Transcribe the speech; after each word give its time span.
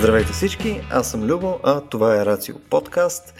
Здравейте 0.00 0.32
всички, 0.32 0.80
аз 0.90 1.10
съм 1.10 1.22
Любо, 1.22 1.60
а 1.62 1.80
това 1.80 2.20
е 2.20 2.26
Рацио 2.26 2.58
подкаст. 2.70 3.34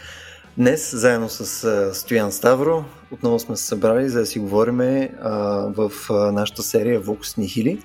Днес, 0.59 0.97
заедно 0.97 1.29
с 1.29 1.95
Стоян 1.95 2.33
Ставро, 2.33 2.85
отново 3.11 3.39
сме 3.39 3.57
се 3.57 3.65
събрали 3.65 4.09
за 4.09 4.19
да 4.19 4.27
си 4.27 4.39
говорим 4.39 5.09
в 5.77 5.93
нашата 6.33 6.63
серия 6.63 7.03
Vox 7.03 7.39
Nihili. 7.39 7.83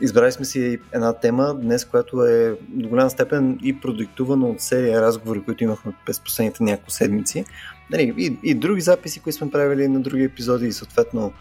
избрали 0.00 0.32
сме 0.32 0.44
си 0.44 0.78
една 0.92 1.12
тема 1.12 1.54
днес, 1.54 1.84
която 1.84 2.24
е 2.24 2.56
до 2.68 2.88
голяма 2.88 3.10
степен 3.10 3.58
и 3.62 3.80
продиктувана 3.80 4.46
от 4.46 4.60
серия 4.60 5.02
разговори, 5.02 5.42
които 5.44 5.64
имахме 5.64 5.92
през 6.06 6.20
последните 6.20 6.62
няколко 6.62 6.90
седмици. 6.90 7.44
Нали, 7.90 8.14
и, 8.18 8.38
и 8.42 8.54
други 8.54 8.80
записи, 8.80 9.20
които 9.20 9.36
сме 9.36 9.50
правили 9.50 9.88
на 9.88 10.00
други 10.00 10.24
епизоди 10.24 10.66
и 10.66 10.72
съответно 10.72 11.32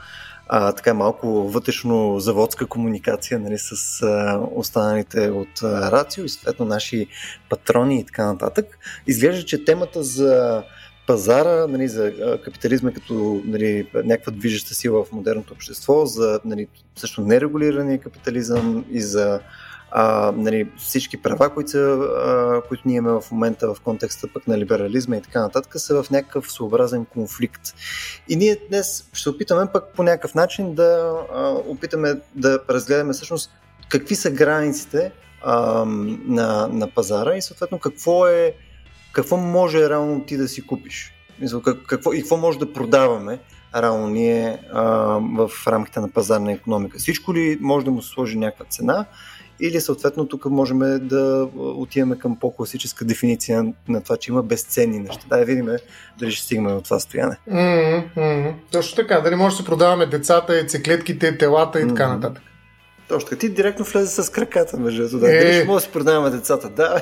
а, 0.48 0.72
така 0.72 0.94
малко 0.94 1.28
вътрешно 1.28 2.20
заводска 2.20 2.66
комуникация 2.66 3.40
нали, 3.40 3.58
с 3.58 4.02
а, 4.02 4.40
останалите 4.56 5.30
от 5.30 5.64
а, 5.64 5.92
Рацио 5.92 6.26
и 6.26 6.30
съответно 6.30 6.66
наши 6.66 7.08
патрони 7.50 8.00
и 8.00 8.06
така 8.06 8.26
нататък. 8.26 8.80
Изглежда, 9.08 9.46
че 9.46 9.66
темата 9.66 10.04
за 10.04 10.64
пазара, 11.08 11.68
нали, 11.68 11.88
за 11.88 12.14
капитализма 12.44 12.92
като 12.92 13.42
нали, 13.46 13.88
някаква 13.94 14.32
движеща 14.32 14.76
сила 14.76 15.04
в 15.04 15.12
модерното 15.12 15.54
общество, 15.54 16.06
за 16.06 16.40
нали, 16.46 16.68
също 16.96 17.22
нерегулирания 17.22 18.00
капитализъм 18.00 18.86
и 18.92 19.02
за 19.02 19.40
а, 19.96 20.34
нали, 20.36 20.70
всички 20.78 21.22
права, 21.22 21.50
които, 21.50 21.78
а, 21.78 22.62
които 22.68 22.84
ние 22.86 22.98
имаме 22.98 23.22
в 23.22 23.32
момента 23.32 23.74
в 23.74 23.82
контекста 23.82 24.28
пък 24.34 24.48
на 24.48 24.58
либерализма 24.58 25.16
и 25.16 25.22
така 25.22 25.42
нататък, 25.42 25.74
са 25.76 26.04
в 26.04 26.10
някакъв 26.10 26.52
своеобразен 26.52 27.06
конфликт. 27.06 27.62
И 28.30 28.36
ние 28.36 28.58
днес 28.70 29.10
ще 29.14 29.30
опитаме 29.30 29.68
пък 29.74 29.84
по 29.96 30.04
някакъв 30.04 30.36
начин 30.36 30.76
да 30.76 31.12
а, 31.34 31.50
опитаме 31.50 32.16
да 32.36 32.60
разгледаме 32.70 33.14
всъщност 33.14 33.52
какви 33.90 34.16
са 34.16 34.32
границите 34.32 35.12
а, 35.44 35.86
на, 36.26 36.68
на 36.68 36.88
пазара 36.88 37.36
и 37.36 37.42
съответно 37.42 37.80
какво 37.80 38.28
е 38.28 38.54
какво 39.12 39.38
може 39.38 39.90
реално 39.90 40.26
ти 40.26 40.38
да 40.38 40.48
си 40.48 40.68
купиш. 40.68 41.14
Какво, 41.88 42.14
и 42.14 42.20
какво 42.20 42.38
може 42.38 42.60
да 42.60 42.74
продаваме 42.74 43.40
реално 43.76 44.08
ние 44.08 44.60
а, 44.74 44.84
в 45.20 45.52
рамките 45.68 46.00
на 46.00 46.10
пазарна 46.10 46.52
економика. 46.52 46.98
Всичко 46.98 47.34
ли 47.34 47.58
може 47.62 47.86
да 47.86 47.92
му 47.92 48.02
се 48.02 48.10
сложи 48.10 48.38
някаква 48.38 48.66
цена 48.66 49.06
или 49.60 49.82
съответно 49.82 50.28
тук 50.28 50.46
можем 50.46 50.80
да 51.02 51.50
отиваме 51.56 52.20
към 52.20 52.40
по-класическа 52.40 53.06
дефиниция 53.06 53.74
на 53.88 54.02
това, 54.02 54.18
че 54.18 54.32
има 54.32 54.44
безценни 54.44 55.00
неща. 55.00 55.26
Да, 55.30 55.46
видим 55.46 55.70
дали 56.20 56.32
ще 56.32 56.46
стигнем 56.46 56.78
от 56.78 56.84
това 56.84 57.00
стояне. 57.00 57.38
Mm-hmm. 57.52 58.54
Точно 58.72 58.96
така, 58.96 59.22
дали 59.22 59.36
може 59.36 59.56
да 59.56 59.58
се 59.58 59.66
продаваме 59.66 60.06
децата, 60.06 60.56
яйцеклетките, 60.56 61.38
телата 61.38 61.82
и 61.82 61.88
така 61.88 62.08
нататък. 62.08 62.44
Точно 63.08 63.30
така. 63.30 63.40
Ти 63.40 63.50
директно 63.50 63.86
влезе 63.86 64.24
с 64.24 64.32
краката, 64.32 64.78
между 64.78 65.20
да. 65.20 65.36
Е... 65.36 65.40
Дали 65.40 65.54
ще 65.54 65.64
може 65.64 65.76
да 65.76 65.82
си 65.82 65.94
продаваме 65.94 66.30
децата? 66.30 66.70
Да. 66.70 67.02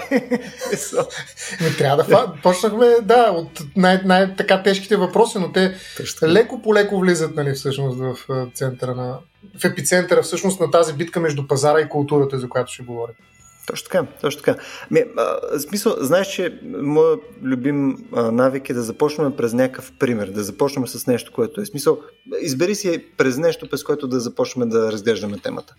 Не 1.62 1.70
трябва 1.78 2.04
да 2.04 2.34
Почнахме, 2.44 2.88
да, 3.02 3.32
от 3.32 3.62
най- 3.76 4.02
най-така 4.06 4.64
тежките 4.64 4.98
въпроси, 4.98 5.38
но 5.40 5.52
те 5.52 5.76
леко 6.24 6.62
по 6.62 6.76
леко 6.76 7.00
влизат, 7.00 7.36
нали, 7.36 7.54
всъщност, 7.54 8.00
в 8.00 8.16
центъра 8.54 8.96
на... 8.96 9.18
в 9.60 9.66
епицентъра, 9.66 10.22
всъщност, 10.22 10.60
на 10.60 10.72
тази 10.72 10.94
битка 10.94 11.20
между 11.20 11.48
пазара 11.48 11.80
и 11.80 11.90
културата, 11.90 12.40
за 12.40 12.50
която 12.50 12.74
ще 12.74 12.84
говорим. 12.84 13.16
Точно 13.68 13.90
така, 13.90 14.06
точно 14.22 14.42
така. 14.42 14.62
Ми, 14.92 15.04
а, 15.18 15.60
смисъл, 15.60 15.96
знаеш, 16.00 16.28
че 16.28 16.60
моят 16.82 17.20
любим 17.44 17.98
а, 18.16 18.32
навик 18.32 18.70
е 18.70 18.74
да 18.74 18.82
започнем 18.82 19.36
през 19.36 19.54
някакъв 19.54 19.92
пример, 20.00 20.28
да 20.28 20.44
започнем 20.44 20.88
с 20.88 21.08
нещо, 21.08 21.32
което 21.32 21.62
е 21.62 21.66
смисъл. 21.66 22.00
Избери 22.42 22.76
си 22.76 23.06
през 23.18 23.38
нещо, 23.38 23.70
през 23.70 23.84
което 23.84 24.08
да 24.08 24.20
започнем 24.20 24.70
да 24.70 24.92
разглеждаме 24.92 25.38
темата. 25.38 25.76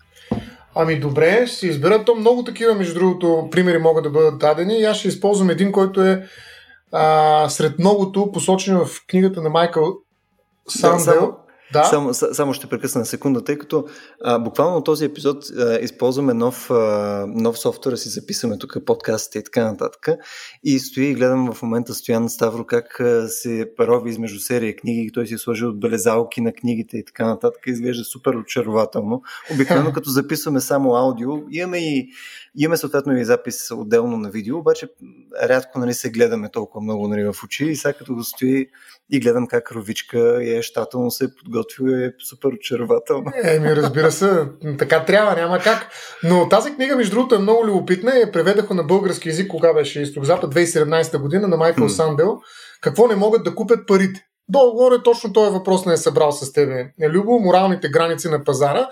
Ами 0.75 0.99
добре, 0.99 1.47
ще 1.47 1.57
си 1.57 1.67
избера. 1.67 2.05
То 2.05 2.15
много 2.15 2.43
такива, 2.43 2.75
между 2.75 2.93
другото, 2.93 3.47
примери 3.51 3.77
могат 3.77 4.03
да 4.03 4.09
бъдат 4.09 4.39
дадени. 4.39 4.79
И 4.79 4.83
аз 4.83 4.97
ще 4.97 5.07
използвам 5.07 5.49
един, 5.49 5.71
който 5.71 6.01
е 6.01 6.27
а, 6.91 7.49
сред 7.49 7.79
многото 7.79 8.31
посочен 8.31 8.77
в 8.77 9.05
книгата 9.07 9.41
на 9.41 9.49
Майкъл 9.49 9.93
Сандел. 10.69 10.97
Да, 10.97 11.03
само, 11.03 11.35
да? 11.73 11.83
Само, 11.83 12.13
само 12.13 12.53
ще 12.53 12.67
прекъсна 12.67 12.99
на 12.99 13.05
секунда, 13.05 13.43
тъй 13.43 13.57
като 13.57 13.85
а, 14.23 14.39
буквално 14.39 14.83
този 14.83 15.05
епизод 15.05 15.45
а, 15.57 15.79
използваме 15.81 16.33
нов, 16.33 16.71
а, 16.71 17.25
нов 17.27 17.59
софтуер, 17.59 17.95
си 17.95 18.09
записваме 18.09 18.57
тук 18.57 18.77
подкастите 18.85 19.39
и 19.39 19.43
така 19.43 19.63
нататък. 19.63 20.07
И 20.63 20.79
стои 20.79 21.05
и 21.05 21.13
гледам 21.13 21.53
в 21.53 21.61
момента 21.61 21.93
Стоян 21.93 22.29
Ставро 22.29 22.65
как 22.65 22.99
а, 22.99 23.27
се 23.27 23.71
рови 23.79 24.09
измежду 24.09 24.39
серия 24.39 24.75
книги, 24.75 25.11
той 25.13 25.27
си 25.27 25.33
е 25.33 25.37
сложил 25.37 25.69
отбелезалки 25.69 26.41
на 26.41 26.53
книгите 26.53 26.97
и 26.97 27.05
така 27.05 27.25
нататък. 27.25 27.61
Изглежда 27.67 28.03
супер 28.03 28.33
очарователно. 28.33 29.21
Обикновено 29.53 29.91
като 29.93 30.09
записваме 30.09 30.59
само 30.59 30.95
аудио, 30.95 31.31
имаме 31.51 31.77
и 31.77 32.09
Имаме 32.57 32.77
съответно 32.77 33.17
и 33.17 33.25
запис 33.25 33.71
отделно 33.71 34.17
на 34.17 34.29
видео, 34.29 34.57
обаче 34.57 34.87
рядко 35.43 35.79
нали, 35.79 35.93
се 35.93 36.09
гледаме 36.09 36.49
толкова 36.51 36.81
много 36.81 37.07
нали, 37.07 37.23
в 37.23 37.43
очи 37.43 37.65
и 37.65 37.75
сега 37.75 37.93
като 37.93 38.15
го 38.15 38.23
стои 38.23 38.67
и 39.11 39.19
гледам 39.19 39.47
как 39.47 39.71
Ровичка 39.71 40.39
е 40.43 40.61
щателно 40.61 41.11
се 41.11 41.25
е 41.25 41.27
подготвил 41.43 41.85
и 41.87 42.05
е 42.05 42.11
супер 42.29 42.49
очарователно. 42.49 43.31
Еми, 43.43 43.75
разбира 43.75 44.11
се, 44.11 44.45
така 44.77 45.05
трябва, 45.05 45.35
няма 45.35 45.59
как. 45.59 45.87
Но 46.23 46.49
тази 46.49 46.75
книга, 46.75 46.95
между 46.95 47.15
другото, 47.15 47.35
е 47.35 47.39
много 47.39 47.67
любопитна 47.67 48.11
и 48.15 48.21
я 48.21 48.31
преведаха 48.31 48.73
на 48.73 48.83
български 48.83 49.29
язик, 49.29 49.47
кога 49.47 49.73
беше 49.73 50.01
Изток-Запад, 50.01 50.53
2017 50.53 51.21
година 51.21 51.47
на 51.47 51.57
Майкъл 51.57 51.89
hmm. 51.89 51.95
Сандел. 51.95 52.39
Какво 52.81 53.07
не 53.07 53.15
могат 53.15 53.43
да 53.43 53.55
купят 53.55 53.87
парите? 53.87 54.25
Долу-горе 54.49 55.03
точно 55.03 55.33
този 55.33 55.51
въпрос 55.51 55.85
не 55.85 55.93
е 55.93 55.97
събрал 55.97 56.31
с 56.31 56.53
тебе. 56.53 56.91
Любо, 57.09 57.39
моралните 57.39 57.89
граници 57.89 58.29
на 58.29 58.43
пазара 58.43 58.89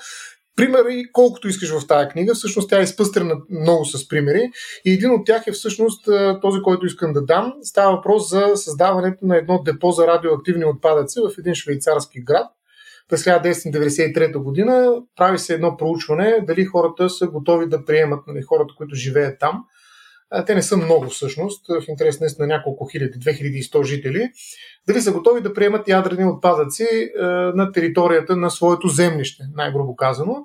примери, 0.61 1.11
колкото 1.11 1.47
искаш 1.47 1.79
в 1.79 1.87
тази 1.87 2.07
книга. 2.07 2.33
Всъщност 2.33 2.69
тя 2.69 2.79
е 2.79 2.83
изпъстрена 2.83 3.35
много 3.49 3.85
с 3.85 4.07
примери 4.07 4.51
и 4.85 4.93
един 4.93 5.11
от 5.11 5.25
тях 5.25 5.47
е 5.47 5.51
всъщност 5.51 6.09
този, 6.41 6.61
който 6.61 6.85
искам 6.85 7.13
да 7.13 7.25
дам. 7.25 7.53
Става 7.61 7.95
въпрос 7.95 8.29
за 8.29 8.51
създаването 8.55 9.25
на 9.25 9.37
едно 9.37 9.63
депо 9.63 9.91
за 9.91 10.07
радиоактивни 10.07 10.65
отпадъци 10.65 11.19
в 11.19 11.39
един 11.39 11.55
швейцарски 11.55 12.23
град. 12.23 12.47
През 13.09 13.23
1993 13.23 14.37
година 14.37 14.93
прави 15.15 15.37
се 15.37 15.53
едно 15.53 15.77
проучване 15.77 16.39
дали 16.47 16.65
хората 16.65 17.09
са 17.09 17.27
готови 17.27 17.69
да 17.69 17.85
приемат, 17.85 18.27
нали, 18.27 18.41
хората, 18.41 18.73
които 18.77 18.95
живеят 18.95 19.39
там. 19.39 19.63
Те 20.45 20.55
не 20.55 20.61
са 20.61 20.77
много 20.77 21.09
всъщност, 21.09 21.67
в 21.67 21.83
интерес 21.87 22.37
на 22.39 22.47
няколко 22.47 22.87
хиляди, 22.91 23.19
2100 23.19 23.83
жители 23.83 24.29
дали 24.87 25.01
са 25.01 25.11
готови 25.11 25.41
да 25.41 25.53
приемат 25.53 25.87
ядрени 25.87 26.25
отпадъци 26.25 26.83
е, 26.83 27.23
на 27.25 27.71
територията 27.71 28.35
на 28.35 28.49
своето 28.49 28.87
землище, 28.87 29.43
най-грубо 29.55 29.95
казано. 29.95 30.35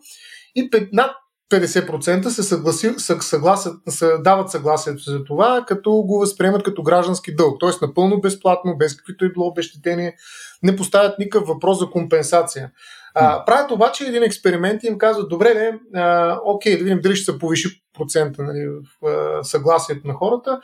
И 0.55 0.71
над 0.93 1.11
50% 1.53 2.29
се 2.29 2.43
съгласи, 2.43 2.95
съгласят, 3.21 3.77
дават 4.21 4.51
съгласието 4.51 5.03
за 5.03 5.25
това, 5.25 5.65
като 5.69 5.91
го 5.93 6.19
възприемат 6.19 6.63
като 6.63 6.83
граждански 6.83 7.35
дълг. 7.35 7.61
Т.е. 7.61 7.87
напълно 7.87 8.21
безплатно, 8.21 8.77
без 8.77 8.97
каквито 8.97 9.25
и 9.25 9.33
било 9.33 9.47
обещетение, 9.47 10.17
не 10.63 10.77
поставят 10.77 11.19
никакъв 11.19 11.49
въпрос 11.49 11.79
за 11.79 11.91
компенсация. 11.91 12.71
А, 13.15 13.45
правят 13.45 13.71
обаче 13.71 14.05
един 14.05 14.23
експеримент 14.23 14.83
и 14.83 14.87
им 14.87 14.99
казват, 14.99 15.29
добре, 15.29 15.55
не, 15.55 16.01
а, 16.01 16.39
окей, 16.45 16.79
да 16.79 16.85
видим 16.85 17.01
дали 17.01 17.17
ще 17.17 17.33
се 17.33 17.39
повиши 17.39 17.83
процента 17.99 18.43
нали, 18.43 18.69
в 18.69 19.07
а, 19.07 19.45
съгласието 19.45 20.09
на 20.09 20.15
хората. 20.15 20.61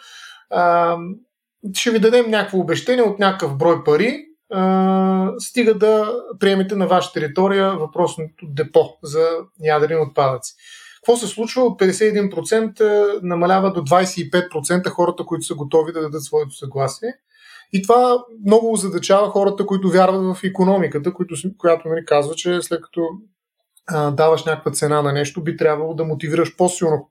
А, 0.50 0.96
ще 1.74 1.90
ви 1.90 1.98
дадем 1.98 2.30
някакво 2.30 2.58
обещение 2.58 3.02
от 3.02 3.18
някакъв 3.18 3.56
брой 3.56 3.84
пари, 3.84 4.24
а, 4.52 5.32
стига 5.38 5.74
да 5.74 6.12
приемете 6.40 6.76
на 6.76 6.86
ваша 6.86 7.12
територия 7.12 7.76
въпросното 7.76 8.46
депо 8.48 8.98
за 9.02 9.28
ядрени 9.64 10.00
отпадъци. 10.00 10.54
Какво 10.96 11.16
се 11.16 11.26
случва? 11.26 11.62
От 11.62 11.80
51% 11.80 13.20
намалява 13.22 13.72
до 13.72 13.80
25% 13.80 14.88
хората, 14.88 15.24
които 15.24 15.46
са 15.46 15.54
готови 15.54 15.92
да 15.92 16.00
дадат 16.00 16.22
своето 16.22 16.56
съгласие. 16.56 17.14
И 17.72 17.82
това 17.82 18.24
много 18.46 18.72
озадачава 18.72 19.30
хората, 19.30 19.66
които 19.66 19.90
вярват 19.90 20.36
в 20.36 20.44
економиката, 20.44 21.14
които, 21.14 21.34
която 21.58 21.88
нали, 21.88 22.04
казва, 22.04 22.34
че 22.34 22.62
след 22.62 22.82
като 22.82 23.00
а, 23.86 24.10
даваш 24.10 24.44
някаква 24.44 24.72
цена 24.72 25.02
на 25.02 25.12
нещо, 25.12 25.42
би 25.42 25.56
трябвало 25.56 25.94
да 25.94 26.04
мотивираш 26.04 26.56
по-силно 26.56 27.10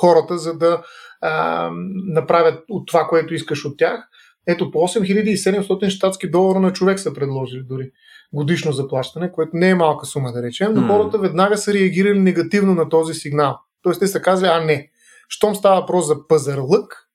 хората, 0.00 0.38
за 0.38 0.58
да 0.58 0.82
а, 1.22 1.70
направят 2.06 2.64
от 2.70 2.86
това, 2.86 3.06
което 3.06 3.34
искаш 3.34 3.64
от 3.64 3.78
тях. 3.78 4.08
Ето 4.46 4.70
по 4.70 4.78
8700 4.78 5.88
щатски 5.88 6.30
долара 6.30 6.60
на 6.60 6.72
човек 6.72 7.00
са 7.00 7.14
предложили 7.14 7.62
дори 7.62 7.90
годишно 8.32 8.72
заплащане, 8.72 9.32
което 9.32 9.50
не 9.54 9.68
е 9.68 9.74
малка 9.74 10.06
сума 10.06 10.32
да 10.32 10.42
речем, 10.42 10.74
но 10.74 10.80
mm. 10.80 10.86
хората 10.86 11.18
веднага 11.18 11.56
са 11.56 11.74
реагирали 11.74 12.18
негативно 12.18 12.74
на 12.74 12.88
този 12.88 13.14
сигнал. 13.14 13.58
Тоест 13.82 14.00
те 14.00 14.06
са 14.06 14.22
казали, 14.22 14.50
а 14.50 14.64
не, 14.64 14.90
щом 15.28 15.54
става 15.54 15.80
въпрос 15.80 16.06
за 16.06 16.28
пазарлък, 16.28 17.08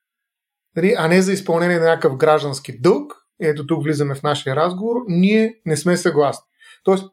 нали, 0.75 0.95
а 0.97 1.07
не 1.07 1.21
за 1.21 1.33
изпълнение 1.33 1.79
на 1.79 1.85
някакъв 1.85 2.17
граждански 2.17 2.79
дълг, 2.79 3.13
ето 3.41 3.67
тук 3.67 3.83
влизаме 3.83 4.15
в 4.15 4.23
нашия 4.23 4.55
разговор, 4.55 4.95
ние 5.07 5.55
не 5.65 5.77
сме 5.77 5.97
съгласни. 5.97 6.45
Тоест, 6.83 7.05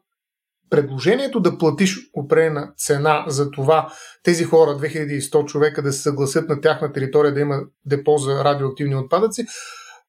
предложението 0.69 1.39
да 1.39 1.57
платиш 1.57 1.99
определена 2.13 2.73
цена 2.77 3.25
за 3.27 3.51
това 3.51 3.93
тези 4.23 4.43
хора, 4.43 4.69
2100 4.69 5.45
човека, 5.45 5.81
да 5.81 5.93
се 5.93 6.01
съгласят 6.01 6.49
на 6.49 6.61
тяхна 6.61 6.93
територия 6.93 7.33
да 7.33 7.39
има 7.39 7.59
депо 7.85 8.17
за 8.17 8.43
радиоактивни 8.43 8.95
отпадъци, 8.95 9.45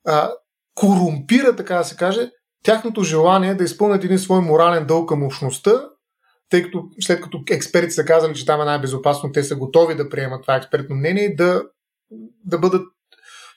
а, 0.07 0.31
корумпира, 0.75 1.57
така 1.57 1.77
да 1.77 1.85
се 1.85 1.97
каже, 1.97 2.31
тяхното 2.65 3.03
желание 3.03 3.55
да 3.55 3.65
изпълнят 3.65 4.05
един 4.05 4.19
свой 4.19 4.41
морален 4.41 4.87
дълг 4.87 5.09
към 5.09 5.23
общността 5.23 5.83
тъй 6.51 6.63
като 6.63 6.85
след 7.01 7.21
като 7.21 7.43
експерти 7.51 7.91
са 7.91 8.05
казали, 8.05 8.35
че 8.35 8.47
там 8.47 8.61
е 8.61 8.65
най-безопасно, 8.65 9.33
те 9.33 9.43
са 9.43 9.57
готови 9.57 9.95
да 9.95 10.09
приемат 10.09 10.43
това 10.43 10.57
експертно 10.57 10.97
мнение 10.97 11.25
и 11.25 11.37
да, 11.37 11.63
да 12.45 12.59
бъдат 12.59 12.87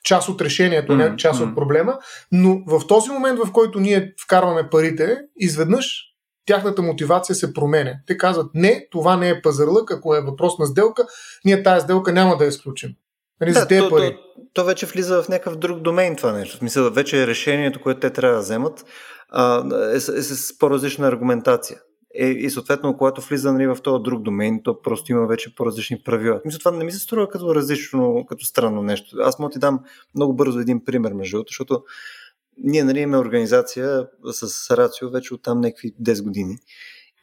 част 0.03 0.29
от 0.29 0.41
решението, 0.41 0.95
не 0.95 1.15
част 1.15 1.41
от 1.41 1.55
проблема. 1.55 1.97
Но 2.31 2.63
в 2.67 2.87
този 2.87 3.09
момент, 3.09 3.39
в 3.39 3.51
който 3.51 3.79
ние 3.79 4.13
вкарваме 4.25 4.69
парите, 4.69 5.17
изведнъж 5.35 6.08
тяхната 6.49 6.81
мотивация 6.81 7.35
се 7.35 7.53
променя. 7.53 7.93
Те 8.07 8.17
казват, 8.17 8.51
не, 8.53 8.87
това 8.91 9.17
не 9.17 9.29
е 9.29 9.41
пазарлък, 9.41 9.91
ако 9.91 10.15
е 10.15 10.21
въпрос 10.21 10.59
на 10.59 10.65
сделка, 10.65 11.05
ние 11.45 11.63
тази 11.63 11.83
сделка 11.83 12.13
няма 12.13 12.37
да 12.37 12.43
я 12.43 12.47
изключим. 12.49 12.89
Нали, 13.41 13.51
да, 13.51 13.59
за 13.59 13.67
то, 13.67 13.89
пари. 13.89 14.17
То, 14.35 14.41
то 14.53 14.65
вече 14.65 14.85
влиза 14.85 15.23
в 15.23 15.29
някакъв 15.29 15.55
друг 15.55 15.79
домейн 15.79 16.15
това 16.15 16.31
нещо. 16.31 16.55
В 16.55 16.59
смисъл, 16.59 16.91
вече 16.91 17.27
решението, 17.27 17.81
което 17.81 17.99
те 17.99 18.09
трябва 18.09 18.35
да 18.35 18.41
вземат, 18.41 18.85
а, 19.29 19.63
е, 19.93 19.95
е 19.95 19.99
с 19.99 20.57
по-различна 20.57 21.07
аргументация. 21.07 21.79
Е, 22.15 22.27
и 22.27 22.49
съответно, 22.49 22.97
когато 22.97 23.21
влиза 23.21 23.53
нали, 23.53 23.67
в 23.67 23.77
този 23.83 24.03
друг 24.03 24.21
домейн, 24.21 24.63
то 24.63 24.81
просто 24.81 25.11
има 25.11 25.27
вече 25.27 25.55
по-различни 25.55 26.01
правила. 26.05 26.41
Мисля, 26.45 26.59
това 26.59 26.71
не 26.71 26.85
ми 26.85 26.91
се 26.91 26.99
струва 26.99 27.29
като 27.29 27.55
различно, 27.55 28.25
като 28.29 28.45
странно 28.45 28.81
нещо. 28.81 29.17
Аз 29.19 29.39
мога 29.39 29.51
ти 29.51 29.59
дам 29.59 29.79
много 30.15 30.33
бързо 30.33 30.59
един 30.59 30.85
пример, 30.85 31.13
между 31.13 31.37
другото, 31.37 31.51
защото 31.51 31.83
ние 32.63 32.83
нали, 32.83 32.99
имаме 32.99 33.17
организация 33.17 34.07
с 34.31 34.77
Рацио 34.77 35.09
вече 35.09 35.33
от 35.33 35.43
там 35.43 35.61
някакви 35.61 35.93
10 36.01 36.23
години. 36.23 36.57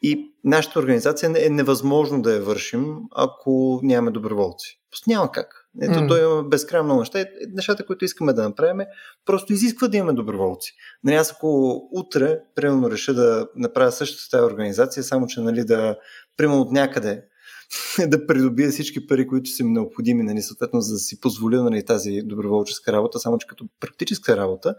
И 0.02 0.34
нашата 0.44 0.78
организация 0.78 1.32
е 1.38 1.50
невъзможно 1.50 2.22
да 2.22 2.34
я 2.34 2.42
вършим, 2.42 2.96
ако 3.14 3.80
нямаме 3.82 4.10
доброволци. 4.10 4.80
Просто 4.90 5.10
няма 5.10 5.32
как. 5.32 5.66
Ето, 5.82 5.92
mm. 5.92 6.08
той 6.08 6.22
има 6.24 6.42
безкрайно 6.42 6.84
много 6.84 7.00
неща. 7.00 7.24
Нещата, 7.48 7.86
които 7.86 8.04
искаме 8.04 8.32
да 8.32 8.42
направим, 8.42 8.86
просто 9.26 9.52
изисква 9.52 9.88
да 9.88 9.96
имаме 9.96 10.12
доброволци. 10.12 10.72
Нали, 11.04 11.16
аз 11.16 11.32
ако 11.32 11.80
утре, 11.92 12.38
примерно, 12.54 12.90
реша 12.90 13.14
да 13.14 13.48
направя 13.56 13.92
същата 13.92 14.30
тази 14.30 14.52
организация, 14.52 15.02
само 15.02 15.26
че 15.26 15.40
нали, 15.40 15.64
да, 15.64 15.96
примерно 16.36 16.60
от 16.60 16.72
някъде, 16.72 17.24
да 18.06 18.26
придобия 18.26 18.70
всички 18.70 19.06
пари, 19.06 19.26
които 19.26 19.50
са 19.50 19.64
ми 19.64 19.70
необходими, 19.70 20.22
нали, 20.22 20.42
съответно, 20.42 20.80
за 20.80 20.92
да 20.92 20.98
си 20.98 21.20
позволя 21.20 21.62
нали, 21.62 21.84
тази 21.84 22.20
доброволческа 22.24 22.92
работа, 22.92 23.18
само 23.18 23.38
че 23.38 23.46
като 23.46 23.68
практическа 23.80 24.36
работа, 24.36 24.74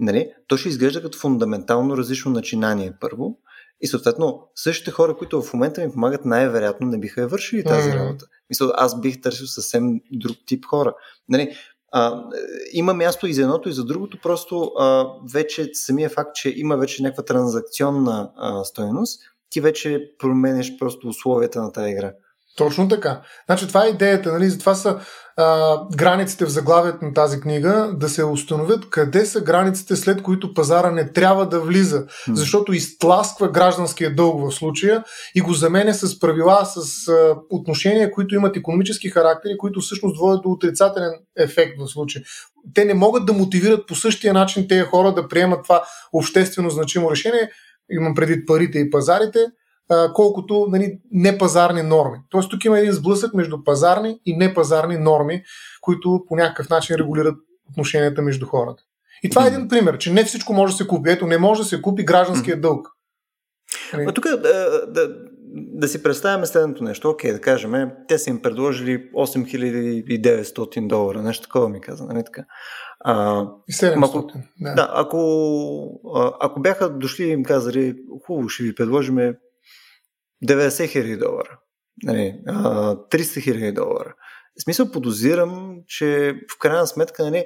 нали, 0.00 0.32
то 0.46 0.56
ще 0.56 0.68
изглежда 0.68 1.02
като 1.02 1.18
фундаментално 1.18 1.96
различно 1.96 2.30
начинание 2.30 2.92
първо. 3.00 3.38
И 3.80 3.86
съответно, 3.86 4.48
същите 4.54 4.90
хора, 4.90 5.16
които 5.16 5.42
в 5.42 5.52
момента 5.52 5.80
ми 5.80 5.92
помагат, 5.92 6.24
най-вероятно 6.24 6.86
не 6.86 6.98
биха 6.98 7.20
я 7.20 7.28
вършили 7.28 7.64
тази 7.64 7.92
работа. 7.92 8.26
Мисля, 8.50 8.72
аз 8.74 9.00
бих 9.00 9.20
търсил 9.20 9.46
съвсем 9.46 10.00
друг 10.12 10.36
тип 10.46 10.64
хора. 10.66 10.94
Нали, 11.28 11.56
а, 11.92 12.24
има 12.72 12.94
място 12.94 13.26
и 13.26 13.34
за 13.34 13.42
едното, 13.42 13.68
и 13.68 13.72
за 13.72 13.84
другото, 13.84 14.18
просто 14.22 14.62
а, 14.78 15.06
вече 15.32 15.70
самия 15.72 16.10
факт, 16.10 16.34
че 16.34 16.54
има 16.56 16.76
вече 16.76 17.02
някаква 17.02 17.24
транзакционна 17.24 18.30
а, 18.36 18.64
стоеност, 18.64 19.20
ти 19.50 19.60
вече 19.60 20.10
променеш 20.18 20.78
просто 20.78 21.08
условията 21.08 21.62
на 21.62 21.72
тази 21.72 21.90
игра. 21.90 22.12
Точно 22.60 22.88
така. 22.88 23.20
Значи 23.46 23.68
това 23.68 23.86
е 23.86 23.88
идеята, 23.88 24.32
нали? 24.32 24.50
Затова 24.50 24.74
са 24.74 25.00
а, 25.36 25.78
границите 25.96 26.44
в 26.44 26.48
заглавието 26.48 27.04
на 27.04 27.14
тази 27.14 27.40
книга, 27.40 27.90
да 27.94 28.08
се 28.08 28.24
установят 28.24 28.90
къде 28.90 29.26
са 29.26 29.40
границите, 29.40 29.96
след 29.96 30.22
които 30.22 30.54
пазара 30.54 30.90
не 30.90 31.12
трябва 31.12 31.48
да 31.48 31.60
влиза, 31.60 32.06
mm. 32.06 32.32
защото 32.32 32.72
изтласква 32.72 33.48
гражданския 33.48 34.14
дълг 34.14 34.40
в 34.40 34.54
случая 34.54 35.04
и 35.34 35.40
го 35.40 35.54
заменя 35.54 35.94
с 35.94 36.20
правила, 36.20 36.64
с 36.64 37.08
а, 37.08 37.36
отношения, 37.50 38.10
които 38.10 38.34
имат 38.34 38.56
економически 38.56 39.10
характери, 39.10 39.58
които 39.58 39.80
всъщност 39.80 40.18
водят 40.18 40.42
до 40.42 40.50
отрицателен 40.50 41.12
ефект 41.38 41.72
в 41.78 41.88
случая. 41.88 42.24
Те 42.74 42.84
не 42.84 42.94
могат 42.94 43.26
да 43.26 43.32
мотивират 43.32 43.86
по 43.86 43.94
същия 43.94 44.34
начин 44.34 44.68
тези 44.68 44.82
хора 44.82 45.14
да 45.14 45.28
приемат 45.28 45.62
това 45.62 45.82
обществено 46.12 46.70
значимо 46.70 47.10
решение, 47.10 47.50
имам 47.90 48.14
предвид 48.14 48.46
парите 48.46 48.78
и 48.78 48.90
пазарите, 48.90 49.46
колкото 50.14 50.66
нали, 50.70 50.98
непазарни 51.10 51.82
норми. 51.82 52.18
Тоест 52.30 52.50
тук 52.50 52.64
има 52.64 52.78
един 52.78 52.92
сблъсък 52.92 53.34
между 53.34 53.64
пазарни 53.64 54.20
и 54.26 54.36
непазарни 54.36 54.98
норми, 54.98 55.42
които 55.80 56.24
по 56.28 56.36
някакъв 56.36 56.68
начин 56.68 56.96
регулират 56.96 57.34
отношенията 57.70 58.22
между 58.22 58.46
хората. 58.46 58.82
И 59.22 59.30
това 59.30 59.44
е 59.44 59.48
един 59.48 59.68
пример, 59.68 59.98
че 59.98 60.12
не 60.12 60.24
всичко 60.24 60.52
може 60.52 60.72
да 60.72 60.76
се 60.76 60.86
купи. 60.86 61.10
Ето, 61.10 61.26
не 61.26 61.38
може 61.38 61.62
да 61.62 61.68
се 61.68 61.82
купи 61.82 62.04
гражданския 62.04 62.60
дълг. 62.60 62.88
Нали? 63.92 64.04
А 64.08 64.12
тук 64.12 64.24
да, 64.24 64.86
да, 64.86 65.08
да 65.54 65.88
си 65.88 66.02
представяме 66.02 66.46
следното 66.46 66.84
нещо. 66.84 67.10
Окей, 67.10 67.32
да 67.32 67.40
кажем, 67.40 67.90
те 68.08 68.18
са 68.18 68.30
им 68.30 68.42
предложили 68.42 69.10
8900 69.10 70.86
долара, 70.86 71.22
нещо 71.22 71.42
такова 71.42 71.68
ми 71.68 71.80
каза, 71.80 72.04
нали 72.04 72.24
така? 72.24 72.44
А, 73.04 73.46
и 73.68 73.72
700, 73.72 74.08
ако, 74.08 74.26
да. 74.60 74.74
да 74.74 74.90
ако, 74.94 76.00
ако 76.40 76.60
бяха 76.60 76.90
дошли 76.90 77.24
и 77.24 77.32
им 77.32 77.44
казали, 77.44 77.96
хубаво, 78.26 78.48
ще 78.48 78.62
ви 78.62 78.74
предложим 78.74 79.34
90 80.48 80.88
хиляди 80.88 81.16
долара, 81.16 81.58
нали, 82.02 82.34
300 82.46 83.42
хиляди 83.42 83.72
долара. 83.72 84.14
В 84.58 84.62
смисъл 84.62 84.90
подозирам, 84.90 85.76
че 85.86 86.34
в 86.54 86.58
крайна 86.58 86.86
сметка 86.86 87.24
нали, 87.24 87.44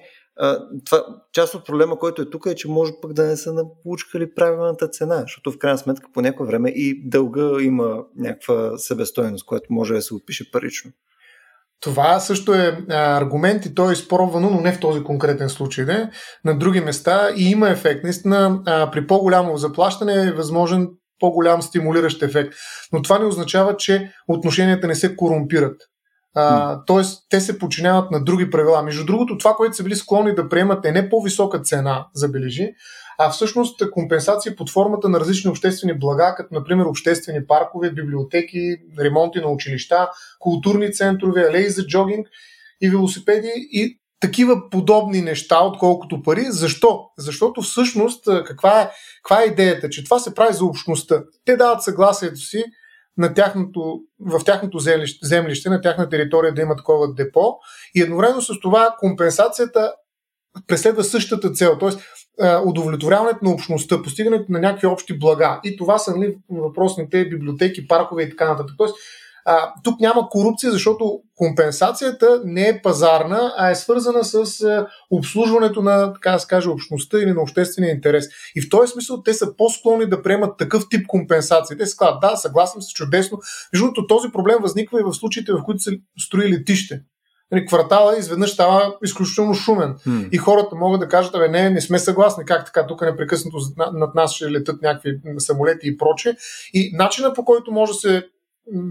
това, 0.84 1.04
част 1.32 1.54
от 1.54 1.66
проблема, 1.66 1.98
който 1.98 2.22
е 2.22 2.30
тук 2.30 2.46
е, 2.46 2.54
че 2.54 2.68
може 2.68 2.92
пък 3.02 3.12
да 3.12 3.24
не 3.26 3.36
са 3.36 3.54
получили 3.82 4.34
правилната 4.34 4.88
цена, 4.88 5.20
защото 5.20 5.52
в 5.52 5.58
крайна 5.58 5.78
сметка 5.78 6.08
по 6.14 6.20
някое 6.20 6.46
време 6.46 6.70
и 6.70 7.08
дълга 7.08 7.62
има 7.62 8.04
някаква 8.16 8.78
себестоеност, 8.78 9.46
която 9.46 9.72
може 9.72 9.94
да 9.94 10.02
се 10.02 10.14
отпише 10.14 10.50
парично. 10.50 10.90
Това 11.80 12.20
също 12.20 12.54
е 12.54 12.78
аргумент 12.88 13.66
и 13.66 13.74
то 13.74 13.90
е 13.90 13.92
изпробвано, 13.92 14.50
но 14.50 14.60
не 14.60 14.72
в 14.72 14.80
този 14.80 15.04
конкретен 15.04 15.48
случай, 15.48 15.84
не? 15.84 16.10
на 16.44 16.58
други 16.58 16.80
места 16.80 17.30
и 17.36 17.50
има 17.50 17.70
ефект. 17.70 18.04
Наистина, 18.04 18.62
при 18.92 19.06
по-голямо 19.06 19.56
заплащане 19.56 20.14
е 20.14 20.32
възможен 20.32 20.88
по-голям 21.24 21.62
стимулиращ 21.62 22.22
ефект. 22.22 22.54
Но 22.92 23.02
това 23.02 23.18
не 23.18 23.24
означава, 23.24 23.76
че 23.76 24.12
отношенията 24.28 24.86
не 24.86 24.94
се 24.94 25.16
корумпират. 25.16 25.80
А, 26.34 26.78
тоест, 26.84 27.26
те 27.30 27.40
се 27.40 27.58
подчиняват 27.58 28.10
на 28.10 28.24
други 28.24 28.50
правила. 28.50 28.82
Между 28.82 29.04
другото, 29.04 29.38
това, 29.38 29.54
което 29.54 29.76
са 29.76 29.84
били 29.84 29.96
склонни 29.96 30.34
да 30.34 30.48
приемат 30.48 30.84
е 30.84 30.92
не 30.92 31.08
по-висока 31.08 31.60
цена, 31.60 32.06
забележи, 32.14 32.74
а 33.18 33.30
всъщност 33.30 33.90
компенсации 33.90 34.56
под 34.56 34.70
формата 34.70 35.08
на 35.08 35.20
различни 35.20 35.50
обществени 35.50 35.98
блага, 35.98 36.34
като 36.36 36.54
например 36.54 36.84
обществени 36.84 37.46
паркове, 37.46 37.90
библиотеки, 37.90 38.76
ремонти 39.00 39.40
на 39.40 39.48
училища, 39.48 40.08
културни 40.38 40.92
центрове, 40.92 41.46
алеи 41.48 41.68
за 41.68 41.86
джогинг 41.86 42.28
и 42.80 42.90
велосипеди 42.90 43.52
и 43.56 44.00
такива 44.24 44.70
подобни 44.70 45.20
неща, 45.20 45.64
отколкото 45.64 46.22
пари. 46.22 46.44
Защо? 46.48 47.00
Защото 47.18 47.62
всъщност 47.62 48.24
каква 48.46 48.80
е, 48.80 48.90
каква 49.22 49.42
е 49.42 49.46
идеята? 49.46 49.90
Че 49.90 50.04
това 50.04 50.18
се 50.18 50.34
прави 50.34 50.54
за 50.54 50.64
общността. 50.64 51.22
Те 51.44 51.56
дават 51.56 51.82
съгласието 51.82 52.40
си 52.40 52.64
на 53.16 53.34
тяхното, 53.34 54.00
в 54.20 54.44
тяхното 54.44 54.78
землище, 54.78 55.26
землище, 55.26 55.70
на 55.70 55.80
тяхна 55.80 56.08
територия 56.08 56.54
да 56.54 56.62
има 56.62 56.76
такова 56.76 57.14
депо 57.14 57.54
и 57.94 58.02
едновременно 58.02 58.42
с 58.42 58.60
това 58.62 58.94
компенсацията 58.98 59.92
преследва 60.66 61.02
същата 61.02 61.50
цел, 61.50 61.78
т.е. 61.78 61.90
удовлетворяването 62.64 63.38
на 63.42 63.50
общността, 63.50 64.02
постигането 64.02 64.52
на 64.52 64.60
някакви 64.60 64.86
общи 64.86 65.18
блага. 65.18 65.60
И 65.64 65.76
това 65.76 65.98
са 65.98 66.16
нали, 66.16 66.36
въпросните 66.50 67.28
библиотеки, 67.28 67.88
паркове 67.88 68.22
и 68.22 68.30
така 68.30 68.48
нататък. 68.48 68.74
Тоест, 68.78 68.94
а, 69.44 69.72
тук 69.84 70.00
няма 70.00 70.28
корупция, 70.28 70.72
защото 70.72 71.20
компенсацията 71.34 72.40
не 72.44 72.68
е 72.68 72.82
пазарна, 72.82 73.54
а 73.56 73.70
е 73.70 73.74
свързана 73.74 74.24
с 74.24 74.62
а, 74.62 74.86
обслужването 75.10 75.82
на, 75.82 76.12
така 76.12 76.30
да 76.30 76.38
се 76.38 76.46
каже, 76.46 76.68
общността 76.68 77.18
или 77.18 77.32
на 77.32 77.42
обществения 77.42 77.94
интерес. 77.94 78.26
И 78.56 78.62
в 78.62 78.68
този 78.70 78.92
смисъл 78.92 79.22
те 79.22 79.34
са 79.34 79.56
по-склонни 79.56 80.06
да 80.06 80.22
приемат 80.22 80.58
такъв 80.58 80.82
тип 80.90 81.06
компенсации. 81.06 81.76
Те 81.76 81.86
се 81.86 81.96
казват, 81.96 82.20
да, 82.20 82.36
съгласен 82.36 82.82
се, 82.82 82.94
чудесно. 82.94 83.38
Между 83.72 83.84
другото, 83.84 84.06
този 84.06 84.28
проблем 84.32 84.56
възниква 84.60 85.00
и 85.00 85.04
в 85.04 85.14
случаите, 85.14 85.52
в 85.52 85.62
които 85.64 85.82
се 85.82 85.98
строи 86.18 86.48
летище. 86.48 87.00
Нали, 87.52 87.66
квартала 87.66 88.18
изведнъж 88.18 88.50
става 88.50 88.96
изключително 89.04 89.54
шумен. 89.54 89.94
Hmm. 89.94 90.28
И 90.30 90.36
хората 90.36 90.76
могат 90.76 91.00
да 91.00 91.08
кажат, 91.08 91.34
абе, 91.34 91.48
не, 91.48 91.70
не 91.70 91.80
сме 91.80 91.98
съгласни, 91.98 92.44
как 92.44 92.64
така, 92.64 92.86
тук 92.86 93.02
непрекъснато 93.02 93.56
над 93.92 94.14
нас 94.14 94.32
ще 94.32 94.50
летат 94.50 94.82
някакви 94.82 95.10
самолети 95.38 95.88
и 95.88 95.96
проче. 95.96 96.36
И 96.72 96.90
начина 96.96 97.34
по 97.34 97.44
който 97.44 97.72
може 97.72 97.92
да 97.92 97.98
се 97.98 98.22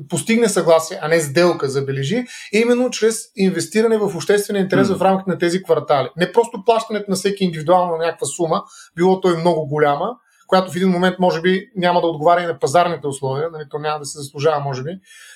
постигне 0.09 0.49
съгласие, 0.49 0.99
а 1.01 1.07
не 1.07 1.19
сделка, 1.19 1.69
забележи, 1.69 2.25
е 2.53 2.59
именно 2.59 2.89
чрез 2.89 3.15
инвестиране 3.35 3.97
в 3.97 4.15
обществения 4.15 4.61
интерес 4.61 4.87
mm. 4.87 4.97
в 4.97 5.01
рамките 5.01 5.31
на 5.31 5.37
тези 5.37 5.63
квартали. 5.63 6.09
Не 6.17 6.31
просто 6.31 6.63
плащането 6.65 7.05
на 7.09 7.15
всеки 7.15 7.43
индивидуално 7.43 7.91
на 7.91 8.05
някаква 8.05 8.27
сума, 8.27 8.63
било 8.95 9.21
той 9.21 9.37
много 9.37 9.67
голяма, 9.67 10.09
която 10.47 10.71
в 10.71 10.75
един 10.75 10.89
момент 10.89 11.15
може 11.19 11.41
би 11.41 11.69
няма 11.75 12.01
да 12.01 12.07
отговаря 12.07 12.43
и 12.43 12.45
на 12.45 12.59
пазарните 12.59 13.07
условия, 13.07 13.49
нали, 13.51 13.63
то 13.69 13.79
няма 13.79 13.99
да 13.99 14.05
се 14.05 14.17
заслужава, 14.17 14.59
може 14.59 14.83
би, 14.83 14.89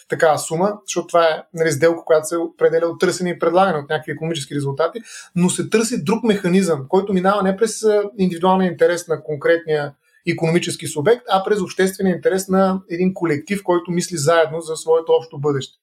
такава 0.09 0.39
сума, 0.39 0.73
защото 0.87 1.07
това 1.07 1.23
е 1.23 1.43
нали, 1.53 1.71
сделка, 1.71 2.01
която 2.05 2.27
се 2.27 2.37
определя 2.37 2.87
от 2.87 2.99
търсене 2.99 3.29
и 3.29 3.39
предлагане 3.39 3.77
от 3.77 3.89
някакви 3.89 4.11
економически 4.11 4.55
резултати, 4.55 4.99
но 5.35 5.49
се 5.49 5.69
търси 5.69 6.03
друг 6.03 6.23
механизъм, 6.23 6.85
който 6.89 7.13
минава 7.13 7.43
не 7.43 7.57
през 7.57 7.83
индивидуалния 8.17 8.71
интерес 8.71 9.07
на 9.07 9.23
конкретния 9.23 9.93
економически 10.31 10.87
субект, 10.87 11.21
а 11.29 11.43
през 11.43 11.61
обществения 11.61 12.15
интерес 12.15 12.47
на 12.47 12.81
един 12.89 13.13
колектив, 13.13 13.63
който 13.63 13.91
мисли 13.91 14.17
заедно 14.17 14.61
за 14.61 14.75
своето 14.75 15.11
общо 15.11 15.39
бъдеще. 15.39 15.73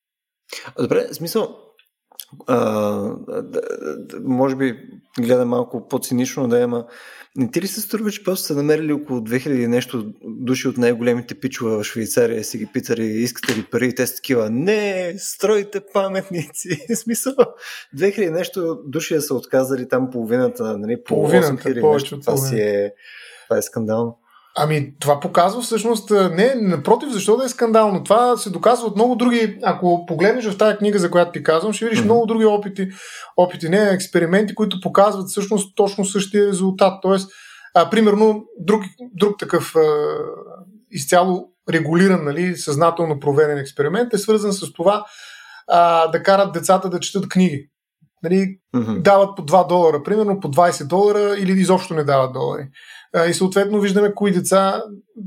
Добре, 0.78 1.08
смисъл, 1.12 1.56
а, 2.46 3.16
може 4.24 4.56
би 4.56 4.76
гледам 5.20 5.48
малко 5.48 5.88
по-цинично 5.88 6.48
да 6.48 6.60
е, 6.60 6.62
ама 6.62 6.86
не 7.36 7.50
ти 7.50 7.62
ли 7.62 7.66
се 7.66 7.80
струва, 7.80 8.10
че 8.10 8.24
просто 8.24 8.46
са 8.46 8.54
намерили 8.54 8.92
около 8.92 9.20
2000 9.20 9.66
нещо 9.66 10.12
души 10.22 10.68
от 10.68 10.76
най-големите 10.76 11.34
пичове 11.34 11.76
в 11.76 11.84
Швейцария 11.84 12.44
си 12.44 12.58
ги 12.58 12.66
питали, 12.66 13.04
искате 13.04 13.58
ли 13.58 13.66
пари 13.70 13.86
и 13.86 13.94
те 13.94 14.06
са 14.06 14.16
такива, 14.16 14.50
не, 14.50 15.14
стройте 15.18 15.80
паметници. 15.92 16.86
Смисъл, 16.94 17.34
2000 17.96 18.30
нещо 18.30 18.82
души 18.86 19.20
са 19.20 19.34
отказали 19.34 19.88
там 19.88 20.10
половината, 20.10 20.78
нали, 20.78 20.96
по 21.04 21.14
половината, 21.14 21.68
8 21.68 21.92
нещо. 21.92 22.20
Това 22.20 22.36
си 22.36 22.56
е, 22.56 22.92
това 23.48 23.58
е 23.58 23.62
скандално. 23.62 24.18
Ами, 24.56 24.94
това 25.00 25.20
показва 25.20 25.62
всъщност, 25.62 26.11
не, 26.11 26.54
напротив, 26.54 27.08
защо 27.12 27.37
да 27.37 27.44
е 27.44 27.49
скандално. 27.49 28.04
Това 28.04 28.37
се 28.37 28.50
доказва 28.50 28.87
от 28.87 28.96
много 28.96 29.16
други, 29.16 29.58
ако 29.62 30.06
погледнеш 30.06 30.44
в 30.44 30.58
тази 30.58 30.76
книга, 30.76 30.99
за 30.99 31.11
която 31.11 31.32
ти 31.32 31.42
казвам, 31.42 31.73
ще 31.73 31.84
видиш 31.84 32.00
mm-hmm. 32.00 32.04
много 32.04 32.26
други 32.26 32.44
опити, 32.44 32.88
опити, 33.37 33.68
не, 33.68 33.90
експерименти, 33.90 34.54
които 34.54 34.80
показват 34.80 35.28
всъщност 35.28 35.76
точно 35.76 36.04
същия 36.04 36.46
резултат. 36.46 36.99
Тоест, 37.02 37.30
а, 37.75 37.90
примерно, 37.90 38.44
друг, 38.61 38.82
друг 39.14 39.38
такъв 39.38 39.76
а, 39.76 39.80
изцяло 40.90 41.49
регулиран, 41.73 42.25
нали, 42.25 42.56
съзнателно 42.56 43.20
проведен 43.20 43.58
експеримент 43.58 44.14
е 44.14 44.18
свързан 44.18 44.52
с 44.52 44.73
това 44.73 45.04
а, 45.68 46.06
да 46.06 46.23
карат 46.23 46.52
децата 46.52 46.90
да 46.90 47.00
четат 47.00 47.28
книги. 47.28 47.70
Нали, 48.23 48.58
mm-hmm. 48.76 49.02
Дават 49.02 49.37
по 49.37 49.42
2 49.42 49.68
долара, 49.68 50.02
примерно 50.02 50.40
по 50.40 50.49
20 50.49 50.87
долара 50.87 51.37
или 51.38 51.52
изобщо 51.52 51.94
не 51.94 52.04
дават 52.04 52.32
долари. 52.32 52.68
И 53.28 53.35
съответно 53.35 53.80
виждаме 53.80 54.14
кои 54.14 54.33
деца 54.33 54.83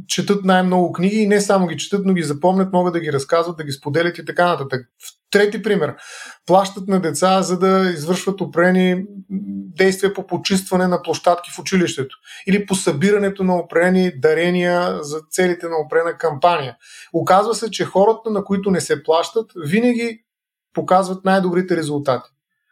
четат 0.08 0.46
най-много 0.46 0.92
книги 0.92 1.16
и 1.16 1.28
не 1.28 1.42
само 1.42 1.68
ги 1.68 1.78
четат, 1.78 2.06
но 2.06 2.14
ги 2.14 2.24
запомнят, 2.24 2.74
могат 2.74 2.94
да 2.94 3.00
ги 3.00 3.14
разказват, 3.14 3.58
да 3.58 3.64
ги 3.64 3.72
споделят 3.72 4.18
и 4.18 4.26
така 4.26 4.46
нататък. 4.46 4.88
Трети 5.32 5.64
пример. 5.64 5.96
Плащат 6.46 6.88
на 6.88 7.02
деца, 7.02 7.42
за 7.42 7.60
да 7.60 7.92
извършват 7.94 8.42
опрени 8.42 9.06
действия 9.78 10.14
по 10.14 10.28
почистване 10.28 10.88
на 10.88 11.02
площадки 11.02 11.52
в 11.56 11.60
училището 11.60 12.16
или 12.48 12.66
по 12.66 12.76
събирането 12.76 13.44
на 13.44 13.56
опрени 13.56 14.12
дарения 14.20 15.04
за 15.04 15.20
целите 15.30 15.68
на 15.68 15.76
опрена 15.86 16.18
кампания. 16.18 16.78
Оказва 17.14 17.56
се, 17.56 17.72
че 17.72 17.86
хората, 17.86 18.30
на 18.30 18.44
които 18.44 18.72
не 18.72 18.82
се 18.82 19.04
плащат, 19.04 19.52
винаги 19.56 20.24
показват 20.74 21.26
най-добрите 21.26 21.78
резултати. 21.78 22.30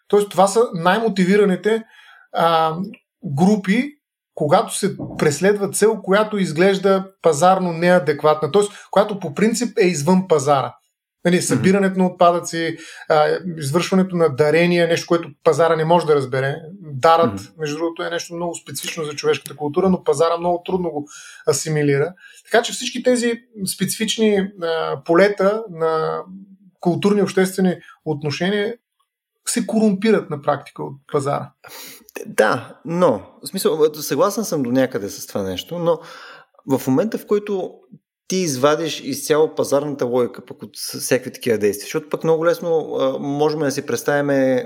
Тоест, 0.07 0.29
това 0.29 0.47
са 0.47 0.63
най-мотивираните 0.73 1.83
а, 2.33 2.75
групи, 3.23 3.94
когато 4.35 4.77
се 4.77 4.97
преследва 5.17 5.69
цел, 5.69 6.01
която 6.01 6.37
изглежда 6.37 7.05
пазарно 7.21 7.73
неадекватна, 7.73 8.51
т.е. 8.51 8.61
която 8.91 9.19
по 9.19 9.33
принцип 9.33 9.77
е 9.77 9.85
извън 9.85 10.27
пазара. 10.27 10.75
Нали, 11.25 11.41
събирането 11.41 11.99
на 11.99 12.05
отпадъци, 12.05 12.77
а, 13.09 13.37
извършването 13.57 14.15
на 14.15 14.35
дарения, 14.35 14.87
нещо, 14.87 15.07
което 15.07 15.29
пазара 15.43 15.75
не 15.75 15.85
може 15.85 16.05
да 16.05 16.15
разбере. 16.15 16.55
Дарът, 16.81 17.39
mm-hmm. 17.39 17.59
между 17.59 17.77
другото, 17.77 18.03
е 18.03 18.09
нещо 18.09 18.35
много 18.35 18.55
специфично 18.55 19.03
за 19.03 19.15
човешката 19.15 19.55
култура, 19.55 19.89
но 19.89 20.03
пазара 20.03 20.37
много 20.37 20.63
трудно 20.65 20.89
го 20.89 21.07
асимилира. 21.49 22.13
Така 22.51 22.63
че 22.63 22.73
всички 22.73 23.03
тези 23.03 23.33
специфични 23.75 24.37
а, 24.63 25.03
полета 25.03 25.63
на 25.69 26.21
културни 26.79 27.21
обществени 27.21 27.75
отношения 28.05 28.75
се 29.49 29.67
корумпират 29.67 30.29
на 30.29 30.41
практика 30.41 30.83
от 30.83 30.93
пазара. 31.11 31.51
Да, 32.25 32.79
но, 32.85 33.21
в 33.43 33.47
смисъл, 33.47 33.93
съгласен 33.93 34.43
съм 34.43 34.63
до 34.63 34.71
някъде 34.71 35.09
с 35.09 35.27
това 35.27 35.43
нещо, 35.43 35.79
но 35.79 35.99
в 36.77 36.87
момента, 36.87 37.17
в 37.17 37.25
който 37.27 37.73
ти 38.27 38.37
извадиш 38.37 39.01
изцяло 39.01 39.55
пазарната 39.55 40.05
логика 40.05 40.45
пък 40.45 40.63
от 40.63 40.77
всякакви 40.77 41.31
такива 41.31 41.57
действия, 41.57 41.85
защото 41.85 42.09
пък 42.09 42.23
много 42.23 42.45
лесно 42.45 42.95
а, 42.99 43.19
можем 43.19 43.59
да 43.59 43.71
си 43.71 43.85
представим 43.85 44.59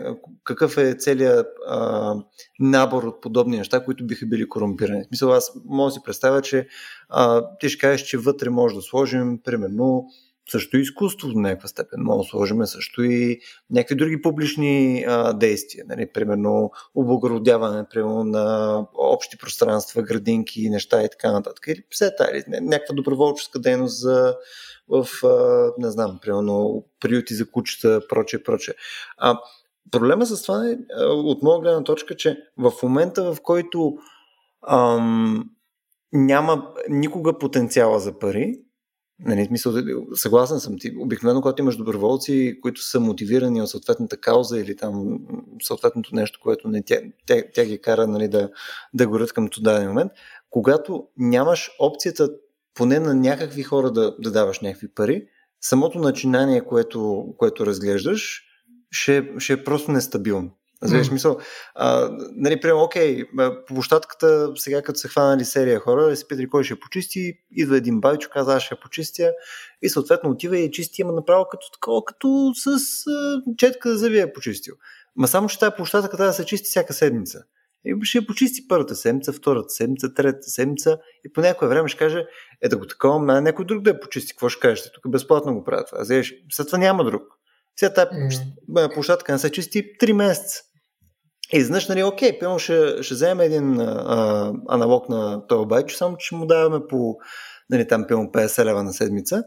какъв 0.43 0.77
е 0.77 0.95
целият 0.99 1.47
а, 1.67 2.15
набор 2.59 3.03
от 3.03 3.21
подобни 3.21 3.57
неща, 3.57 3.85
които 3.85 4.07
биха 4.07 4.25
били 4.25 4.49
корумпирани. 4.49 5.03
В 5.03 5.07
смисъл, 5.07 5.33
аз 5.33 5.51
мога 5.65 5.87
да 5.87 5.91
си 5.91 5.99
представя, 6.05 6.41
че 6.41 6.67
а, 7.09 7.45
ти 7.59 7.69
ще 7.69 7.79
кажеш, 7.79 8.01
че 8.01 8.17
вътре 8.17 8.49
може 8.49 8.75
да 8.75 8.81
сложим, 8.81 9.39
примерно, 9.43 10.05
също 10.51 10.77
и 10.77 10.81
изкуство 10.81 11.29
в 11.29 11.33
някаква 11.35 11.67
степен. 11.67 11.99
Може 12.01 12.25
да 12.27 12.29
сложим 12.29 12.65
също 12.65 13.03
и 13.03 13.39
някакви 13.71 13.95
други 13.95 14.21
публични 14.21 15.05
а, 15.07 15.33
действия. 15.33 15.85
Нали? 15.87 16.09
Примерно 16.13 16.71
облагородяване 16.95 17.85
примерно, 17.89 18.23
на 18.23 18.77
общи 18.93 19.37
пространства, 19.37 20.01
градинки, 20.01 20.69
неща 20.69 21.03
и 21.03 21.09
така 21.09 21.31
нататък. 21.31 21.65
Или 21.67 21.83
все 21.89 22.15
тали, 22.15 22.43
някаква 22.47 22.95
доброволческа 22.95 23.59
дейност 23.59 23.99
за 23.99 24.35
в, 24.89 25.07
а, 25.23 25.71
не 25.77 25.91
знам, 25.91 26.19
примерно 26.21 26.85
приюти 26.99 27.33
за 27.35 27.51
кучета, 27.51 28.01
прочее, 28.09 28.43
прочее. 28.43 28.73
А, 29.17 29.39
проблема 29.91 30.25
с 30.25 30.41
това 30.41 30.69
е, 30.69 30.77
от 31.05 31.43
моя 31.43 31.59
гледна 31.59 31.83
точка, 31.83 32.15
че 32.15 32.37
в 32.57 32.73
момента, 32.83 33.33
в 33.33 33.41
който 33.41 33.97
ам, 34.67 35.49
няма 36.13 36.73
никога 36.89 37.37
потенциала 37.37 37.99
за 37.99 38.19
пари, 38.19 38.59
Нали, 39.25 39.45
смисъл, 39.45 39.73
съгласен 40.13 40.59
съм 40.59 40.75
ти. 40.79 40.93
Обикновено, 40.99 41.41
когато 41.41 41.61
имаш 41.61 41.75
доброволци, 41.75 42.59
които 42.61 42.81
са 42.81 42.99
мотивирани 42.99 43.61
от 43.61 43.69
съответната 43.69 44.17
кауза 44.17 44.59
или 44.59 44.75
там 44.75 45.19
съответното 45.63 46.15
нещо, 46.15 46.39
което 46.43 46.67
не, 46.67 46.83
тя, 46.83 47.01
тя, 47.25 47.43
тя 47.53 47.65
ги 47.65 47.81
кара 47.81 48.07
нали, 48.07 48.27
да, 48.27 48.49
да 48.93 49.07
горят 49.07 49.33
към 49.33 49.49
даден 49.61 49.87
момент, 49.87 50.11
когато 50.49 51.07
нямаш 51.17 51.71
опцията 51.79 52.29
поне 52.73 52.99
на 52.99 53.15
някакви 53.15 53.63
хора 53.63 53.91
да, 53.91 54.15
да 54.19 54.31
даваш 54.31 54.59
някакви 54.59 54.87
пари, 54.87 55.27
самото 55.61 55.99
начинание, 55.99 56.61
което, 56.61 57.25
което 57.37 57.65
разглеждаш, 57.65 58.43
ще, 58.91 59.31
ще 59.37 59.53
е 59.53 59.63
просто 59.63 59.91
нестабилно. 59.91 60.51
Разбираш 60.83 61.05
mm. 61.05 61.09
смисъл? 61.09 61.37
А, 61.75 62.09
нали, 62.35 62.59
прямо, 62.61 62.83
окей, 62.83 63.23
по 63.35 63.73
площадката, 63.73 64.51
сега 64.55 64.81
като 64.81 64.99
се 64.99 65.07
хванали 65.07 65.45
серия 65.45 65.79
хора, 65.79 66.15
се 66.15 66.27
питали 66.27 66.49
кой 66.49 66.63
ще 66.63 66.79
почисти, 66.79 67.33
идва 67.51 67.77
един 67.77 68.01
байчо, 68.01 68.29
каза, 68.33 68.55
аз 68.55 68.63
ще 68.63 68.75
почистя 68.75 69.33
и 69.81 69.89
съответно 69.89 70.29
отива 70.29 70.57
и 70.57 70.71
чисти, 70.71 71.01
има 71.01 71.11
направо 71.11 71.45
като 71.51 71.71
такова, 71.71 72.05
като 72.05 72.51
с 72.55 72.67
а, 72.67 73.41
четка 73.57 73.97
за 73.97 74.09
вие 74.09 74.21
е 74.21 74.33
почистил. 74.33 74.75
Ма 75.15 75.27
само, 75.27 75.47
че 75.47 75.59
тази 75.59 75.75
площадка 75.77 76.17
трябва 76.17 76.29
да 76.29 76.33
се 76.33 76.45
чисти 76.45 76.69
всяка 76.69 76.93
седмица. 76.93 77.43
И 77.85 77.95
ще 78.03 78.17
я 78.17 78.27
почисти 78.27 78.67
първата 78.67 78.95
седмица, 78.95 79.33
втората 79.33 79.69
седмица, 79.69 80.13
третата 80.13 80.49
седмица 80.49 80.97
и 81.25 81.33
по 81.33 81.41
някое 81.41 81.67
време 81.67 81.89
ще 81.89 81.97
каже, 81.97 82.25
е 82.61 82.69
да 82.69 82.77
го 82.77 82.87
такова, 82.87 83.19
ма 83.19 83.41
някой 83.41 83.65
друг 83.65 83.83
да 83.83 83.89
я 83.89 83.99
почисти. 83.99 84.33
Какво 84.33 84.49
ще 84.49 84.59
кажете? 84.59 84.89
Тук 84.93 85.11
безплатно 85.11 85.53
го 85.53 85.63
правят 85.63 85.87
това. 85.87 86.05
След 86.51 86.67
това 86.67 86.77
няма 86.77 87.03
друг. 87.03 87.23
Сега 87.75 87.93
тази 87.93 88.09
mm. 88.69 88.93
площадка 88.93 89.31
не 89.31 89.39
се 89.39 89.51
чисти 89.51 89.97
3 90.01 90.11
месеца. 90.11 90.61
И 91.53 91.61
знаеш, 91.61 91.87
нали, 91.87 92.03
окей, 92.03 92.39
пълно 92.39 92.59
ще, 92.59 93.03
ще 93.03 93.13
вземем 93.13 93.39
един 93.39 93.79
а, 93.79 94.53
аналог 94.69 95.09
на 95.09 95.47
този 95.47 95.67
байчо, 95.67 95.97
само 95.97 96.17
че 96.17 96.35
му 96.35 96.45
даваме 96.45 96.79
по 96.89 97.15
нали, 97.69 97.87
там 97.87 98.05
пълно 98.09 98.29
50 98.29 98.65
лева 98.65 98.83
на 98.83 98.93
седмица 98.93 99.43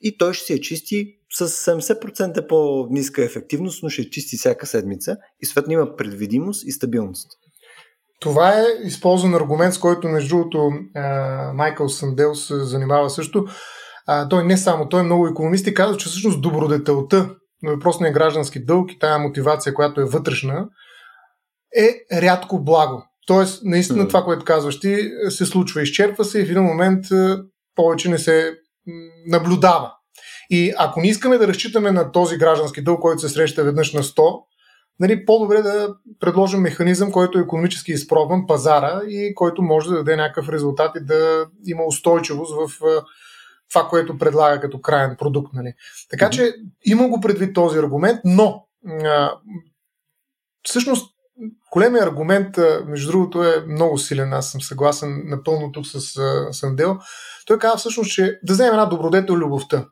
и 0.00 0.18
той 0.18 0.34
ще 0.34 0.44
си 0.44 0.52
я 0.52 0.60
чисти 0.60 1.06
с 1.32 1.48
70% 1.48 2.46
по-ниска 2.46 3.24
ефективност, 3.24 3.82
но 3.82 3.88
ще 3.88 4.02
я 4.02 4.10
чисти 4.10 4.36
всяка 4.36 4.66
седмица 4.66 5.16
и 5.42 5.46
съответно 5.46 5.72
има 5.72 5.96
предвидимост 5.96 6.66
и 6.66 6.72
стабилност. 6.72 7.28
Това 8.20 8.60
е 8.60 8.64
използван 8.84 9.34
аргумент, 9.34 9.74
с 9.74 9.78
който, 9.78 10.08
между 10.08 10.36
другото, 10.36 10.70
Майкъл 11.54 11.88
Сандел 11.88 12.34
се 12.34 12.64
занимава 12.64 13.10
също. 13.10 13.44
А, 14.06 14.28
той 14.28 14.44
не 14.44 14.56
само, 14.56 14.88
той 14.88 15.00
е 15.00 15.04
много 15.04 15.26
економист 15.26 15.66
и 15.66 15.74
казва, 15.74 15.96
че 15.96 16.08
всъщност 16.08 16.42
добродетелта 16.42 17.30
на 17.62 17.72
въпросния 17.72 18.12
граждански 18.12 18.64
дълг 18.64 18.92
и 18.92 18.98
тая 18.98 19.18
мотивация, 19.18 19.74
която 19.74 20.00
е 20.00 20.04
вътрешна, 20.04 20.68
е 21.76 22.20
рядко 22.20 22.64
благо. 22.64 23.04
Тоест, 23.26 23.64
наистина 23.64 24.08
това, 24.08 24.24
което 24.24 24.44
казваш 24.44 24.80
ти, 24.80 25.10
се 25.28 25.46
случва, 25.46 25.82
изчерпва 25.82 26.24
се 26.24 26.40
и 26.40 26.44
в 26.44 26.50
един 26.50 26.62
момент 26.62 27.10
е, 27.10 27.36
повече 27.74 28.10
не 28.10 28.18
се 28.18 28.58
наблюдава. 29.26 29.92
И 30.50 30.72
ако 30.78 31.00
не 31.00 31.08
искаме 31.08 31.38
да 31.38 31.48
разчитаме 31.48 31.92
на 31.92 32.12
този 32.12 32.36
граждански 32.36 32.82
дълг, 32.82 33.00
който 33.00 33.20
се 33.20 33.28
среща 33.28 33.64
веднъж 33.64 33.92
на 33.92 34.02
100, 34.02 34.42
нали, 35.00 35.24
по-добре 35.24 35.62
да 35.62 35.94
предложим 36.20 36.60
механизъм, 36.60 37.12
който 37.12 37.38
е 37.38 37.42
економически 37.42 37.92
изпробван, 37.92 38.46
пазара 38.46 39.00
и 39.08 39.34
който 39.34 39.62
може 39.62 39.88
да 39.88 39.94
даде 39.94 40.16
някакъв 40.16 40.48
резултат 40.48 40.96
и 40.96 41.04
да 41.04 41.46
има 41.66 41.84
устойчивост 41.84 42.54
в 42.54 42.86
е, 42.86 43.00
това, 43.68 43.88
което 43.88 44.18
предлага 44.18 44.60
като 44.60 44.80
крайен 44.80 45.16
продукт. 45.18 45.54
Нали. 45.54 45.74
Така 46.10 46.26
mm-hmm. 46.26 46.30
че 46.30 46.54
има 46.84 47.08
го 47.08 47.20
предвид 47.20 47.54
този 47.54 47.78
аргумент, 47.78 48.20
но 48.24 48.66
а, 49.04 49.32
всъщност 50.62 51.15
големия 51.76 52.04
аргумент, 52.04 52.56
между 52.86 53.10
другото, 53.10 53.42
е 53.44 53.64
много 53.68 53.98
силен. 53.98 54.32
Аз 54.32 54.50
съм 54.50 54.60
съгласен 54.60 55.22
напълно 55.24 55.72
тук 55.72 55.86
с 55.86 56.00
Сандел. 56.52 56.98
Той 57.46 57.58
казва 57.58 57.78
всъщност, 57.78 58.10
че 58.10 58.38
да 58.42 58.52
вземем 58.52 58.72
една 58.72 58.86
добродетел 58.86 59.34
любовта. 59.34 59.86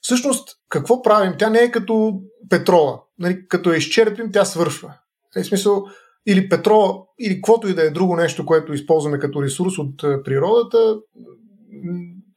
Всъщност, 0.00 0.48
какво 0.68 1.02
правим? 1.02 1.34
Тя 1.38 1.50
не 1.50 1.58
е 1.58 1.70
като 1.70 2.20
петрола. 2.50 3.00
Нали, 3.18 3.48
като 3.48 3.70
я 3.70 3.76
изчерпим, 3.76 4.32
тя 4.32 4.44
свършва. 4.44 4.94
В 5.36 5.44
смисъл, 5.44 5.84
или 6.26 6.48
петрола, 6.48 6.94
или 7.20 7.34
каквото 7.34 7.68
и 7.68 7.74
да 7.74 7.82
е 7.82 7.90
друго 7.90 8.16
нещо, 8.16 8.46
което 8.46 8.72
използваме 8.72 9.18
като 9.18 9.42
ресурс 9.42 9.78
от 9.78 10.24
природата, 10.24 10.96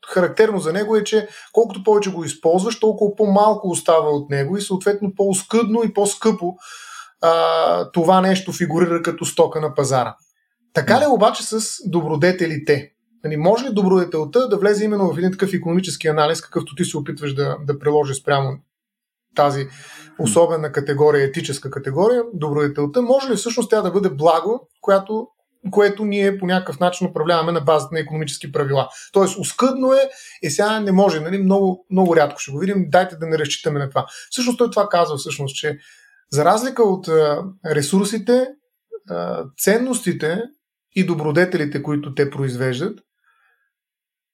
характерно 0.08 0.60
за 0.60 0.74
него 0.74 0.96
е, 0.96 1.04
че 1.04 1.28
колкото 1.54 1.84
повече 1.84 2.12
го 2.12 2.24
използваш, 2.24 2.80
толкова 2.80 3.16
по-малко 3.16 3.70
остава 3.70 4.10
от 4.10 4.30
него 4.30 4.58
и 4.58 4.62
съответно 4.62 5.14
по-скъдно 5.16 5.84
и 5.84 5.94
по-скъпо 5.94 6.56
а, 7.22 7.92
това 7.92 8.22
нещо 8.22 8.52
фигурира 8.52 9.02
като 9.02 9.26
стока 9.26 9.62
на 9.62 9.76
пазара. 9.76 10.16
Така 10.74 11.00
ли 11.00 11.04
е 11.04 11.08
обаче 11.08 11.44
с 11.44 11.62
добродетелите? 11.86 12.92
Нали, 13.24 13.38
може 13.38 13.66
ли 13.66 13.74
добродетелта 13.74 14.50
да 14.50 14.58
влезе 14.58 14.86
именно 14.86 15.14
в 15.14 15.18
един 15.18 15.32
такъв 15.32 15.54
економически 15.54 16.08
анализ, 16.08 16.42
какъвто 16.42 16.76
ти 16.76 16.86
се 16.86 16.98
опитваш 16.98 17.34
да, 17.34 17.58
да 17.68 17.80
приложи 17.80 18.14
спрямо 18.14 18.58
тази 19.36 19.68
особена 20.20 20.72
категория, 20.72 21.24
етическа 21.24 21.72
категория, 21.72 22.24
добродетелта, 22.34 23.02
може 23.02 23.30
ли 23.30 23.36
всъщност 23.36 23.70
тя 23.70 23.82
да 23.82 23.92
бъде 23.92 24.10
благо, 24.10 24.68
която, 24.82 25.28
което 25.72 26.06
ние 26.06 26.38
по 26.38 26.46
някакъв 26.46 26.80
начин 26.80 27.08
управляваме 27.08 27.52
на 27.52 27.62
базата 27.62 27.96
на 27.96 28.00
економически 28.00 28.52
правила. 28.52 28.90
Тоест, 29.14 29.38
оскъдно 29.40 29.94
е, 29.94 30.10
и 30.42 30.50
сега 30.50 30.80
не 30.80 30.92
може, 30.92 31.20
нали, 31.20 31.38
много, 31.38 31.86
много 31.92 32.16
рядко 32.16 32.40
ще 32.40 32.52
го 32.52 32.60
видим, 32.60 32.86
дайте 32.90 33.16
да 33.16 33.28
не 33.28 33.38
разчитаме 33.38 33.80
на 33.80 33.90
това. 33.90 34.06
Всъщност 34.30 34.58
той 34.58 34.70
това 34.70 34.90
казва, 34.90 35.18
всъщност, 35.18 35.56
че 35.56 35.78
за 36.32 36.46
разлика 36.46 36.84
от 36.84 37.08
ресурсите, 37.66 38.48
ценностите 39.64 40.44
и 40.96 41.06
добродетелите, 41.06 41.84
които 41.84 42.14
те 42.14 42.30
произвеждат, 42.30 43.00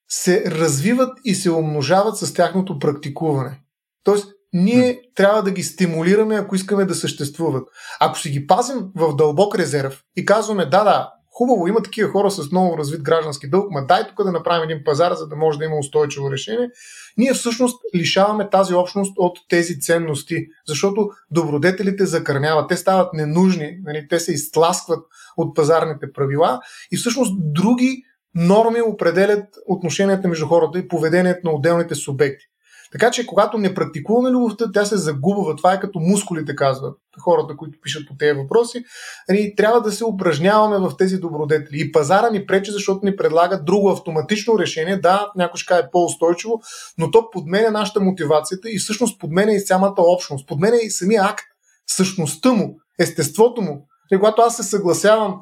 се 0.10 0.44
развиват 0.52 1.20
и 1.24 1.36
се 1.36 1.52
умножават 1.52 2.18
с 2.18 2.34
тяхното 2.34 2.80
практикуване. 2.80 3.62
Тоест, 4.04 4.28
ние 4.54 5.02
трябва 5.16 5.44
да 5.44 5.52
ги 5.52 5.64
стимулираме, 5.64 6.36
ако 6.36 6.56
искаме 6.56 6.86
да 6.86 6.96
съществуват. 6.96 7.68
Ако 8.00 8.20
си 8.20 8.30
ги 8.30 8.48
пазим 8.48 8.92
в 8.96 9.16
дълбок 9.16 9.56
резерв 9.56 10.04
и 10.16 10.26
казваме, 10.26 10.66
да, 10.66 10.84
да, 10.84 11.12
хубаво, 11.34 11.68
има 11.68 11.84
такива 11.84 12.10
хора 12.10 12.32
с 12.32 12.52
много 12.52 12.78
развит 12.78 13.04
граждански 13.04 13.50
дълг, 13.50 13.72
ма 13.72 13.86
дай 13.86 14.08
тук 14.08 14.24
да 14.24 14.32
направим 14.32 14.70
един 14.70 14.84
пазар, 14.84 15.14
за 15.14 15.28
да 15.28 15.36
може 15.36 15.58
да 15.58 15.66
има 15.66 15.78
устойчиво 15.78 16.32
решение, 16.32 16.70
ние 17.18 17.34
всъщност 17.34 17.82
лишаваме 17.96 18.50
тази 18.50 18.74
общност 18.74 19.14
от 19.18 19.38
тези 19.50 19.80
ценности, 19.80 20.48
защото 20.68 21.10
добродетелите 21.32 22.06
закърняват, 22.06 22.70
те 22.70 22.78
стават 22.78 23.14
ненужни, 23.14 23.78
нали, 23.84 24.08
те 24.10 24.20
се 24.20 24.34
изтласкват 24.34 25.06
от 25.38 25.56
пазарните 25.56 26.14
правила 26.14 26.60
и 26.92 26.98
всъщност 26.98 27.34
други 27.40 28.04
норми 28.36 28.82
определят 28.82 29.46
отношенията 29.68 30.28
между 30.28 30.48
хората 30.48 30.80
и 30.80 30.88
поведението 30.88 31.40
на 31.44 31.52
отделните 31.52 31.96
субекти. 31.96 32.46
Така 32.94 33.12
че, 33.12 33.26
когато 33.26 33.58
не 33.58 33.74
практикуваме 33.74 34.30
любовта, 34.30 34.72
тя 34.74 34.86
се 34.86 34.98
загубва. 34.98 35.56
Това 35.56 35.74
е 35.74 35.80
като 35.80 36.00
мускулите, 36.00 36.56
казват 36.56 36.98
хората, 37.20 37.58
които 37.58 37.78
пишат 37.82 38.08
по 38.08 38.16
тези 38.20 38.40
въпроси. 38.40 38.84
Нали, 39.30 39.54
трябва 39.58 39.82
да 39.82 39.92
се 39.92 40.06
упражняваме 40.06 40.78
в 40.78 40.92
тези 40.98 41.18
добродетели. 41.18 41.82
И 41.82 41.92
пазара 41.92 42.30
ни 42.30 42.46
пречи, 42.46 42.72
защото 42.72 43.06
ни 43.06 43.16
предлага 43.16 43.64
друго 43.64 43.90
автоматично 43.90 44.60
решение. 44.60 44.98
Да, 44.98 45.32
някой 45.36 45.58
ще 45.58 45.68
каже 45.68 45.88
по-устойчиво, 45.92 46.62
но 46.98 47.12
то 47.12 47.30
подменя 47.30 47.72
нашата 47.72 48.00
мотивацията 48.00 48.70
и 48.70 48.80
всъщност 48.80 49.20
подменя 49.20 49.54
и 49.54 49.60
самата 49.60 49.96
общност. 49.98 50.48
Подменя 50.48 50.78
и 50.84 50.90
самия 50.90 51.24
акт, 51.24 51.46
същността 51.88 52.52
му, 52.52 52.78
естеството 53.00 53.62
му. 53.62 53.88
И 54.12 54.16
нали, 54.16 54.20
когато 54.20 54.42
аз 54.42 54.56
се 54.56 54.64
съгласявам, 54.64 55.40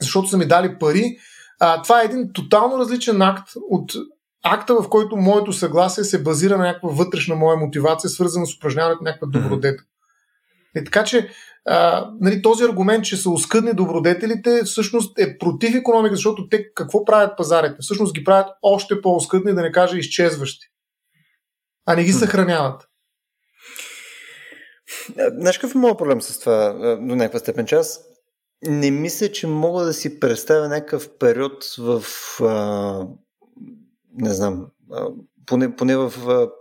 защото 0.00 0.28
са 0.28 0.36
ми 0.36 0.46
дали 0.46 0.78
пари, 0.78 1.16
а, 1.60 1.82
това 1.82 2.02
е 2.02 2.04
един 2.04 2.32
тотално 2.32 2.78
различен 2.78 3.22
акт 3.22 3.48
от 3.70 3.92
акта, 4.44 4.74
в 4.74 4.88
който 4.88 5.16
моето 5.16 5.52
съгласие 5.52 6.04
се 6.04 6.22
базира 6.22 6.58
на 6.58 6.64
някаква 6.64 6.88
вътрешна 6.88 7.34
моя 7.34 7.56
мотивация, 7.56 8.10
свързана 8.10 8.46
с 8.46 8.56
упражняването 8.56 9.04
на 9.04 9.10
някаква 9.10 9.28
добродетел. 9.28 9.84
Mm-hmm. 9.84 10.80
И 10.80 10.84
така 10.84 11.04
че 11.04 11.28
а, 11.66 12.10
нали, 12.20 12.42
този 12.42 12.64
аргумент, 12.64 13.04
че 13.04 13.16
са 13.16 13.30
оскъдни 13.30 13.72
добродетелите, 13.72 14.62
всъщност 14.64 15.18
е 15.18 15.38
против 15.38 15.74
економика, 15.74 16.14
защото 16.14 16.48
те 16.48 16.72
какво 16.74 17.04
правят 17.04 17.36
пазарите? 17.36 17.76
Всъщност 17.80 18.14
ги 18.14 18.24
правят 18.24 18.48
още 18.62 19.00
по-оскъдни, 19.00 19.54
да 19.54 19.62
не 19.62 19.72
кажа 19.72 19.98
изчезващи, 19.98 20.66
а 21.86 21.96
не 21.96 22.04
ги 22.04 22.12
съхраняват. 22.12 22.88
Знаеш 25.38 25.58
какъв 25.58 25.74
е 25.74 25.78
моят 25.78 25.98
проблем 25.98 26.22
с 26.22 26.40
това 26.40 26.72
до 27.00 27.16
някаква 27.16 27.38
степен? 27.38 27.66
Че 27.66 27.74
аз 27.74 28.00
не 28.62 28.90
мисля, 28.90 29.32
че 29.32 29.46
мога 29.46 29.84
да 29.84 29.92
си 29.92 30.20
представя 30.20 30.68
някакъв 30.68 31.08
период 31.18 31.64
в 31.78 32.04
а, 32.42 33.06
не 34.14 34.34
знам, 34.34 34.66
поне, 35.46 35.76
поне 35.76 35.96
в 35.96 36.12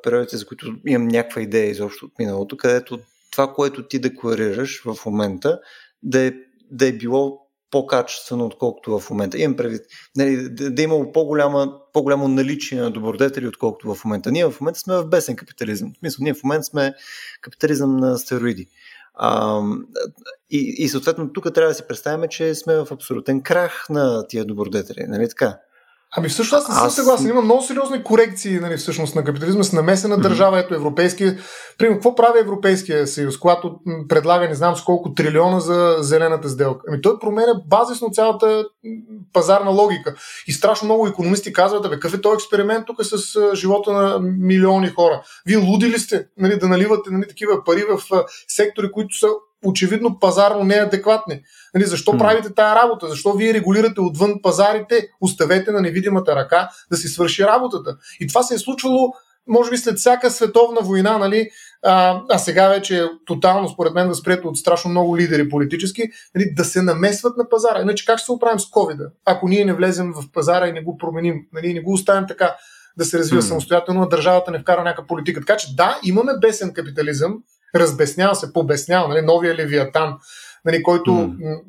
периодите, 0.03 0.37
за 0.37 0.45
които 0.45 0.75
имам 0.87 1.07
някаква 1.07 1.41
идея 1.41 1.69
изобщо 1.69 2.05
от 2.05 2.19
миналото, 2.19 2.57
където 2.57 2.99
това, 3.31 3.53
което 3.53 3.87
ти 3.87 3.99
декларираш 3.99 4.83
в 4.85 5.05
момента, 5.05 5.59
да 6.03 6.19
е, 6.19 6.33
да 6.71 6.87
е 6.87 6.91
било 6.93 7.39
по-качествено, 7.71 8.45
отколкото 8.45 8.99
в 8.99 9.09
момента. 9.09 9.37
Имам 9.37 9.57
предвид, 9.57 9.81
нали, 10.15 10.49
да, 10.49 10.71
да 10.71 10.81
е 10.81 10.83
имало 10.83 11.11
по-голямо 11.11 12.27
наличие 12.27 12.81
на 12.81 12.91
добродетели, 12.91 13.47
отколкото 13.47 13.95
в 13.95 14.05
момента. 14.05 14.31
Ние 14.31 14.45
в 14.45 14.61
момента 14.61 14.79
сме 14.79 14.97
в 14.97 15.05
бесен 15.05 15.35
капитализъм. 15.35 15.93
В 15.93 15.99
смисъл, 15.99 16.23
ние 16.23 16.33
в 16.33 16.43
момента 16.43 16.63
сме 16.63 16.93
капитализъм 17.41 17.97
на 17.97 18.17
стероиди. 18.17 18.67
А, 19.13 19.61
и, 20.49 20.75
и 20.77 20.89
съответно 20.89 21.33
тук 21.33 21.53
трябва 21.53 21.71
да 21.71 21.75
си 21.75 21.83
представяме, 21.87 22.27
че 22.27 22.55
сме 22.55 22.75
в 22.75 22.87
абсолютен 22.91 23.41
крах 23.41 23.85
на 23.89 24.27
тия 24.27 24.45
добродетели. 24.45 25.05
Нали 25.07 25.29
така? 25.29 25.59
Ами 26.17 26.29
всъщност 26.29 26.63
аз 26.63 26.69
не 26.69 26.75
съм 26.75 26.87
аз... 26.87 26.95
съгласен. 26.95 27.29
Има 27.29 27.41
много 27.41 27.61
сериозни 27.61 28.03
корекции 28.03 28.59
нали, 28.59 28.77
всъщност 28.77 29.15
на 29.15 29.23
капитализма 29.23 29.63
с 29.63 29.73
намесена 29.73 30.17
държава, 30.17 30.59
ето 30.59 30.75
европейския. 30.75 31.37
Примерно, 31.77 31.97
какво 31.97 32.15
прави 32.15 32.39
Европейския 32.39 33.07
съюз, 33.07 33.39
когато 33.39 33.79
предлага 34.09 34.47
не 34.47 34.55
знам 34.55 34.75
с 34.75 34.83
колко 34.83 35.13
трилиона 35.13 35.59
за 35.59 35.97
зелената 35.99 36.49
сделка? 36.49 36.81
Ами 36.87 37.01
той 37.01 37.19
променя 37.19 37.53
базисно 37.67 38.09
цялата 38.09 38.65
пазарна 39.33 39.71
логика. 39.71 40.15
И 40.47 40.51
страшно 40.51 40.85
много 40.85 41.07
економисти 41.07 41.53
казват, 41.53 41.83
бе, 41.83 41.89
какъв 41.89 42.13
е 42.13 42.21
този 42.21 42.35
експеримент 42.35 42.85
тук 42.85 42.97
с 43.01 43.39
живота 43.55 43.91
на 43.91 44.19
милиони 44.19 44.89
хора? 44.89 45.21
Вие 45.45 45.57
луди 45.57 45.89
ли 45.89 45.99
сте 45.99 46.25
нали, 46.37 46.59
да 46.59 46.67
наливате 46.67 47.09
нали, 47.11 47.27
такива 47.27 47.63
пари 47.63 47.83
в 47.89 48.23
сектори, 48.47 48.91
които 48.91 49.17
са 49.17 49.27
очевидно 49.63 50.19
пазарно 50.19 50.63
неадекватни. 50.63 51.41
Нали, 51.73 51.85
защо 51.85 52.11
hmm. 52.11 52.17
правите 52.17 52.53
тая 52.53 52.75
работа? 52.75 53.07
Защо 53.07 53.33
вие 53.33 53.53
регулирате 53.53 54.01
отвън 54.01 54.41
пазарите? 54.41 55.07
Оставете 55.21 55.71
на 55.71 55.81
невидимата 55.81 56.35
ръка 56.35 56.69
да 56.91 56.97
си 56.97 57.07
свърши 57.07 57.43
работата. 57.43 57.97
И 58.19 58.27
това 58.27 58.43
се 58.43 58.55
е 58.55 58.57
случвало, 58.57 59.13
може 59.47 59.69
би, 59.69 59.77
след 59.77 59.97
всяка 59.97 60.31
световна 60.31 60.81
война, 60.81 61.17
нали, 61.17 61.49
а, 61.85 62.21
а 62.29 62.37
сега 62.37 62.69
вече 62.69 62.99
е 62.99 63.07
тотално, 63.25 63.69
според 63.69 63.93
мен, 63.93 64.07
възприето 64.07 64.47
от 64.47 64.57
страшно 64.57 64.91
много 64.91 65.17
лидери 65.17 65.49
политически, 65.49 66.03
нали, 66.35 66.53
да 66.55 66.65
се 66.65 66.81
намесват 66.81 67.37
на 67.37 67.49
пазара. 67.49 67.81
Иначе 67.81 68.05
как 68.05 68.17
ще 68.17 68.25
се 68.25 68.31
оправим 68.31 68.59
с 68.59 68.65
covid 68.65 69.09
ако 69.25 69.47
ние 69.47 69.65
не 69.65 69.73
влезем 69.73 70.13
в 70.13 70.31
пазара 70.31 70.67
и 70.67 70.73
не 70.73 70.83
го 70.83 70.97
променим, 70.97 71.35
нали, 71.53 71.73
не 71.73 71.81
го 71.81 71.93
оставим 71.93 72.27
така 72.27 72.55
да 72.97 73.05
се 73.05 73.19
развива 73.19 73.41
hmm. 73.41 73.47
самостоятелно, 73.47 74.01
а 74.01 74.09
държавата 74.09 74.51
не 74.51 74.59
вкара 74.59 74.83
някаква 74.83 75.07
политика. 75.07 75.39
Така 75.39 75.57
че 75.57 75.75
да, 75.75 75.99
имаме 76.03 76.31
бесен 76.41 76.73
капитализъм, 76.73 77.37
разбеснява 77.75 78.35
се, 78.35 78.53
побеснява, 78.53 79.07
нали, 79.07 79.21
новия 79.21 79.55
Левиатан, 79.55 80.13
нали, 80.65 80.83
който 80.83 81.11
mm. 81.11 81.59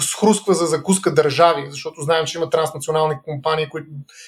схрусква 0.00 0.54
за 0.54 0.66
закуска 0.66 1.14
държави, 1.14 1.66
защото 1.70 2.02
знаем, 2.02 2.26
че 2.26 2.38
има 2.38 2.50
транснационални 2.50 3.14
компании, 3.24 3.68
които 3.68 3.86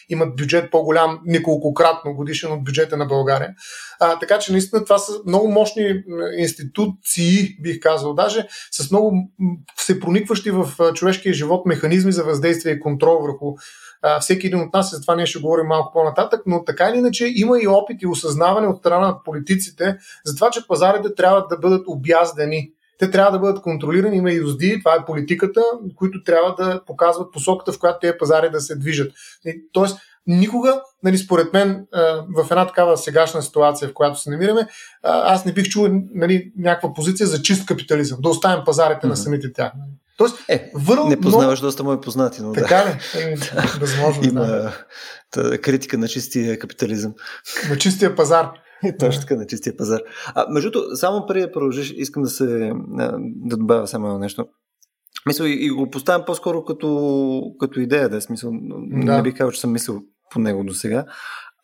имат 0.09 0.37
бюджет 0.37 0.71
по-голям 0.71 1.21
неколкократно 1.25 2.15
годишен 2.15 2.53
от 2.53 2.65
бюджета 2.65 2.97
на 2.97 3.07
България. 3.07 3.55
А, 4.01 4.19
така 4.19 4.39
че 4.39 4.53
наистина 4.53 4.85
това 4.85 4.99
са 4.99 5.13
много 5.27 5.49
мощни 5.49 6.03
институции, 6.39 7.57
бих 7.63 7.81
казал, 7.81 8.15
даже 8.15 8.47
с 8.71 8.91
много 8.91 9.17
се 9.81 10.01
проникващи 10.01 10.51
в 10.51 10.93
човешкия 10.95 11.35
живот 11.35 11.67
механизми 11.67 12.13
за 12.13 12.25
въздействие 12.25 12.73
и 12.73 12.81
контрол 12.81 13.19
върху 13.23 13.55
а, 14.03 14.21
всеки 14.21 14.47
един 14.47 14.61
от 14.61 14.73
нас, 14.73 14.93
и 14.93 14.97
за 14.97 15.01
това 15.01 15.17
ние 15.17 15.27
ще 15.27 15.41
говорим 15.41 15.67
малко 15.67 15.93
по-нататък, 15.93 16.43
но 16.47 16.65
така 16.65 16.89
или 16.89 16.99
иначе 16.99 17.33
има 17.37 17.59
и 17.61 17.69
опит 17.69 18.03
и 18.03 18.07
осъзнаване 18.07 18.67
от 18.67 18.79
страна 18.79 19.07
на 19.07 19.23
политиците 19.25 19.97
за 20.25 20.35
това, 20.35 20.51
че 20.51 20.67
пазарите 20.67 21.15
трябва 21.15 21.47
да 21.51 21.57
бъдат 21.57 21.85
обяздени. 21.89 22.71
Те 22.99 23.11
трябва 23.11 23.33
да 23.33 23.39
бъдат 23.39 23.63
контролирани, 23.63 24.17
има 24.17 24.33
и 24.33 24.45
узди, 24.45 24.79
това 24.79 24.95
е 24.95 25.05
политиката, 25.05 25.63
които 25.97 26.23
трябва 26.23 26.55
да 26.55 26.85
показват 26.87 27.33
посоката, 27.33 27.73
в 27.73 27.79
която 27.79 27.99
тези 28.01 28.19
пазари 28.19 28.51
да 28.51 28.61
се 28.61 28.77
движат. 28.77 29.13
Тоест, 29.73 29.99
никога, 30.27 30.83
нали, 31.03 31.19
според 31.19 31.53
мен, 31.53 31.87
в 32.37 32.47
една 32.51 32.67
такава 32.67 32.97
сегашна 32.97 33.43
ситуация, 33.43 33.89
в 33.89 33.95
която 33.95 34.21
се 34.21 34.31
намираме, 34.31 34.69
аз 35.03 35.45
не 35.45 35.53
бих 35.53 35.69
чул 35.69 35.89
нали, 36.15 36.53
някаква 36.59 36.95
позиция 36.95 37.27
за 37.27 37.43
чист 37.43 37.67
капитализъм, 37.67 38.19
да 38.21 38.29
оставим 38.29 38.65
пазарите 38.65 39.07
mm-hmm. 39.07 39.11
на 39.11 39.17
самите 39.17 39.53
тях. 39.53 39.73
Тоест, 40.17 40.45
е, 40.49 40.71
върл, 40.75 41.09
не 41.09 41.21
познаваш 41.21 41.61
много... 41.61 41.69
доста 41.69 41.85
мои 41.85 42.01
познати, 42.01 42.43
но 42.43 42.53
така 42.53 42.77
да. 42.77 43.19
ли? 43.19 43.23
Е, 43.23 43.37
възможно. 43.81 44.25
Има 44.25 44.73
да. 45.35 45.59
критика 45.59 45.99
на 45.99 46.09
чистия 46.09 46.59
капитализъм. 46.59 47.15
На 47.71 47.79
чистия 47.79 48.17
пазар. 48.17 48.51
Точно 48.99 49.21
така, 49.21 49.35
на 49.35 49.47
чистия 49.47 49.77
пазар. 49.77 50.01
А, 50.27 50.47
между 50.51 50.71
другото, 50.71 50.97
само 50.97 51.27
преди 51.27 51.41
да 51.41 51.53
продължиш, 51.53 51.95
искам 51.97 52.23
да 52.23 52.29
се 52.29 52.73
да 53.23 53.57
добавя 53.57 53.89
само 53.89 54.07
едно 54.07 54.19
нещо. 54.19 54.47
Мисля, 55.27 55.49
и, 55.49 55.67
и 55.67 55.71
го 55.71 55.91
поставям 55.91 56.25
по-скоро 56.27 56.65
като, 56.65 57.43
като 57.61 57.81
идея, 57.81 58.09
да 58.09 58.17
е 58.17 58.21
смисъл. 58.21 58.51
Да. 58.53 59.17
Не 59.17 59.23
бих 59.23 59.37
казал, 59.37 59.51
че 59.51 59.61
съм 59.61 59.73
мислил 59.73 60.03
по 60.31 60.39
него 60.39 60.65
до 60.65 60.75
сега. 60.75 61.05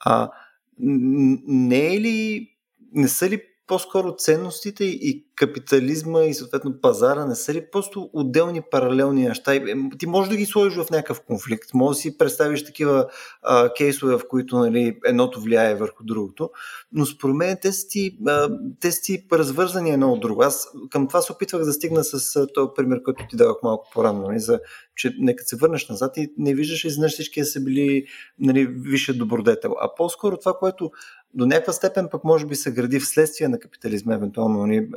А, 0.00 0.30
не 0.78 1.94
е 1.94 2.00
ли, 2.00 2.48
не 2.92 3.08
са 3.08 3.30
ли 3.30 3.42
по-скоро 3.68 4.16
ценностите 4.16 4.84
и 4.84 5.24
капитализма 5.34 6.22
и 6.22 6.34
съответно 6.34 6.80
пазара 6.80 7.26
не 7.26 7.34
са 7.34 7.54
ли 7.54 7.70
просто 7.72 8.10
отделни 8.12 8.62
паралелни 8.70 9.22
неща? 9.22 9.60
Ти 9.98 10.06
можеш 10.06 10.30
да 10.30 10.36
ги 10.36 10.46
сложиш 10.46 10.78
в 10.78 10.90
някакъв 10.90 11.20
конфликт, 11.20 11.74
може 11.74 11.96
да 11.96 12.00
си 12.00 12.18
представиш 12.18 12.64
такива 12.64 13.06
а, 13.42 13.74
кейсове, 13.74 14.16
в 14.16 14.28
които 14.28 14.58
нали, 14.58 14.98
едното 15.06 15.40
влияе 15.40 15.74
върху 15.74 16.04
другото, 16.04 16.50
но 16.92 17.06
според 17.06 17.36
мен 17.36 17.58
те 17.62 17.72
са 17.72 17.88
ти, 17.88 18.18
а, 18.26 18.48
те 18.80 18.92
са 18.92 19.00
ти 19.02 19.26
развързани 19.32 19.90
едно 19.90 20.12
от 20.12 20.20
друго. 20.20 20.42
Аз 20.42 20.68
към 20.90 21.08
това 21.08 21.20
се 21.20 21.32
опитвах 21.32 21.64
да 21.64 21.72
стигна 21.72 22.04
с 22.04 22.46
този 22.54 22.70
пример, 22.76 23.02
който 23.02 23.24
ти 23.30 23.36
давах 23.36 23.56
малко 23.62 23.90
по-рано, 23.94 24.22
нали, 24.22 24.40
за 24.40 24.60
че 24.96 25.14
нека 25.18 25.44
се 25.44 25.56
върнеш 25.56 25.88
назад 25.88 26.16
и 26.16 26.32
не 26.38 26.54
виждаш 26.54 26.84
изведнъж 26.84 27.12
всички 27.12 27.44
са 27.44 27.60
били 27.60 28.04
нали, 28.38 28.66
висше 28.66 29.18
добродетел. 29.18 29.74
А 29.80 29.94
по-скоро 29.94 30.36
това, 30.36 30.54
което 30.54 30.90
до 31.34 31.46
някаква 31.46 31.72
степен 31.72 32.08
пък 32.10 32.24
може 32.24 32.46
би 32.46 32.54
се 32.54 32.72
гради 32.72 33.00
вследствие 33.00 33.48
на 33.48 33.58
капитализма, 33.58 34.14
евентуално 34.14 34.66
нали, 34.66 34.88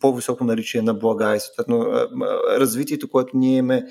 по-високо 0.00 0.44
наличие 0.44 0.82
на 0.82 0.94
блага 0.94 1.36
и 1.36 1.40
съответно 1.40 1.86
развитието, 2.58 3.08
което 3.08 3.36
ние 3.36 3.56
имаме, 3.56 3.86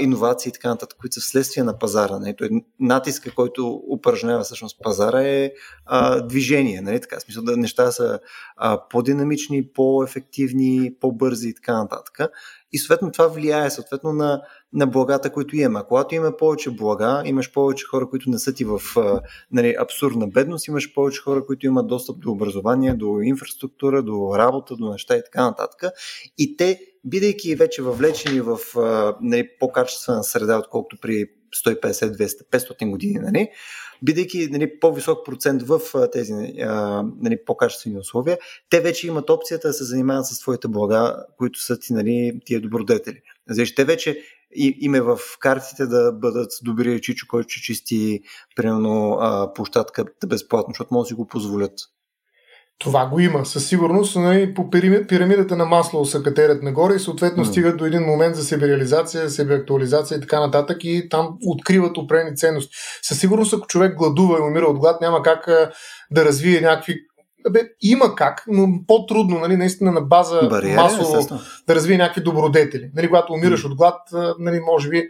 иновации 0.00 0.50
и 0.50 0.52
така 0.52 0.68
нататък, 0.68 0.98
които 1.00 1.14
са 1.14 1.20
вследствие 1.20 1.62
на 1.62 1.78
пазара. 1.78 2.18
Нали? 2.18 2.36
Той 2.36 2.50
натиска, 2.80 3.34
който 3.34 3.82
упражнява 3.90 4.44
всъщност 4.44 4.82
пазара 4.82 5.22
е 5.22 5.52
а, 5.86 6.20
движение. 6.20 6.80
Нали? 6.80 7.00
Така, 7.00 7.20
смисъл 7.20 7.42
да 7.42 7.56
неща 7.56 7.90
са 7.90 8.20
а, 8.56 8.88
по-динамични, 8.88 9.68
по-ефективни, 9.68 10.94
по-бързи 11.00 11.48
и 11.48 11.54
така 11.54 11.78
нататък. 11.82 12.18
И 12.72 12.78
съответно 12.78 13.12
това 13.12 13.26
влияе 13.26 13.70
съответно 13.70 14.12
на 14.12 14.42
на 14.72 14.86
благата, 14.86 15.32
които 15.32 15.56
имаме. 15.56 15.84
Когато 15.88 16.14
имаме 16.14 16.36
повече 16.36 16.70
блага, 16.70 17.22
имаш 17.24 17.52
повече 17.52 17.86
хора, 17.86 18.10
които 18.10 18.30
не 18.30 18.38
са 18.38 18.54
ти 18.54 18.64
в 18.64 18.80
нали, 19.52 19.74
абсурдна 19.80 20.28
бедност, 20.28 20.68
имаш 20.68 20.94
повече 20.94 21.22
хора, 21.22 21.46
които 21.46 21.66
имат 21.66 21.86
достъп 21.86 22.20
до 22.20 22.30
образование, 22.30 22.94
до 22.94 23.20
инфраструктура, 23.20 24.02
до 24.02 24.34
работа, 24.38 24.76
до 24.76 24.92
неща 24.92 25.16
и 25.16 25.22
така 25.24 25.44
нататък. 25.44 25.92
И 26.38 26.56
те, 26.56 26.80
бидейки 27.04 27.54
вече 27.54 27.82
въвлечени 27.82 28.40
в 28.40 28.58
нали, 29.20 29.48
по-качествена 29.60 30.24
среда, 30.24 30.58
отколкото 30.58 30.96
при 31.00 31.26
150, 31.64 31.90
200, 31.90 32.48
500 32.50 32.90
години, 32.90 33.18
нали, 33.18 33.48
бидейки 34.02 34.48
нали, 34.50 34.80
по-висок 34.80 35.26
процент 35.26 35.62
в 35.62 35.80
тези 36.12 36.32
нали, 37.20 37.44
по-качествени 37.46 37.98
условия, 37.98 38.38
те 38.70 38.80
вече 38.80 39.06
имат 39.06 39.30
опцията 39.30 39.68
да 39.68 39.74
се 39.74 39.84
занимават 39.84 40.26
с 40.26 40.34
своите 40.34 40.68
блага, 40.68 41.24
които 41.38 41.60
са 41.62 41.78
ти 41.78 41.92
нали, 41.92 42.40
тия 42.44 42.60
добродетели. 42.60 43.20
Защото 43.48 43.74
те 43.74 43.84
вече 43.84 44.22
и, 44.54 44.78
име 44.80 45.00
в 45.00 45.18
картите 45.40 45.86
да 45.86 46.12
бъдат 46.12 46.50
добри 46.62 47.00
чичо, 47.00 47.26
който 47.28 47.48
ще 47.48 47.62
чисти 47.62 48.20
примерно 48.56 49.18
площадката 49.54 50.26
безплатно, 50.26 50.70
защото 50.72 50.94
може 50.94 51.04
да 51.04 51.08
си 51.08 51.14
го 51.14 51.26
позволят. 51.26 51.72
Това 52.78 53.06
го 53.06 53.20
има. 53.20 53.46
Със 53.46 53.68
сигурност 53.68 54.16
нали, 54.16 54.54
по 54.54 54.70
пирамидата 55.08 55.56
на 55.56 55.64
масло 55.64 56.04
се 56.04 56.22
катерят 56.22 56.62
нагоре 56.62 56.94
и 56.94 56.98
съответно 56.98 57.44
mm. 57.44 57.48
стигат 57.48 57.76
до 57.76 57.84
един 57.84 58.02
момент 58.02 58.36
за 58.36 58.44
себереализация, 58.44 59.30
себеактуализация 59.30 60.18
и 60.18 60.20
така 60.20 60.40
нататък 60.40 60.84
и 60.84 61.08
там 61.08 61.36
откриват 61.46 61.98
определени 61.98 62.36
ценности. 62.36 62.76
Със 63.02 63.20
сигурност, 63.20 63.54
ако 63.54 63.66
човек 63.66 63.96
гладува 63.96 64.38
и 64.38 64.42
умира 64.42 64.64
от 64.64 64.78
глад, 64.78 65.00
няма 65.00 65.22
как 65.22 65.46
да 66.10 66.24
развие 66.24 66.60
някакви 66.60 66.94
бе, 67.50 67.60
има 67.82 68.14
как, 68.14 68.44
но 68.48 68.68
по-трудно, 68.86 69.38
нали, 69.38 69.56
наистина 69.56 69.92
на 69.92 70.00
база 70.00 70.48
Бариери, 70.50 70.76
масово 70.76 71.02
естествено. 71.02 71.40
да 71.66 71.74
развие 71.74 71.98
някакви 71.98 72.22
добродетели. 72.22 72.90
Нали, 72.94 73.06
когато 73.06 73.32
умираш 73.32 73.62
mm. 73.62 73.66
от 73.66 73.74
глад, 73.74 74.00
нали, 74.38 74.60
може 74.60 74.88
би 74.88 75.08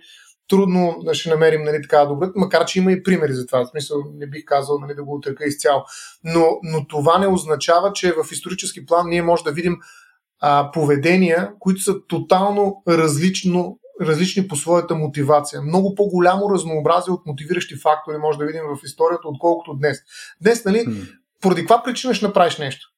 трудно 0.48 0.96
да 1.04 1.14
ще 1.14 1.30
намерим 1.30 1.62
нали, 1.62 1.82
така 1.82 2.04
добре, 2.04 2.26
макар 2.36 2.64
че 2.64 2.78
има 2.78 2.92
и 2.92 3.02
примери 3.02 3.32
за 3.32 3.46
това. 3.46 3.64
В 3.64 3.68
смисъл, 3.68 3.98
не 4.14 4.26
бих 4.26 4.44
казал 4.44 4.78
нали, 4.78 4.94
да 4.94 5.04
го 5.04 5.14
отрека 5.14 5.44
изцяло. 5.44 5.84
Но, 6.24 6.58
но 6.62 6.86
това 6.86 7.18
не 7.18 7.26
означава, 7.26 7.92
че 7.92 8.12
в 8.12 8.32
исторически 8.32 8.86
план 8.86 9.08
ние 9.08 9.22
може 9.22 9.44
да 9.44 9.52
видим 9.52 9.76
а, 10.40 10.70
поведения, 10.72 11.50
които 11.58 11.82
са 11.82 11.94
тотално 12.08 12.82
различно, 12.88 13.78
различни 14.00 14.48
по 14.48 14.56
своята 14.56 14.94
мотивация. 14.94 15.62
Много 15.62 15.94
по-голямо 15.94 16.50
разнообразие 16.50 17.12
от 17.12 17.26
мотивиращи 17.26 17.76
фактори 17.76 18.18
може 18.18 18.38
да 18.38 18.46
видим 18.46 18.62
в 18.62 18.84
историята, 18.84 19.28
отколкото 19.28 19.74
днес. 19.74 19.98
Днес, 20.40 20.64
нали, 20.64 20.86
поради 21.40 21.60
каква 21.60 21.82
причина 21.82 22.14
ще 22.14 22.26
направиш 22.26 22.58
нещо? 22.58 22.88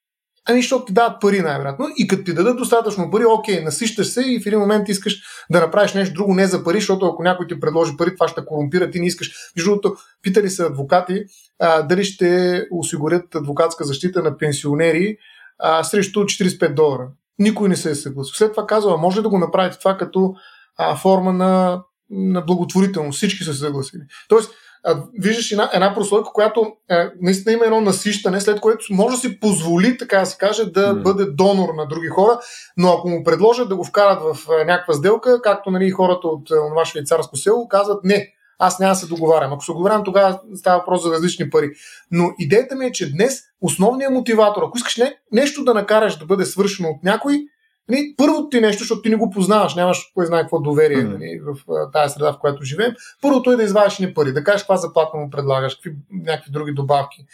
Ами, 0.49 0.63
защото 0.63 0.85
ти 0.85 0.93
дават 0.93 1.21
пари 1.21 1.41
най-вероятно. 1.41 1.87
И 1.97 2.07
като 2.07 2.25
ти 2.25 2.35
дадат 2.35 2.57
достатъчно 2.57 3.11
пари, 3.11 3.25
окей, 3.25 3.61
насищаш 3.61 4.07
се 4.07 4.21
и 4.21 4.41
в 4.41 4.47
един 4.47 4.59
момент 4.59 4.89
искаш 4.89 5.23
да 5.51 5.61
направиш 5.61 5.95
нещо 5.95 6.15
друго 6.15 6.35
не 6.35 6.47
за 6.47 6.65
пари, 6.65 6.81
защото 6.81 7.07
ако 7.07 7.23
някой 7.23 7.47
ти 7.47 7.61
предложи 7.61 7.97
пари, 7.97 8.15
това 8.15 8.29
ще 8.29 8.45
корумпира, 8.45 8.91
ти 8.91 9.01
не 9.01 9.07
искаш. 9.07 9.33
Между 9.57 9.71
другото, 9.71 9.97
питали 10.23 10.51
са 10.51 10.67
адвокати 10.67 11.25
а, 11.59 11.83
дали 11.83 12.05
ще 12.05 12.63
осигурят 12.71 13.35
адвокатска 13.35 13.85
защита 13.85 14.23
на 14.23 14.39
пенсионери 14.39 15.17
а, 15.59 15.85
срещу 15.85 16.21
45 16.21 16.75
долара. 16.75 17.09
Никой 17.39 17.69
не 17.69 17.77
се 17.77 17.91
е 17.91 17.95
съгласил. 17.95 18.33
След 18.35 18.53
това 18.53 18.67
казва, 18.67 18.97
може 18.97 19.23
да 19.23 19.29
го 19.29 19.39
направите 19.39 19.79
това 19.79 19.97
като 19.97 20.35
а, 20.79 20.97
форма 20.97 21.33
на, 21.33 21.83
на 22.11 22.41
благотворителност. 22.41 23.17
Всички 23.17 23.45
са 23.45 23.53
се 23.53 23.59
съгласили. 23.59 24.03
Тоест, 24.29 24.51
виждаш 25.19 25.53
една, 25.53 25.71
една 25.73 25.95
прослойка, 25.95 26.31
която 26.33 26.73
а, 26.91 26.97
е, 26.97 27.11
наистина 27.21 27.53
има 27.53 27.65
едно 27.65 27.81
насищане, 27.81 28.41
след 28.41 28.61
което 28.61 28.85
може 28.91 29.17
да 29.17 29.21
си 29.21 29.41
позволи, 29.41 29.99
така 29.99 30.19
да 30.19 30.27
се 30.27 30.39
каже, 30.39 30.65
да 30.65 30.95
mm. 30.95 31.03
бъде 31.03 31.25
донор 31.25 31.69
на 31.77 31.87
други 31.87 32.09
хора, 32.09 32.39
но 32.77 32.93
ако 32.93 33.09
му 33.09 33.25
предложат 33.25 33.69
да 33.69 33.77
го 33.77 33.85
вкарат 33.85 34.23
в 34.23 34.51
а, 34.51 34.65
някаква 34.65 34.95
сделка, 34.95 35.43
както 35.43 35.71
нали, 35.71 35.91
хората 35.91 36.27
от 36.27 36.47
това 36.47 36.85
швейцарско 36.85 37.37
село 37.37 37.69
казват 37.69 38.05
не, 38.05 38.33
аз 38.59 38.79
няма 38.79 38.93
да 38.93 38.97
се 39.01 39.07
договарям. 39.07 39.53
Ако 39.53 39.65
се 39.65 39.73
договарям, 39.73 40.05
тогава 40.05 40.41
става 40.55 40.79
въпрос 40.79 41.03
за 41.03 41.13
различни 41.13 41.51
пари. 41.51 41.71
Но 42.11 42.31
идеята 42.39 42.77
ми 42.77 42.87
е, 42.87 42.93
че 42.93 43.13
днес 43.13 43.41
основният 43.61 44.13
мотиватор, 44.13 44.63
ако 44.63 44.79
искаш 44.79 44.97
не, 44.97 45.15
нещо 45.33 45.65
да 45.65 45.75
накараш 45.75 46.19
да 46.19 46.27
бъде 46.27 46.45
свършено 46.45 46.89
от 46.89 47.05
някой, 47.05 47.41
Нали, 47.91 48.15
първото 48.17 48.49
ти 48.49 48.61
нещо, 48.61 48.79
защото 48.79 49.03
ти 49.03 49.11
не 49.11 49.17
го 49.17 49.31
познаваш, 49.31 49.75
нямаш 49.75 50.11
кой 50.15 50.27
знае 50.27 50.41
какво 50.41 50.61
доверие 50.61 50.99
mm. 50.99 51.13
нали, 51.13 51.41
в 51.47 51.91
тази 51.93 52.15
среда, 52.15 52.33
в 52.33 52.39
която 52.39 52.65
живеем. 52.65 52.93
Първото 53.23 53.53
е 53.53 53.57
да 53.57 53.63
извадиш 53.63 53.99
ни 53.99 54.15
пари, 54.15 54.33
да 54.33 54.45
кажеш 54.45 54.63
каква 54.63 54.77
заплата 54.77 55.17
му 55.17 55.31
предлагаш, 55.31 55.75
какви 55.75 55.97
някакви 56.11 56.51
други 56.53 56.73
добавки 56.73 57.25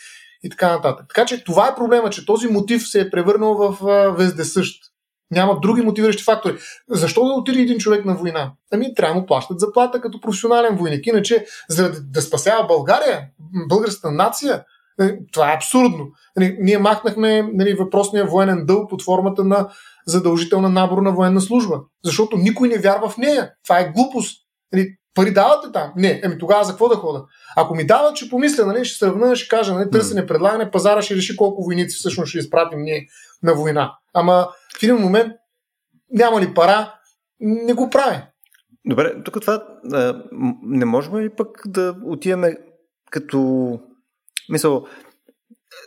и 0.43 0.51
така 0.51 0.73
нататък. 0.73 1.07
Така 1.09 1.27
че 1.27 1.45
това 1.45 1.69
е 1.69 1.75
проблема, 1.75 2.11
че 2.11 2.27
този 2.27 2.49
мотив 2.49 2.89
се 2.89 3.01
е 3.01 3.11
превърнал 3.11 3.55
в 3.55 3.79
вездесъщ. 4.19 4.83
Няма 5.31 5.61
други 5.61 5.83
мотивиращи 5.83 6.23
фактори. 6.23 6.59
Защо 6.91 7.25
да 7.25 7.33
отиде 7.33 7.61
един 7.61 7.79
човек 7.79 8.05
на 8.05 8.15
война? 8.15 8.53
Ами 8.73 8.95
трябва 8.95 9.15
да 9.15 9.21
му 9.21 9.27
плащат 9.27 9.61
заплата 9.61 10.01
като 10.01 10.21
професионален 10.21 10.77
войник. 10.77 11.07
Иначе, 11.07 11.45
за 11.69 11.93
да 12.01 12.23
спасява 12.23 12.67
България, 12.67 13.21
българската 13.69 14.11
нация, 14.11 14.65
нали, 14.99 15.19
това 15.33 15.53
е 15.53 15.55
абсурдно. 15.55 16.07
Ние 16.61 16.79
махнахме 16.79 17.51
нали, 17.55 17.75
въпросния 17.75 18.27
военен 18.27 18.67
дълг 18.67 18.91
под 18.91 19.03
формата 19.03 19.45
на 19.45 19.69
задължителна 20.07 20.69
набор 20.69 21.03
на 21.03 21.13
военна 21.13 21.41
служба. 21.41 21.81
Защото 22.05 22.37
никой 22.37 22.69
не 22.69 22.79
вярва 22.79 23.09
в 23.09 23.19
нея. 23.19 23.53
Това 23.65 23.81
е 23.81 23.93
глупост. 23.97 24.47
Нали, 24.73 24.97
пари 25.15 25.33
давате 25.33 25.73
там? 25.73 25.93
Не. 25.97 26.21
Еми 26.25 26.39
тогава 26.39 26.65
за 26.65 26.73
какво 26.73 26.89
да 26.89 26.95
хода? 26.95 27.25
Ако 27.57 27.75
ми 27.75 27.87
дават, 27.87 28.17
ще 28.17 28.29
помисля, 28.29 28.67
нали, 28.67 28.85
ще 28.85 28.99
сравна, 28.99 29.37
ще 29.37 29.49
кажа, 29.49 29.75
нали, 29.75 29.91
търсене, 29.91 30.27
предлагане, 30.27 30.71
пазара 30.71 31.03
ще 31.03 31.17
реши 31.17 31.37
колко 31.37 31.65
войници 31.65 31.97
всъщност 31.97 32.29
ще 32.29 32.39
изпратим 32.39 32.83
ние 32.83 33.07
на 33.43 33.55
война. 33.55 33.93
Ама 34.15 34.49
в 34.79 34.83
един 34.83 34.97
момент 34.97 35.33
няма 36.11 36.41
ли 36.41 36.55
пара, 36.55 36.95
не 37.41 37.75
го 37.75 37.91
прави. 37.91 38.23
Добре, 38.85 39.23
тук 39.25 39.41
това 39.41 39.63
не 40.63 40.85
можем 40.85 41.19
ли 41.19 41.31
пък 41.31 41.63
да 41.67 41.97
отиваме 42.05 42.57
като 43.11 43.81
мисъл, 44.49 44.87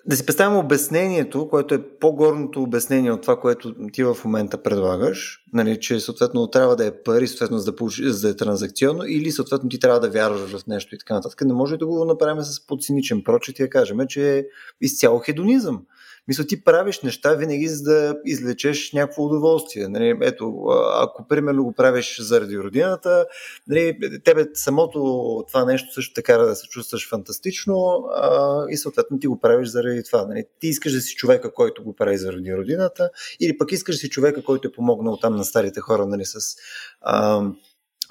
да 0.06 0.16
си 0.16 0.26
представим 0.26 0.58
обяснението, 0.58 1.48
което 1.50 1.76
е 1.76 1.84
по-горното 2.00 2.64
обяснение 2.64 3.12
от 3.12 3.22
това, 3.22 3.40
което 3.40 3.90
ти 3.92 4.04
в 4.04 4.18
момента 4.26 4.64
предлагаш, 4.64 5.44
нали, 5.54 5.80
че 5.80 6.00
съответно 6.00 6.48
трябва 6.48 6.76
да 6.76 6.86
е 6.86 7.04
пари, 7.04 7.28
съответно 7.28 7.58
за 7.58 7.66
да, 7.66 7.76
получи, 7.76 8.12
за 8.12 8.28
да 8.28 8.30
е 8.30 8.36
транзакционно, 8.36 9.04
или 9.06 9.32
съответно 9.32 9.70
ти 9.70 9.80
трябва 9.80 10.00
да 10.00 10.10
вярваш 10.10 10.42
в 10.42 10.68
нещо 10.68 10.96
и 10.96 10.98
така 10.98 11.14
нататък. 11.14 11.42
Не 11.42 11.54
може 11.54 11.78
да 11.78 11.86
го 11.86 12.06
направим 12.06 12.44
с 12.44 12.68
подциничен 12.68 13.24
прочет 13.24 13.60
и 13.60 13.64
да 13.64 13.70
кажем, 13.70 13.98
че 14.08 14.38
е 14.38 14.46
изцяло 14.82 15.20
хедонизъм. 15.20 15.82
Мисля, 16.30 16.44
ти 16.44 16.64
правиш 16.64 17.02
неща 17.02 17.34
винаги 17.34 17.68
за 17.68 17.84
да 17.84 18.16
излечеш 18.26 18.94
някакво 18.94 19.24
удоволствие. 19.24 19.88
Нали, 19.88 20.18
ето, 20.22 20.66
ако 20.94 21.28
примерно 21.28 21.64
го 21.64 21.74
правиш 21.74 22.22
заради 22.22 22.60
родината, 22.60 23.26
нали, 23.68 23.98
тебе 24.24 24.46
самото 24.54 25.00
това 25.48 25.66
нещо 25.66 25.94
също 25.94 26.14
така 26.14 26.38
да 26.38 26.56
се 26.56 26.68
чувстваш 26.68 27.10
фантастично 27.10 28.04
а, 28.16 28.66
и 28.70 28.78
съответно 28.78 29.20
ти 29.20 29.28
го 29.28 29.40
правиш 29.40 29.70
заради 29.70 30.04
това. 30.04 30.26
Нали. 30.26 30.46
Ти 30.60 30.68
искаш 30.68 30.94
да 30.94 31.02
си 31.02 31.16
човека, 31.16 31.54
който 31.54 31.84
го 31.84 31.96
прави 31.96 32.18
заради 32.18 32.56
родината, 32.56 33.10
или 33.40 33.58
пък 33.58 33.72
искаш 33.72 33.96
да 33.96 34.00
си 34.00 34.10
човека, 34.10 34.44
който 34.44 34.68
е 34.68 34.72
помогнал 34.72 35.18
там 35.18 35.36
на 35.36 35.46
старите 35.46 35.80
хора 35.80 36.06
нали, 36.06 36.26
с 36.26 36.56
а, 37.02 37.44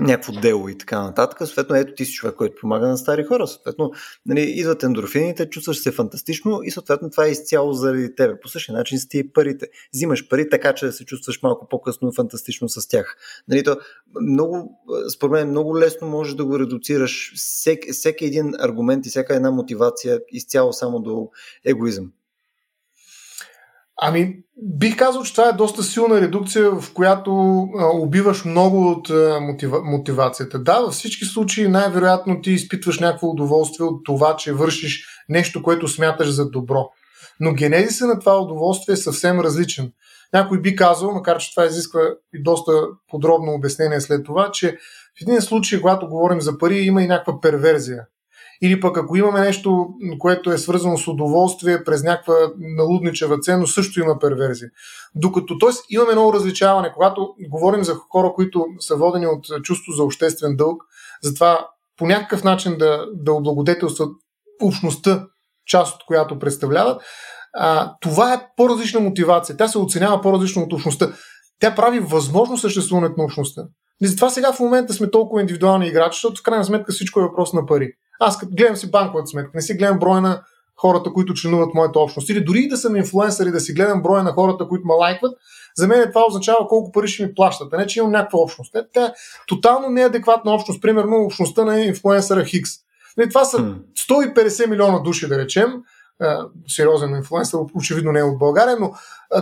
някакво 0.01 0.33
дело 0.33 0.69
и 0.69 0.79
така 0.79 1.03
нататък. 1.03 1.39
Съответно, 1.39 1.77
ето 1.77 1.95
ти 1.95 2.05
си 2.05 2.13
човек, 2.13 2.35
който 2.35 2.61
помага 2.61 2.89
на 2.89 2.99
стари 2.99 3.25
хора. 3.25 3.47
Съответно, 3.47 3.91
нали, 4.27 4.41
идват 4.41 4.83
ендорфините, 4.83 5.51
чувстваш 5.51 5.79
се 5.79 5.93
фантастично 5.93 6.61
и 6.65 6.71
съответно 6.71 7.11
това 7.11 7.27
е 7.27 7.31
изцяло 7.31 7.73
заради 7.73 8.15
тебе. 8.15 8.41
По 8.41 8.49
същия 8.49 8.75
начин 8.75 8.99
са 8.99 9.09
ти 9.09 9.33
парите. 9.33 9.67
Взимаш 9.95 10.29
пари 10.29 10.49
така, 10.49 10.75
че 10.75 10.87
да 10.87 10.93
се 10.93 11.05
чувстваш 11.05 11.43
малко 11.43 11.69
по-късно 11.69 12.13
фантастично 12.13 12.69
с 12.69 12.89
тях. 12.89 13.17
Нали, 13.49 13.65
то 13.65 13.77
много, 14.21 14.81
според 15.15 15.33
мен, 15.33 15.49
много 15.49 15.79
лесно 15.79 16.09
може 16.09 16.37
да 16.37 16.45
го 16.45 16.59
редуцираш 16.59 17.33
всеки, 17.37 17.93
всеки 17.93 18.25
един 18.25 18.55
аргумент 18.59 19.07
и 19.07 19.09
всяка 19.09 19.35
една 19.35 19.51
мотивация 19.51 20.21
изцяло 20.33 20.73
само 20.73 21.01
до 21.01 21.29
егоизъм. 21.65 22.13
Ами, 24.01 24.37
бих 24.63 24.97
казал, 24.97 25.23
че 25.23 25.33
това 25.33 25.49
е 25.49 25.53
доста 25.53 25.83
силна 25.83 26.21
редукция, 26.21 26.71
в 26.71 26.93
която 26.95 27.31
а, 27.79 27.87
убиваш 27.87 28.45
много 28.45 28.91
от 28.91 29.11
а, 29.11 29.41
мотива, 29.41 29.81
мотивацията. 29.85 30.59
Да, 30.59 30.81
във 30.81 30.95
всички 30.95 31.25
случаи 31.25 31.69
най-вероятно 31.69 32.41
ти 32.43 32.51
изпитваш 32.53 33.01
някакво 33.01 33.27
удоволствие 33.27 33.87
от 33.87 34.05
това, 34.05 34.37
че 34.37 34.53
вършиш 34.53 35.05
нещо, 35.29 35.63
което 35.63 35.89
смяташ 35.89 36.31
за 36.31 36.51
добро. 36.51 36.91
Но 37.41 37.53
генезиса 37.53 38.07
на 38.07 38.19
това 38.19 38.41
удоволствие 38.41 38.93
е 38.93 38.97
съвсем 38.97 39.41
различен. 39.41 39.93
Някой 40.33 40.61
би 40.61 40.77
казал, 40.77 41.13
макар 41.13 41.39
че 41.39 41.55
това 41.55 41.67
изисква 41.67 42.01
и 42.35 42.43
доста 42.43 42.73
подробно 43.09 43.53
обяснение 43.53 44.01
след 44.01 44.25
това, 44.25 44.51
че 44.53 44.79
в 45.19 45.23
един 45.23 45.41
случай, 45.41 45.81
когато 45.81 46.09
говорим 46.09 46.41
за 46.41 46.59
пари, 46.59 46.79
има 46.79 47.03
и 47.03 47.07
някаква 47.07 47.41
перверзия. 47.41 48.07
Или 48.63 48.81
пък 48.81 48.97
ако 48.97 49.17
имаме 49.17 49.41
нещо, 49.41 49.89
което 50.19 50.51
е 50.51 50.59
свързано 50.59 50.99
с 50.99 51.09
удоволствие 51.09 51.85
през 51.85 52.03
някаква 52.03 52.35
налудничева 52.77 53.39
ценност, 53.39 53.75
също 53.75 54.01
има 54.01 54.19
перверзия. 54.19 54.71
Докато, 55.15 55.59
т.е. 55.59 55.71
имаме 55.91 56.13
много 56.13 56.33
различаване. 56.33 56.93
Когато 56.95 57.29
говорим 57.49 57.85
за 57.85 57.95
хора, 57.95 58.33
които 58.35 58.67
са 58.81 58.97
водени 58.97 59.27
от 59.27 59.63
чувство 59.63 59.93
за 59.93 60.05
обществен 60.05 60.57
дълг, 60.57 60.83
затова 61.23 61.69
по 61.97 62.07
някакъв 62.07 62.45
начин 62.45 62.77
да, 62.79 63.07
да 63.15 63.33
облагодетелстват 63.33 64.11
общността, 64.63 65.27
част 65.67 65.95
от 65.95 66.07
която 66.07 66.39
представляват, 66.39 67.03
а, 67.55 67.93
това 68.01 68.35
е 68.35 68.47
по-различна 68.57 69.01
мотивация. 69.01 69.57
Тя 69.57 69.69
се 69.69 69.79
оценява 69.79 70.21
по-различно 70.21 70.63
от 70.63 70.73
общността. 70.73 71.13
Тя 71.61 71.75
прави 71.75 72.01
възможно 72.01 72.59
съществуването 72.59 73.15
на 73.19 73.25
общността. 73.25 73.63
И 74.01 74.07
затова 74.07 74.31
сега 74.31 74.53
в 74.53 74.61
момента 74.61 74.93
сме 74.93 75.11
толкова 75.11 75.41
индивидуални 75.41 75.87
играчи, 75.87 76.17
защото 76.17 76.41
в 76.41 76.43
крайна 76.43 76.65
сметка 76.65 76.93
всичко 76.93 77.21
е 77.21 77.23
въпрос 77.23 77.53
на 77.53 77.67
пари. 77.67 77.93
Аз 78.21 78.39
като 78.39 78.53
гледам 78.55 78.77
си 78.77 78.91
банковата 78.91 79.27
сметка, 79.27 79.51
не 79.55 79.63
си 79.63 79.75
гледам 79.75 79.99
броя 79.99 80.21
на 80.21 80.43
хората, 80.77 81.13
които 81.13 81.35
членуват 81.35 81.75
моята 81.75 81.99
общност. 81.99 82.29
Или 82.29 82.45
дори 82.45 82.69
да 82.69 82.77
съм 82.77 82.97
инфлуенсър 82.97 83.47
и 83.47 83.51
да 83.51 83.61
си 83.61 83.73
гледам 83.73 84.03
броя 84.03 84.23
на 84.23 84.33
хората, 84.33 84.69
които 84.69 84.87
ме 84.87 84.95
лайкват, 84.95 85.35
за 85.77 85.87
мен 85.89 86.09
това 86.09 86.25
означава 86.29 86.69
колко 86.69 86.93
пари 86.93 87.09
ще 87.09 87.27
ми 87.27 87.35
плащат, 87.35 87.73
а 87.73 87.77
не 87.77 87.87
че 87.87 87.99
имам 87.99 88.13
някаква 88.13 88.39
общност. 88.39 88.75
Тя 88.93 89.05
е 89.05 89.13
тотално 89.47 89.91
неадекватна 89.91 90.55
общност. 90.55 90.83
Примерно 90.83 91.17
общността 91.17 91.65
на 91.65 91.81
инфлуенсъра 91.81 92.45
Хикс. 92.45 92.71
Нали, 93.17 93.29
това 93.29 93.45
са 93.45 93.75
150 94.09 94.67
милиона 94.67 94.99
души, 94.99 95.29
да 95.29 95.39
речем, 95.39 95.73
сериозен 96.69 97.11
инфлуенсър, 97.11 97.61
очевидно 97.75 98.13
не 98.13 98.21
е 98.21 98.23
от 98.23 98.39
България, 98.39 98.77
но 98.81 98.93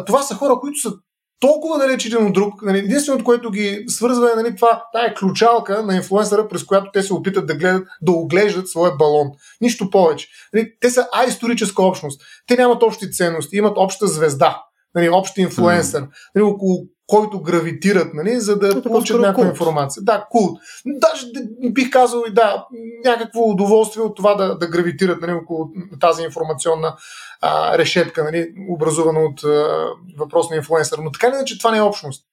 това 0.07 0.23
са 0.23 0.35
хора, 0.35 0.55
които 0.61 0.81
са 0.81 0.93
толкова 1.41 1.79
далеч 1.79 2.07
един 2.07 2.27
от 2.27 2.33
друг. 2.33 2.63
Нали, 2.63 2.79
единственото, 2.79 3.25
което 3.25 3.51
ги 3.51 3.85
свързва 3.89 4.33
е 4.33 4.43
нали, 4.43 4.57
това, 4.57 4.85
тая 4.93 5.15
ключалка 5.15 5.83
на 5.83 5.97
инфлуенсъра, 5.97 6.49
през 6.49 6.65
която 6.65 6.91
те 6.93 7.03
се 7.03 7.15
опитат 7.15 7.47
да 7.47 7.55
гледат, 7.55 7.89
да 8.03 8.13
оглеждат 8.13 8.69
своя 8.69 8.97
балон. 8.97 9.29
Нищо 9.61 9.91
повече. 9.91 10.29
Нали, 10.53 10.73
те 10.81 10.91
са 10.91 11.09
а-историческа 11.13 11.83
общност. 11.83 12.21
Те 12.47 12.57
нямат 12.57 12.83
общи 12.83 13.11
ценности, 13.11 13.57
имат 13.57 13.79
обща 13.79 14.07
звезда, 14.07 14.63
нали, 14.95 15.09
общ 15.09 15.39
инфлуенсър, 15.39 16.07
нали, 16.35 16.43
около 16.43 16.79
който 17.07 17.43
гравитират, 17.43 18.15
нали, 18.15 18.41
за 18.41 18.59
да 18.59 18.83
получат 18.83 19.21
някаква 19.21 19.43
култ. 19.43 19.55
информация. 19.55 20.03
Да, 20.03 20.27
култ. 20.31 20.59
Даже 20.87 21.27
бих 21.71 21.91
казал 21.91 22.25
и 22.29 22.35
да, 22.35 22.67
някакво 23.05 23.41
удоволствие 23.41 24.03
от 24.03 24.17
това 24.17 24.35
да, 24.35 24.59
да 24.59 24.67
гравитират 24.67 25.21
нали, 25.21 25.33
около 25.33 25.69
тази 26.01 26.23
информационна 26.23 26.97
а, 27.41 27.79
решетка, 27.79 28.25
нали, 28.25 28.53
образувана 28.71 29.21
от 29.21 29.45
а, 29.45 29.87
въпросния 30.19 30.57
инфлуенсър. 30.57 30.99
Но 30.99 31.13
така 31.13 31.29
ли 31.29 31.45
че 31.47 31.59
това 31.59 31.71
не 31.71 31.79
е 31.79 31.83
общност. 31.83 32.25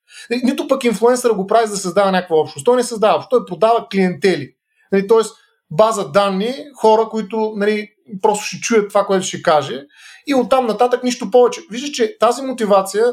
Нито 0.44 0.68
пък 0.68 0.84
инфлуенсъра 0.84 1.34
го 1.34 1.48
прави 1.48 1.68
за 1.68 1.74
да 1.74 1.80
създава 1.80 2.12
някаква 2.12 2.38
общност. 2.38 2.66
Той 2.66 2.76
не 2.76 2.84
създава 2.84 3.16
общност, 3.16 3.30
той 3.30 3.46
продава 3.46 3.88
клиентели. 3.92 4.50
Нали, 4.92 5.08
тоест, 5.08 5.36
база 5.72 6.12
данни, 6.12 6.54
хора, 6.76 7.10
които 7.10 7.54
нали, 7.56 7.90
просто 8.22 8.46
ще 8.46 8.60
чуят 8.60 8.90
това, 8.90 9.06
което 9.06 9.26
ще 9.26 9.42
каже 9.42 9.86
и 10.28 10.36
оттам 10.36 10.66
нататък 10.66 11.04
нищо 11.04 11.32
повече. 11.32 11.62
Виждаш, 11.72 11.90
че 11.90 12.18
тази 12.20 12.42
мотивация, 12.42 13.06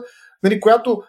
нали, 0.43 0.61
която 0.61 1.03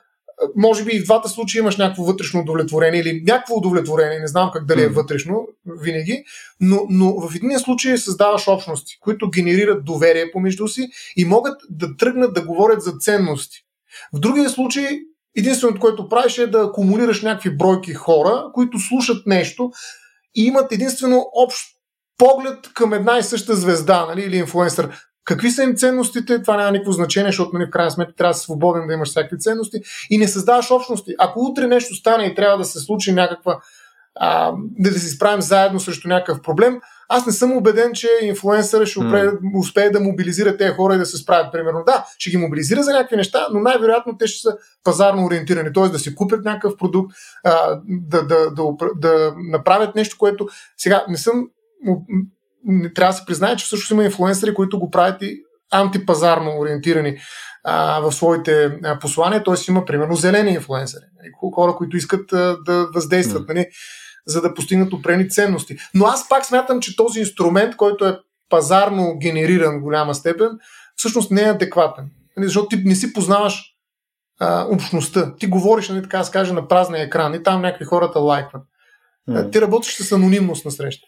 може 0.56 0.84
би 0.84 0.92
и 0.92 1.00
в 1.00 1.04
двата 1.04 1.30
случая 1.30 1.60
имаш 1.60 1.78
някакво 1.78 2.04
вътрешно 2.04 2.40
удовлетворение 2.40 3.02
или 3.02 3.24
някакво 3.28 3.56
удовлетворение, 3.56 4.20
не 4.20 4.28
знам 4.28 4.50
как 4.54 4.66
дали 4.66 4.82
е 4.82 4.88
вътрешно 4.88 5.48
винаги, 5.82 6.24
но, 6.60 6.82
но 6.90 7.20
в 7.20 7.36
един 7.36 7.60
случай 7.60 7.98
създаваш 7.98 8.48
общности, 8.48 8.98
които 9.00 9.30
генерират 9.30 9.86
доверие 9.86 10.32
помежду 10.32 10.68
си 10.68 10.90
и 11.18 11.26
могат 11.26 11.62
да 11.70 11.98
тръгнат 11.98 12.34
да 12.34 12.46
говорят 12.46 12.82
за 12.82 12.92
ценности. 12.92 13.58
В 14.14 14.20
другия 14.20 14.50
случай 14.50 15.00
единственото, 15.38 15.82
което 15.82 16.10
правиш 16.10 16.38
е 16.38 16.48
да 16.48 16.62
акумулираш 16.62 17.22
някакви 17.22 17.58
бройки 17.58 17.94
хора, 17.94 18.46
които 18.54 18.80
слушат 18.80 19.28
нещо 19.28 19.72
и 20.36 20.46
имат 20.46 20.72
единствено 20.72 21.26
общ 21.34 21.68
поглед 22.18 22.74
към 22.74 22.94
една 22.94 23.18
и 23.18 23.24
съща 23.24 23.56
звезда 23.56 24.06
нали, 24.06 24.22
или 24.22 24.38
инфлуенсър. 24.38 24.90
Какви 25.32 25.52
са 25.52 25.64
им 25.64 25.76
ценностите, 25.76 26.42
това 26.42 26.58
няма 26.58 26.72
никакво 26.72 26.92
значение, 26.92 27.32
защото 27.32 27.52
нали, 27.54 27.66
в 27.66 27.70
крайна 27.70 27.92
сметка 27.92 28.16
трябва 28.16 28.34
да 28.34 28.38
си 28.38 28.44
свободен 28.44 28.88
да 28.88 28.94
имаш 28.94 29.10
всякакви 29.10 29.40
ценности 29.40 29.82
и 30.10 30.18
не 30.18 30.28
създаваш 30.28 30.72
общности. 30.72 31.16
Ако 31.20 31.40
утре 31.40 31.68
нещо 31.68 31.96
стане 31.96 32.26
и 32.26 32.36
трябва 32.36 32.58
да 32.58 32.66
се 32.66 32.80
случи 32.80 33.12
някаква, 33.12 33.60
а, 34.16 34.54
да, 34.58 34.92
да 34.92 35.00
се 35.00 35.10
справим 35.10 35.42
заедно 35.42 35.80
срещу 35.80 36.08
някакъв 36.08 36.42
проблем, 36.42 36.80
аз 37.10 37.26
не 37.26 37.32
съм 37.32 37.58
убеден, 37.58 37.94
че 37.94 38.08
инфлуенсъра 38.22 38.86
ще 38.86 39.00
mm. 39.00 39.60
успее 39.60 39.90
да 39.90 40.00
мобилизира 40.00 40.58
тези 40.58 40.74
хора 40.74 40.96
и 40.96 40.98
да 40.98 41.06
се 41.06 41.18
справят. 41.18 41.52
Примерно, 41.52 41.84
да, 41.86 42.06
ще 42.18 42.30
ги 42.30 42.38
мобилизира 42.38 42.84
за 42.84 42.92
някакви 42.92 43.16
неща, 43.16 43.48
но 43.54 43.60
най-вероятно 43.60 44.18
те 44.18 44.28
ще 44.28 44.42
са 44.42 44.58
пазарно 44.84 45.26
ориентирани, 45.26 45.74
т.е. 45.74 45.90
да 45.90 46.00
си 46.00 46.16
купят 46.16 46.46
някакъв 46.46 46.78
продукт, 46.78 47.14
а, 47.44 47.80
да, 47.88 48.24
да, 48.28 48.52
да, 48.52 48.64
да 48.96 49.34
направят 49.38 49.96
нещо, 49.96 50.16
което 50.20 50.48
сега 50.78 51.06
не 51.10 51.18
съм 51.18 51.48
не 52.66 52.94
трябва 52.94 53.14
да 53.14 53.18
се 53.18 53.26
признае, 53.26 53.56
че 53.56 53.66
всъщност 53.66 53.92
има 53.92 54.04
инфлуенсъри, 54.04 54.54
които 54.54 54.80
го 54.80 54.92
правят 54.92 55.22
и 55.22 55.38
антипазарно 55.72 56.60
ориентирани 56.60 57.18
а, 57.64 58.00
в 58.00 58.12
своите 58.12 58.80
а, 58.84 59.00
послания. 59.00 59.44
Т.е. 59.44 59.72
има, 59.72 59.86
примерно, 59.86 60.16
зелени 60.16 60.52
инфлуенсъри. 60.52 61.04
Нали, 61.18 61.54
хора, 61.56 61.76
които 61.76 61.98
искат 61.98 62.34
а, 62.34 62.58
да 62.66 62.88
въздействат, 62.94 63.44
mm. 63.44 63.48
нали, 63.48 63.66
за 64.28 64.42
да 64.42 64.54
постигнат 64.54 64.94
опрени 64.94 65.30
ценности. 65.30 65.78
Но 65.94 66.06
аз 66.06 66.30
пак 66.30 66.46
смятам, 66.46 66.80
че 66.80 66.96
този 66.96 67.20
инструмент, 67.20 67.76
който 67.76 68.06
е 68.06 68.18
пазарно 68.50 69.18
генериран 69.18 69.80
в 69.80 69.82
голяма 69.82 70.16
степен, 70.16 70.50
всъщност 70.96 71.32
не 71.32 71.42
е 71.42 71.50
адекватен. 71.50 72.10
Нали, 72.38 72.48
защото 72.48 72.68
ти 72.68 72.84
не 72.86 72.96
си 72.96 73.14
познаваш 73.14 73.64
а, 74.40 74.66
общността. 74.70 75.36
Ти 75.36 75.48
говориш, 75.48 75.90
нали, 75.90 76.02
така 76.02 76.18
да 76.18 76.24
се 76.24 76.32
каже, 76.32 76.54
на 76.54 76.68
празния 76.68 77.04
екран 77.04 77.34
и 77.34 77.44
там 77.44 77.62
някакви 77.62 77.86
хората 77.86 78.20
лайкват. 78.20 78.64
Mm. 79.30 79.52
Ти 79.52 79.62
работиш 79.62 79.96
с 79.96 80.12
анонимност 80.12 80.66
на 80.66 80.72
среща. 80.72 81.08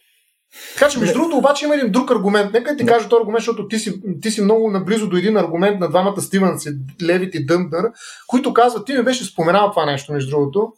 Така 0.74 0.89
че, 0.89 1.00
между 1.00 1.13
другото, 1.13 1.38
обаче 1.38 1.66
има 1.66 1.76
един 1.76 1.92
друг 1.92 2.12
аргумент. 2.12 2.54
Нека 2.54 2.78
ти 2.78 2.86
кажа 2.86 3.10
този 3.10 3.22
аргумент, 3.22 3.39
защото 3.39 3.68
ти 3.68 3.80
си, 3.80 4.02
ти 4.22 4.32
си 4.32 4.42
много 4.42 4.72
наблизо 4.72 5.10
до 5.10 5.18
един 5.18 5.38
аргумент 5.38 5.80
на 5.80 5.89
двамата 5.89 6.22
Стивенси, 6.22 6.70
Левит 7.04 7.36
и 7.36 7.46
Дъмдър, 7.46 7.92
които 8.28 8.54
казват, 8.54 8.86
ти 8.86 8.94
ми 8.94 9.04
беше 9.04 9.26
споменал 9.26 9.72
това 9.72 9.86
нещо, 9.86 10.13
между 10.13 10.32
другото, 10.32 10.74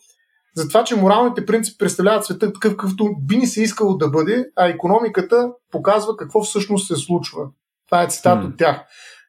за 0.56 0.68
това, 0.68 0.84
че 0.84 0.96
моралните 0.96 1.46
принципи 1.46 1.78
представляват 1.78 2.26
света 2.26 2.54
такъв, 2.54 2.72
какъвто 2.72 3.16
би 3.22 3.38
ни 3.38 3.48
се 3.48 3.62
искало 3.62 3.98
да 3.98 4.10
бъде, 4.10 4.46
а 4.56 4.68
економиката 4.68 5.50
показва 5.72 6.18
какво 6.18 6.44
всъщност 6.44 6.88
се 6.88 6.96
случва. 6.96 7.44
Това 7.90 8.04
е 8.04 8.08
цитат 8.08 8.44
mm. 8.44 8.48
от 8.48 8.58
тях. 8.58 8.82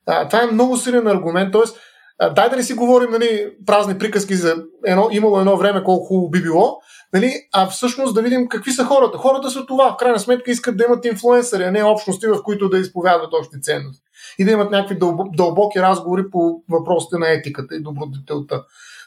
А, 0.07 0.29
това 0.29 0.43
е 0.43 0.53
много 0.53 0.77
силен 0.77 1.07
аргумент, 1.07 1.53
т.е. 1.53 2.31
дай 2.31 2.51
да 2.51 2.57
не 2.57 2.63
си 2.63 2.75
говорим 2.75 3.11
нали, 3.11 3.49
празни 3.67 3.99
приказки 3.99 4.35
за 4.35 4.57
едно, 4.87 5.09
имало 5.13 5.41
едно 5.41 5.57
време 5.57 5.85
колко 5.85 6.07
хубаво 6.07 6.31
би 6.31 6.43
било, 6.43 6.79
Нали? 7.13 7.33
А 7.53 7.67
всъщност 7.67 8.15
да 8.15 8.23
видим 8.23 8.49
какви 8.49 8.73
са 8.73 8.85
хората. 8.85 9.19
Хората 9.19 9.51
са 9.51 9.67
това. 9.67 9.93
В 9.93 9.97
крайна 9.97 10.19
сметка 10.19 10.51
искат 10.51 10.77
да 10.77 10.85
имат 10.85 11.05
инфлуенсъри, 11.05 11.65
а 11.65 11.71
не 11.71 11.85
общности, 11.85 12.27
в 12.27 12.43
които 12.43 12.69
да 12.69 12.79
изповядват 12.79 13.33
общи 13.41 13.61
ценности. 13.63 14.03
И 14.39 14.45
да 14.45 14.51
имат 14.51 14.71
някакви 14.71 14.99
дълбоки 15.37 15.81
разговори 15.81 16.23
по 16.31 16.63
въпросите 16.71 17.19
на 17.19 17.33
етиката 17.33 17.77
и 17.77 17.83
добродетелта. 17.83 18.65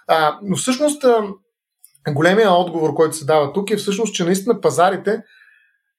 А, 0.08 0.40
но 0.44 0.56
всъщност 0.56 1.06
големия 2.10 2.52
отговор, 2.52 2.94
който 2.94 3.16
се 3.16 3.26
дава 3.26 3.54
тук 3.54 3.70
е 3.70 3.78
всъщност, 3.78 4.16
че 4.16 4.24
наистина 4.24 4.62
пазарите 4.62 5.24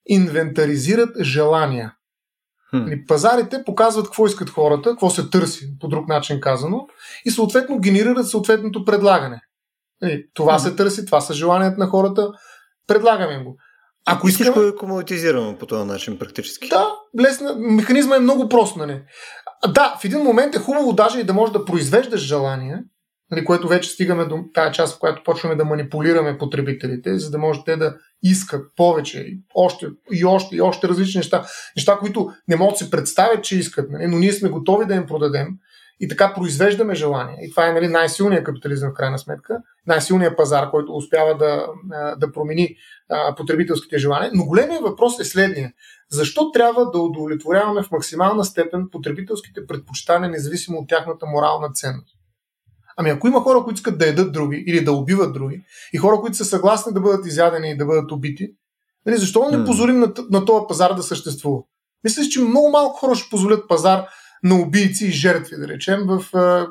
инвентаризират 0.06 1.22
желания. 1.22 1.94
Хм. 2.70 2.92
Пазарите 3.08 3.62
показват 3.66 4.06
какво 4.06 4.26
искат 4.26 4.50
хората, 4.50 4.90
какво 4.90 5.10
се 5.10 5.30
търси, 5.30 5.78
по 5.80 5.88
друг 5.88 6.08
начин 6.08 6.40
казано, 6.40 6.86
и 7.24 7.30
съответно 7.30 7.78
генерират 7.78 8.28
съответното 8.28 8.84
предлагане. 8.84 9.42
Нали, 10.02 10.26
това 10.34 10.58
се 10.58 10.76
търси, 10.76 11.06
това 11.06 11.20
са 11.20 11.34
желанията 11.34 11.78
на 11.78 11.86
хората, 11.86 12.28
предлагаме 12.86 13.34
им 13.34 13.44
го. 13.44 13.56
Ако 14.06 14.28
искаме... 14.28 14.50
Всичко 14.50 14.68
е 14.68 14.74
комутизирано 14.74 15.58
по 15.58 15.66
този 15.66 15.84
начин 15.84 16.18
практически. 16.18 16.68
Да, 16.68 16.88
лесна. 17.20 17.54
Механизма 17.58 18.16
е 18.16 18.20
много 18.20 18.48
прост, 18.48 18.76
нали? 18.76 19.02
Да, 19.68 19.96
в 20.00 20.04
един 20.04 20.18
момент 20.18 20.54
е 20.54 20.58
хубаво 20.58 20.92
даже 20.92 21.20
и 21.20 21.24
да 21.24 21.34
можеш 21.34 21.52
да 21.52 21.64
произвеждаш 21.64 22.20
желания, 22.20 22.82
нали, 23.30 23.44
което 23.44 23.68
вече 23.68 23.90
стигаме 23.90 24.24
до 24.24 24.44
тази 24.54 24.74
част, 24.74 24.96
в 24.96 24.98
която 24.98 25.22
почваме 25.24 25.56
да 25.56 25.64
манипулираме 25.64 26.38
потребителите, 26.38 27.18
за 27.18 27.30
да 27.30 27.38
може 27.38 27.64
те 27.64 27.76
да 27.76 27.96
искат 28.22 28.66
повече, 28.76 29.20
и 29.20 29.42
още, 29.54 29.86
и 30.12 30.24
още, 30.24 30.56
и 30.56 30.60
още 30.60 30.88
различни 30.88 31.18
неща. 31.18 31.46
Неща, 31.76 31.96
които 31.98 32.30
не 32.48 32.56
могат 32.56 32.74
да 32.74 32.84
се 32.84 32.90
представят, 32.90 33.44
че 33.44 33.58
искат, 33.58 33.90
нали, 33.90 34.06
но 34.06 34.18
ние 34.18 34.32
сме 34.32 34.48
готови 34.48 34.86
да 34.86 34.94
им 34.94 35.06
продадем 35.06 35.48
и 36.00 36.08
така 36.08 36.34
произвеждаме 36.34 36.94
желание. 36.94 37.38
И 37.40 37.50
това 37.50 37.68
е 37.68 37.72
нали, 37.72 37.88
най-силният 37.88 38.44
капитализъм 38.44 38.90
в 38.90 38.94
крайна 38.94 39.18
сметка, 39.18 39.58
най-силният 39.86 40.36
пазар, 40.36 40.70
който 40.70 40.96
успява 40.96 41.36
да, 41.36 41.66
да 42.16 42.32
промени 42.32 42.76
а, 43.10 43.34
потребителските 43.34 43.98
желания. 43.98 44.30
Но 44.34 44.44
големият 44.44 44.82
въпрос 44.82 45.20
е 45.20 45.24
следния. 45.24 45.72
Защо 46.10 46.52
трябва 46.52 46.90
да 46.90 46.98
удовлетворяваме 46.98 47.82
в 47.82 47.90
максимална 47.90 48.44
степен 48.44 48.88
потребителските 48.92 49.66
предпочитания, 49.66 50.30
независимо 50.30 50.78
от 50.78 50.88
тяхната 50.88 51.26
морална 51.26 51.72
ценност? 51.72 52.16
Ами 52.96 53.10
ако 53.10 53.28
има 53.28 53.40
хора, 53.40 53.64
които 53.64 53.78
искат 53.78 53.98
да 53.98 54.06
едат 54.06 54.32
други 54.32 54.64
или 54.66 54.84
да 54.84 54.92
убиват 54.92 55.32
други, 55.32 55.64
и 55.92 55.98
хора, 55.98 56.16
които 56.20 56.36
са 56.36 56.44
съгласни 56.44 56.92
да 56.92 57.00
бъдат 57.00 57.26
изядени 57.26 57.70
и 57.70 57.76
да 57.76 57.86
бъдат 57.86 58.12
убити, 58.12 58.48
нали, 59.06 59.16
защо 59.16 59.50
не 59.50 59.64
позволим 59.64 60.00
на, 60.00 60.12
на 60.30 60.44
този 60.44 60.64
пазар 60.68 60.94
да 60.94 61.02
съществува? 61.02 61.62
Мисля, 62.04 62.22
че 62.22 62.40
много 62.40 62.70
малко 62.70 62.98
хора 62.98 63.14
ще 63.14 63.30
позволят 63.30 63.68
пазар 63.68 64.06
на 64.42 64.54
убийци 64.54 65.06
и 65.06 65.10
жертви, 65.10 65.56
да 65.56 65.68
речем, 65.68 66.00
в 66.06 66.24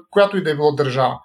която 0.09 0.37
и 0.37 0.43
да 0.43 0.51
е 0.51 0.55
било 0.55 0.75
държава. 0.75 1.19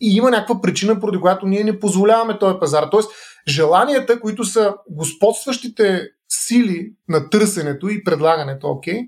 И 0.00 0.16
има 0.16 0.30
някаква 0.30 0.60
причина, 0.60 1.00
поради 1.00 1.18
която 1.18 1.46
ние 1.46 1.64
не 1.64 1.78
позволяваме 1.78 2.38
този 2.38 2.58
пазар. 2.60 2.88
Тоест, 2.90 3.10
желанията, 3.48 4.20
които 4.20 4.44
са 4.44 4.74
господстващите 4.90 6.08
сили 6.28 6.92
на 7.08 7.30
търсенето 7.30 7.88
и 7.88 8.04
предлагането, 8.04 8.68
окей, 8.68 9.00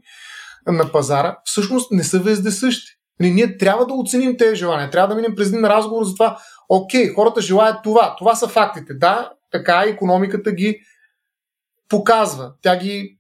на 0.67 0.93
пазара, 0.93 1.39
всъщност 1.45 1.93
не 1.93 2.05
са 2.05 2.19
вездесъщи. 2.19 2.99
Нали, 3.21 3.31
ние 3.31 3.57
трябва 3.57 3.87
да 3.87 3.95
оценим 3.95 4.37
тези 4.37 4.57
желания. 4.57 4.91
Трябва 4.91 5.09
да 5.09 5.15
минем 5.15 5.35
през 5.37 5.49
един 5.49 5.65
разговор 5.65 6.05
за 6.05 6.15
това. 6.15 6.39
Окей, 6.69 7.09
хората 7.15 7.41
желаят 7.41 7.77
това. 7.85 8.17
Това 8.19 8.35
са 8.35 8.49
фактите. 8.49 8.95
Да, 8.95 9.31
така 9.53 9.85
економиката 9.87 10.53
ги 10.53 10.81
показва. 11.89 12.53
Тя 12.63 12.77
ги 12.77 13.19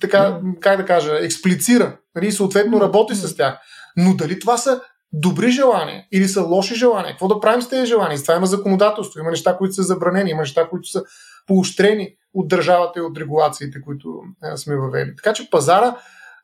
така, 0.00 0.40
как 0.60 0.76
да 0.76 0.84
кажа, 0.84 1.24
експлицира. 1.24 1.96
Нали, 2.14 2.32
съответно 2.32 2.80
работи 2.80 3.14
с 3.14 3.36
тях. 3.36 3.58
Но 3.96 4.14
дали 4.14 4.38
това 4.38 4.56
са 4.56 4.80
добри 5.12 5.50
желания 5.50 6.04
или 6.12 6.28
са 6.28 6.42
лоши 6.42 6.74
желания? 6.74 7.12
Какво 7.12 7.28
да 7.28 7.40
правим 7.40 7.62
с 7.62 7.68
тези 7.68 7.86
желания? 7.86 8.18
С 8.18 8.22
това 8.22 8.36
има 8.36 8.46
законодателство. 8.46 9.20
Има 9.20 9.30
неща, 9.30 9.56
които 9.56 9.74
са 9.74 9.82
забранени. 9.82 10.30
Има 10.30 10.40
неща, 10.40 10.68
които 10.68 10.88
са 10.88 11.02
поощрени 11.46 12.08
от 12.34 12.48
държавата 12.48 12.98
и 12.98 13.02
от 13.02 13.18
регулациите, 13.18 13.80
които 13.80 14.22
а, 14.42 14.56
сме 14.56 14.76
въвели. 14.76 15.16
Така 15.16 15.32
че 15.32 15.50
пазара 15.50 15.96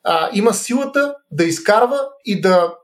а, 0.04 0.30
има 0.32 0.54
силата 0.54 1.14
да 1.30 1.44
изкарва 1.44 2.00
и 2.24 2.40
да, 2.40 2.74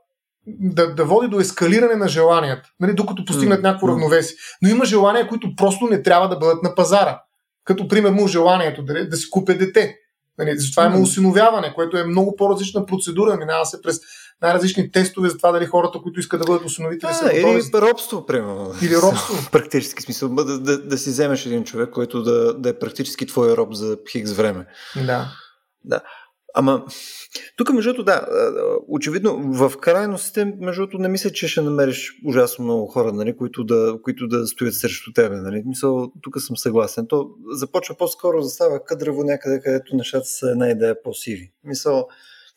да, 0.47 0.95
да 0.95 1.05
води 1.05 1.27
до 1.27 1.39
ескалиране 1.39 1.95
на 1.95 2.07
желанията, 2.07 2.69
нали, 2.79 2.93
докато 2.93 3.25
постигнат 3.25 3.59
mm. 3.59 3.63
някакво 3.63 3.87
равновесие. 3.87 4.37
Но 4.61 4.69
има 4.69 4.85
желания, 4.85 5.27
които 5.27 5.55
просто 5.55 5.85
не 5.85 6.03
трябва 6.03 6.29
да 6.29 6.37
бъдат 6.37 6.63
на 6.63 6.75
пазара. 6.75 7.21
Като 7.65 7.87
примерно 7.87 8.27
желанието 8.27 8.83
да, 8.83 9.09
да 9.09 9.17
си 9.17 9.29
купе 9.29 9.53
дете. 9.53 9.97
Нали, 10.37 10.59
затова 10.59 10.85
има 10.85 10.99
осиновяване, 10.99 11.73
което 11.73 11.97
е 11.97 12.03
много 12.03 12.35
по-различна 12.35 12.85
процедура. 12.85 13.37
Минава 13.37 13.65
се 13.65 13.81
през 13.81 13.99
най-различни 14.41 14.91
тестове 14.91 15.29
за 15.29 15.37
това 15.37 15.51
дали 15.51 15.65
хората, 15.65 15.99
които 16.03 16.19
искат 16.19 16.41
да 16.41 16.45
бъдат 16.45 16.65
осиновители, 16.65 17.13
са 17.13 17.31
Или 17.33 17.61
робство, 17.73 18.25
примерно. 18.25 18.73
Или 18.81 18.97
робство. 18.97 19.35
практически 19.51 20.03
смисъл. 20.03 20.29
Да, 20.29 20.59
да, 20.59 20.77
да 20.77 20.97
си 20.97 21.09
вземеш 21.09 21.45
един 21.45 21.63
човек, 21.63 21.89
който 21.89 22.23
да, 22.23 22.53
да 22.53 22.69
е 22.69 22.79
практически 22.79 23.27
твой 23.27 23.57
роб 23.57 23.73
за 23.73 23.97
хикс 24.11 24.31
време. 24.31 24.65
Да. 24.95 25.27
Да. 25.85 26.01
Ама, 26.55 26.85
тук, 27.57 27.73
между 27.73 27.93
другото, 27.93 28.03
да, 28.03 28.27
очевидно, 28.87 29.53
в 29.53 29.77
крайностите, 29.77 30.45
между 30.45 30.81
другото, 30.81 30.97
не 30.97 31.07
мисля, 31.07 31.29
че 31.29 31.47
ще 31.47 31.61
намериш 31.61 32.13
ужасно 32.25 32.65
много 32.65 32.87
хора, 32.87 33.13
нали, 33.13 33.37
които, 33.37 33.63
да, 33.63 33.97
които 34.03 34.27
да 34.27 34.47
стоят 34.47 34.75
срещу 34.75 35.13
тебе. 35.13 35.35
Нали. 35.35 35.63
Мисъл, 35.65 36.11
тук 36.21 36.41
съм 36.41 36.57
съгласен. 36.57 37.07
То 37.07 37.29
започва 37.51 37.95
по-скоро 37.95 38.41
да 38.41 38.49
става 38.49 38.83
къдраво 38.83 39.23
някъде, 39.23 39.61
където 39.61 39.95
нещата 39.95 40.25
са 40.25 40.51
една 40.51 40.69
идея 40.69 41.03
по-сиви. 41.03 41.51
Мисъл, 41.63 42.07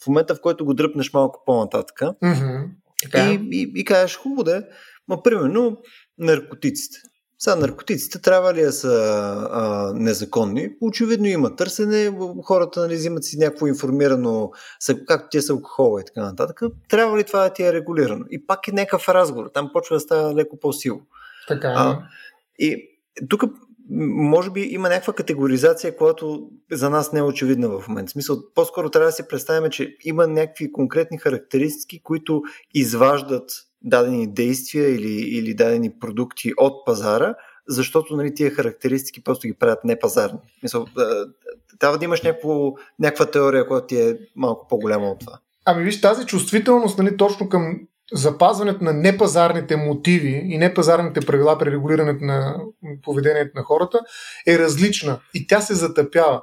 в 0.04 0.06
момента, 0.06 0.34
в 0.34 0.40
който 0.40 0.64
го 0.64 0.74
дръпнеш 0.74 1.12
малко 1.12 1.42
по-нататък 1.46 2.00
mm-hmm. 2.00 2.68
и, 3.14 3.48
и, 3.52 3.72
и 3.76 3.84
кажеш, 3.84 4.16
хубаво 4.16 4.44
да 4.44 4.56
е, 4.56 4.62
ма 5.08 5.22
примерно 5.22 5.78
наркотиците. 6.18 6.98
Сега 7.38 7.56
наркотиците 7.56 8.18
трябва 8.18 8.54
ли 8.54 8.62
да 8.62 8.72
са 8.72 8.92
а, 9.50 9.92
незаконни? 9.94 10.70
Очевидно 10.80 11.26
има 11.26 11.56
търсене, 11.56 12.18
хората 12.44 12.80
нали, 12.80 12.94
взимат 12.94 13.24
си 13.24 13.38
някакво 13.38 13.66
информирано, 13.66 14.50
както 15.06 15.28
те 15.30 15.42
са 15.42 15.52
алкохола 15.52 16.00
и 16.00 16.04
така 16.04 16.20
нататък. 16.20 16.60
Трябва 16.88 17.18
ли 17.18 17.24
това 17.24 17.42
да 17.42 17.52
ти 17.52 17.62
е 17.62 17.72
регулирано? 17.72 18.24
И 18.30 18.46
пак 18.46 18.68
е 18.68 18.72
някакъв 18.72 19.08
разговор, 19.08 19.50
там 19.54 19.70
почва 19.72 19.96
да 19.96 20.00
става 20.00 20.34
леко 20.34 20.60
по-сило. 20.60 21.00
Така, 21.48 21.74
а, 21.76 21.98
и 22.58 22.88
тук 23.28 23.42
може 23.90 24.50
би 24.50 24.60
има 24.60 24.88
някаква 24.88 25.12
категоризация, 25.12 25.96
която 25.96 26.50
за 26.72 26.90
нас 26.90 27.12
не 27.12 27.18
е 27.18 27.22
очевидна 27.22 27.68
в 27.68 27.88
момента. 27.88 28.10
В 28.10 28.12
смисъл, 28.12 28.36
по-скоро 28.54 28.90
трябва 28.90 29.08
да 29.08 29.12
си 29.12 29.28
представим, 29.28 29.70
че 29.70 29.96
има 30.04 30.26
някакви 30.26 30.72
конкретни 30.72 31.18
характеристики, 31.18 32.02
които 32.02 32.42
изваждат 32.74 33.50
дадени 33.82 34.26
действия 34.26 34.94
или, 34.94 35.12
или 35.12 35.54
дадени 35.54 35.90
продукти 36.00 36.52
от 36.56 36.86
пазара, 36.86 37.34
защото 37.68 38.16
нали, 38.16 38.34
тия 38.34 38.50
характеристики 38.50 39.24
просто 39.24 39.48
ги 39.48 39.54
правят 39.54 39.84
непазарни. 39.84 40.38
Мисъл, 40.62 40.86
трябва 41.78 41.98
да 41.98 42.04
имаш 42.04 42.22
някакво, 42.22 42.72
някаква 42.98 43.30
теория, 43.30 43.66
която 43.66 43.86
ти 43.86 44.00
е 44.00 44.18
малко 44.36 44.68
по-голяма 44.68 45.10
от 45.10 45.20
това. 45.20 45.38
Ами 45.64 45.84
виж, 45.84 46.00
тази 46.00 46.26
чувствителност 46.26 46.98
нали, 46.98 47.16
точно 47.16 47.48
към 47.48 47.80
запазването 48.12 48.84
на 48.84 48.92
непазарните 48.92 49.76
мотиви 49.76 50.42
и 50.44 50.58
непазарните 50.58 51.20
правила 51.20 51.58
при 51.58 51.70
регулирането 51.70 52.24
на 52.24 52.60
поведението 53.02 53.50
на 53.54 53.62
хората 53.62 54.00
е 54.46 54.58
различна 54.58 55.20
и 55.34 55.46
тя 55.46 55.60
се 55.60 55.74
затъпява. 55.74 56.42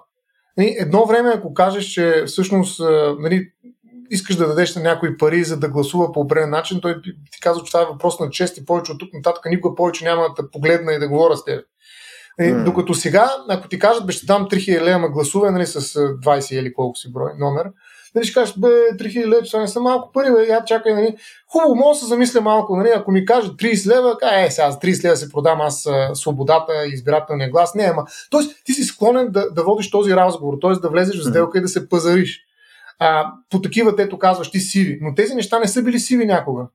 Нали, 0.58 0.76
едно 0.80 1.06
време, 1.06 1.32
ако 1.36 1.54
кажеш, 1.54 1.86
че 1.86 2.24
всъщност 2.28 2.82
нали, 3.20 3.52
искаш 4.14 4.36
да 4.36 4.48
дадеш 4.48 4.76
на 4.76 4.82
някой 4.82 5.18
пари, 5.18 5.44
за 5.44 5.58
да 5.58 5.70
гласува 5.70 6.12
по 6.12 6.20
определен 6.20 6.50
начин, 6.50 6.82
той 6.82 7.02
ти 7.32 7.40
казва, 7.42 7.64
че 7.64 7.72
това 7.72 7.84
е 7.84 7.92
въпрос 7.92 8.20
на 8.20 8.30
чест 8.30 8.58
и 8.58 8.66
повече 8.66 8.92
от 8.92 9.00
тук 9.00 9.14
нататък 9.14 9.46
никога 9.46 9.76
повече 9.76 10.06
няма 10.06 10.28
да 10.38 10.52
погледна 10.52 10.94
и 10.94 11.00
да 11.00 11.08
говоря 11.08 11.38
с 11.38 11.46
теб. 11.46 11.66
Mm. 12.42 12.64
Докато 12.64 12.94
сега, 12.94 13.32
ако 13.50 13.68
ти 13.68 13.80
кажат, 13.80 14.06
бе, 14.06 14.12
ще 14.14 14.26
дам 14.26 14.48
3000 14.50 14.82
лева, 14.82 15.00
ма 15.00 15.10
гласувай 15.10 15.52
нали, 15.52 15.66
с 15.66 15.80
20 15.82 16.60
или 16.60 16.74
колко 16.74 16.96
си 16.96 17.14
брой 17.14 17.32
номер, 17.40 17.70
нали, 18.16 18.26
ще 18.26 18.34
кажеш, 18.34 18.56
бе, 18.58 18.68
3000 18.68 19.28
лева, 19.28 19.42
това 19.42 19.60
не 19.60 19.68
са 19.68 19.80
малко 19.80 20.12
пари, 20.12 20.32
бе, 20.32 20.48
я 20.48 20.66
чакай, 20.66 20.94
нали. 20.94 21.16
Хубаво, 21.52 21.76
мога 21.76 21.94
да 21.94 22.00
се 22.00 22.06
замисля 22.06 22.42
малко, 22.42 22.78
нали, 22.78 22.90
ако 22.96 23.12
ми 23.12 23.26
кажат 23.26 23.56
30 23.56 23.88
лева, 23.88 24.18
е, 24.46 24.52
сега 24.52 24.72
за 24.72 24.80
30 24.80 25.04
лева 25.04 25.16
си 25.16 25.32
продам 25.32 25.62
аз 25.62 25.88
свободата 26.14 26.86
и 26.86 26.94
избирателния 26.94 27.50
глас. 27.50 27.76
Не, 27.76 27.84
ама. 27.84 28.06
Тоест, 28.30 28.64
ти 28.66 28.74
си 28.74 28.84
склонен 28.84 29.28
да, 29.32 29.52
да 29.52 29.64
водиш 29.64 29.92
този 29.92 30.16
разговор, 30.16 30.54
т.е. 30.62 30.72
да 30.72 30.90
влезеш 30.90 31.22
в 31.22 31.30
сделка 31.30 31.58
mm. 31.58 31.60
и 31.60 31.62
да 31.62 31.68
се 31.68 31.90
пазариш 31.90 32.40
а, 33.04 33.34
по 33.50 33.62
такива, 33.62 33.96
тето 33.96 34.20
казваш 34.20 34.52
ти 34.52 34.60
сиви. 34.60 35.00
Но 35.02 35.16
тези 35.16 35.36
неща 35.36 35.60
не 35.60 35.68
са 35.68 35.84
били 35.84 36.00
сиви 36.00 36.26
някога. 36.26 36.68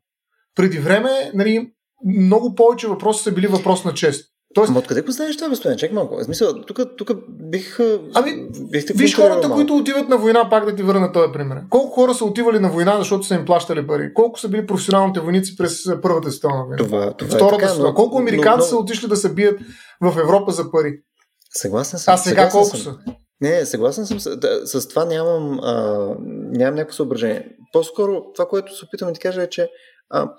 Преди 0.54 0.78
време, 0.78 1.10
нали, 1.34 1.70
много 2.04 2.54
повече 2.54 2.88
въпроси 2.88 3.22
са 3.22 3.32
били 3.32 3.46
въпрос 3.46 3.84
на 3.84 3.94
чест. 3.94 4.32
Тоест... 4.54 4.70
Ама 4.70 4.78
откъде 4.78 5.02
го 5.02 5.10
знаеш 5.10 5.36
това, 5.36 5.48
господин? 5.48 5.76
Чек 5.76 5.92
малко. 5.92 6.24
Смисъл, 6.24 6.62
тук, 6.62 6.80
тук 6.96 7.10
бих... 7.28 7.78
Ами, 8.14 8.48
виж 8.94 9.16
хората, 9.16 9.48
малко. 9.48 9.54
които 9.54 9.76
отиват 9.76 10.08
на 10.08 10.18
война, 10.18 10.50
пак 10.50 10.64
да 10.64 10.76
ти 10.76 10.82
върна 10.82 11.12
този 11.12 11.32
пример. 11.32 11.58
Колко 11.70 11.88
хора 11.88 12.14
са 12.14 12.24
отивали 12.24 12.58
на 12.58 12.70
война, 12.70 12.98
защото 12.98 13.26
са 13.26 13.34
им 13.34 13.44
плащали 13.44 13.86
пари? 13.86 14.14
Колко 14.14 14.40
са 14.40 14.48
били 14.48 14.66
професионалните 14.66 15.20
войници 15.20 15.56
през 15.56 15.84
Първата 16.02 16.30
световна 16.30 16.64
война? 16.64 16.76
Това, 16.76 17.12
това 17.12 17.36
Втората 17.36 17.54
е 17.54 17.58
така, 17.58 17.68
световна. 17.68 17.94
Колко 17.94 18.18
американци 18.18 18.48
но, 18.50 18.56
но... 18.56 18.62
са 18.62 18.76
отишли 18.76 19.08
да 19.08 19.16
се 19.16 19.34
бият 19.34 19.60
в 20.00 20.18
Европа 20.18 20.52
за 20.52 20.70
пари? 20.70 21.00
Съгласен 21.54 21.98
съм. 21.98 22.14
А 22.14 22.16
сега 22.16 22.48
колко 22.50 22.76
съм. 22.76 22.80
са? 22.80 22.98
Не, 23.40 23.66
съгласен 23.66 24.06
съм. 24.06 24.20
С, 24.20 24.36
да, 24.36 24.66
с 24.66 24.88
това 24.88 25.04
нямам, 25.04 25.60
а, 25.62 25.74
нямам 26.28 26.74
някакво 26.74 26.96
съображение. 26.96 27.56
По-скоро 27.72 28.32
това, 28.34 28.48
което 28.48 28.76
се 28.76 28.84
опитвам 28.84 29.10
да 29.10 29.14
ти 29.14 29.20
кажа 29.20 29.42
е, 29.42 29.48
че 29.48 29.70
а, 30.10 30.32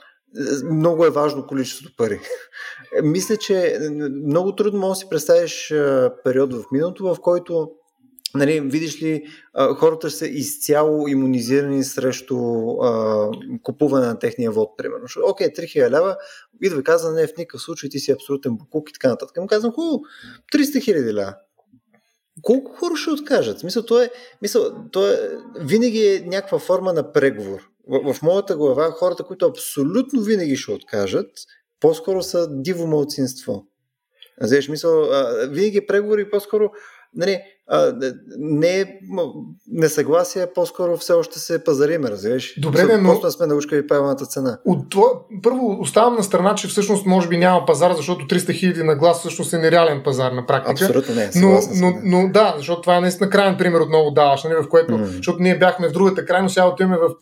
много 0.71 1.05
е 1.05 1.09
важно 1.09 1.47
количеството 1.47 1.95
пари. 1.97 2.19
Мисля, 3.03 3.37
че 3.37 3.79
много 4.25 4.55
трудно 4.55 4.79
можеш 4.79 4.97
да 4.97 4.99
си 4.99 5.09
представиш 5.09 5.71
а, 5.71 6.13
период 6.23 6.53
в 6.53 6.63
миналото, 6.71 7.03
в 7.03 7.19
който 7.21 7.71
нали, 8.35 8.61
видиш 8.61 9.01
ли, 9.01 9.25
а, 9.53 9.73
хората 9.73 10.09
са 10.09 10.27
изцяло 10.27 11.07
иммунизирани 11.07 11.83
срещу 11.83 12.37
а, 12.81 13.31
купуване 13.63 14.07
на 14.07 14.19
техния 14.19 14.51
вод, 14.51 14.77
примерно. 14.77 15.05
Окей, 15.23 15.47
3000 15.47 15.89
лева, 15.89 16.17
идва 16.63 16.79
и 16.79 16.83
казва, 16.83 17.11
не, 17.11 17.27
в 17.27 17.37
никакъв 17.37 17.61
случай 17.61 17.89
ти 17.89 17.99
си 17.99 18.11
абсолютен 18.11 18.55
букук 18.55 18.89
и 18.89 18.93
така 18.93 19.09
нататък. 19.09 19.37
Му 19.37 19.47
казвам, 19.47 19.73
хубаво, 19.73 20.01
300 20.53 20.83
хиляди 20.83 21.13
лева 21.13 21.35
колко 22.41 22.71
хора 22.71 22.95
ще 22.95 23.09
откажат? 23.09 23.59
Смисъл, 23.59 23.83
то 23.83 24.01
е, 24.01 24.09
мисъл, 24.41 24.71
то 24.91 25.07
е, 25.07 25.37
винаги 25.59 26.07
е 26.07 26.23
някаква 26.25 26.59
форма 26.59 26.93
на 26.93 27.11
преговор. 27.11 27.59
В, 27.87 28.13
в 28.13 28.21
моята 28.21 28.55
глава 28.55 28.91
хората, 28.91 29.23
които 29.23 29.45
абсолютно 29.45 30.21
винаги 30.21 30.55
ще 30.55 30.71
откажат, 30.71 31.31
по-скоро 31.79 32.23
са 32.23 32.47
диво 32.49 32.87
малцинство. 32.87 33.65
Знаеш, 34.41 34.69
мисъл, 34.69 35.09
винаги 35.49 35.77
е 35.77 35.85
преговори, 35.85 36.29
по-скоро 36.29 36.71
нали, 37.15 37.41
а, 37.71 37.93
не 38.37 38.99
несъгласие, 39.71 40.47
по-скоро 40.55 40.97
все 40.97 41.13
още 41.13 41.39
се 41.39 41.63
пазариме, 41.63 42.09
разбираш? 42.09 42.53
Добре, 42.57 42.83
не, 42.83 42.97
но... 42.97 43.09
Просто 43.09 43.31
сме 43.31 43.47
научили 43.47 43.87
правилната 43.87 44.25
цена. 44.25 44.57
От 44.65 44.89
това, 44.89 45.07
първо 45.43 45.77
оставам 45.81 46.15
на 46.15 46.23
страна, 46.23 46.55
че 46.55 46.67
всъщност 46.67 47.05
може 47.05 47.27
би 47.27 47.37
няма 47.37 47.65
пазар, 47.65 47.93
защото 47.93 48.25
300 48.25 48.53
хиляди 48.53 48.83
на 48.83 48.95
глас 48.95 49.19
всъщност 49.19 49.53
е 49.53 49.57
нереален 49.57 50.01
пазар 50.03 50.31
на 50.31 50.45
практика. 50.45 50.85
Абсолютно 50.85 51.15
не. 51.15 51.29
Но, 51.35 51.59
но, 51.75 51.93
но, 52.03 52.29
да, 52.31 52.53
защото 52.57 52.81
това 52.81 52.97
е 52.97 53.01
наистина 53.01 53.29
крайен 53.29 53.57
пример 53.57 53.79
отново 53.79 54.11
даваш, 54.11 54.43
нали, 54.43 54.55
в 54.55 54.69
което, 54.69 54.93
mm. 54.93 55.03
защото 55.03 55.39
ние 55.39 55.57
бяхме 55.57 55.89
в 55.89 55.91
другата 55.91 56.25
крайност, 56.25 56.53
сега 56.53 56.67
отиваме 56.67 56.97
в 56.97 57.15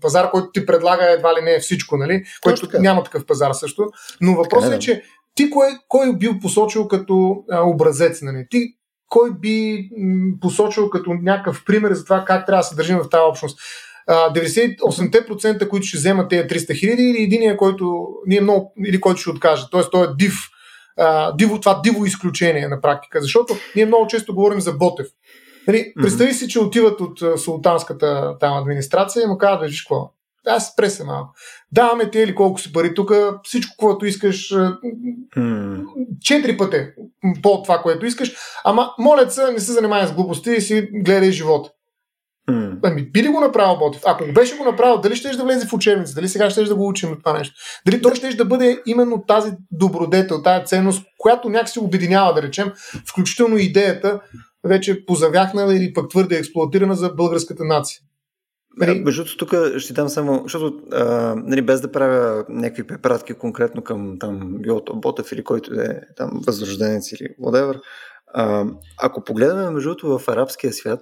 пазар, 0.00 0.30
който 0.30 0.50
ти 0.50 0.66
предлага 0.66 1.12
едва 1.12 1.34
ли 1.34 1.44
не 1.44 1.54
е 1.54 1.60
всичко, 1.60 1.96
нали, 1.96 2.24
който 2.42 2.68
няма 2.80 3.02
такъв 3.02 3.26
пазар 3.26 3.52
също. 3.52 3.86
Но 4.20 4.34
въпросът 4.34 4.72
е, 4.72 4.78
че 4.78 5.02
ти 5.34 5.50
кой, 5.50 5.68
кой 5.88 6.16
бил 6.16 6.38
посочил 6.42 6.88
като 6.88 7.36
а, 7.50 7.62
образец? 7.62 8.22
Нали? 8.22 8.46
Ти 8.50 8.76
кой 9.08 9.30
би 9.40 9.88
посочил 10.40 10.90
като 10.90 11.14
някакъв 11.14 11.64
пример 11.64 11.92
за 11.92 12.04
това 12.04 12.24
как 12.24 12.46
трябва 12.46 12.60
да 12.60 12.64
се 12.64 12.76
държим 12.76 12.98
в 12.98 13.08
тази 13.08 13.22
общност? 13.28 13.58
98%, 14.08 15.68
които 15.68 15.86
ще 15.86 15.98
вземат 15.98 16.30
тези 16.30 16.48
300 16.48 16.78
хиляди 16.78 17.02
или 17.02 17.22
единия, 17.22 17.56
който, 17.56 18.06
ние 18.26 18.40
много, 18.40 18.72
или 18.86 19.00
който 19.00 19.20
ще 19.20 19.30
откаже. 19.30 19.66
Тоест, 19.70 19.90
той 19.90 20.04
е 20.04 20.14
див. 20.18 20.34
А, 20.98 21.36
диво, 21.36 21.60
това 21.60 21.80
диво 21.84 22.04
изключение 22.04 22.68
на 22.68 22.80
практика. 22.80 23.20
Защото 23.20 23.54
ние 23.76 23.86
много 23.86 24.06
често 24.06 24.34
говорим 24.34 24.60
за 24.60 24.72
Ботев. 24.72 25.06
Нали, 25.68 25.92
представи 26.02 26.34
си, 26.34 26.48
че 26.48 26.60
отиват 26.60 27.00
от 27.00 27.40
султанската 27.40 28.36
там 28.40 28.58
администрация 28.58 29.22
и 29.22 29.26
му 29.26 29.38
казват, 29.38 29.70
виж 29.70 29.82
какво, 29.82 30.10
аз 30.46 30.72
спре 30.72 30.90
се 30.90 31.04
малко. 31.04 31.34
Даваме 31.72 32.10
ти 32.10 32.18
или 32.18 32.34
колко 32.34 32.60
си 32.60 32.72
пари 32.72 32.94
тук, 32.94 33.12
всичко, 33.42 33.74
което 33.78 34.06
искаш, 34.06 34.54
четири 36.22 36.56
пъти 36.56 36.86
по 37.42 37.62
това, 37.62 37.78
което 37.78 38.06
искаш, 38.06 38.36
ама 38.64 38.90
моля 38.98 39.30
се, 39.30 39.52
не 39.52 39.60
се 39.60 39.72
занимай 39.72 40.06
с 40.06 40.12
глупости 40.12 40.50
и 40.50 40.60
си 40.60 40.88
гледай 40.92 41.30
живота. 41.30 41.70
Mm. 42.50 42.78
Ами, 42.82 43.10
би 43.10 43.22
ли 43.22 43.28
го 43.28 43.40
направил 43.40 43.78
Ботев? 43.78 44.02
Ако 44.06 44.26
го 44.26 44.32
беше 44.32 44.56
го 44.56 44.64
направил, 44.64 44.98
дали 44.98 45.16
ще 45.16 45.36
да 45.36 45.44
влезе 45.44 45.66
в 45.66 45.72
учебница? 45.72 46.14
Дали 46.14 46.28
сега 46.28 46.50
ще 46.50 46.64
да 46.64 46.74
го 46.74 46.88
учим 46.88 47.16
това 47.18 47.38
нещо? 47.38 47.54
Дали 47.86 48.02
той 48.02 48.14
ще 48.14 48.34
да 48.34 48.44
бъде 48.44 48.82
именно 48.86 49.24
тази 49.28 49.52
добродетел, 49.70 50.42
тази 50.42 50.66
ценност, 50.66 51.06
която 51.18 51.48
някакси 51.48 51.78
обединява, 51.78 52.34
да 52.34 52.42
речем, 52.42 52.72
включително 53.08 53.56
идеята, 53.56 54.20
вече 54.64 55.06
позавяхнала 55.06 55.74
или 55.74 55.92
пък 55.92 56.10
твърде 56.10 56.38
експлуатирана 56.38 56.94
за 56.94 57.08
българската 57.08 57.64
нация. 57.64 57.98
Нали... 58.76 59.00
Между 59.00 59.24
тук 59.36 59.54
ще 59.78 59.92
дам 59.92 60.08
само, 60.08 60.40
защото 60.42 60.80
а, 60.92 61.34
нали, 61.34 61.62
без 61.62 61.80
да 61.80 61.92
правя 61.92 62.44
някакви 62.48 62.86
препратки 62.86 63.34
конкретно 63.34 63.82
към 63.82 64.16
там, 64.20 64.54
било 64.58 64.84
то 64.84 64.96
Ботев 64.96 65.32
или 65.32 65.44
който 65.44 65.74
е 65.74 66.00
там 66.16 66.30
възрожденец 66.46 67.12
или 67.12 67.28
whatever, 67.40 67.80
а, 68.34 68.64
ако 69.02 69.24
погледаме 69.24 69.70
между 69.70 69.88
другото 69.88 70.18
в 70.18 70.28
арабския 70.28 70.72
свят 70.72 71.00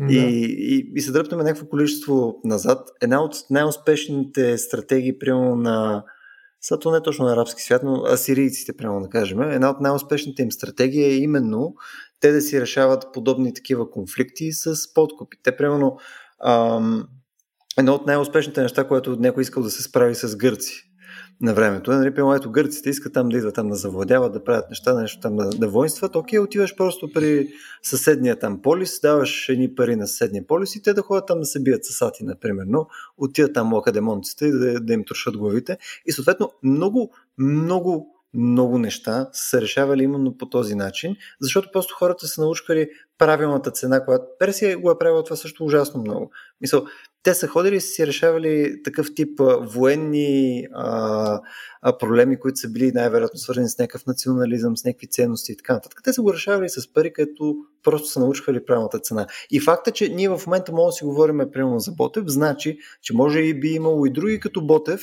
да. 0.00 0.14
и, 0.14 0.44
и, 0.44 0.92
и 0.94 1.00
се 1.00 1.12
дръпнем 1.12 1.38
някакво 1.38 1.66
количество 1.66 2.40
назад, 2.44 2.88
една 3.02 3.22
от 3.22 3.34
най-успешните 3.50 4.58
стратегии, 4.58 5.18
примерно 5.18 5.56
на 5.56 6.04
сега 6.60 6.78
то 6.78 6.90
не 6.90 6.96
е 6.96 7.02
точно 7.02 7.24
на 7.24 7.32
арабски 7.32 7.62
свят, 7.62 7.82
но 7.84 8.04
асирийците, 8.04 8.76
прямо 8.76 9.00
да 9.00 9.08
кажем, 9.08 9.42
една 9.42 9.70
от 9.70 9.80
най-успешните 9.80 10.42
им 10.42 10.52
стратегии 10.52 11.04
е 11.04 11.16
именно 11.16 11.74
те 12.20 12.32
да 12.32 12.40
си 12.40 12.60
решават 12.60 13.06
подобни 13.12 13.54
такива 13.54 13.90
конфликти 13.90 14.52
с 14.52 14.94
подкупи. 14.94 15.36
Те, 15.42 15.56
примерно, 15.56 15.98
Едно 17.78 17.94
от 17.94 18.06
най-успешните 18.06 18.62
неща, 18.62 18.88
което 18.88 19.16
някой 19.16 19.42
искал 19.42 19.62
да 19.62 19.70
се 19.70 19.82
справи 19.82 20.14
с 20.14 20.36
гърци 20.36 20.90
на 21.40 21.54
времето. 21.54 21.90
Нали, 21.90 22.14
пълно, 22.14 22.34
ето 22.34 22.50
гърците 22.50 22.90
искат 22.90 23.12
там 23.12 23.28
да 23.28 23.38
идват 23.38 23.54
там 23.54 23.68
да 23.68 23.74
завладяват, 23.74 24.32
да 24.32 24.44
правят 24.44 24.68
неща, 24.70 24.94
нещо 24.94 25.20
там 25.20 25.36
да, 25.36 25.50
да 25.50 25.68
воинстват. 25.68 26.16
Окей, 26.16 26.38
отиваш 26.38 26.76
просто 26.76 27.12
при 27.12 27.48
съседния 27.82 28.38
там 28.38 28.62
полис, 28.62 29.00
даваш 29.00 29.48
едни 29.48 29.74
пари 29.74 29.96
на 29.96 30.06
съседния 30.06 30.46
полис 30.46 30.76
и 30.76 30.82
те 30.82 30.92
да 30.92 31.02
ходят 31.02 31.26
там 31.26 31.40
да 31.40 31.46
се 31.46 31.62
бият 31.62 31.84
с 31.84 32.02
ати, 32.02 32.24
например. 32.24 32.64
Но 32.68 32.86
отиват 33.18 33.54
там 33.54 33.72
лакадемонците 33.72 34.46
и 34.46 34.50
да, 34.50 34.80
да 34.80 34.92
им 34.92 35.04
трошат 35.04 35.36
главите. 35.36 35.78
И 36.06 36.12
съответно 36.12 36.52
много, 36.62 37.12
много 37.38 38.16
много 38.34 38.78
неща 38.78 39.28
са 39.32 39.60
решавали 39.60 40.02
именно 40.02 40.36
по 40.36 40.48
този 40.48 40.74
начин, 40.74 41.16
защото 41.40 41.68
просто 41.72 41.94
хората 41.94 42.26
са 42.26 42.40
научкали 42.40 42.88
правилната 43.18 43.70
цена, 43.70 44.04
която 44.04 44.24
Персия 44.38 44.78
го 44.78 44.90
е 44.90 44.98
правила 44.98 45.24
това 45.24 45.36
също 45.36 45.64
ужасно 45.64 46.00
много. 46.00 46.30
Мисъл, 46.60 46.84
те 47.22 47.34
са 47.34 47.48
ходили 47.48 47.76
и 47.76 47.80
са 47.80 47.88
си 47.88 48.06
решавали 48.06 48.82
такъв 48.82 49.14
тип 49.14 49.40
военни 49.60 50.66
а, 50.74 51.40
а, 51.82 51.98
проблеми, 51.98 52.40
които 52.40 52.58
са 52.58 52.68
били 52.68 52.92
най-вероятно 52.92 53.38
свързани 53.38 53.68
с 53.68 53.78
някакъв 53.78 54.06
национализъм, 54.06 54.76
с 54.76 54.84
някакви 54.84 55.06
ценности 55.06 55.52
и 55.52 55.56
така 55.56 55.72
нататък. 55.72 56.00
Те 56.04 56.12
са 56.12 56.22
го 56.22 56.32
решавали 56.32 56.68
с 56.68 56.92
пари, 56.92 57.12
като 57.12 57.56
просто 57.82 58.08
са 58.08 58.20
научвали 58.20 58.64
правилната 58.64 58.98
цена. 58.98 59.26
И 59.50 59.60
факта, 59.60 59.90
че 59.90 60.08
ние 60.08 60.28
в 60.28 60.40
момента 60.46 60.72
можем 60.72 60.88
да 60.88 60.92
си 60.92 61.04
говорим 61.04 61.40
примерно 61.52 61.78
за 61.78 61.92
Ботев, 61.92 62.24
значи, 62.26 62.78
че 63.02 63.14
може 63.14 63.40
и 63.40 63.60
би 63.60 63.68
имало 63.68 64.06
и 64.06 64.10
други 64.10 64.40
като 64.40 64.66
Ботев, 64.66 65.00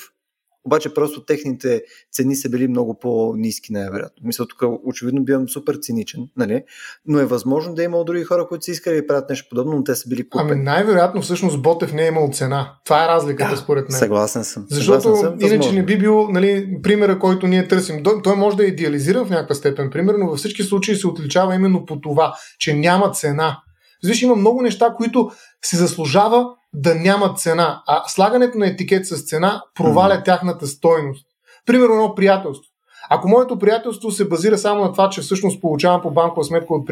обаче 0.68 0.94
просто 0.94 1.26
техните 1.26 1.84
цени 2.12 2.36
са 2.36 2.50
били 2.50 2.68
много 2.68 3.00
по-низки, 3.00 3.74
най-вероятно. 3.74 4.24
Мисля, 4.24 4.46
тук 4.48 4.64
очевидно 4.84 5.24
бивам 5.24 5.50
супер 5.50 5.78
циничен, 5.82 6.28
нали? 6.38 6.64
но 7.06 7.20
е 7.20 7.26
възможно 7.26 7.76
да 7.76 7.82
е 7.82 7.86
имало 7.86 8.04
други 8.04 8.24
хора, 8.24 8.48
които 8.48 8.66
са 8.66 8.72
искали 8.72 8.96
да 8.96 9.08
правят 9.08 9.30
нещо 9.30 9.48
подобно, 9.50 9.76
но 9.76 9.84
те 9.84 9.96
са 9.96 10.10
били 10.10 10.30
купени. 10.30 10.52
Ами 10.52 10.64
най-вероятно 10.64 11.22
всъщност 11.22 11.62
Ботев 11.62 11.94
не 11.94 12.04
е 12.04 12.08
имал 12.08 12.30
цена. 12.34 12.74
Това 12.86 13.06
е 13.06 13.08
разликата 13.08 13.52
да, 13.52 13.58
според 13.58 13.90
мен. 13.90 14.00
Съгласен 14.00 14.44
съм. 14.44 14.66
Защото 14.70 15.02
съгласен 15.02 15.40
съм, 15.40 15.52
иначе 15.52 15.72
не 15.72 15.86
би 15.86 15.98
бил 15.98 16.28
нали, 16.32 16.78
примера, 16.84 17.20
който 17.20 17.48
ние 17.48 17.68
търсим. 17.68 18.04
Той 18.24 18.36
може 18.36 18.58
да 18.58 18.64
е 18.64 18.68
идеализиран 18.68 19.26
в 19.26 19.30
някаква 19.30 19.56
степен, 19.56 19.90
пример, 19.90 20.16
но 20.20 20.30
във 20.30 20.38
всички 20.38 20.64
случаи 20.64 20.96
се 20.96 21.08
отличава 21.08 21.56
именно 21.56 21.86
по 21.86 22.02
това, 22.02 22.34
че 22.60 22.74
няма 22.74 23.12
цена. 23.12 23.62
Виж, 24.06 24.22
има 24.22 24.36
много 24.36 24.62
неща, 24.62 24.94
които 24.98 25.32
се 25.62 25.78
заслужава 25.78 26.46
да 26.74 26.96
нямат 26.96 27.40
цена, 27.40 27.84
а 27.88 28.04
слагането 28.08 28.58
на 28.58 28.68
етикет 28.68 29.08
с 29.08 29.26
цена 29.26 29.64
проваля 29.76 30.24
тяхната 30.24 30.68
стойност. 30.68 31.26
Примерно 31.66 31.94
едно 31.94 32.16
приятелство. 32.16 32.72
Ако 33.10 33.28
моето 33.28 33.60
приятелство 33.60 34.12
се 34.12 34.28
базира 34.28 34.58
само 34.58 34.84
на 34.84 34.92
това, 34.92 35.10
че 35.10 35.22
всъщност 35.22 35.62
получавам 35.62 36.02
по 36.02 36.12
банкова 36.12 36.44
сметка 36.44 36.74
от 36.74 36.88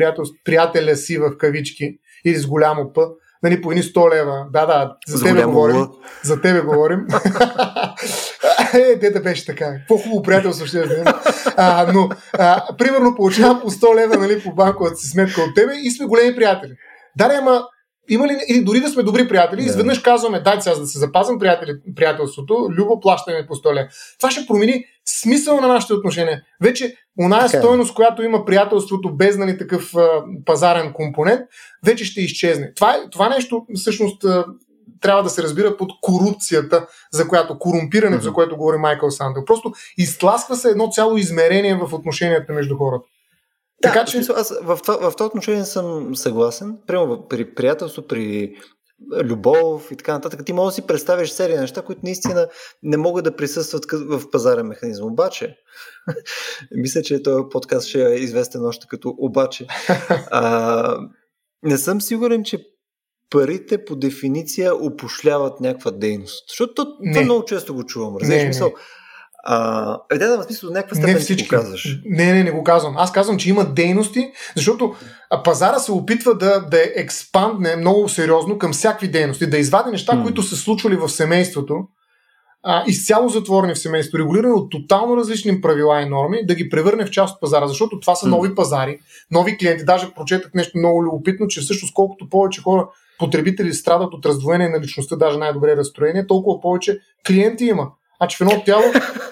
приятеля 0.45 0.95
си 0.95 1.17
в 1.17 1.37
кавички 1.37 1.97
или 2.25 2.35
с 2.35 2.47
голямо 2.47 2.93
П, 2.93 3.01
нали, 3.43 3.61
по 3.61 3.71
едни 3.71 3.83
100 3.83 4.15
лева. 4.15 4.45
Да, 4.53 4.65
да, 4.65 4.95
за, 5.07 5.17
за 5.17 5.25
тебе 5.25 5.43
говорим. 5.43 5.75
Л. 5.75 5.87
За 6.23 6.41
тебе 6.41 6.61
говорим. 6.61 6.99
е, 8.73 8.99
те 8.99 9.09
да 9.11 9.19
беше 9.19 9.45
така. 9.45 9.73
По-хубаво 9.87 10.21
приятелство 10.23 10.65
ще 10.65 10.79
да 10.79 11.21
а, 11.57 11.93
Но, 11.93 12.09
а, 12.33 12.75
примерно, 12.77 13.15
получавам 13.15 13.61
по 13.61 13.71
100 13.71 13.95
лева 13.95 14.17
нали, 14.17 14.43
по 14.43 14.53
банковата 14.53 14.95
си 14.95 15.09
сметка 15.09 15.41
от 15.41 15.55
тебе 15.55 15.73
и 15.83 15.91
сме 15.91 16.05
големи 16.05 16.35
приятели. 16.35 16.71
Да, 17.17 17.37
ама 17.41 17.63
има 18.09 18.27
ли, 18.27 18.37
или 18.49 18.63
дори 18.63 18.79
да 18.79 18.89
сме 18.89 19.03
добри 19.03 19.27
приятели, 19.27 19.61
yeah. 19.61 19.65
изведнъж 19.65 19.99
казваме, 19.99 20.39
дай 20.39 20.61
сега 20.61 20.75
да 20.75 20.87
се 20.87 20.99
запазим 20.99 21.39
приятели, 21.39 21.71
приятелството, 21.95 22.69
любо 22.71 22.99
плащане 22.99 23.47
по 23.47 23.55
столе. 23.55 23.87
Това 24.19 24.31
ще 24.31 24.47
промени 24.47 24.85
смисъл 25.05 25.61
на 25.61 25.67
нашите 25.67 25.93
отношения. 25.93 26.41
Вече 26.61 26.95
оная 27.19 27.49
okay. 27.49 27.59
стойност, 27.59 27.93
която 27.93 28.23
има 28.23 28.45
приятелството 28.45 29.15
без 29.15 29.37
нали, 29.37 29.57
такъв 29.57 29.95
а, 29.95 30.23
пазарен 30.45 30.93
компонент, 30.93 31.41
вече 31.85 32.05
ще 32.05 32.21
изчезне. 32.21 32.73
Това, 32.73 32.95
това 33.11 33.29
нещо 33.29 33.65
всъщност 33.75 34.23
а, 34.23 34.45
трябва 35.01 35.23
да 35.23 35.29
се 35.29 35.43
разбира 35.43 35.77
под 35.77 35.91
корупцията, 36.01 36.87
за 37.11 37.27
която, 37.27 37.59
корумпирането, 37.59 38.21
mm-hmm. 38.21 38.25
за 38.25 38.33
което 38.33 38.57
говори 38.57 38.77
Майкъл 38.77 39.11
Сандъл. 39.11 39.45
Просто 39.45 39.71
изтласква 39.97 40.55
се 40.55 40.69
едно 40.69 40.89
цяло 40.89 41.17
измерение 41.17 41.75
в 41.75 41.93
отношенията 41.93 42.53
между 42.53 42.77
хората. 42.77 43.05
Да, 43.81 43.93
така 43.93 44.05
че 44.05 44.17
аз 44.17 44.53
в 44.61 44.79
това, 44.83 45.09
в 45.09 45.15
това 45.15 45.25
отношение 45.25 45.65
съм 45.65 46.15
съгласен. 46.15 46.77
Прямо 46.87 47.27
при 47.27 47.55
приятелство, 47.55 48.07
при 48.07 48.55
любов 49.11 49.91
и 49.91 49.95
така 49.95 50.13
нататък. 50.13 50.45
Ти 50.45 50.53
можеш 50.53 50.75
да 50.75 50.81
си 50.81 50.87
представиш 50.87 51.29
серия 51.29 51.61
неща, 51.61 51.81
които 51.81 52.01
наистина 52.03 52.47
не 52.83 52.97
могат 52.97 53.23
да 53.23 53.35
присъстват 53.35 53.85
в 53.91 54.29
пазарен 54.31 54.67
механизъм. 54.67 55.11
Обаче, 55.11 55.57
мисля, 56.71 57.01
че 57.01 57.23
този 57.23 57.43
подкаст 57.51 57.87
ще 57.87 58.05
е 58.05 58.15
известен 58.15 58.65
още 58.65 58.87
като 58.89 59.15
обаче. 59.17 59.67
А, 60.31 60.97
не 61.63 61.77
съм 61.77 62.01
сигурен, 62.01 62.43
че 62.43 62.65
парите 63.29 63.85
по 63.85 63.95
дефиниция 63.95 64.75
опошляват 64.75 65.59
някаква 65.59 65.91
дейност. 65.91 66.49
Защото 66.49 66.97
това 67.13 67.21
много 67.21 67.45
често 67.45 67.75
го 67.75 67.85
чувам. 67.85 68.17
Разбираш 68.17 68.47
мисъл? 68.47 68.73
А, 69.47 69.99
е, 70.11 70.17
да, 70.17 70.37
в 70.37 70.43
смисъл, 70.43 70.69
някаква 70.71 70.95
степен 70.95 71.13
не 71.13 71.19
всички. 71.19 71.47
го 71.47 71.55
казваш. 71.55 71.99
Не, 72.05 72.33
не, 72.33 72.43
не 72.43 72.51
го 72.51 72.63
казвам. 72.63 72.93
Аз 72.97 73.11
казвам, 73.11 73.37
че 73.37 73.49
има 73.49 73.65
дейности, 73.65 74.31
защото 74.55 74.95
пазара 75.43 75.79
се 75.79 75.91
опитва 75.91 76.37
да, 76.37 76.59
да 76.59 76.77
експандне 76.95 77.75
много 77.75 78.09
сериозно 78.09 78.57
към 78.57 78.73
всякакви 78.73 79.07
дейности, 79.07 79.49
да 79.49 79.57
извади 79.57 79.91
неща, 79.91 80.13
mm. 80.13 80.23
които 80.23 80.43
са 80.43 80.55
случвали 80.55 80.95
в 80.95 81.09
семейството, 81.09 81.87
а, 82.63 82.83
изцяло 82.87 83.29
затворени 83.29 83.73
в 83.73 83.79
семейството, 83.79 84.19
регулирани 84.19 84.53
от 84.53 84.71
тотално 84.71 85.17
различни 85.17 85.61
правила 85.61 86.01
и 86.01 86.09
норми, 86.09 86.45
да 86.45 86.55
ги 86.55 86.69
превърне 86.69 87.05
в 87.05 87.11
част 87.11 87.33
от 87.33 87.41
пазара, 87.41 87.67
защото 87.67 87.99
това 87.99 88.15
са 88.15 88.27
нови 88.27 88.55
пазари, 88.55 88.99
нови 89.31 89.57
клиенти. 89.57 89.85
Даже 89.85 90.13
прочетах 90.13 90.53
нещо 90.53 90.77
много 90.77 91.03
любопитно, 91.03 91.47
че 91.47 91.61
всъщност 91.61 91.93
колкото 91.93 92.29
повече 92.29 92.61
хора, 92.61 92.87
потребители 93.19 93.73
страдат 93.73 94.13
от 94.13 94.25
раздвоение 94.25 94.69
на 94.69 94.79
личността, 94.79 95.15
даже 95.15 95.37
най-добре 95.37 95.75
разстроение, 95.75 96.27
толкова 96.27 96.61
повече 96.61 96.99
клиенти 97.27 97.65
има. 97.65 97.91
Значи 98.17 98.37
в 98.37 98.41
едно 98.41 98.63
тяло 98.63 98.83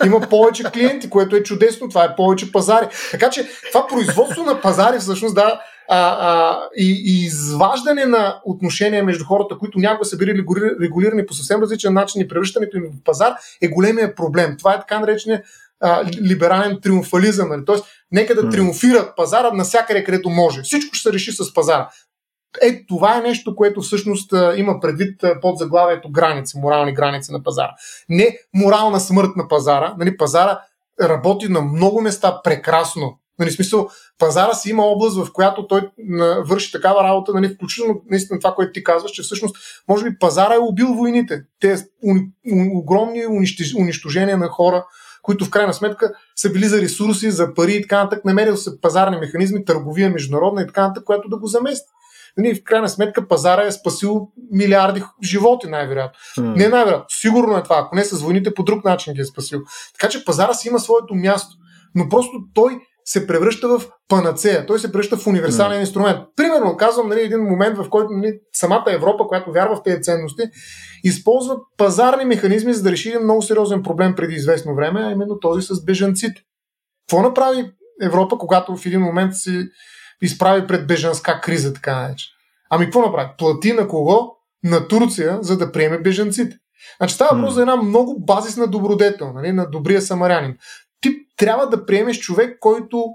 има 0.06 0.22
повече 0.22 0.64
клиенти, 0.64 1.10
което 1.10 1.36
е 1.36 1.44
чудесно. 1.44 1.90
Това 1.90 2.04
е 2.04 2.16
повече 2.16 2.52
пазари. 2.52 2.88
Така 3.12 3.30
че 3.30 3.48
това 3.72 3.88
производство 3.88 4.44
на 4.44 4.62
пазари 4.62 5.00
всъщност 5.00 5.36
да, 5.36 5.62
а, 5.90 6.18
а, 6.20 6.60
и, 6.78 7.04
и 7.06 7.26
изваждане 7.26 8.06
на 8.06 8.42
отношения 8.46 9.04
между 9.04 9.26
хората, 9.26 9.58
които 9.58 9.80
някога 9.80 10.06
са 10.06 10.18
били 10.18 10.44
регулирани 10.82 11.26
по 11.26 11.34
съвсем 11.34 11.62
различен 11.62 11.94
начин 11.94 12.22
и 12.22 12.28
превръщането 12.28 12.78
им 12.78 12.84
в 12.84 13.04
пазар 13.04 13.34
е 13.62 13.68
големия 13.68 14.16
проблем. 14.16 14.56
Това 14.58 14.74
е 14.74 14.80
така 14.80 15.00
наречения 15.00 15.44
либерален 16.22 16.80
триумфализъм. 16.82 17.50
Нали? 17.50 17.66
Тоест, 17.66 17.86
нека 18.12 18.36
да 18.36 18.50
триумфират 18.50 19.16
пазара 19.16 19.52
навсякъде, 19.52 20.04
където 20.04 20.30
може. 20.30 20.62
Всичко 20.62 20.96
ще 20.96 21.10
се 21.10 21.14
реши 21.14 21.32
с 21.32 21.54
пазара. 21.54 21.90
Е, 22.62 22.86
това 22.86 23.18
е 23.18 23.22
нещо, 23.22 23.56
което 23.56 23.82
всъщност 23.82 24.34
има 24.56 24.80
предвид 24.80 25.24
под 25.41 25.58
заглавието 25.58 26.12
граници, 26.12 26.58
морални 26.60 26.93
граници 26.93 27.32
на 27.32 27.43
пазара. 27.43 27.72
Не 28.10 28.38
морална 28.54 28.99
смърт 28.99 29.30
на 29.36 29.47
пазара. 29.47 29.95
Нали, 29.97 30.18
пазара 30.18 30.60
работи 31.01 31.47
на 31.47 31.62
много 31.62 32.01
места 32.01 32.41
прекрасно. 32.43 33.20
Нали, 33.39 33.51
смисъл, 33.51 33.89
пазара 34.20 34.54
си 34.54 34.70
има 34.70 34.84
област, 34.84 35.18
в 35.18 35.34
която 35.34 35.68
той 35.68 35.89
върши 36.45 36.72
такава 36.72 37.04
работа, 37.04 37.34
нали, 37.34 37.49
включително 37.49 38.01
наистина 38.10 38.39
това, 38.39 38.54
което 38.54 38.72
ти 38.72 38.84
казваш, 38.84 39.12
че 39.12 39.22
всъщност, 39.22 39.56
може 39.88 40.04
би, 40.04 40.20
пазара 40.20 40.54
е 40.54 40.58
убил 40.58 40.88
войните. 40.88 41.43
Те 41.60 41.78
огромни 42.74 43.26
унищожения 43.78 44.38
на 44.38 44.47
хора, 44.47 44.86
които 45.22 45.45
в 45.45 45.49
крайна 45.49 45.74
сметка 45.74 46.12
са 46.36 46.49
били 46.49 46.66
за 46.66 46.82
ресурси, 46.82 47.32
за 47.32 47.54
пари 47.54 47.74
и 47.74 47.82
така 47.82 48.04
нататък. 48.04 48.26
Намерил 48.26 48.58
се 48.58 48.82
пазарни 48.82 49.18
механизми, 49.18 49.66
търговия 49.66 50.10
международна 50.10 50.62
и 50.62 50.68
така 50.68 50.82
нататък, 50.82 51.04
която 51.04 51.30
да 51.30 51.38
го 51.38 51.47
замести. 51.47 51.91
Нали, 52.38 52.56
в 52.56 52.64
крайна 52.64 52.90
сметка 52.90 53.28
пазара 53.28 53.62
е 53.62 53.72
спасил 53.72 54.28
милиарди 54.52 55.04
животи, 55.24 55.68
най-вероятно. 55.68 56.20
Mm. 56.38 56.56
Не 56.58 56.68
най-вероятно. 56.68 57.06
Сигурно 57.10 57.58
е 57.58 57.64
това. 57.64 57.80
Ако 57.80 57.96
не 57.96 58.04
с 58.06 58.22
войните, 58.22 58.54
по 58.54 58.64
друг 58.64 58.86
начин 58.86 59.14
ги 59.14 59.22
е 59.22 59.26
спасил. 59.26 59.60
Така 60.00 60.12
че 60.12 60.26
пазара 60.26 60.54
си 60.54 60.68
има 60.68 60.80
своето 60.80 61.16
място. 61.16 61.56
Но 61.96 62.10
просто 62.10 62.32
той 62.54 62.80
се 63.06 63.28
превръща 63.28 63.68
в 63.68 63.82
панацея. 64.08 64.66
Той 64.66 64.80
се 64.80 64.92
превръща 64.92 65.18
в 65.18 65.28
универсален 65.28 65.78
mm. 65.78 65.82
инструмент. 65.82 66.20
Примерно, 66.36 66.78
казвам 66.78 67.10
нали, 67.10 67.22
един 67.22 67.40
момент, 67.40 67.78
в 67.78 67.90
който 67.90 68.14
нали, 68.14 68.40
самата 68.54 68.86
Европа, 68.88 69.28
която 69.28 69.52
вярва 69.52 69.76
в 69.76 69.84
тези 69.84 70.02
ценности, 70.02 70.44
използва 71.04 71.58
пазарни 71.78 72.26
механизми, 72.26 72.74
за 72.74 72.84
да 72.84 72.92
реши 72.92 73.10
един 73.10 73.24
много 73.24 73.42
сериозен 73.42 73.84
проблем 73.84 74.16
преди 74.16 74.34
известно 74.34 74.76
време, 74.76 75.02
а 75.04 75.12
именно 75.12 75.40
този 75.40 75.62
с 75.62 75.86
бежанците. 75.86 76.42
Какво 77.08 77.24
направи 77.24 77.72
Европа, 78.02 78.38
когато 78.38 78.76
в 78.76 78.86
един 78.86 79.02
момент 79.02 79.36
си 79.36 79.64
изправи 80.24 80.67
пред 80.67 80.88
бежанска 80.88 81.41
криза, 81.41 81.74
така 81.74 82.01
нарече? 82.01 82.26
Ами 82.69 82.86
какво 82.86 83.01
направи? 83.01 83.30
Плати 83.38 83.74
на 83.74 83.88
кого? 83.88 84.32
На 84.63 84.88
Турция, 84.88 85.38
за 85.41 85.57
да 85.57 85.71
приеме 85.71 85.97
бежанците. 85.97 86.57
Значи 86.97 87.15
става 87.15 87.36
въпрос 87.36 87.53
за 87.53 87.61
една 87.61 87.76
много 87.76 88.26
базисна 88.26 88.67
добродетел, 88.67 89.34
нали, 89.34 89.51
на 89.51 89.69
добрия 89.69 90.01
самарянин 90.01 90.57
ти 91.03 91.15
трябва 91.38 91.69
да 91.69 91.86
приемеш 91.86 92.19
човек, 92.19 92.57
който 92.59 93.05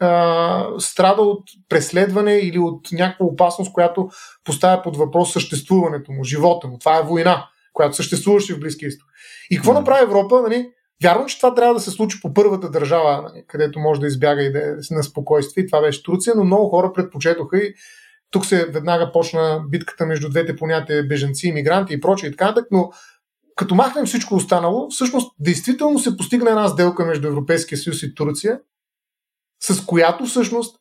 а, 0.00 0.66
страда 0.78 1.22
от 1.22 1.42
преследване 1.68 2.34
или 2.34 2.58
от 2.58 2.92
някаква 2.92 3.26
опасност, 3.26 3.72
която 3.72 4.08
поставя 4.44 4.82
под 4.82 4.96
въпрос 4.96 5.32
съществуването 5.32 6.12
му, 6.12 6.24
живота 6.24 6.68
му. 6.68 6.78
Това 6.78 6.98
е 6.98 7.02
война, 7.02 7.48
която 7.72 7.96
съществуваше 7.96 8.54
в 8.54 8.60
Близкия 8.60 8.88
изток. 8.88 9.08
И 9.50 9.56
какво 9.56 9.72
mm. 9.72 9.78
направи 9.78 10.02
Европа? 10.02 10.42
Нали? 10.42 10.70
Вярвам, 11.04 11.26
че 11.26 11.36
това 11.36 11.54
трябва 11.54 11.74
да 11.74 11.80
се 11.80 11.90
случи 11.90 12.20
по 12.20 12.34
първата 12.34 12.70
държава, 12.70 13.32
където 13.46 13.78
може 13.78 14.00
да 14.00 14.06
избяга 14.06 14.42
и 14.42 14.52
да 14.52 14.58
е 14.58 14.72
на 14.90 15.02
спокойствие. 15.02 15.66
Това 15.66 15.80
беше 15.80 16.02
Турция, 16.02 16.34
но 16.36 16.44
много 16.44 16.68
хора 16.68 16.92
предпочетоха 16.92 17.58
и 17.58 17.74
тук 18.30 18.46
се 18.46 18.66
веднага 18.66 19.12
почна 19.12 19.62
битката 19.68 20.06
между 20.06 20.28
двете 20.28 20.56
понятия 20.56 21.04
беженци, 21.04 21.48
иммигранти 21.48 21.94
и 21.94 22.00
прочее 22.00 22.28
и 22.28 22.32
така 22.32 22.46
нататък, 22.46 22.68
но 22.70 22.90
като 23.56 23.74
махнем 23.74 24.06
всичко 24.06 24.34
останало, 24.34 24.88
всъщност 24.90 25.32
действително 25.38 25.98
се 25.98 26.16
постигна 26.16 26.50
една 26.50 26.68
сделка 26.68 27.04
между 27.04 27.28
Европейския 27.28 27.78
съюз 27.78 28.02
и 28.02 28.14
Турция, 28.14 28.60
с 29.62 29.86
която 29.86 30.26
всъщност 30.26 30.76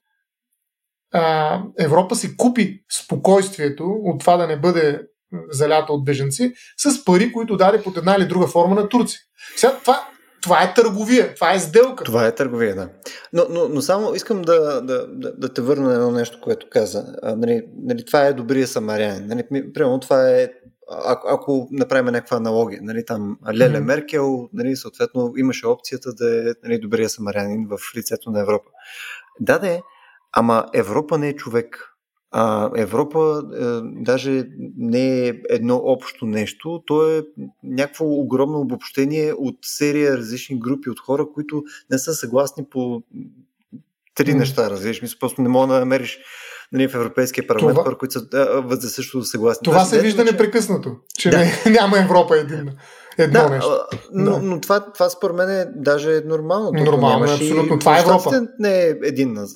Европа 1.80 2.16
си 2.16 2.38
купи 2.38 2.84
спокойствието 3.04 3.86
от 4.04 4.20
това 4.20 4.38
да 4.38 4.48
не 4.48 4.60
бъде 4.60 5.02
залята 5.50 5.94
от 5.94 6.06
беженци 6.06 6.54
с 6.78 7.06
пари, 7.06 7.32
които 7.32 7.58
даде 7.58 7.84
под 7.84 7.98
една 7.98 8.16
или 8.16 8.28
друга 8.28 8.48
форма 8.48 8.76
на 8.76 8.90
Турция. 8.90 9.20
Сега 9.56 9.80
това, 9.80 10.08
това 10.44 10.64
е 10.64 10.74
търговия, 10.74 11.34
това 11.36 11.54
е 11.54 11.60
сделка. 11.60 12.04
Това 12.04 12.28
е 12.28 12.36
търговия, 12.36 12.76
да. 12.76 12.90
Но, 13.34 13.46
но, 13.50 13.70
но 13.70 13.82
само 13.82 14.16
искам 14.16 14.42
да, 14.42 14.82
да, 14.82 15.08
да, 15.08 15.34
да 15.38 15.54
те 15.54 15.62
върна 15.62 15.88
на 15.88 15.94
едно 15.94 16.12
нещо, 16.12 16.42
което 16.42 16.68
каза. 16.70 17.06
А, 17.24 17.36
нали, 17.36 17.66
нали, 17.84 18.06
това 18.06 18.26
е 18.26 18.34
добрия 18.34 18.68
самарянин. 18.68 19.28
Нали, 19.28 19.44
примерно 19.74 20.00
това 20.00 20.30
е 20.30 20.50
ако, 21.06 21.28
ако 21.28 21.68
направим 21.72 22.06
някаква 22.06 22.38
аналогия, 22.38 22.80
нали, 22.84 23.06
там 23.06 23.38
Леле 23.54 23.78
mm-hmm. 23.78 23.84
Меркел, 23.84 24.50
нали, 24.54 24.76
съответно 24.76 25.34
имаше 25.38 25.68
опцията 25.68 26.14
да 26.14 26.50
е 26.50 26.54
нали, 26.64 26.80
добрия 26.80 27.10
самарянин 27.10 27.68
в 27.68 27.78
лицето 27.98 28.32
на 28.32 28.40
Европа. 28.40 28.70
Да, 29.40 29.60
да 29.60 29.70
е, 29.70 29.82
ама 30.32 30.66
Европа 30.74 31.18
не 31.18 31.30
е 31.30 31.36
човек. 31.36 31.93
А 32.36 32.72
Европа 32.76 33.44
е, 33.44 33.64
даже 33.84 34.46
не 34.78 35.28
е 35.28 35.34
едно 35.50 35.82
общо 35.84 36.26
нещо, 36.26 36.84
то 36.86 37.18
е 37.18 37.24
някакво 37.64 38.06
огромно 38.06 38.60
обобщение 38.60 39.34
от 39.34 39.56
серия 39.62 40.18
различни 40.18 40.60
групи 40.60 40.90
от 40.90 41.00
хора, 41.00 41.26
които 41.34 41.64
не 41.92 41.98
са 41.98 42.14
съгласни 42.14 42.66
по 42.72 43.04
три 44.16 44.32
mm. 44.32 44.38
неща, 44.38 44.70
различни. 44.70 45.08
Просто 45.20 45.42
не 45.42 45.50
мога 45.50 45.74
да 45.74 45.80
намериш 45.80 46.20
нали, 46.72 46.88
в 46.88 46.96
Европейския 46.96 47.48
парламент, 47.48 47.80
това... 47.86 47.98
които 47.98 48.14
са 48.14 48.28
за 48.70 48.90
също 48.90 49.24
съгласни. 49.24 49.66
Това 49.66 49.86
се 49.86 50.02
вижда 50.02 50.24
непрекъснато, 50.24 50.96
че 51.18 51.30
да. 51.30 51.38
не, 51.38 51.54
няма 51.72 52.00
Европа 52.00 52.38
един. 52.38 52.70
Едно 53.18 53.40
да, 53.40 53.50
нещо. 53.50 53.80
Но, 54.14 54.32
да. 54.32 54.42
но 54.42 54.62
това, 54.62 54.92
това 54.94 55.10
според 55.10 55.36
мен 55.36 55.50
е 55.50 55.66
даже 55.76 56.22
нормално. 56.26 56.72
Нормално, 56.72 57.26
е, 57.26 57.34
абсолютно. 57.34 57.80
Това 57.80 57.98
е 57.98 58.02
Европа. 58.02 58.48
не 58.60 58.82
е 58.82 58.96
единна 59.04 59.48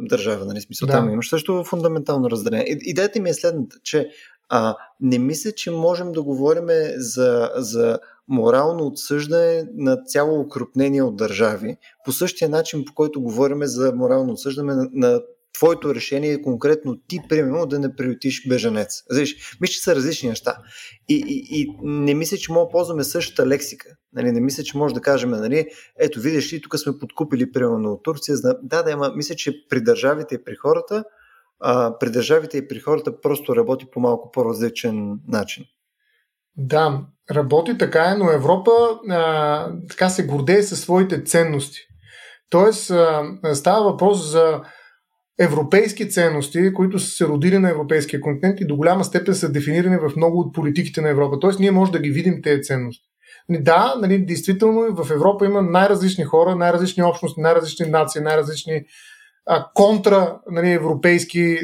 държава, 0.00 0.44
нали? 0.44 0.60
Смисъл, 0.60 0.86
да. 0.86 0.92
там 0.92 1.10
имаш 1.10 1.28
също 1.28 1.64
фундаментално 1.64 2.30
разделение. 2.30 2.66
Идеята 2.68 3.20
ми 3.20 3.30
е 3.30 3.34
следната, 3.34 3.76
че 3.82 4.08
а, 4.48 4.76
не 5.00 5.18
мисля, 5.18 5.52
че 5.52 5.70
можем 5.70 6.12
да 6.12 6.22
говорим 6.22 6.66
за, 6.96 7.50
за 7.56 7.98
морално 8.28 8.86
отсъждане 8.86 9.64
на 9.74 9.96
цяло 9.96 10.40
укрупнение 10.40 11.02
от 11.02 11.16
държави, 11.16 11.76
по 12.04 12.12
същия 12.12 12.48
начин, 12.48 12.84
по 12.84 12.94
който 12.94 13.20
говорим 13.20 13.58
за 13.62 13.92
морално 13.94 14.32
отсъждане 14.32 14.74
на, 14.74 14.88
на 14.92 15.20
твоето 15.54 15.94
решение 15.94 16.32
е 16.32 16.42
конкретно 16.42 16.96
ти, 17.08 17.20
примерно, 17.28 17.66
да 17.66 17.78
не 17.78 17.96
приютиш 17.96 18.48
бежанец. 18.48 19.02
Знаеш, 19.10 19.56
мисля, 19.60 19.72
че 19.72 19.80
са 19.80 19.96
различни 19.96 20.28
неща. 20.28 20.56
И, 21.08 21.24
и, 21.28 21.60
и 21.60 21.76
не 21.82 22.14
мисля, 22.14 22.36
че 22.36 22.52
мога 22.52 22.66
да 22.66 22.70
ползваме 22.70 23.04
същата 23.04 23.46
лексика. 23.46 23.88
Нали, 24.12 24.32
не 24.32 24.40
мисля, 24.40 24.62
че 24.62 24.78
може 24.78 24.94
да 24.94 25.00
кажем, 25.00 25.30
нали, 25.30 25.66
ето, 25.98 26.20
видиш 26.20 26.52
ли, 26.52 26.60
тук 26.60 26.78
сме 26.78 26.98
подкупили, 26.98 27.52
примерно, 27.52 27.92
от 27.92 28.02
Турция. 28.02 28.36
Да, 28.62 28.82
да, 28.82 28.92
ама 28.92 29.12
мисля, 29.16 29.34
че 29.34 29.68
при 29.68 29.80
държавите 29.80 30.34
и 30.34 30.44
при 30.44 30.54
хората, 30.54 31.04
а, 31.60 31.98
при 31.98 32.10
държавите 32.10 32.58
и 32.58 32.68
при 32.68 32.80
хората 32.80 33.20
просто 33.20 33.56
работи 33.56 33.86
по 33.92 34.00
малко 34.00 34.30
по-различен 34.30 35.18
начин. 35.28 35.64
Да, 36.56 37.00
работи 37.30 37.78
така 37.78 38.04
е, 38.04 38.14
но 38.14 38.30
Европа 38.30 38.70
а, 39.10 39.72
така 39.88 40.08
се 40.08 40.26
гордее 40.26 40.62
със 40.62 40.80
своите 40.80 41.24
ценности. 41.24 41.78
Тоест, 42.50 42.90
а, 42.90 43.22
става 43.54 43.90
въпрос 43.90 44.30
за 44.30 44.60
европейски 45.40 46.10
ценности, 46.10 46.72
които 46.72 46.98
са 46.98 47.10
се 47.10 47.26
родили 47.26 47.58
на 47.58 47.70
европейския 47.70 48.20
континент 48.20 48.60
и 48.60 48.66
до 48.66 48.76
голяма 48.76 49.04
степен 49.04 49.34
са 49.34 49.52
дефинирани 49.52 49.96
в 49.96 50.16
много 50.16 50.40
от 50.40 50.54
политиките 50.54 51.00
на 51.00 51.08
Европа. 51.08 51.38
Тоест, 51.40 51.60
ние 51.60 51.70
можем 51.70 51.92
да 51.92 52.00
ги 52.00 52.10
видим 52.10 52.42
тези 52.42 52.62
ценности. 52.62 53.04
Нали, 53.48 53.62
да, 53.62 53.94
нали, 54.00 54.26
действително 54.26 55.04
в 55.04 55.10
Европа 55.10 55.46
има 55.46 55.62
най-различни 55.62 56.24
хора, 56.24 56.56
най-различни 56.56 57.02
общности, 57.02 57.40
най-различни 57.40 57.86
нации, 57.86 58.20
най-различни 58.20 58.84
а, 59.46 59.66
контра 59.74 60.40
нали, 60.50 60.72
европейски 60.72 61.58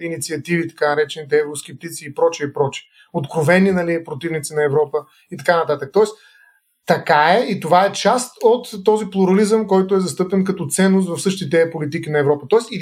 инициативи, 0.00 0.68
така 0.68 0.88
наречените 0.88 1.38
евроскептици 1.38 2.06
и 2.08 2.14
прочее 2.14 2.46
и 2.46 2.52
прочее. 2.52 2.82
Откровени 3.12 3.72
нали, 3.72 4.04
противници 4.04 4.54
на 4.54 4.64
Европа 4.64 4.98
и 5.30 5.36
така 5.36 5.56
нататък. 5.56 5.90
Тоест, 5.92 6.12
така 6.86 7.38
е 7.38 7.46
и 7.48 7.60
това 7.60 7.86
е 7.86 7.92
част 7.92 8.32
от 8.42 8.84
този 8.84 9.04
плурализъм, 9.10 9.66
който 9.66 9.94
е 9.94 10.00
застъпен 10.00 10.44
като 10.44 10.66
ценност 10.66 11.08
в 11.08 11.22
същите 11.22 11.70
политики 11.70 12.10
на 12.10 12.18
Европа. 12.18 12.46
Тоест, 12.48 12.68
на 12.72 12.78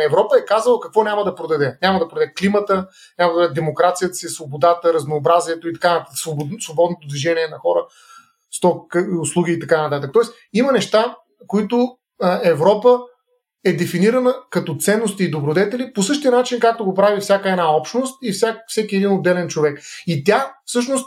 Европа 0.00 0.38
е 0.38 0.44
казала 0.44 0.80
какво 0.80 1.04
няма 1.04 1.24
да 1.24 1.34
продаде. 1.34 1.78
Няма 1.82 1.98
да 1.98 2.08
продаде 2.08 2.32
климата, 2.38 2.88
няма 3.18 3.32
да 3.32 3.36
продаде 3.36 3.54
демокрацията 3.54 4.14
си, 4.14 4.28
свободата, 4.28 4.94
разнообразието 4.94 5.68
и 5.68 5.72
така 5.72 5.92
нататък, 5.92 6.18
свободното 6.60 7.08
движение 7.08 7.48
на 7.48 7.58
хора, 7.58 7.86
сток, 8.50 8.96
услуги 9.20 9.52
и 9.52 9.60
така 9.60 9.82
нататък. 9.82 10.10
Тоест, 10.12 10.34
има 10.52 10.72
неща, 10.72 11.16
които 11.46 11.96
Европа 12.42 13.00
е 13.64 13.72
дефинирана 13.72 14.34
като 14.50 14.76
ценности 14.76 15.24
и 15.24 15.30
добродетели 15.30 15.92
по 15.92 16.02
същия 16.02 16.30
начин, 16.30 16.60
както 16.60 16.84
го 16.84 16.94
прави 16.94 17.20
всяка 17.20 17.50
една 17.50 17.76
общност 17.76 18.18
и 18.22 18.32
всяк, 18.32 18.58
всеки 18.66 18.96
един 18.96 19.12
отделен 19.12 19.48
човек. 19.48 19.80
И 20.06 20.24
тя 20.24 20.54
всъщност 20.64 21.06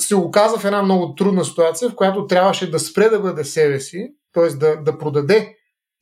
се 0.00 0.16
оказа 0.16 0.58
в 0.58 0.64
една 0.64 0.82
много 0.82 1.14
трудна 1.14 1.44
ситуация, 1.44 1.90
в 1.90 1.94
която 1.94 2.26
трябваше 2.26 2.70
да 2.70 2.80
спре 2.80 3.08
да 3.08 3.20
бъде 3.20 3.44
себе 3.44 3.80
си, 3.80 4.14
т.е. 4.32 4.48
Да, 4.48 4.76
да 4.76 4.98
продаде 4.98 5.56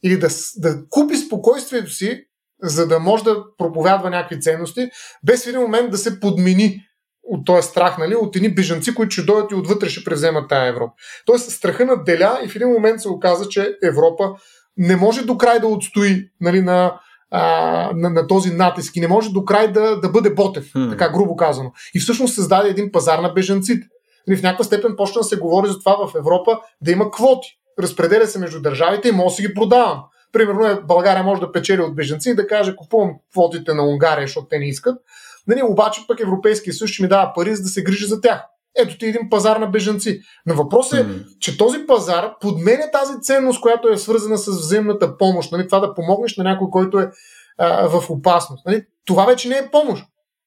или 0.05 0.19
да, 0.19 0.29
да 0.57 0.89
купи 0.91 1.17
спокойствието 1.17 1.91
си, 1.91 2.25
за 2.63 2.87
да 2.87 2.99
може 2.99 3.25
да 3.25 3.45
проповядва 3.59 4.11
някакви 4.11 4.41
ценности, 4.41 4.91
без 5.25 5.45
в 5.45 5.49
един 5.49 5.61
момент 5.61 5.91
да 5.91 5.99
се 5.99 6.21
подмени 6.21 6.81
от 7.23 7.47
този 7.47 7.69
страх, 7.69 7.99
нали, 7.99 8.15
от 8.15 8.37
едни 8.37 8.55
бежанци, 8.55 8.95
които 8.95 9.13
ще 9.13 9.23
дойдат 9.23 9.51
и 9.51 9.55
отвътре 9.55 9.89
ще 9.89 10.05
превземат 10.05 10.49
тая 10.49 10.69
Европа. 10.69 10.93
Тоест 11.27 11.51
страха 11.51 11.87
наделя 11.87 12.41
и 12.45 12.49
в 12.49 12.57
един 12.57 12.69
момент 12.69 13.01
се 13.01 13.09
оказа, 13.09 13.49
че 13.49 13.77
Европа 13.83 14.35
не 14.77 14.97
може 14.97 15.25
до 15.25 15.39
край 15.39 15.61
да 15.61 15.67
отстои 15.67 16.31
нали, 16.41 16.61
на 16.61 17.01
а, 17.35 17.91
на, 17.95 18.11
на 18.11 18.27
този 18.27 18.51
натиск 18.51 18.97
и 18.97 19.01
не 19.01 19.09
може 19.09 19.31
до 19.31 19.45
край 19.45 19.73
да, 19.73 20.01
да 20.01 20.09
бъде 20.09 20.35
Ботев, 20.35 20.73
hmm. 20.73 20.91
така 20.91 21.09
грубо 21.09 21.37
казано. 21.37 21.73
И 21.95 22.01
всъщност 22.01 22.35
създаде 22.35 22.69
един 22.69 22.93
пазар 22.93 23.19
на 23.19 23.29
бежанците. 23.29 23.87
И 24.27 24.31
нали, 24.31 24.39
в 24.39 24.43
някаква 24.43 24.65
степен 24.65 24.95
почна 24.97 25.21
да 25.21 25.25
се 25.25 25.37
говори 25.37 25.69
за 25.69 25.79
това 25.79 26.09
в 26.09 26.15
Европа 26.15 26.61
да 26.81 26.91
има 26.91 27.11
квоти. 27.11 27.49
Разпределя 27.79 28.27
се 28.27 28.39
между 28.39 28.61
държавите 28.61 29.09
и 29.09 29.13
може 29.13 29.33
да 29.33 29.37
си 29.37 29.43
ги 29.43 29.55
продавам. 29.55 30.03
Примерно 30.33 30.67
е, 30.67 30.81
България 30.81 31.25
може 31.25 31.41
да 31.41 31.53
печели 31.53 31.81
от 31.81 31.97
бежанци 31.97 32.31
и 32.31 32.35
да 32.35 32.47
каже 32.47 32.77
купувам 32.77 33.11
квотите 33.33 33.75
на 33.75 33.87
Унгария, 33.87 34.27
защото 34.27 34.47
те 34.47 34.59
не 34.59 34.69
искат. 34.69 34.99
Нали, 35.47 35.63
обаче 35.63 36.01
пък 36.09 36.21
Европейския 36.21 36.75
съюз 36.75 36.91
ще 36.91 37.03
ми 37.03 37.09
дава 37.09 37.33
пари, 37.35 37.57
за 37.57 37.63
да 37.63 37.69
се 37.69 37.83
грижи 37.83 38.07
за 38.07 38.21
тях. 38.21 38.43
Ето 38.77 38.99
ти 38.99 39.07
един 39.07 39.31
пазар 39.31 39.57
на 39.57 39.67
бежанци. 39.67 40.21
Но 40.47 40.55
въпросът 40.55 40.99
е, 40.99 41.05
mm. 41.05 41.39
че 41.39 41.59
този 41.59 41.87
пазар 41.87 42.33
подменя 42.41 42.91
тази 42.93 43.21
ценност, 43.21 43.61
която 43.61 43.89
е 43.89 43.99
свързана 43.99 44.39
с 44.39 44.51
взаимната 44.51 45.17
помощ. 45.17 45.53
Нали? 45.53 45.67
Това 45.67 45.81
да 45.81 45.95
помогнеш 45.95 46.37
на 46.37 46.45
някой, 46.45 46.69
който 46.71 46.99
е 46.99 47.11
а, 47.59 47.89
в 47.89 48.11
опасност. 48.11 48.67
Нали? 48.67 48.85
Това 49.05 49.25
вече 49.25 49.49
не 49.49 49.57
е 49.57 49.71
помощ. 49.71 50.05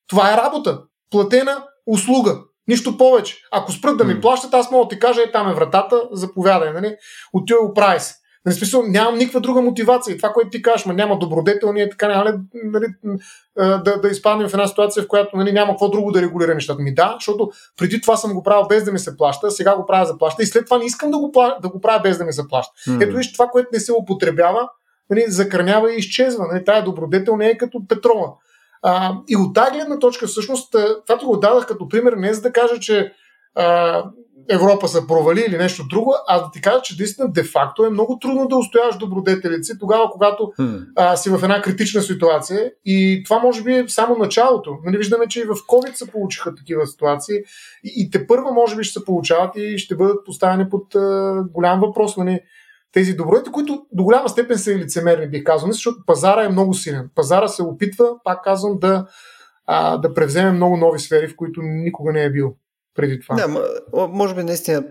Това 0.07 0.33
е 0.33 0.37
работа. 0.37 0.81
Платена 1.11 1.63
услуга. 1.87 2.39
Нищо 2.67 2.97
повече. 2.97 3.37
Ако 3.51 3.71
спрат 3.71 3.97
да 3.97 4.03
ми 4.03 4.21
плащат, 4.21 4.53
аз 4.53 4.71
мога 4.71 4.85
да 4.85 4.89
ти 4.89 4.99
кажа, 4.99 5.21
е 5.21 5.31
там 5.31 5.49
е 5.49 5.53
вратата, 5.53 6.01
заповядай, 6.11 6.73
нали? 6.73 6.95
Отивай, 7.33 7.59
оправи 7.63 7.99
се. 7.99 8.13
Нали, 8.45 8.55
смисъл, 8.55 8.83
нямам 8.87 9.17
никаква 9.17 9.41
друга 9.41 9.61
мотивация. 9.61 10.13
И 10.13 10.17
това, 10.17 10.29
което 10.29 10.49
ти 10.49 10.61
кажеш, 10.61 10.85
ма 10.85 10.93
няма 10.93 11.19
добродетел, 11.19 11.73
ние 11.73 11.89
така 11.89 12.07
няма 12.07 12.25
ли 12.25 12.33
нали, 12.53 12.85
да, 13.57 13.99
да 14.01 14.07
изпаднем 14.07 14.49
в 14.49 14.53
една 14.53 14.67
ситуация, 14.67 15.03
в 15.03 15.07
която 15.07 15.37
нали, 15.37 15.51
няма 15.51 15.73
какво 15.73 15.89
друго 15.89 16.11
да 16.11 16.21
регулира 16.21 16.53
нещата. 16.53 16.81
Ми 16.81 16.93
да, 16.93 17.15
защото 17.19 17.51
преди 17.77 18.01
това 18.01 18.17
съм 18.17 18.33
го 18.33 18.43
правил 18.43 18.67
без 18.67 18.83
да 18.83 18.91
ми 18.91 18.99
се 18.99 19.17
плаща, 19.17 19.51
сега 19.51 19.75
го 19.75 19.85
правя 19.85 20.05
за 20.05 20.17
плаща 20.17 20.43
и 20.43 20.45
след 20.45 20.65
това 20.65 20.77
не 20.77 20.85
искам 20.85 21.11
да 21.11 21.17
го, 21.17 21.31
да 21.61 21.69
го 21.69 21.81
правя 21.81 21.99
без 21.99 22.17
да 22.17 22.25
ми 22.25 22.33
се 22.33 22.47
плаща. 22.47 22.73
Mm-hmm. 22.87 23.03
Ето 23.03 23.17
виж, 23.17 23.33
това, 23.33 23.47
което 23.47 23.69
не 23.73 23.79
се 23.79 23.93
употребява, 23.93 24.69
нали, 25.09 25.25
закърнява 25.27 25.93
и 25.93 25.97
изчезва. 25.97 26.47
Нали, 26.51 26.65
тая 26.65 26.83
добродетел 26.83 27.37
не 27.37 27.47
е 27.47 27.57
като 27.57 27.81
петрола. 27.87 28.33
А, 28.87 29.17
и 29.27 29.37
от 29.37 29.55
тази 29.55 29.71
гледна 29.71 29.99
точка, 29.99 30.27
всъщност, 30.27 30.71
това 31.07 31.19
ти 31.19 31.25
го 31.25 31.37
дадах 31.37 31.67
като 31.67 31.89
пример 31.89 32.13
не 32.13 32.33
за 32.33 32.41
да 32.41 32.51
кажа, 32.51 32.79
че 32.79 33.13
а, 33.55 34.03
Европа 34.49 34.87
са 34.87 35.07
провали 35.07 35.45
или 35.47 35.57
нещо 35.57 35.87
друго, 35.89 36.13
а 36.27 36.39
да 36.39 36.51
ти 36.51 36.61
кажа, 36.61 36.81
че 36.81 36.95
наистина 36.99 37.31
де-факто 37.31 37.85
е 37.85 37.89
много 37.89 38.19
трудно 38.19 38.47
да 38.47 38.57
устояваш 38.57 38.97
добродетелици 38.97 39.79
тогава, 39.79 40.09
когато 40.11 40.43
hmm. 40.43 40.85
а, 40.95 41.15
си 41.15 41.29
в 41.29 41.39
една 41.43 41.61
критична 41.61 42.01
ситуация. 42.01 42.71
И 42.85 43.21
това 43.25 43.39
може 43.39 43.63
би 43.63 43.73
е 43.73 43.85
само 43.87 44.17
началото. 44.17 44.77
Нали, 44.85 44.97
виждаме, 44.97 45.27
че 45.27 45.41
и 45.41 45.45
в 45.45 45.55
COVID 45.55 45.93
се 45.93 46.11
получиха 46.11 46.55
такива 46.55 46.87
ситуации 46.87 47.35
и, 47.83 47.93
и 47.95 48.09
те 48.11 48.27
първа 48.27 48.51
може 48.51 48.75
би 48.75 48.83
ще 48.83 48.99
се 48.99 49.05
получават 49.05 49.51
и 49.55 49.77
ще 49.77 49.95
бъдат 49.95 50.25
поставени 50.25 50.69
под 50.69 50.95
а, 50.95 51.43
голям 51.53 51.79
въпрос. 51.79 52.17
Нали, 52.17 52.39
тези 52.95 53.13
добродетели, 53.13 53.51
които 53.51 53.85
до 53.91 54.03
голяма 54.03 54.29
степен 54.29 54.57
са 54.57 54.71
и 54.71 54.77
лицемерни, 54.77 55.29
бих 55.29 55.43
казал, 55.43 55.71
защото 55.71 55.97
пазара 56.05 56.43
е 56.43 56.49
много 56.49 56.73
силен. 56.73 57.09
Пазара 57.15 57.47
се 57.47 57.63
опитва, 57.63 58.09
пак 58.23 58.43
казвам, 58.43 58.79
да, 58.79 59.07
а, 59.67 59.97
да 59.97 60.13
превземе 60.13 60.51
много 60.51 60.77
нови 60.77 60.99
сфери, 60.99 61.27
в 61.27 61.35
които 61.35 61.61
никога 61.63 62.13
не 62.13 62.23
е 62.23 62.31
бил 62.31 62.55
преди 62.95 63.19
това. 63.19 63.35
Да, 63.35 63.47
може 64.07 64.35
би 64.35 64.43
наистина 64.43 64.83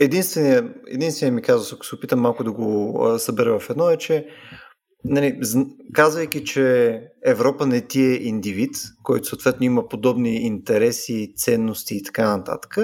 единственият 0.00 0.66
единствения 0.88 1.32
ми 1.32 1.42
казус, 1.42 1.72
ако 1.72 1.86
се 1.86 1.94
опитам 1.94 2.20
малко 2.20 2.44
да 2.44 2.52
го 2.52 2.98
събера 3.18 3.58
в 3.58 3.70
едно, 3.70 3.90
е, 3.90 3.96
че 3.96 4.26
нали, 5.04 5.40
казвайки, 5.94 6.44
че 6.44 7.00
Европа 7.24 7.66
не 7.66 7.80
ти 7.80 8.02
е 8.02 8.14
индивид, 8.14 8.70
който 9.02 9.28
съответно 9.28 9.66
има 9.66 9.88
подобни 9.88 10.36
интереси, 10.36 11.32
ценности 11.36 11.96
и 11.96 12.02
така 12.02 12.36
нататък, 12.36 12.76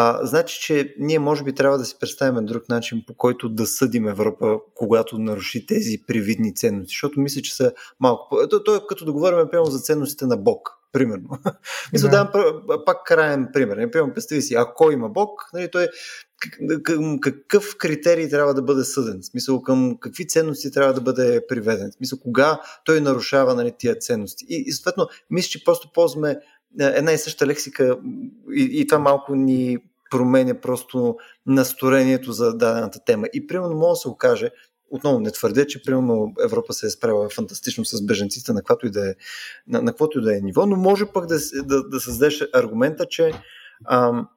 а, 0.00 0.26
значи, 0.26 0.58
че 0.60 0.94
ние 0.98 1.18
може 1.18 1.44
би 1.44 1.52
трябва 1.52 1.78
да 1.78 1.84
си 1.84 1.96
представим 2.00 2.44
друг 2.44 2.68
начин, 2.68 3.02
по 3.06 3.14
който 3.14 3.48
да 3.48 3.66
съдим 3.66 4.08
Европа, 4.08 4.58
когато 4.74 5.18
наруши 5.18 5.66
тези 5.66 6.02
привидни 6.06 6.54
ценности, 6.54 6.92
защото 6.92 7.20
мисля, 7.20 7.42
че 7.42 7.56
са 7.56 7.72
малко... 8.00 8.48
То, 8.50 8.64
то 8.64 8.76
е 8.76 8.80
като 8.88 9.04
да 9.04 9.12
говорим 9.12 9.48
прямо 9.50 9.66
за 9.66 9.78
ценностите 9.78 10.26
на 10.26 10.36
Бог, 10.36 10.70
примерно. 10.92 11.28
Мисля, 11.92 12.08
да. 12.08 12.10
давам 12.10 12.62
пак 12.86 13.04
крайен 13.04 13.48
пример. 13.52 13.76
Например, 13.76 14.14
представи 14.14 14.42
си, 14.42 14.54
ако 14.54 14.90
има 14.90 15.08
Бог, 15.08 15.50
нали, 15.54 15.70
той 15.70 15.88
към 16.82 17.20
какъв 17.20 17.76
критерий 17.78 18.28
трябва 18.28 18.54
да 18.54 18.62
бъде 18.62 18.84
съден, 18.84 19.20
в 19.22 19.26
смисъл 19.26 19.62
към 19.62 19.96
какви 20.00 20.26
ценности 20.26 20.70
трябва 20.70 20.94
да 20.94 21.00
бъде 21.00 21.46
приведен, 21.48 21.90
в 21.90 21.94
смисъл 21.94 22.18
кога 22.18 22.60
той 22.84 23.00
нарушава 23.00 23.54
нали, 23.54 23.72
тия 23.78 23.98
ценности. 23.98 24.46
И, 24.48 24.64
и 24.66 24.72
съответно, 24.72 25.08
мисля, 25.30 25.48
че 25.48 25.64
просто 25.64 25.92
ползваме 25.94 26.38
една 26.80 27.12
и 27.12 27.18
съща 27.18 27.46
лексика 27.46 27.98
и, 28.52 28.80
и 28.80 28.86
това 28.86 28.98
малко 28.98 29.34
ни 29.34 29.78
променя 30.10 30.54
просто 30.60 31.16
настроението 31.46 32.32
за 32.32 32.56
дадената 32.56 32.98
тема. 33.06 33.26
И 33.32 33.46
примерно 33.46 33.74
може 33.74 33.90
да 33.90 33.96
се 33.96 34.08
окаже, 34.08 34.50
отново 34.90 35.20
не 35.20 35.30
твърдя, 35.30 35.66
че 35.66 35.82
примерно 35.82 36.34
Европа 36.44 36.72
се 36.72 36.86
е 36.86 36.90
справила 36.90 37.28
фантастично 37.28 37.84
с 37.84 38.06
беженците 38.06 38.52
на 38.52 38.60
каквото 38.60 38.86
и 38.86 38.90
да 38.90 39.10
е, 39.10 39.14
на, 39.68 39.82
на 39.82 39.90
каквото 39.92 40.18
и 40.18 40.22
да 40.22 40.36
е 40.36 40.40
ниво, 40.40 40.66
но 40.66 40.76
може 40.76 41.06
пък 41.06 41.26
да, 41.26 41.38
да, 41.64 41.88
да 41.88 42.00
създадеш 42.00 42.44
аргумента, 42.52 43.06
че 43.06 43.32
ам, 43.90 44.28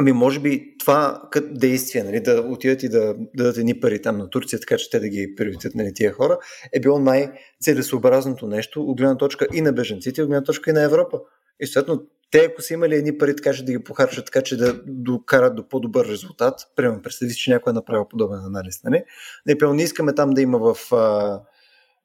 Ами, 0.00 0.12
може 0.12 0.40
би 0.40 0.74
това 0.78 1.22
като 1.30 1.48
действие, 1.54 2.04
нали, 2.04 2.20
да 2.20 2.40
отидат 2.40 2.82
и 2.82 2.88
да, 2.88 2.98
да 2.98 3.14
дадат 3.34 3.58
едни 3.58 3.80
пари 3.80 4.02
там 4.02 4.18
на 4.18 4.30
Турция, 4.30 4.60
така 4.60 4.76
че 4.76 4.90
те 4.90 5.00
да 5.00 5.08
ги 5.08 5.34
приветят 5.36 5.74
нали, 5.74 5.94
тия 5.94 6.12
хора, 6.12 6.38
е 6.72 6.80
било 6.80 6.98
най-целесообразното 6.98 8.46
нещо 8.46 8.82
от 8.82 8.98
гледна 8.98 9.16
точка 9.16 9.46
и 9.54 9.60
на 9.60 9.72
беженците, 9.72 10.22
от 10.22 10.28
гледна 10.28 10.44
точка 10.44 10.70
и 10.70 10.74
на 10.74 10.82
Европа. 10.82 11.20
И 11.60 11.66
съответно, 11.66 12.02
те, 12.30 12.38
ако 12.38 12.62
са 12.62 12.74
имали 12.74 12.94
едни 12.94 13.18
пари, 13.18 13.36
така 13.36 13.52
че 13.52 13.64
да 13.64 13.72
ги 13.72 13.84
похарчат, 13.84 14.24
така 14.24 14.42
че 14.42 14.56
да 14.56 14.80
докарат 14.86 15.56
до 15.56 15.68
по-добър 15.68 16.08
резултат, 16.08 16.54
примерно, 16.76 17.02
представи 17.02 17.30
си, 17.30 17.38
че 17.38 17.50
някой 17.50 17.70
е 17.70 17.74
направил 17.74 18.08
подобен 18.08 18.38
анализ, 18.38 18.82
нали? 18.84 19.04
Не, 19.46 19.56
не 19.72 19.82
искаме 19.82 20.14
там 20.14 20.30
да 20.30 20.42
има 20.42 20.58
в 20.58 20.92
а, 20.92 21.40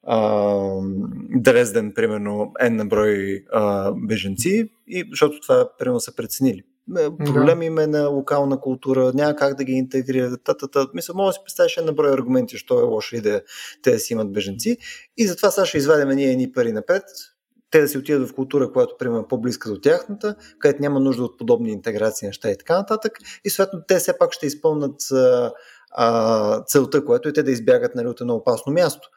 а, 0.02 0.80
Дрезден, 1.34 1.92
примерно, 1.94 2.52
N 2.62 2.68
на 2.68 2.86
брой 2.86 3.44
а, 3.52 3.92
беженци, 3.92 4.70
и, 4.88 5.04
защото 5.10 5.40
това, 5.40 5.68
примерно, 5.78 6.00
са 6.00 6.16
преценили. 6.16 6.62
Проблеми 7.24 7.66
има 7.66 7.86
на 7.86 8.08
локална 8.08 8.60
култура, 8.60 9.12
няма 9.14 9.36
как 9.36 9.54
да 9.54 9.64
ги 9.64 9.72
интегрират. 9.72 10.40
Та, 10.44 10.86
Мисля, 10.94 11.14
може 11.14 11.28
да 11.28 11.32
си 11.32 11.40
представиш 11.44 11.76
една 11.76 11.92
брой 11.92 12.12
аргументи, 12.12 12.58
що 12.58 12.80
е 12.80 12.82
лошо 12.82 13.16
идея 13.16 13.42
те 13.82 13.90
да 13.90 13.98
си 13.98 14.12
имат 14.12 14.32
беженци. 14.32 14.76
И 15.16 15.26
затова 15.26 15.50
сега 15.50 15.66
ще 15.66 15.78
извадим 15.78 16.08
ние 16.08 16.30
едни 16.30 16.52
пари 16.52 16.72
напред, 16.72 17.02
те 17.74 17.80
да 17.80 17.88
си 17.88 17.98
отидат 17.98 18.28
в 18.28 18.34
култура, 18.34 18.72
която 18.72 18.96
приема 18.98 19.18
е 19.18 19.28
по-близка 19.28 19.70
до 19.70 19.80
тяхната, 19.80 20.34
където 20.58 20.82
няма 20.82 21.00
нужда 21.00 21.24
от 21.24 21.38
подобни 21.38 21.72
интеграции 21.72 22.26
неща 22.26 22.50
и 22.50 22.58
така 22.58 22.78
нататък. 22.78 23.12
И 23.44 23.50
съответно 23.50 23.80
те 23.88 23.96
все 23.96 24.18
пак 24.18 24.32
ще 24.32 24.46
изпълнат 24.46 25.00
а, 25.90 26.64
целта, 26.64 27.04
която 27.04 27.28
е 27.28 27.32
те 27.32 27.42
да 27.42 27.50
избягат 27.50 27.94
нали, 27.94 28.08
от 28.08 28.20
едно 28.20 28.34
опасно 28.34 28.72
място. 28.72 29.08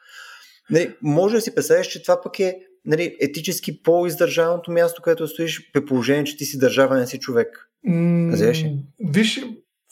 Нали, 0.70 0.94
може 1.02 1.34
да 1.34 1.40
си 1.40 1.54
представиш, 1.54 1.86
че 1.86 2.02
това 2.02 2.20
пък 2.22 2.40
е 2.40 2.58
нали, 2.84 3.16
етически 3.20 3.82
по-издържаното 3.82 4.70
място, 4.70 5.02
където 5.02 5.28
стоиш, 5.28 5.72
при 5.72 5.84
положение, 5.84 6.24
че 6.24 6.36
ти 6.36 6.44
си 6.44 6.58
държава, 6.58 6.96
не 6.96 7.06
си 7.06 7.18
човек. 7.18 7.68
Mm, 7.88 8.82
виж, 9.10 9.44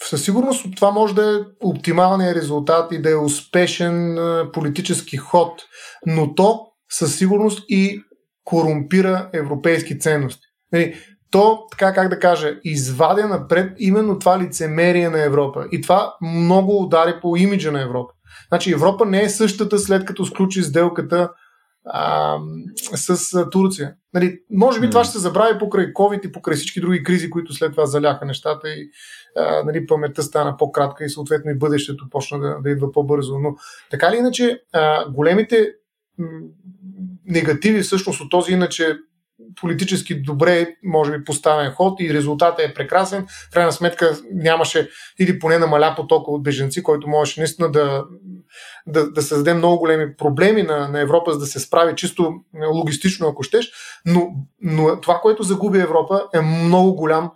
със 0.02 0.24
сигурност 0.24 0.66
това 0.76 0.90
може 0.90 1.14
да 1.14 1.36
е 1.36 1.66
оптималният 1.66 2.36
резултат 2.36 2.92
и 2.92 3.02
да 3.02 3.10
е 3.10 3.16
успешен 3.16 4.18
политически 4.52 5.16
ход, 5.16 5.62
но 6.06 6.34
то 6.34 6.66
със 6.90 7.16
сигурност 7.16 7.64
и 7.68 8.02
корумпира 8.47 9.30
европейски 9.32 9.99
ценности. 9.99 10.47
Нали, 10.72 10.94
то, 11.30 11.66
така 11.70 11.94
как 11.94 12.09
да 12.09 12.18
кажа, 12.18 12.59
извадя 12.64 13.28
напред 13.28 13.72
именно 13.78 14.18
това 14.18 14.38
лицемерие 14.38 15.09
на 15.09 15.22
Европа. 15.22 15.66
И 15.72 15.80
това 15.80 16.14
много 16.22 16.82
удари 16.82 17.14
по 17.22 17.36
имиджа 17.36 17.72
на 17.72 17.82
Европа. 17.82 18.12
Значи 18.49 18.72
Европа 18.72 19.07
не 19.07 19.22
е 19.22 19.28
същата 19.28 19.78
след 19.78 20.05
като 20.05 20.24
сключи 20.24 20.62
сделката 20.62 21.30
а, 21.86 22.36
с 22.94 23.34
а, 23.34 23.51
Турция. 23.51 23.94
Нали, 24.14 24.38
може 24.51 24.80
би 24.80 24.86
mm. 24.86 24.90
това 24.90 25.05
ще 25.05 25.12
се 25.12 25.18
забрави 25.18 25.59
покрай 25.59 25.92
COVID 25.92 26.28
и 26.28 26.32
покрай 26.32 26.57
всички 26.57 26.80
други 26.80 27.03
кризи, 27.03 27.30
които 27.30 27.55
след 27.55 27.70
това 27.70 27.86
заляха 27.86 28.24
нещата 28.24 28.68
и 28.68 28.90
а, 29.36 29.62
нали, 29.62 29.86
паметта 29.86 30.22
стана 30.22 30.57
по-кратка 30.57 31.05
и 31.05 31.11
съответно 31.11 31.51
и 31.51 31.59
бъдещето 31.59 32.11
почна 32.11 32.38
да, 32.38 32.59
да 32.62 32.70
идва 32.70 32.92
по-бързо. 32.92 33.38
Но 33.38 33.55
така 33.90 34.09
или 34.09 34.16
иначе, 34.16 34.61
а, 34.72 35.11
големите 35.11 35.72
негативи 37.27 37.83
всъщност 37.83 38.20
от 38.20 38.31
този 38.31 38.53
иначе 38.53 38.97
политически 39.61 40.22
добре, 40.22 40.77
може 40.85 41.12
би, 41.12 41.24
поставен 41.24 41.72
ход 41.72 42.01
и 42.01 42.14
резултатът 42.14 42.61
е 42.61 42.74
прекрасен. 42.74 43.27
В 43.51 43.53
крайна 43.53 43.72
сметка 43.72 44.18
нямаше 44.33 44.91
или 45.18 45.39
поне 45.39 45.59
намаля 45.59 45.95
потока 45.97 46.31
от 46.31 46.43
беженци, 46.43 46.83
който 46.83 47.09
можеше 47.09 47.41
наистина 47.41 47.70
да, 47.70 48.05
да, 48.87 49.11
да 49.11 49.22
създаде 49.22 49.55
много 49.55 49.79
големи 49.79 50.16
проблеми 50.16 50.62
на, 50.62 50.89
на 50.89 51.01
Европа, 51.01 51.33
за 51.33 51.39
да 51.39 51.47
се 51.47 51.61
справи 51.61 51.97
чисто 51.97 52.35
логистично, 52.74 53.29
ако 53.29 53.43
щеш. 53.43 53.70
Но, 54.07 54.29
но 54.61 55.01
това, 55.01 55.20
което 55.22 55.43
загуби 55.43 55.79
Европа, 55.79 56.27
е 56.35 56.41
много 56.41 56.95
голям 56.95 57.33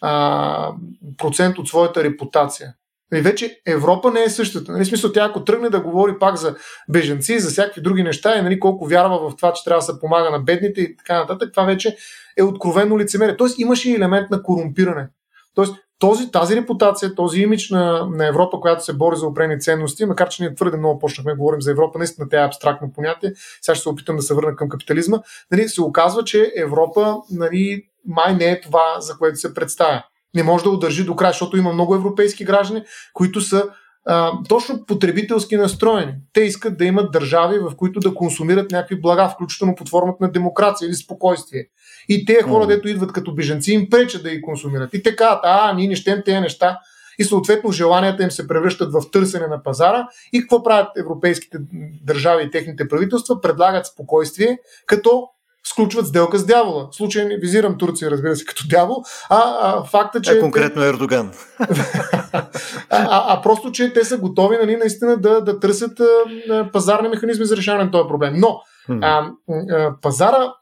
а, 0.00 0.72
процент 1.18 1.58
от 1.58 1.68
своята 1.68 2.04
репутация. 2.04 2.74
Нали, 3.12 3.22
вече 3.22 3.60
Европа 3.66 4.10
не 4.10 4.22
е 4.22 4.28
същата. 4.28 4.72
Нали, 4.72 4.84
смисъл, 4.84 5.12
тя 5.12 5.24
ако 5.24 5.44
тръгне 5.44 5.70
да 5.70 5.80
говори 5.80 6.18
пак 6.18 6.36
за 6.36 6.54
беженци, 6.88 7.38
за 7.38 7.50
всякакви 7.50 7.80
други 7.80 8.02
неща 8.02 8.38
и 8.38 8.42
нали, 8.42 8.60
колко 8.60 8.86
вярва 8.86 9.30
в 9.30 9.36
това, 9.36 9.52
че 9.52 9.64
трябва 9.64 9.78
да 9.78 9.92
се 9.92 10.00
помага 10.00 10.30
на 10.30 10.38
бедните 10.38 10.80
и 10.80 10.96
така 10.96 11.18
нататък, 11.18 11.52
това 11.52 11.64
вече 11.64 11.96
е 12.36 12.42
откровено 12.42 12.98
лицемерие. 12.98 13.36
Тоест 13.36 13.58
имаше 13.58 13.90
и 13.90 13.94
елемент 13.94 14.30
на 14.30 14.42
корумпиране. 14.42 15.08
Тоест 15.54 15.74
този, 15.98 16.30
тази 16.30 16.56
репутация, 16.56 17.14
този 17.14 17.40
имидж 17.40 17.70
на, 17.70 18.06
на 18.06 18.26
Европа, 18.26 18.60
която 18.60 18.84
се 18.84 18.92
бори 18.92 19.16
за 19.16 19.26
определени 19.26 19.60
ценности, 19.60 20.04
макар 20.04 20.28
че 20.28 20.42
ние 20.42 20.54
твърде 20.54 20.76
много 20.76 20.98
почнахме 20.98 21.32
да 21.32 21.36
говорим 21.36 21.62
за 21.62 21.70
Европа, 21.70 21.98
наистина 21.98 22.28
тя 22.28 22.42
е 22.42 22.46
абстрактно 22.46 22.92
понятие, 22.92 23.32
сега 23.60 23.74
ще 23.74 23.82
се 23.82 23.88
опитам 23.88 24.16
да 24.16 24.22
се 24.22 24.34
върна 24.34 24.56
към 24.56 24.68
капитализма, 24.68 25.18
нали, 25.50 25.68
се 25.68 25.82
оказва, 25.82 26.24
че 26.24 26.52
Европа 26.56 27.16
нали, 27.30 27.82
май 28.06 28.34
не 28.34 28.50
е 28.50 28.60
това, 28.60 29.00
за 29.00 29.18
което 29.18 29.36
се 29.36 29.54
представя. 29.54 30.02
Не 30.34 30.42
може 30.42 30.64
да 30.64 30.70
удържи 30.70 31.04
до 31.04 31.16
края, 31.16 31.32
защото 31.32 31.56
има 31.56 31.72
много 31.72 31.94
европейски 31.94 32.44
граждани, 32.44 32.82
които 33.12 33.40
са 33.40 33.64
а, 34.06 34.32
точно 34.48 34.86
потребителски 34.86 35.56
настроени. 35.56 36.14
Те 36.32 36.40
искат 36.40 36.78
да 36.78 36.84
имат 36.84 37.12
държави, 37.12 37.58
в 37.58 37.76
които 37.76 38.00
да 38.00 38.14
консумират 38.14 38.70
някакви 38.70 39.00
блага, 39.00 39.28
включително 39.28 39.74
под 39.74 39.88
формата 39.88 40.16
на 40.20 40.32
демокрация 40.32 40.86
или 40.86 40.94
спокойствие. 40.94 41.64
И 42.08 42.24
те 42.24 42.42
хора, 42.42 42.66
дето 42.66 42.88
идват 42.88 43.12
като 43.12 43.34
бежанци, 43.34 43.72
им 43.72 43.90
пречат 43.90 44.22
да 44.22 44.30
ги 44.30 44.42
консумират. 44.42 44.94
И 44.94 45.02
те 45.02 45.16
казват, 45.16 45.40
а, 45.42 45.72
ние 45.74 45.88
не 45.88 45.96
щем 45.96 46.22
тези 46.24 46.40
неща. 46.40 46.78
И 47.18 47.24
съответно 47.24 47.72
желанията 47.72 48.22
им 48.22 48.30
се 48.30 48.48
превръщат 48.48 48.92
в 48.92 49.10
търсене 49.10 49.46
на 49.46 49.62
пазара. 49.62 50.08
И 50.32 50.40
какво 50.40 50.62
правят 50.62 50.88
европейските 50.98 51.58
държави 52.04 52.44
и 52.44 52.50
техните 52.50 52.88
правителства? 52.88 53.40
Предлагат 53.40 53.86
спокойствие, 53.86 54.58
като 54.86 55.28
сключват 55.66 56.06
сделка 56.06 56.38
с 56.38 56.46
дявола. 56.46 56.88
В 56.92 56.96
случай 56.96 57.24
не 57.24 57.36
визирам 57.36 57.78
Турция, 57.78 58.10
разбира 58.10 58.36
се, 58.36 58.44
като 58.44 58.64
дявол, 58.68 58.96
а, 59.30 59.42
а 59.60 59.84
факта, 59.84 60.20
че... 60.20 60.32
А 60.32 60.40
конкретно 60.40 60.82
Ердоган. 60.82 61.32
а, 61.60 62.46
а, 62.90 63.24
а 63.28 63.42
просто, 63.42 63.72
че 63.72 63.92
те 63.92 64.04
са 64.04 64.18
готови 64.18 64.56
нали, 64.56 64.76
наистина 64.76 65.16
да, 65.16 65.40
да 65.40 65.60
търсят 65.60 66.00
а, 66.00 66.70
пазарни 66.72 67.08
механизми 67.08 67.44
за 67.44 67.56
решаване 67.56 67.84
на 67.84 67.90
този 67.90 68.08
проблем. 68.08 68.34
Но 68.36 68.60
а, 69.02 69.30
а, 69.70 69.94
пазара, 70.02 70.54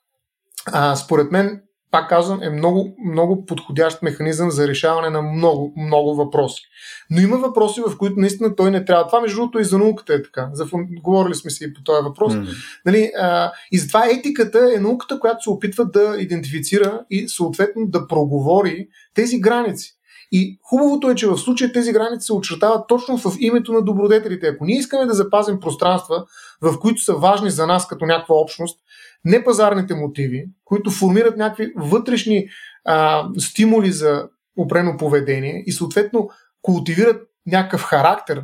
а, 0.72 0.96
според 0.96 1.32
мен, 1.32 1.60
пак 1.90 2.08
казвам, 2.08 2.42
е 2.42 2.50
много, 2.50 2.96
много 3.10 3.46
подходящ 3.46 4.02
механизъм 4.02 4.50
за 4.50 4.68
решаване 4.68 5.10
на 5.10 5.22
много, 5.22 5.74
много 5.76 6.14
въпроси. 6.14 6.62
Но 7.10 7.20
има 7.20 7.36
въпроси, 7.36 7.80
в 7.86 7.98
които 7.98 8.20
наистина 8.20 8.56
той 8.56 8.70
не 8.70 8.84
трябва. 8.84 9.06
Това, 9.06 9.20
между 9.20 9.36
другото, 9.36 9.58
и 9.58 9.64
за 9.64 9.78
науката 9.78 10.14
е 10.14 10.22
така. 10.22 10.50
За, 10.52 10.66
говорили 11.02 11.34
сме 11.34 11.50
си 11.50 11.64
и 11.64 11.74
по 11.74 11.82
този 11.82 12.02
въпрос. 12.02 12.34
Mm-hmm. 12.34 12.80
Нали, 12.86 13.12
а, 13.18 13.52
и 13.72 13.78
затова 13.78 14.06
етиката 14.10 14.72
е 14.76 14.80
науката, 14.80 15.20
която 15.20 15.42
се 15.42 15.50
опитва 15.50 15.84
да 15.84 16.16
идентифицира 16.18 17.04
и 17.10 17.28
съответно 17.28 17.86
да 17.86 18.06
проговори 18.06 18.88
тези 19.14 19.40
граници. 19.40 19.96
И 20.32 20.58
хубавото 20.62 21.10
е, 21.10 21.14
че 21.14 21.26
в 21.26 21.38
случая 21.38 21.72
тези 21.72 21.92
граници 21.92 22.26
се 22.26 22.32
очертават 22.32 22.88
точно 22.88 23.18
в 23.18 23.36
името 23.40 23.72
на 23.72 23.82
добродетелите. 23.82 24.46
Ако 24.46 24.64
ние 24.64 24.78
искаме 24.78 25.06
да 25.06 25.14
запазим 25.14 25.60
пространства, 25.60 26.24
в 26.62 26.78
които 26.80 27.02
са 27.02 27.14
важни 27.14 27.50
за 27.50 27.66
нас 27.66 27.88
като 27.88 28.06
някаква 28.06 28.34
общност, 28.34 28.78
непазарните 29.24 29.94
мотиви, 29.94 30.46
които 30.64 30.90
формират 30.90 31.36
някакви 31.36 31.72
вътрешни 31.76 32.48
а, 32.84 33.28
стимули 33.38 33.92
за 33.92 34.28
опрено 34.56 34.96
поведение 34.96 35.62
и 35.66 35.72
съответно 35.72 36.28
култивират 36.62 37.22
някакъв 37.46 37.82
характер, 37.82 38.42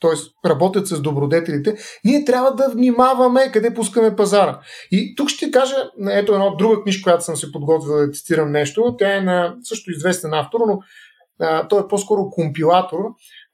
т.е. 0.00 0.48
работят 0.48 0.86
с 0.86 1.00
добродетелите, 1.00 1.76
ние 2.04 2.24
трябва 2.24 2.54
да 2.54 2.68
внимаваме 2.68 3.52
къде 3.52 3.74
пускаме 3.74 4.16
пазара. 4.16 4.60
И 4.90 5.14
тук 5.16 5.28
ще 5.28 5.50
кажа, 5.50 5.76
ето 6.10 6.32
една 6.32 6.50
друга 6.58 6.82
книжка, 6.82 7.02
която 7.02 7.24
съм 7.24 7.36
се 7.36 7.52
подготвил 7.52 7.96
да 7.96 8.10
цитирам 8.10 8.52
нещо. 8.52 8.94
Тя 8.98 9.16
е 9.16 9.20
на 9.20 9.56
също 9.62 9.90
известен 9.90 10.34
автор, 10.34 10.60
но 10.66 10.80
а, 11.40 11.68
той 11.68 11.80
е 11.80 11.88
по-скоро 11.88 12.30
компилатор. 12.30 12.98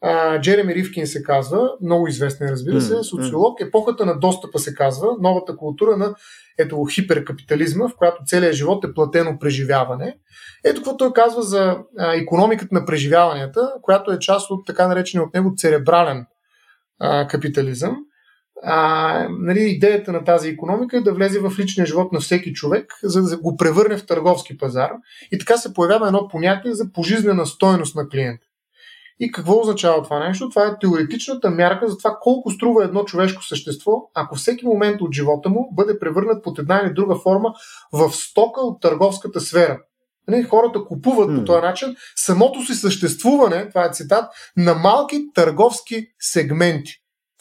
А, 0.06 0.40
Джереми 0.40 0.74
Ривкин 0.74 1.06
се 1.06 1.22
казва, 1.22 1.70
много 1.82 2.08
известен, 2.08 2.48
разбира 2.48 2.80
се, 2.80 3.02
социолог. 3.02 3.60
Епохата 3.60 4.06
на 4.06 4.18
достъпа 4.18 4.58
се 4.58 4.74
казва, 4.74 5.08
новата 5.20 5.56
култура 5.56 5.96
на 5.96 6.14
ето 6.58 6.84
хиперкапитализма, 6.84 7.88
в 7.88 7.96
която 7.96 8.22
целият 8.26 8.54
живот 8.54 8.84
е 8.84 8.94
платено 8.94 9.38
преживяване. 9.38 10.16
Ето 10.64 10.76
какво 10.76 10.96
той 10.96 11.12
казва 11.12 11.42
за 11.42 11.78
а, 11.98 12.14
економиката 12.14 12.74
на 12.74 12.84
преживяванията, 12.84 13.72
която 13.82 14.12
е 14.12 14.18
част 14.18 14.50
от 14.50 14.66
така 14.66 14.88
наречения 14.88 15.26
от 15.26 15.34
него 15.34 15.54
церебрален 15.56 16.26
а, 17.00 17.26
капитализъм. 17.26 17.96
А, 18.62 19.28
нали, 19.30 19.60
идеята 19.60 20.12
на 20.12 20.24
тази 20.24 20.48
економика 20.48 20.96
е 20.96 21.00
да 21.00 21.12
влезе 21.12 21.40
в 21.40 21.52
личния 21.58 21.86
живот 21.86 22.12
на 22.12 22.20
всеки 22.20 22.52
човек, 22.52 22.92
за 23.02 23.22
да 23.22 23.38
го 23.38 23.56
превърне 23.56 23.96
в 23.96 24.06
търговски 24.06 24.58
пазар. 24.58 24.90
И 25.32 25.38
така 25.38 25.56
се 25.56 25.74
появява 25.74 26.06
едно 26.06 26.28
понятие 26.28 26.74
за 26.74 26.92
пожизнена 26.92 27.46
стойност 27.46 27.96
на 27.96 28.08
клиента. 28.08 28.43
И 29.20 29.32
какво 29.32 29.60
означава 29.60 30.02
това 30.02 30.28
нещо? 30.28 30.48
Това 30.48 30.66
е 30.66 30.78
теоретичната 30.80 31.50
мярка 31.50 31.88
за 31.88 31.98
това 31.98 32.18
колко 32.20 32.50
струва 32.50 32.84
едно 32.84 33.04
човешко 33.04 33.44
същество, 33.44 33.92
ако 34.14 34.34
всеки 34.34 34.66
момент 34.66 35.00
от 35.00 35.14
живота 35.14 35.48
му 35.48 35.68
бъде 35.72 35.98
превърнат 35.98 36.44
под 36.44 36.58
една 36.58 36.80
или 36.84 36.94
друга 36.94 37.16
форма 37.16 37.52
в 37.92 38.10
стока 38.12 38.60
от 38.60 38.80
търговската 38.80 39.40
сфера. 39.40 39.78
Нали, 40.28 40.42
хората 40.42 40.84
купуват 40.84 41.30
mm. 41.30 41.38
по 41.38 41.44
този 41.44 41.62
начин 41.62 41.96
самото 42.16 42.62
си 42.62 42.74
съществуване, 42.74 43.68
това 43.68 43.84
е 43.84 43.92
цитат, 43.92 44.24
на 44.56 44.74
малки 44.74 45.32
търговски 45.34 46.06
сегменти. 46.18 46.92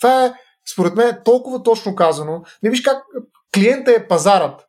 Това 0.01 0.26
е, 0.26 0.34
според 0.74 0.95
мен, 0.95 1.17
толкова 1.26 1.63
точно 1.63 1.95
казано. 1.95 2.43
Не 2.63 2.69
виж 2.69 2.82
как 2.82 3.03
клиента 3.53 3.91
е 3.91 4.07
пазарът. 4.07 4.61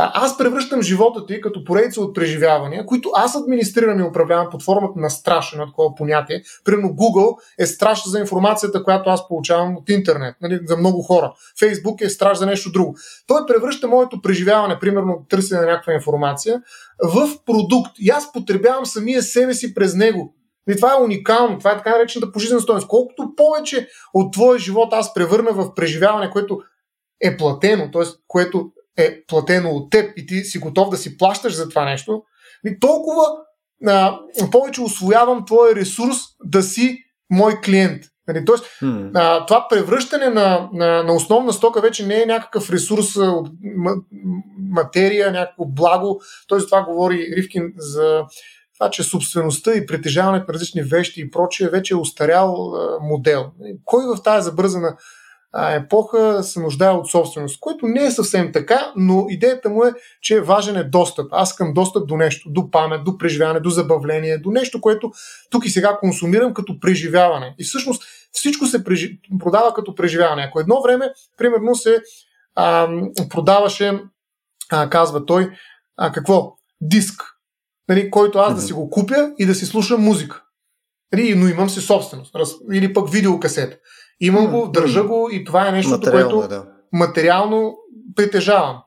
Аз 0.00 0.38
превръщам 0.38 0.82
живота 0.82 1.26
ти 1.26 1.40
като 1.40 1.64
поредица 1.64 2.00
от 2.00 2.14
преживявания, 2.14 2.86
които 2.86 3.10
аз 3.14 3.36
администрирам 3.36 4.00
и 4.00 4.02
управлявам 4.02 4.48
под 4.50 4.62
формата 4.62 5.00
на 5.00 5.10
страш, 5.10 5.52
на 5.52 5.66
такова 5.66 5.94
понятие. 5.94 6.42
Примерно 6.64 6.88
Google 6.88 7.36
е 7.58 7.66
страш 7.66 8.06
за 8.06 8.18
информацията, 8.18 8.84
която 8.84 9.10
аз 9.10 9.28
получавам 9.28 9.76
от 9.76 9.88
интернет, 9.88 10.36
нали, 10.42 10.60
за 10.64 10.76
много 10.76 11.02
хора. 11.02 11.32
Facebook 11.60 12.04
е 12.04 12.08
страш 12.08 12.38
за 12.38 12.46
нещо 12.46 12.72
друго. 12.72 12.96
Той 13.26 13.46
превръща 13.46 13.88
моето 13.88 14.22
преживяване, 14.22 14.78
примерно 14.78 15.26
търсене 15.28 15.60
на 15.60 15.66
някаква 15.66 15.92
информация, 15.92 16.62
в 17.02 17.28
продукт. 17.46 17.90
И 17.98 18.10
аз 18.10 18.32
потребявам 18.32 18.86
самия 18.86 19.22
себе 19.22 19.54
си 19.54 19.74
през 19.74 19.94
него. 19.94 20.34
И 20.70 20.76
това 20.76 20.92
е 20.92 21.02
уникално, 21.04 21.58
това 21.58 21.70
е 21.70 21.76
така 21.76 21.90
наречената 21.90 22.32
пожизнена 22.32 22.60
стоеност. 22.60 22.88
Колкото 22.88 23.32
повече 23.36 23.88
от 24.14 24.32
твоя 24.32 24.58
живот 24.58 24.88
аз 24.92 25.14
превърна 25.14 25.52
в 25.52 25.74
преживяване, 25.74 26.30
което 26.30 26.60
е 27.20 27.36
платено, 27.36 27.90
т.е. 27.90 28.02
което 28.28 28.70
е 28.98 29.24
платено 29.26 29.70
от 29.70 29.90
теб 29.90 30.12
и 30.16 30.26
ти 30.26 30.40
си 30.40 30.58
готов 30.58 30.90
да 30.90 30.96
си 30.96 31.18
плащаш 31.18 31.54
за 31.54 31.68
това 31.68 31.84
нещо, 31.84 32.22
и 32.66 32.80
толкова 32.80 33.24
а, 33.86 34.18
повече 34.52 34.80
освоявам 34.80 35.44
твоя 35.46 35.74
ресурс 35.74 36.16
да 36.44 36.62
си 36.62 36.98
мой 37.30 37.60
клиент. 37.64 38.02
Нали, 38.28 38.44
тоест, 38.44 38.64
hmm. 38.82 39.10
а, 39.14 39.46
това 39.46 39.66
превръщане 39.70 40.28
на, 40.28 40.68
на, 40.72 41.02
на 41.02 41.12
основна 41.12 41.52
стока 41.52 41.80
вече 41.80 42.06
не 42.06 42.22
е 42.22 42.26
някакъв 42.26 42.70
ресурс 42.70 43.16
от 43.16 43.48
материя, 44.70 45.32
някакво 45.32 45.64
благо. 45.64 46.20
Тоест, 46.48 46.68
това 46.68 46.82
говори 46.82 47.28
Ривкин 47.36 47.72
за 47.76 48.24
това, 48.78 48.90
че 48.90 49.02
собствеността 49.02 49.74
и 49.74 49.86
притежаването 49.86 50.44
на 50.48 50.54
различни 50.54 50.82
вещи 50.82 51.20
и 51.20 51.30
прочие 51.30 51.68
вече 51.68 51.94
е 51.94 51.96
устарял 51.96 52.74
а, 52.74 52.98
модел. 53.00 53.50
Кой 53.84 54.04
в 54.16 54.22
тази 54.22 54.44
забързана 54.44 54.96
епоха 55.54 56.42
се 56.42 56.60
нуждае 56.60 56.90
от 56.90 57.10
собственост, 57.10 57.60
което 57.60 57.86
не 57.86 58.04
е 58.04 58.10
съвсем 58.10 58.52
така, 58.52 58.92
но 58.96 59.26
идеята 59.28 59.70
му 59.70 59.84
е, 59.84 59.92
че 60.20 60.40
важен 60.40 60.76
е 60.76 60.84
достъп. 60.84 61.26
Аз 61.30 61.56
към 61.56 61.74
достъп 61.74 62.08
до 62.08 62.16
нещо, 62.16 62.50
до 62.50 62.70
памет, 62.70 63.04
до 63.04 63.18
преживяване, 63.18 63.60
до 63.60 63.70
забавление, 63.70 64.38
до 64.38 64.50
нещо, 64.50 64.80
което 64.80 65.10
тук 65.50 65.66
и 65.66 65.70
сега 65.70 65.98
консумирам 66.00 66.54
като 66.54 66.80
преживяване. 66.80 67.54
И 67.58 67.64
всъщност 67.64 68.02
всичко 68.32 68.66
се 68.66 68.84
прежи... 68.84 69.20
продава 69.38 69.74
като 69.74 69.94
преживяване. 69.94 70.42
Ако 70.42 70.60
едно 70.60 70.82
време, 70.82 71.12
примерно, 71.36 71.74
се 71.74 72.02
а, 72.54 72.88
продаваше, 73.30 74.02
а, 74.70 74.90
казва 74.90 75.26
той, 75.26 75.50
а, 75.96 76.12
какво? 76.12 76.52
Диск, 76.80 77.22
нали, 77.88 78.10
който 78.10 78.38
аз 78.38 78.54
да 78.54 78.60
си 78.60 78.72
го 78.72 78.90
купя 78.90 79.32
и 79.38 79.46
да 79.46 79.54
си 79.54 79.66
слушам 79.66 80.02
музика. 80.02 80.42
Нали, 81.12 81.34
но 81.34 81.48
имам 81.48 81.70
си 81.70 81.80
собственост. 81.80 82.34
Или 82.72 82.92
пък 82.92 83.10
видеокасета. 83.10 83.76
Имам 84.20 84.46
го, 84.46 84.68
държа 84.68 85.04
го 85.04 85.28
и 85.32 85.44
това 85.44 85.68
е 85.68 85.72
нещо, 85.72 86.00
което 86.00 86.42
е, 86.44 86.48
да. 86.48 86.64
материално 86.92 87.76
притежавам. 88.16 88.78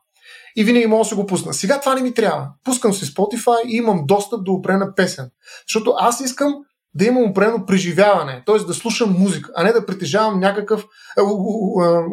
И 0.56 0.64
винаги 0.64 0.88
мога 0.88 1.04
да 1.04 1.10
се 1.10 1.16
го 1.16 1.26
пусна. 1.26 1.54
Сега 1.54 1.80
това 1.80 1.96
не 1.96 2.02
ми 2.02 2.14
трябва. 2.14 2.48
Пускам 2.64 2.94
си 2.94 3.06
Spotify 3.06 3.66
и 3.68 3.78
имам 3.78 4.04
достъп 4.06 4.44
до 4.44 4.52
опрена 4.52 4.96
песен. 4.96 5.30
Защото 5.68 5.94
аз 5.98 6.22
искам 6.22 6.56
да 6.94 7.06
имам 7.06 7.24
определено 7.24 7.66
преживяване, 7.66 8.44
т.е. 8.46 8.58
да 8.58 8.74
слушам 8.74 9.16
музика, 9.20 9.52
а 9.56 9.64
не 9.64 9.74
да 9.74 9.86
притежавам 9.86 10.40
някакъв 10.40 10.86
е, 11.18 11.22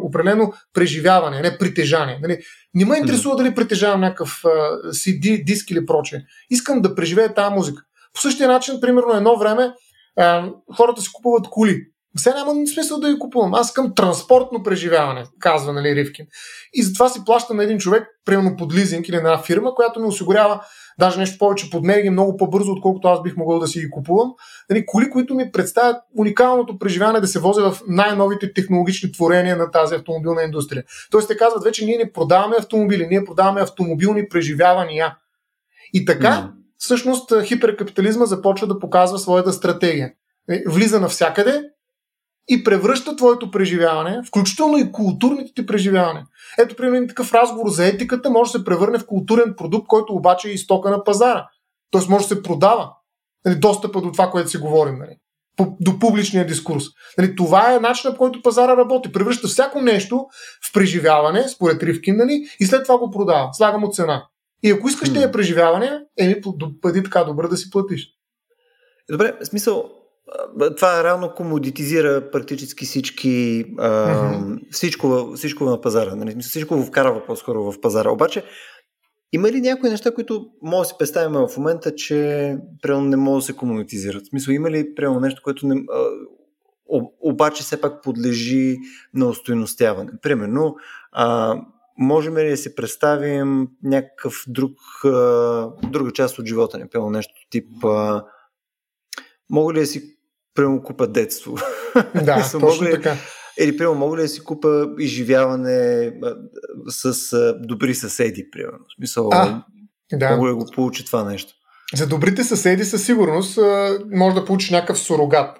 определено 0.03 0.53
преживяване, 0.73 1.41
не 1.41 1.57
притежание. 1.57 2.19
Нали? 2.21 2.39
Не 2.73 2.85
ме 2.85 2.97
интересува 2.97 3.35
дали 3.35 3.55
притежавам 3.55 4.01
някакъв 4.01 4.41
CD, 4.85 5.45
диск 5.45 5.71
или 5.71 5.85
прочее. 5.85 6.19
Искам 6.49 6.81
да 6.81 6.95
преживея 6.95 7.33
тази 7.33 7.55
музика. 7.55 7.83
По 8.13 8.21
същия 8.21 8.47
начин, 8.47 8.79
примерно 8.81 9.13
едно 9.13 9.37
време, 9.37 9.73
хората 10.77 11.01
си 11.01 11.09
купуват 11.13 11.47
коли. 11.49 11.81
Сега 12.17 12.35
няма 12.35 12.67
смисъл 12.67 12.99
да 12.99 13.13
ги 13.13 13.19
купувам. 13.19 13.53
Аз 13.53 13.67
искам 13.67 13.95
транспортно 13.95 14.63
преживяване, 14.63 15.23
казва 15.39 15.73
нали, 15.73 15.95
Ривкин. 15.95 16.25
И 16.73 16.83
затова 16.83 17.09
си 17.09 17.25
плащам 17.25 17.57
на 17.57 17.63
един 17.63 17.77
човек, 17.77 18.07
примерно 18.25 18.55
под 18.55 18.73
лизинг 18.73 19.07
или 19.07 19.15
на 19.15 19.21
една 19.21 19.41
фирма, 19.41 19.75
която 19.75 19.99
ми 19.99 20.07
осигурява 20.07 20.61
даже 20.99 21.19
нещо 21.19 21.37
повече 21.37 21.69
под 21.69 21.83
мен 21.83 22.11
много 22.11 22.37
по-бързо, 22.37 22.71
отколкото 22.71 23.07
аз 23.07 23.21
бих 23.21 23.37
могъл 23.37 23.59
да 23.59 23.67
си 23.67 23.79
ги 23.79 23.89
купувам. 23.89 24.31
Нали, 24.69 24.85
коли, 24.85 25.09
които 25.09 25.35
ми 25.35 25.51
представят 25.51 25.97
уникалното 26.17 26.79
преживяване 26.79 27.19
да 27.19 27.27
се 27.27 27.39
возя 27.39 27.71
в 27.71 27.81
най-новите 27.87 28.53
технологични 28.53 29.11
творения 29.11 29.57
на 29.57 29.71
тази 29.71 29.95
автомобилна 29.95 30.43
индустрия. 30.43 30.83
Тоест 31.11 31.27
те 31.27 31.37
казват 31.37 31.63
вече 31.63 31.85
ние 31.85 31.97
не 31.97 32.11
продаваме 32.11 32.55
автомобили, 32.59 33.07
ние 33.07 33.25
продаваме 33.25 33.61
автомобилни 33.61 34.29
преживявания. 34.29 35.17
И 35.93 36.05
така, 36.05 36.27
mm 36.27 36.59
всъщност 36.79 37.33
хиперкапитализма 37.43 38.25
започва 38.25 38.67
да 38.67 38.79
показва 38.79 39.19
своята 39.19 39.53
стратегия. 39.53 40.11
Е, 40.49 40.63
влиза 40.67 40.99
навсякъде 40.99 41.63
и 42.49 42.63
превръща 42.63 43.15
твоето 43.15 43.51
преживяване, 43.51 44.21
включително 44.27 44.77
и 44.77 44.91
културните 44.91 45.51
ти 45.55 45.65
преживяване. 45.65 46.23
Ето, 46.57 46.75
примерно, 46.75 47.07
такъв 47.07 47.33
разговор 47.33 47.69
за 47.69 47.87
етиката 47.87 48.29
може 48.29 48.51
да 48.51 48.59
се 48.59 48.65
превърне 48.65 48.99
в 48.99 49.05
културен 49.05 49.53
продукт, 49.57 49.87
който 49.87 50.13
обаче 50.13 50.49
е 50.49 50.53
истока 50.53 50.89
на 50.89 51.03
пазара. 51.03 51.47
Тоест 51.91 52.09
може 52.09 52.27
да 52.27 52.35
се 52.35 52.43
продава. 52.43 52.89
Нали, 53.45 53.55
достъпа 53.55 54.01
до 54.01 54.11
това, 54.11 54.31
което 54.31 54.49
си 54.49 54.57
говорим. 54.57 54.97
Нали, 54.97 55.15
до 55.79 55.99
публичния 55.99 56.47
дискурс. 56.47 56.83
Нали, 57.17 57.35
това 57.35 57.73
е 57.73 57.79
начинът, 57.79 58.15
по 58.15 58.19
който 58.19 58.41
пазара 58.41 58.77
работи. 58.77 59.11
Превръща 59.11 59.47
всяко 59.47 59.81
нещо 59.81 60.25
в 60.69 60.73
преживяване, 60.73 61.49
според 61.49 61.83
Ривкин, 61.83 62.17
нали, 62.17 62.47
и 62.59 62.65
след 62.65 62.83
това 62.83 62.97
го 62.97 63.11
продава. 63.11 63.49
Слага 63.53 63.77
му 63.77 63.91
цена. 63.91 64.27
И 64.63 64.71
ако 64.71 64.89
искаш 64.89 65.13
тези 65.13 65.31
преживявания, 65.31 66.01
еми, 66.17 66.41
бъди 66.81 67.03
така 67.03 67.23
добър 67.23 67.47
да 67.47 67.57
си 67.57 67.69
платиш. 67.69 68.07
Добре, 69.11 69.33
в 69.41 69.45
смисъл, 69.45 69.98
това 70.75 71.03
реално 71.03 71.33
комодитизира 71.35 72.31
практически 72.31 72.85
всички, 72.85 73.65
а, 73.77 73.89
mm-hmm. 73.89 74.71
всичко, 74.71 75.31
всичко 75.35 75.63
на 75.63 75.81
пазара. 75.81 76.15
Нали? 76.15 76.35
Всичко 76.41 76.75
го 76.75 76.83
вкарва 76.83 77.25
по-скоро 77.25 77.71
в 77.71 77.81
пазара. 77.81 78.09
Обаче, 78.09 78.43
има 79.31 79.51
ли 79.51 79.61
някои 79.61 79.89
неща, 79.89 80.13
които 80.13 80.49
може 80.61 80.79
да 80.79 80.85
си 80.85 80.95
представим 80.99 81.47
в 81.47 81.57
момента, 81.57 81.95
че 81.95 82.57
примерно 82.81 83.05
не 83.05 83.17
могат 83.17 83.39
да 83.39 83.45
се 83.45 83.55
комунитизират? 83.55 84.23
В 84.23 84.29
смисъл, 84.29 84.51
има 84.51 84.71
ли 84.71 84.95
примерно 84.95 85.19
нещо, 85.19 85.41
което 85.43 85.67
не, 85.67 85.83
а, 85.93 86.09
обаче 87.21 87.63
все 87.63 87.81
пак 87.81 88.03
подлежи 88.03 88.77
на 89.13 89.27
устойностяване? 89.27 90.11
Примерно, 90.21 90.75
а, 91.11 91.57
можем 91.97 92.37
ли 92.37 92.49
да 92.49 92.57
си 92.57 92.75
представим 92.75 93.67
някакъв 93.83 94.43
друг, 94.47 94.71
а, 95.05 95.67
друга 95.89 96.11
част 96.11 96.39
от 96.39 96.45
живота 96.45 96.77
ни? 96.77 96.83
Нещо 97.09 97.33
тип 97.49 97.85
а, 97.85 98.23
мога 99.49 99.73
ли 99.73 99.79
да 99.79 99.85
си 99.85 100.18
прямо 100.59 100.83
купа 100.83 101.07
детство? 101.07 101.57
Да, 102.23 102.49
точно 102.59 102.87
ли, 102.87 102.91
така. 102.91 103.15
Или, 103.59 103.77
примерно, 103.77 103.99
мога 103.99 104.17
ли 104.17 104.21
да 104.21 104.27
си 104.27 104.43
купа 104.43 104.87
изживяване 104.99 106.11
с 106.87 107.13
добри 107.59 107.95
съседи, 107.95 108.51
примерно? 108.51 108.79
В 108.79 108.95
смисъл, 108.97 109.29
а, 109.31 109.63
да. 110.13 110.35
мога 110.35 110.49
да 110.49 110.55
го 110.55 110.65
получи 110.75 111.05
това 111.05 111.23
нещо? 111.23 111.53
За 111.95 112.07
добрите 112.07 112.43
съседи 112.43 112.85
със 112.85 113.05
сигурност 113.05 113.59
може 114.11 114.35
да 114.35 114.45
получиш 114.45 114.69
някакъв 114.69 114.99
сурогат. 114.99 115.57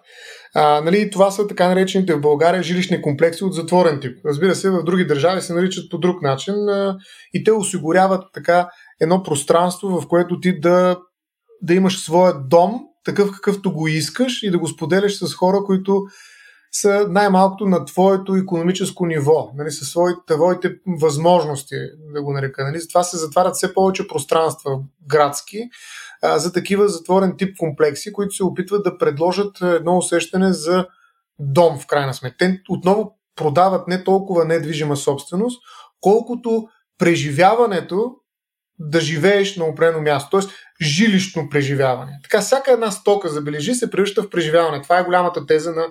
А, 0.56 0.82
нали, 0.82 1.10
това 1.10 1.32
са 1.32 1.48
така 1.48 1.68
наречените 1.68 2.14
в 2.14 2.22
България 2.22 2.64
жилищни 2.64 3.02
комплекси 3.02 3.44
от 3.44 3.54
затворен 3.54 4.00
тип. 4.00 4.18
Разбира 4.26 4.56
се, 4.56 4.70
в 4.70 4.84
други 4.84 5.06
държави 5.06 5.42
се 5.42 5.54
наричат 5.54 5.92
по 5.92 5.98
друг 5.98 6.22
начин 6.22 6.70
а, 6.70 6.98
и 7.34 7.44
те 7.44 7.52
осигуряват 7.52 8.24
така 8.34 8.70
едно 9.02 9.24
пространство, 9.24 10.02
в 10.02 10.08
което 10.08 10.40
ти 10.40 10.60
да, 10.60 10.98
да 11.62 11.74
имаш 11.74 12.00
своя 12.04 12.34
дом, 12.34 12.82
такъв 13.06 13.32
какъвто 13.32 13.74
го 13.74 13.88
искаш 13.88 14.44
и 14.44 14.52
да 14.52 14.60
го 14.60 14.68
споделяш 14.68 15.18
с 15.18 15.34
хора, 15.34 15.58
които 15.66 16.08
са 16.72 17.08
най-малкото 17.10 17.66
на 17.66 17.86
твоето 17.86 18.36
економическо 18.36 19.06
ниво, 19.06 19.52
нали, 19.56 19.72
със 19.72 19.90
твоите 20.28 20.76
възможности, 20.88 21.76
да 22.14 22.24
го 22.24 22.34
нарека. 22.34 22.64
Нали. 22.64 22.80
Затова 22.80 23.04
се 23.04 23.18
затварят 23.18 23.56
все 23.56 23.74
повече 23.74 24.08
пространства 24.08 24.80
градски 25.08 25.70
а, 26.22 26.40
за 26.40 26.54
такива 26.54 26.88
затворен 26.88 27.36
тип 27.38 27.58
комплекси, 27.58 28.14
които 28.14 28.36
се 28.36 28.44
опитват 28.44 28.84
да 28.84 28.98
предложат 28.98 29.62
едно 29.62 29.98
усещане 29.98 30.54
за 30.54 30.86
дом, 31.40 31.80
в 31.80 31.88
крайна 31.88 32.14
сметка. 32.14 32.38
Те 32.38 32.62
отново 32.70 33.18
продават 33.36 33.88
не 33.88 34.04
толкова 34.04 34.46
недвижима 34.46 34.98
собственост, 34.98 35.62
колкото 36.02 36.68
преживяването 36.98 38.16
да 38.80 39.02
живееш 39.02 39.58
на 39.58 39.66
определено 39.66 40.02
място, 40.02 40.40
т.е. 40.40 40.50
жилищно 40.82 41.50
преживяване. 41.50 42.20
Така, 42.24 42.42
всяка 42.42 42.72
една 42.72 42.92
стока, 42.92 43.30
забележи, 43.30 43.76
се 43.76 43.92
превръща 43.92 44.24
в 44.24 44.30
преживяване. 44.30 44.82
Това 44.82 45.00
е 45.00 45.04
голямата 45.04 45.46
теза 45.46 45.72
на, 45.72 45.86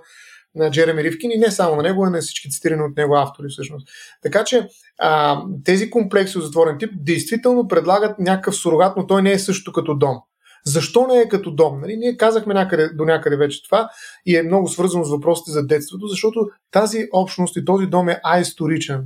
на 0.55 0.71
Джереми 0.71 1.05
Ривкин 1.05 1.31
и 1.31 1.39
не 1.39 1.51
само 1.51 1.77
на 1.77 1.83
него, 1.83 2.05
а 2.05 2.11
на 2.11 2.21
всички 2.21 2.51
цитирани 2.51 2.83
от 2.83 2.97
него 2.97 3.17
автори 3.17 3.49
всъщност. 3.49 3.89
Така 4.23 4.45
че 4.45 4.69
а, 4.99 5.43
тези 5.65 5.91
комплекси 5.91 6.39
от 6.39 6.45
затворен 6.45 6.79
тип 6.79 6.91
действително 6.95 7.69
предлагат 7.69 8.19
някакъв 8.19 8.57
сурогат, 8.57 8.97
но 8.97 9.07
той 9.07 9.23
не 9.23 9.33
е 9.33 9.39
също 9.39 9.73
като 9.73 9.95
дом. 9.95 10.17
Защо 10.65 11.07
не 11.07 11.21
е 11.21 11.29
като 11.29 11.51
дом? 11.51 11.81
Нали? 11.81 11.97
Ние 11.97 12.17
казахме 12.17 12.55
някъде, 12.55 12.89
до 12.89 13.05
някъде 13.05 13.37
вече 13.37 13.65
това 13.65 13.91
и 14.27 14.37
е 14.37 14.43
много 14.43 14.69
свързано 14.69 15.05
с 15.05 15.11
въпросите 15.11 15.51
за 15.51 15.67
детството, 15.67 16.07
защото 16.07 16.49
тази 16.71 17.09
общност 17.13 17.57
и 17.57 17.65
този 17.65 17.87
дом 17.87 18.09
е 18.09 18.21
аисторичен. 18.25 19.05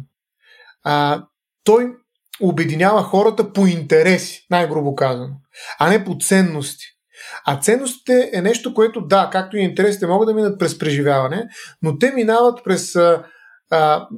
А, 0.84 1.24
той 1.64 1.92
обединява 2.40 3.02
хората 3.02 3.52
по 3.52 3.66
интереси, 3.66 4.46
най-грубо 4.50 4.94
казано, 4.94 5.28
а 5.78 5.88
не 5.88 6.04
по 6.04 6.16
ценности. 6.20 6.84
А 7.46 7.60
ценностите 7.60 8.30
е 8.32 8.42
нещо, 8.42 8.74
което, 8.74 9.00
да, 9.00 9.28
както 9.32 9.56
и 9.56 9.60
интересите 9.60 10.06
могат 10.06 10.28
да 10.28 10.34
минат 10.34 10.58
през 10.58 10.78
преживяване, 10.78 11.48
но 11.82 11.98
те 11.98 12.12
минават 12.14 12.64
през, 12.64 12.96
а, 12.96 13.24
а, 13.70 14.08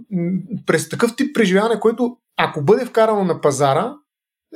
през 0.66 0.88
такъв 0.88 1.16
тип 1.16 1.34
преживяване, 1.34 1.80
което 1.80 2.16
ако 2.36 2.62
бъде 2.62 2.84
вкарано 2.84 3.24
на 3.24 3.40
пазара, 3.40 3.94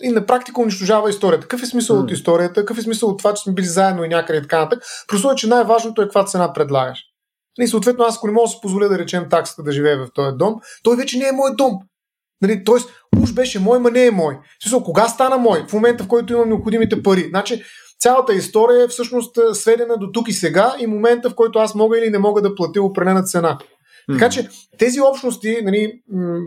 и 0.02 0.08
на 0.08 0.26
практика 0.26 0.60
унищожава 0.60 1.10
историята. 1.10 1.42
Какъв 1.42 1.62
е 1.62 1.66
смисъл 1.66 1.96
mm. 1.96 2.02
от 2.02 2.10
историята? 2.10 2.60
Какъв 2.60 2.78
е 2.78 2.82
смисъл 2.82 3.08
от 3.08 3.18
това, 3.18 3.34
че 3.34 3.42
сме 3.42 3.52
били 3.52 3.66
заедно 3.66 4.04
и 4.04 4.08
някъде 4.08 4.38
и 4.38 4.42
така 4.42 4.58
нататък? 4.58 4.84
Просто 5.08 5.34
че 5.36 5.46
най-важното 5.46 6.02
е 6.02 6.04
каква 6.04 6.24
цена 6.24 6.52
предлагаш. 6.52 7.04
И 7.60 7.68
съответно, 7.68 8.04
аз 8.04 8.16
ако 8.16 8.26
не 8.26 8.32
мога 8.32 8.44
да 8.44 8.50
си 8.50 8.58
позволя 8.62 8.88
да 8.88 8.98
речем 8.98 9.28
таксата 9.30 9.62
да 9.62 9.72
живее 9.72 9.96
в 9.96 10.08
този 10.14 10.36
дом, 10.36 10.54
той 10.82 10.96
вече 10.96 11.18
не 11.18 11.28
е 11.28 11.32
мой 11.32 11.56
дом. 11.56 11.72
Нали, 12.42 12.64
тоест, 12.64 12.90
уж 13.22 13.32
беше 13.32 13.60
мой, 13.60 13.78
ма 13.78 13.90
не 13.90 14.06
е 14.06 14.10
мой. 14.10 14.34
В 14.34 14.62
смисъл, 14.62 14.82
кога 14.82 15.08
стана 15.08 15.38
мой? 15.38 15.64
В 15.68 15.72
момента, 15.72 16.04
в 16.04 16.08
който 16.08 16.32
имам 16.32 16.48
необходимите 16.48 17.02
пари. 17.02 17.26
Значи, 17.28 17.62
цялата 18.00 18.34
история 18.34 18.84
е 18.84 18.88
всъщност 18.88 19.38
сведена 19.52 19.96
до 19.96 20.12
тук 20.12 20.28
и 20.28 20.32
сега 20.32 20.76
и 20.80 20.86
момента, 20.86 21.30
в 21.30 21.34
който 21.34 21.58
аз 21.58 21.74
мога 21.74 21.98
или 21.98 22.10
не 22.10 22.18
мога 22.18 22.42
да 22.42 22.54
платя 22.54 22.82
определена 22.82 23.22
цена. 23.22 23.58
Mm. 24.10 24.18
Така 24.18 24.30
че 24.30 24.48
тези 24.78 25.00
общности, 25.00 25.58
нали, 25.62 26.02
м- 26.12 26.38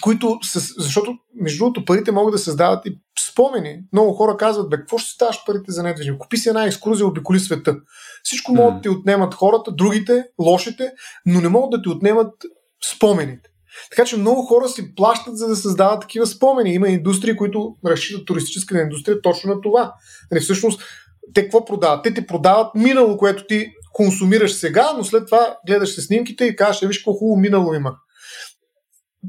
които, 0.00 0.38
с, 0.42 0.74
защото 0.78 1.14
между 1.40 1.58
другото 1.58 1.84
парите 1.84 2.12
могат 2.12 2.32
да 2.32 2.38
създават 2.38 2.86
и 2.86 2.98
спомени. 3.30 3.80
Много 3.92 4.12
хора 4.12 4.36
казват, 4.36 4.70
бе, 4.70 4.76
какво 4.76 4.98
ще 4.98 5.10
ставаш 5.10 5.44
парите 5.46 5.72
за 5.72 5.82
недвижимо? 5.82 6.18
Купи 6.18 6.36
си 6.36 6.48
една 6.48 6.64
екскурзия, 6.64 7.06
обиколи 7.06 7.40
света. 7.40 7.76
Всичко 8.22 8.52
mm. 8.52 8.56
могат 8.56 8.74
да 8.74 8.80
ти 8.80 8.88
отнемат 8.88 9.34
хората, 9.34 9.72
другите, 9.72 10.24
лошите, 10.40 10.92
но 11.26 11.40
не 11.40 11.48
могат 11.48 11.70
да 11.70 11.82
ти 11.82 11.88
отнемат 11.88 12.34
спомените. 12.94 13.51
Така 13.90 14.04
че 14.04 14.16
много 14.16 14.42
хора 14.42 14.68
си 14.68 14.94
плащат, 14.94 15.38
за 15.38 15.48
да 15.48 15.56
създават 15.56 16.00
такива 16.00 16.26
спомени. 16.26 16.74
Има 16.74 16.88
индустрии, 16.88 17.36
които 17.36 17.76
разчитат 17.86 18.26
туристическа 18.26 18.80
индустрия 18.80 19.22
точно 19.22 19.54
на 19.54 19.60
това. 19.60 19.94
Нали, 20.30 20.40
всъщност, 20.40 20.82
те 21.34 21.42
какво 21.42 21.64
продават? 21.64 22.04
Те 22.04 22.14
ти 22.14 22.26
продават 22.26 22.74
минало, 22.74 23.16
което 23.16 23.46
ти 23.46 23.72
консумираш 23.92 24.52
сега, 24.52 24.92
но 24.96 25.04
след 25.04 25.26
това 25.26 25.56
гледаш 25.66 25.94
се 25.94 26.02
снимките 26.02 26.44
и 26.44 26.56
кажеш, 26.56 26.82
«Е, 26.82 26.86
виж 26.86 26.98
какво 26.98 27.12
хубаво 27.12 27.40
минало 27.40 27.74
има. 27.74 27.96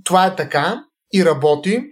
Това 0.04 0.26
е 0.26 0.36
така 0.36 0.84
и 1.14 1.26
работи, 1.26 1.84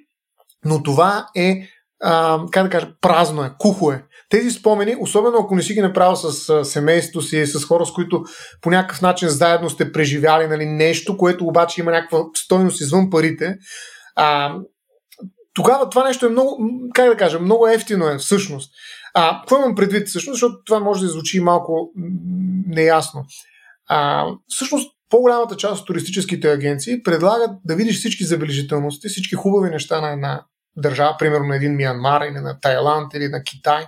но 0.65 0.83
това 0.83 1.27
е, 1.35 1.67
а, 2.03 2.39
как 2.51 2.63
да 2.63 2.69
кажа, 2.69 2.93
празно 3.01 3.43
е, 3.43 3.51
кухо 3.59 3.91
е. 3.91 4.05
Тези 4.31 4.51
спомени, 4.51 4.95
особено 4.99 5.37
ако 5.37 5.55
не 5.55 5.61
си 5.61 5.73
ги 5.73 5.81
направил 5.81 6.15
с 6.15 6.65
семейството 6.65 7.25
си, 7.25 7.45
с 7.45 7.65
хора, 7.65 7.85
с 7.85 7.91
които 7.91 8.23
по 8.61 8.69
някакъв 8.69 9.01
начин 9.01 9.29
заедно 9.29 9.69
сте 9.69 9.91
преживяли 9.91 10.47
нали, 10.47 10.65
нещо, 10.65 11.17
което 11.17 11.45
обаче 11.45 11.81
има 11.81 11.91
някаква 11.91 12.23
стойност 12.35 12.81
извън 12.81 13.09
парите, 13.09 13.57
а, 14.15 14.55
тогава 15.53 15.89
това 15.89 16.07
нещо 16.07 16.25
е 16.25 16.29
много, 16.29 16.57
как 16.93 17.09
да 17.09 17.17
кажа, 17.17 17.39
много 17.39 17.67
ефтино 17.67 18.07
е 18.07 18.17
всъщност. 18.17 18.71
А, 19.13 19.39
какво 19.39 19.57
имам 19.57 19.75
предвид 19.75 20.07
всъщност, 20.07 20.35
защото 20.35 20.55
това 20.65 20.79
може 20.79 21.01
да 21.01 21.07
звучи 21.07 21.39
малко 21.39 21.91
неясно. 22.67 23.25
А, 23.89 24.25
всъщност, 24.47 24.91
по-голямата 25.09 25.57
част 25.57 25.81
от 25.81 25.87
туристическите 25.87 26.51
агенции 26.51 27.03
предлагат 27.03 27.51
да 27.65 27.75
видиш 27.75 27.97
всички 27.99 28.23
забележителности, 28.23 29.09
всички 29.09 29.35
хубави 29.35 29.69
неща 29.69 30.01
на 30.01 30.11
една 30.11 30.45
държава, 30.77 31.15
примерно 31.19 31.47
на 31.47 31.55
един 31.55 31.75
Миянмар 31.75 32.21
или 32.21 32.39
на 32.39 32.59
Тайланд 32.59 33.13
или 33.13 33.27
на 33.27 33.43
Китай. 33.43 33.85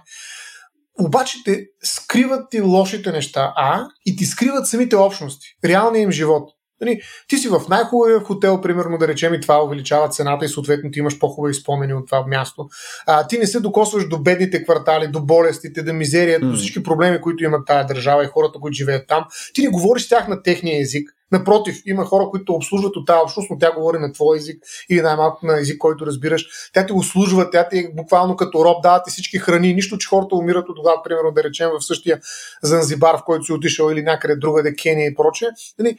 Обаче 1.00 1.38
те 1.46 1.66
скриват 1.84 2.50
ти 2.50 2.62
лошите 2.62 3.12
неща, 3.12 3.54
а 3.56 3.88
и 4.06 4.16
ти 4.16 4.26
скриват 4.26 4.68
самите 4.68 4.96
общности, 4.96 5.48
реалния 5.66 6.02
им 6.02 6.12
живот. 6.12 6.50
Нали, 6.82 7.02
ти 7.28 7.38
си 7.38 7.50
в 7.50 7.62
най-хубавия 7.70 8.20
хотел, 8.20 8.62
примерно 8.62 8.98
да 8.98 9.08
речем, 9.08 9.34
и 9.34 9.42
това 9.42 9.64
увеличава 9.64 10.10
цената 10.10 10.46
и 10.46 10.50
съответно 10.50 10.92
ти 10.92 11.00
имаш 11.00 11.20
по-хубави 11.20 11.54
спомени 11.54 11.94
от 11.94 12.06
това 12.06 12.28
място. 12.28 12.68
А, 13.06 13.28
ти 13.28 13.38
не 13.38 13.48
се 13.48 13.60
докосваш 13.60 14.08
до 14.08 14.20
бедните 14.20 14.64
квартали, 14.64 15.08
до 15.08 15.22
болестите, 15.22 15.84
до 15.84 15.94
мизерията, 15.94 16.46
mm. 16.46 16.52
до 16.52 16.58
всички 16.58 16.84
проблеми, 16.84 17.22
които 17.22 17.44
имат 17.44 17.68
тая 17.68 17.86
държава 17.86 18.24
и 18.24 18.28
хората, 18.28 18.60
които 18.60 18.76
живеят 18.76 19.08
там. 19.08 19.26
Ти 19.54 19.62
не 19.62 19.70
говориш 19.70 20.06
с 20.06 20.10
тях 20.10 20.28
на 20.28 20.44
техния 20.44 20.82
език. 20.82 21.10
Напротив, 21.34 21.82
има 21.86 22.06
хора, 22.06 22.28
които 22.32 22.54
обслужват 22.54 22.96
от 22.96 23.08
тази 23.08 23.20
общност, 23.24 23.50
но 23.50 23.58
тя 23.58 23.72
говори 23.76 24.00
на 24.00 24.14
твой 24.14 24.38
език 24.38 24.64
или 24.90 25.02
най-малко 25.02 25.46
на 25.46 25.60
език, 25.60 25.78
който 25.78 26.06
разбираш. 26.06 26.46
Тя 26.74 26.86
ти 26.86 26.94
обслужва, 26.94 27.50
тя 27.50 27.70
ти 27.70 27.78
е 27.78 27.92
буквално 27.94 28.36
като 28.36 28.66
роб, 28.66 28.84
дава 28.84 29.04
ти 29.04 29.12
всички 29.12 29.38
храни. 29.38 29.74
Нищо, 29.74 29.98
че 29.98 30.08
хората 30.08 30.36
умират 30.36 30.70
от 30.70 30.76
това, 30.76 31.04
примерно 31.04 31.32
да 31.32 31.44
речем 31.44 31.70
в 31.80 31.86
същия 31.86 32.20
Занзибар, 32.64 33.18
в 33.18 33.24
който 33.26 33.46
си 33.46 33.54
отишъл 33.54 33.90
или 33.92 34.02
някъде 34.04 34.36
другаде, 34.36 34.76
Кения 34.76 35.08
и 35.08 35.16
прочее. 35.16 35.48
Нали, 35.80 35.98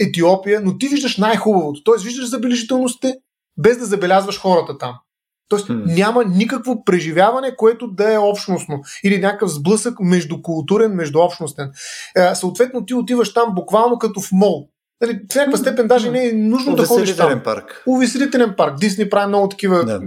Етиопия, 0.00 0.60
но 0.60 0.78
ти 0.78 0.88
виждаш 0.88 1.16
най-хубавото. 1.16 1.82
Т.е. 1.84 2.04
виждаш 2.04 2.28
забележителността, 2.28 3.12
без 3.56 3.78
да 3.78 3.84
забелязваш 3.84 4.40
хората 4.40 4.78
там. 4.78 4.94
Тоест 5.52 5.68
hmm. 5.68 5.94
няма 5.96 6.24
никакво 6.24 6.84
преживяване, 6.84 7.56
което 7.56 7.86
да 7.86 8.12
е 8.12 8.18
общностно 8.18 8.80
или 9.04 9.18
някакъв 9.18 9.50
сблъсък 9.50 10.00
междукултурен, 10.00 10.92
междуобщностен. 10.92 11.70
Е, 12.16 12.34
съответно, 12.34 12.86
ти 12.86 12.94
отиваш 12.94 13.34
там 13.34 13.54
буквално 13.54 13.98
като 13.98 14.20
в 14.20 14.32
мол. 14.32 14.68
Нали, 15.02 15.20
в 15.32 15.34
някаква 15.34 15.58
степен 15.58 15.88
даже 15.88 16.10
не 16.10 16.28
е 16.28 16.32
нужно 16.32 16.76
да 16.76 16.86
ходиш 16.86 17.16
там. 17.16 17.42
парк. 17.44 17.82
Увеселителен 17.86 18.54
парк. 18.56 18.78
Дисни 18.78 19.10
прави 19.10 19.26
много 19.28 19.48
такива 19.48 19.84
да. 19.84 20.00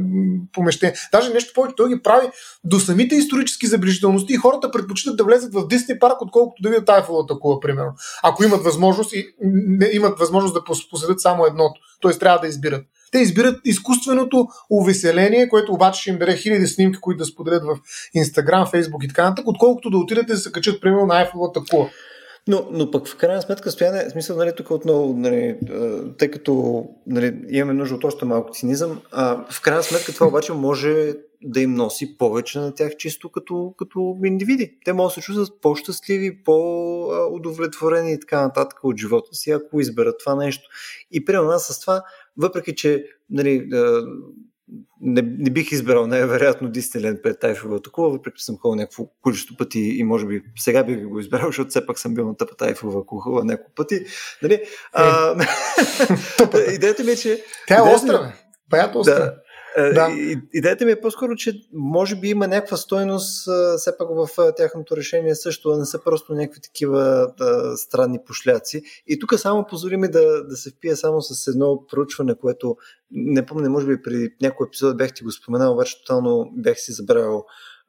помещения. 0.54 0.96
Даже 1.12 1.34
нещо 1.34 1.54
повече, 1.56 1.76
той 1.76 1.90
ги 1.90 2.02
прави 2.02 2.28
до 2.64 2.80
самите 2.80 3.16
исторически 3.16 3.68
забележителности 3.68 4.34
и 4.34 4.38
хората 4.38 4.72
предпочитат 4.72 5.18
да 5.18 5.24
влезат 5.24 5.54
в 5.54 5.68
Дисни 5.68 6.00
парк, 6.00 6.22
отколкото 6.22 6.62
да 6.64 6.70
видят 6.70 6.90
Айфелата 6.90 7.40
кула, 7.40 7.60
примерно. 7.60 7.92
Ако 8.24 8.44
имат 8.44 8.64
възможност 8.64 9.14
и 9.14 9.28
не, 9.42 9.90
имат 9.94 10.20
възможност 10.20 10.54
да 10.54 10.64
посетят 10.92 11.22
само 11.22 11.46
едното. 11.46 11.82
Т.е. 12.02 12.12
трябва 12.12 12.40
да 12.40 12.48
избират. 12.48 12.86
Те 13.12 13.20
избират 13.20 13.62
изкуственото 13.66 14.48
увеселение, 14.70 15.50
което 15.50 15.74
обаче 15.74 16.02
ще 16.02 16.10
им 16.10 16.18
даде 16.18 16.38
хиляди 16.38 16.68
снимки, 16.68 17.00
които 17.02 17.18
да 17.18 17.26
споделят 17.26 17.64
в 17.64 17.78
Инстаграм, 18.14 18.68
Фейсбук 18.68 19.04
и 19.04 19.08
така 19.08 19.24
нататък, 19.24 19.48
отколкото 19.48 19.90
да 19.90 19.98
отидете 19.98 20.34
да 20.34 20.38
се 20.38 20.52
качат, 20.52 20.82
примерно, 20.82 21.06
на 21.06 21.18
Айфелата 21.18 21.62
кула. 21.70 21.90
Но, 22.48 22.68
но 22.72 22.92
пък 22.92 23.08
в 23.08 23.18
крайна 23.18 23.42
сметка, 23.42 23.72
стояне, 23.72 24.10
смисъл, 24.10 24.38
нали, 24.38 24.52
тук 24.58 24.72
отново, 24.72 25.14
нали, 25.14 25.58
тъй 26.18 26.32
като 26.32 26.86
нали, 27.08 27.40
имаме 27.50 27.74
нужда 27.74 27.96
от 27.96 28.04
още 28.04 28.26
малко 28.26 28.54
цинизъм, 28.54 29.02
а, 29.12 29.46
в 29.52 29.62
крайна 29.62 29.84
сметка 29.84 30.14
това 30.14 30.28
обаче 30.28 30.54
може 30.54 31.14
да 31.44 31.62
им 31.62 31.74
носи 31.74 32.18
повече 32.18 32.60
на 32.60 32.76
тях 32.76 32.98
чисто 32.98 33.32
като, 33.32 33.74
като 33.78 34.18
индивиди. 34.26 34.78
Те 34.86 34.94
могат 34.94 35.10
да 35.10 35.14
се 35.14 35.22
чувстват 35.22 35.62
по-щастливи, 35.62 36.44
по-удовлетворени 36.44 38.14
и 38.14 38.20
така 38.20 38.42
нататък 38.42 38.80
от 38.84 38.98
живота 38.98 39.36
си, 39.36 39.52
ако 39.52 39.80
изберат 39.80 40.16
това 40.20 40.36
нещо. 40.36 40.70
И 41.12 41.26
при 41.26 41.38
нас 41.38 41.66
с 41.66 41.80
това, 41.80 42.04
въпреки 42.38 42.76
че 42.76 43.06
нали, 43.30 43.68
не, 45.02 45.22
не 45.22 45.50
бих 45.50 45.72
избрал 45.72 46.08
най-вероятно 46.08 46.70
Дисниленд 46.70 47.24
пред 47.24 47.40
Тайфовата 47.40 47.92
кула, 47.92 48.10
въпреки 48.10 48.38
че 48.38 48.46
съм 48.46 48.58
ходил 48.58 48.76
някакво 48.76 49.08
количество 49.22 49.58
пъти 49.58 49.80
и 49.80 50.04
може 50.04 50.26
би 50.26 50.42
сега 50.58 50.84
бих 50.84 51.08
го 51.08 51.20
избрал, 51.20 51.46
защото 51.46 51.70
все 51.70 51.86
пак 51.86 52.00
съм 52.00 52.14
бил 52.14 52.28
на 52.28 52.38
тъпа 52.38 52.56
Тайфова 52.56 53.06
кула 53.06 53.46
няколко 53.46 53.72
пъти. 53.76 54.06
Нали? 54.44 54.62
А, 54.94 55.36
е. 56.62 56.74
идеята 56.76 57.04
ми 57.04 57.12
е, 57.12 57.16
че... 57.16 57.44
Тя 57.68 57.78
е 57.78 57.82
остра, 57.82 58.34
бе. 58.72 58.78
Е 58.78 58.92
остра. 58.96 59.16
Да, 59.16 59.26
е, 59.26 59.32
да. 59.78 60.10
Идеята 60.54 60.86
ми 60.86 60.92
е 60.92 61.02
по-скоро, 61.02 61.36
че 61.36 61.62
може 61.74 62.16
би 62.16 62.30
има 62.30 62.48
някаква 62.48 62.78
стойност 62.78 63.50
все 63.78 63.98
пак 63.98 64.08
в 64.10 64.54
тяхното 64.58 64.98
решение 64.98 65.36
също, 65.36 65.70
а 65.70 65.78
не 65.78 65.86
са 65.86 66.04
просто 66.04 66.34
някакви 66.34 66.62
такива 66.62 67.34
да, 67.38 67.78
странни 67.78 68.20
пошляци. 68.28 68.84
И 69.08 69.20
тук 69.20 69.40
само 69.40 69.66
позволи 69.66 69.98
ми 69.98 70.08
да, 70.08 70.44
да 70.44 70.56
се 70.56 70.70
впия 70.70 70.98
само 70.98 71.22
с 71.22 71.48
едно 71.48 71.84
проучване, 71.88 72.36
което 72.36 72.78
не 73.12 73.46
помня, 73.46 73.70
може 73.70 73.88
би 73.88 74.02
при 74.02 74.30
някой 74.42 74.68
епизод 74.68 74.98
бях 74.98 75.14
ти 75.14 75.24
го 75.24 75.32
споменал, 75.32 75.74
обаче 75.74 76.00
тотално 76.00 76.52
бях 76.56 76.80
си 76.80 76.92
забравил 76.92 77.44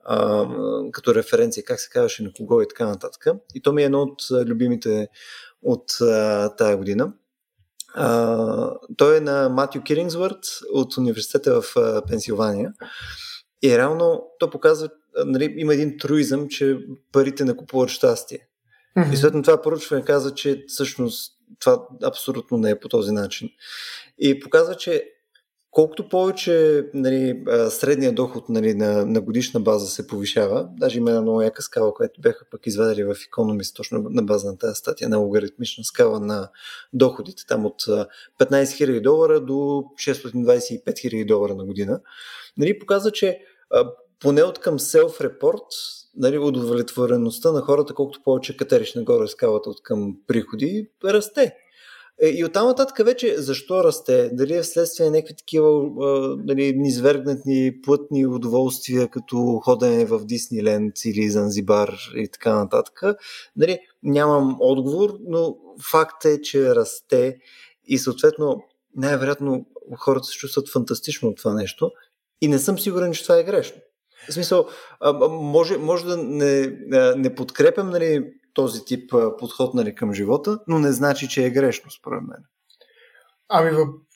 а, 0.05 0.47
като 0.93 1.15
референция, 1.15 1.65
как 1.65 1.81
се 1.81 1.91
казваше 1.91 2.23
на 2.23 2.31
кого 2.37 2.63
и 2.63 2.69
така 2.69 2.87
нататък. 2.87 3.27
И 3.55 3.63
то 3.63 3.73
ми 3.73 3.83
е 3.83 3.85
едно 3.85 4.03
от 4.03 4.49
любимите 4.49 5.09
от 5.63 6.01
а, 6.01 6.49
тая 6.57 6.77
година. 6.77 7.13
А, 7.97 8.71
той 8.97 9.17
е 9.17 9.21
на 9.21 9.49
Матю 9.49 9.83
Кирингсвърт 9.83 10.39
от 10.73 10.97
университета 10.97 11.63
в 11.63 11.77
а, 11.77 12.03
Пенсилвания. 12.09 12.73
И 13.63 13.79
реално 13.79 14.23
то 14.39 14.51
показва, 14.51 14.89
нали, 15.25 15.55
има 15.57 15.75
един 15.75 15.99
труизъм, 15.99 16.49
че 16.49 16.79
парите 17.13 17.45
не 17.45 17.57
купуват 17.57 17.91
щастие. 17.91 18.49
Mm-hmm. 18.97 19.13
И 19.13 19.17
следно 19.17 19.43
това 19.43 19.63
поручване 19.63 20.05
каза, 20.05 20.35
че 20.35 20.65
всъщност 20.69 21.33
това 21.61 21.83
абсолютно 22.03 22.59
не 22.59 22.71
е 22.71 22.81
по 22.81 22.89
този 22.89 23.13
начин. 23.13 23.49
И 24.19 24.41
показва, 24.41 24.75
че 24.75 25.05
колкото 25.77 26.09
повече 26.09 26.87
нали, 26.95 27.45
средния 27.71 28.13
доход 28.13 28.49
нали, 28.49 28.75
на, 28.75 29.07
на 29.07 29.21
годишна 29.21 29.61
база 29.61 29.87
се 29.87 30.07
повишава, 30.07 30.69
даже 30.79 30.99
има 30.99 31.11
една 31.11 31.23
много 31.23 31.43
яка 31.43 31.63
скала, 31.63 31.95
която 31.95 32.21
бяха 32.21 32.45
пък 32.51 32.67
извадили 32.67 33.05
в 33.05 33.15
Economist, 33.15 33.77
точно 33.77 34.07
на 34.11 34.23
база 34.23 34.51
на 34.51 34.59
тази 34.59 34.75
статия, 34.75 35.09
на 35.09 35.19
логаритмична 35.19 35.85
скала 35.85 36.21
на 36.21 36.49
доходите, 36.93 37.43
там 37.49 37.67
от 37.67 37.83
15 37.83 38.07
000 38.39 39.03
долара 39.03 39.41
до 39.41 39.53
625 39.53 40.85
000 40.87 41.27
долара 41.27 41.55
на 41.55 41.65
година, 41.65 42.01
нали, 42.57 42.79
показва, 42.79 43.11
че 43.11 43.41
поне 44.21 44.43
от 44.43 44.59
към 44.59 44.79
self-report, 44.79 45.67
нали, 46.17 46.39
удовлетвореността 46.39 47.53
на 47.53 47.61
хората, 47.61 47.95
колкото 47.95 48.23
повече 48.25 48.57
катериш 48.57 48.95
нагоре 48.95 49.29
скалата 49.29 49.71
от 49.71 49.83
към 49.83 50.17
приходи, 50.27 50.89
расте. 51.05 51.57
Е, 52.23 52.29
и 52.29 52.45
оттам 52.45 52.67
нататък 52.67 53.07
вече 53.07 53.35
защо 53.39 53.85
расте? 53.85 54.31
Дали 54.33 54.55
е 54.55 54.63
вследствие 54.63 55.07
на 55.07 55.13
някакви 55.13 55.37
такива 55.37 55.91
дали, 56.39 56.73
низвергнатни 56.77 57.81
плътни 57.83 58.27
удоволствия, 58.27 59.09
като 59.09 59.61
ходене 59.65 60.05
в 60.05 60.25
Дисниленд 60.25 61.05
или 61.05 61.31
Занзибар 61.31 61.99
и 62.15 62.29
така 62.29 62.55
нататък. 62.55 63.03
Дали, 63.57 63.79
нямам 64.03 64.57
отговор, 64.61 65.19
но 65.29 65.57
факт 65.91 66.25
е, 66.25 66.41
че 66.41 66.75
расте 66.75 67.37
и 67.85 67.99
съответно 67.99 68.63
най-вероятно 68.97 69.67
хората 69.99 70.27
се 70.27 70.39
чувстват 70.39 70.69
фантастично 70.69 71.29
от 71.29 71.37
това 71.37 71.55
нещо 71.55 71.91
и 72.41 72.49
не 72.49 72.59
съм 72.59 72.79
сигурен, 72.79 73.13
че 73.13 73.23
това 73.23 73.39
е 73.39 73.45
грешно. 73.45 73.81
В 74.29 74.33
смисъл, 74.33 74.69
може, 75.31 75.77
може 75.79 76.05
да 76.05 76.17
не, 76.17 76.67
не 77.17 77.35
подкрепям 77.35 77.91
нали, 77.91 78.33
този 78.57 78.85
тип 78.85 79.11
подход 79.39 79.75
нали, 79.75 79.95
към 79.95 80.15
живота, 80.15 80.59
но 80.67 80.79
не 80.79 80.93
значи, 80.93 81.29
че 81.29 81.45
е 81.45 81.51
грешно, 81.51 81.91
според 81.91 82.23
мен. 82.23 82.45
Ами, 83.49 83.71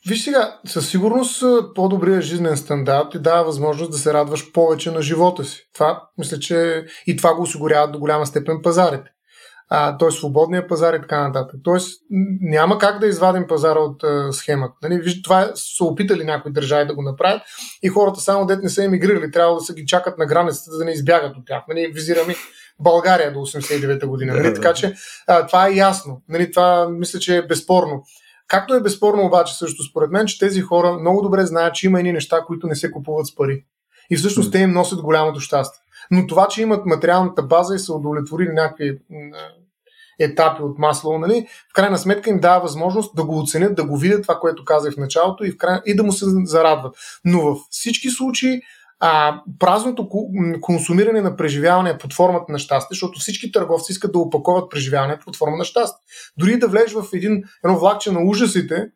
виж 0.08 0.24
сега, 0.24 0.60
със 0.66 0.88
сигурност 0.88 1.44
по-добрият 1.74 2.22
жизнен 2.22 2.56
стандарт 2.56 3.10
ти 3.10 3.18
дава 3.18 3.44
възможност 3.44 3.90
да 3.90 3.98
се 3.98 4.14
радваш 4.14 4.52
повече 4.52 4.90
на 4.90 5.02
живота 5.02 5.44
си. 5.44 5.68
Това, 5.74 6.08
мисля, 6.18 6.38
че 6.38 6.84
и 7.06 7.16
това 7.16 7.34
го 7.34 7.42
осигуряват 7.42 7.92
до 7.92 7.98
голяма 7.98 8.26
степен 8.26 8.60
пазарите. 8.62 9.10
А, 9.72 9.98
т.е. 9.98 10.10
свободния 10.10 10.68
пазар 10.68 10.94
и 10.94 11.00
така 11.00 11.28
нататък. 11.28 11.60
Тоест 11.64 12.02
няма 12.40 12.78
как 12.78 12.98
да 12.98 13.06
извадим 13.06 13.46
пазара 13.46 13.78
от 13.78 14.04
а, 14.04 14.32
схемата. 14.32 14.74
Нали? 14.82 15.00
Виж, 15.00 15.22
това 15.22 15.50
са 15.54 15.84
опитали 15.84 16.24
някои 16.24 16.52
държави 16.52 16.86
да 16.86 16.94
го 16.94 17.02
направят 17.02 17.42
и 17.82 17.88
хората 17.88 18.20
само 18.20 18.46
дет 18.46 18.62
не 18.62 18.68
са 18.68 18.84
емигрирали, 18.84 19.30
трябва 19.30 19.54
да 19.54 19.60
се 19.60 19.74
ги 19.74 19.86
чакат 19.86 20.18
на 20.18 20.26
границата, 20.26 20.76
да 20.78 20.84
не 20.84 20.92
избягат 20.92 21.36
от 21.36 21.46
тях. 21.46 21.62
Нали? 21.68 21.92
Визираме 21.94 22.34
България 22.80 23.32
до 23.32 23.38
89-та 23.38 24.06
година. 24.06 24.34
Нали? 24.34 24.54
Така 24.54 24.74
че 24.74 24.94
а, 25.26 25.46
това 25.46 25.68
е 25.68 25.74
ясно. 25.74 26.22
Нали? 26.28 26.50
Това 26.50 26.88
мисля, 26.88 27.18
че 27.18 27.36
е 27.36 27.46
безспорно. 27.46 28.02
Както 28.48 28.74
е 28.74 28.80
безспорно 28.80 29.26
обаче 29.26 29.58
също 29.58 29.82
според 29.82 30.10
мен, 30.10 30.26
че 30.26 30.38
тези 30.38 30.60
хора 30.60 30.92
много 30.92 31.22
добре 31.22 31.46
знаят, 31.46 31.74
че 31.74 31.86
има 31.86 31.98
едни 31.98 32.12
неща, 32.12 32.40
които 32.46 32.66
не 32.66 32.74
се 32.76 32.90
купуват 32.90 33.26
с 33.26 33.34
пари. 33.34 33.64
И 34.10 34.16
всъщност 34.16 34.52
те 34.52 34.58
им 34.58 34.70
носят 34.70 35.02
голямото 35.02 35.40
щастие. 35.40 35.82
Но 36.10 36.26
това, 36.26 36.48
че 36.48 36.62
имат 36.62 36.86
материалната 36.86 37.42
база 37.42 37.74
и 37.74 37.78
са 37.78 37.94
удовлетворили 37.94 38.52
някакви 38.52 38.98
етапи 40.20 40.62
от 40.62 40.78
масло, 40.78 41.18
нали, 41.18 41.46
в 41.70 41.74
крайна 41.74 41.98
сметка 41.98 42.30
им 42.30 42.40
дава 42.40 42.60
възможност 42.60 43.16
да 43.16 43.24
го 43.24 43.38
оценят, 43.38 43.74
да 43.74 43.84
го 43.84 43.96
видят 43.96 44.22
това, 44.22 44.38
което 44.38 44.64
казах 44.64 44.94
в 44.94 44.96
началото 44.96 45.44
и, 45.44 45.50
в 45.50 45.56
край... 45.56 45.80
и 45.86 45.96
да 45.96 46.02
му 46.02 46.12
се 46.12 46.26
зарадват. 46.44 46.96
Но 47.24 47.40
в 47.40 47.56
всички 47.70 48.10
случаи 48.10 48.60
а, 49.00 49.42
празното 49.58 50.08
консумиране 50.60 51.20
на 51.20 51.36
преживяване 51.36 51.98
под 51.98 52.14
формата 52.14 52.52
на 52.52 52.58
щастие, 52.58 52.94
защото 52.94 53.18
всички 53.18 53.52
търговци 53.52 53.92
искат 53.92 54.12
да 54.12 54.18
опаковат 54.18 54.70
преживяване 54.70 55.18
под 55.24 55.36
форма 55.36 55.56
на 55.56 55.64
щастие. 55.64 56.04
Дори 56.36 56.58
да 56.58 56.68
влезеш 56.68 56.92
в 56.92 57.04
един, 57.12 57.42
едно 57.64 57.78
влакче 57.78 58.12
на 58.12 58.20
ужасите, 58.24 58.86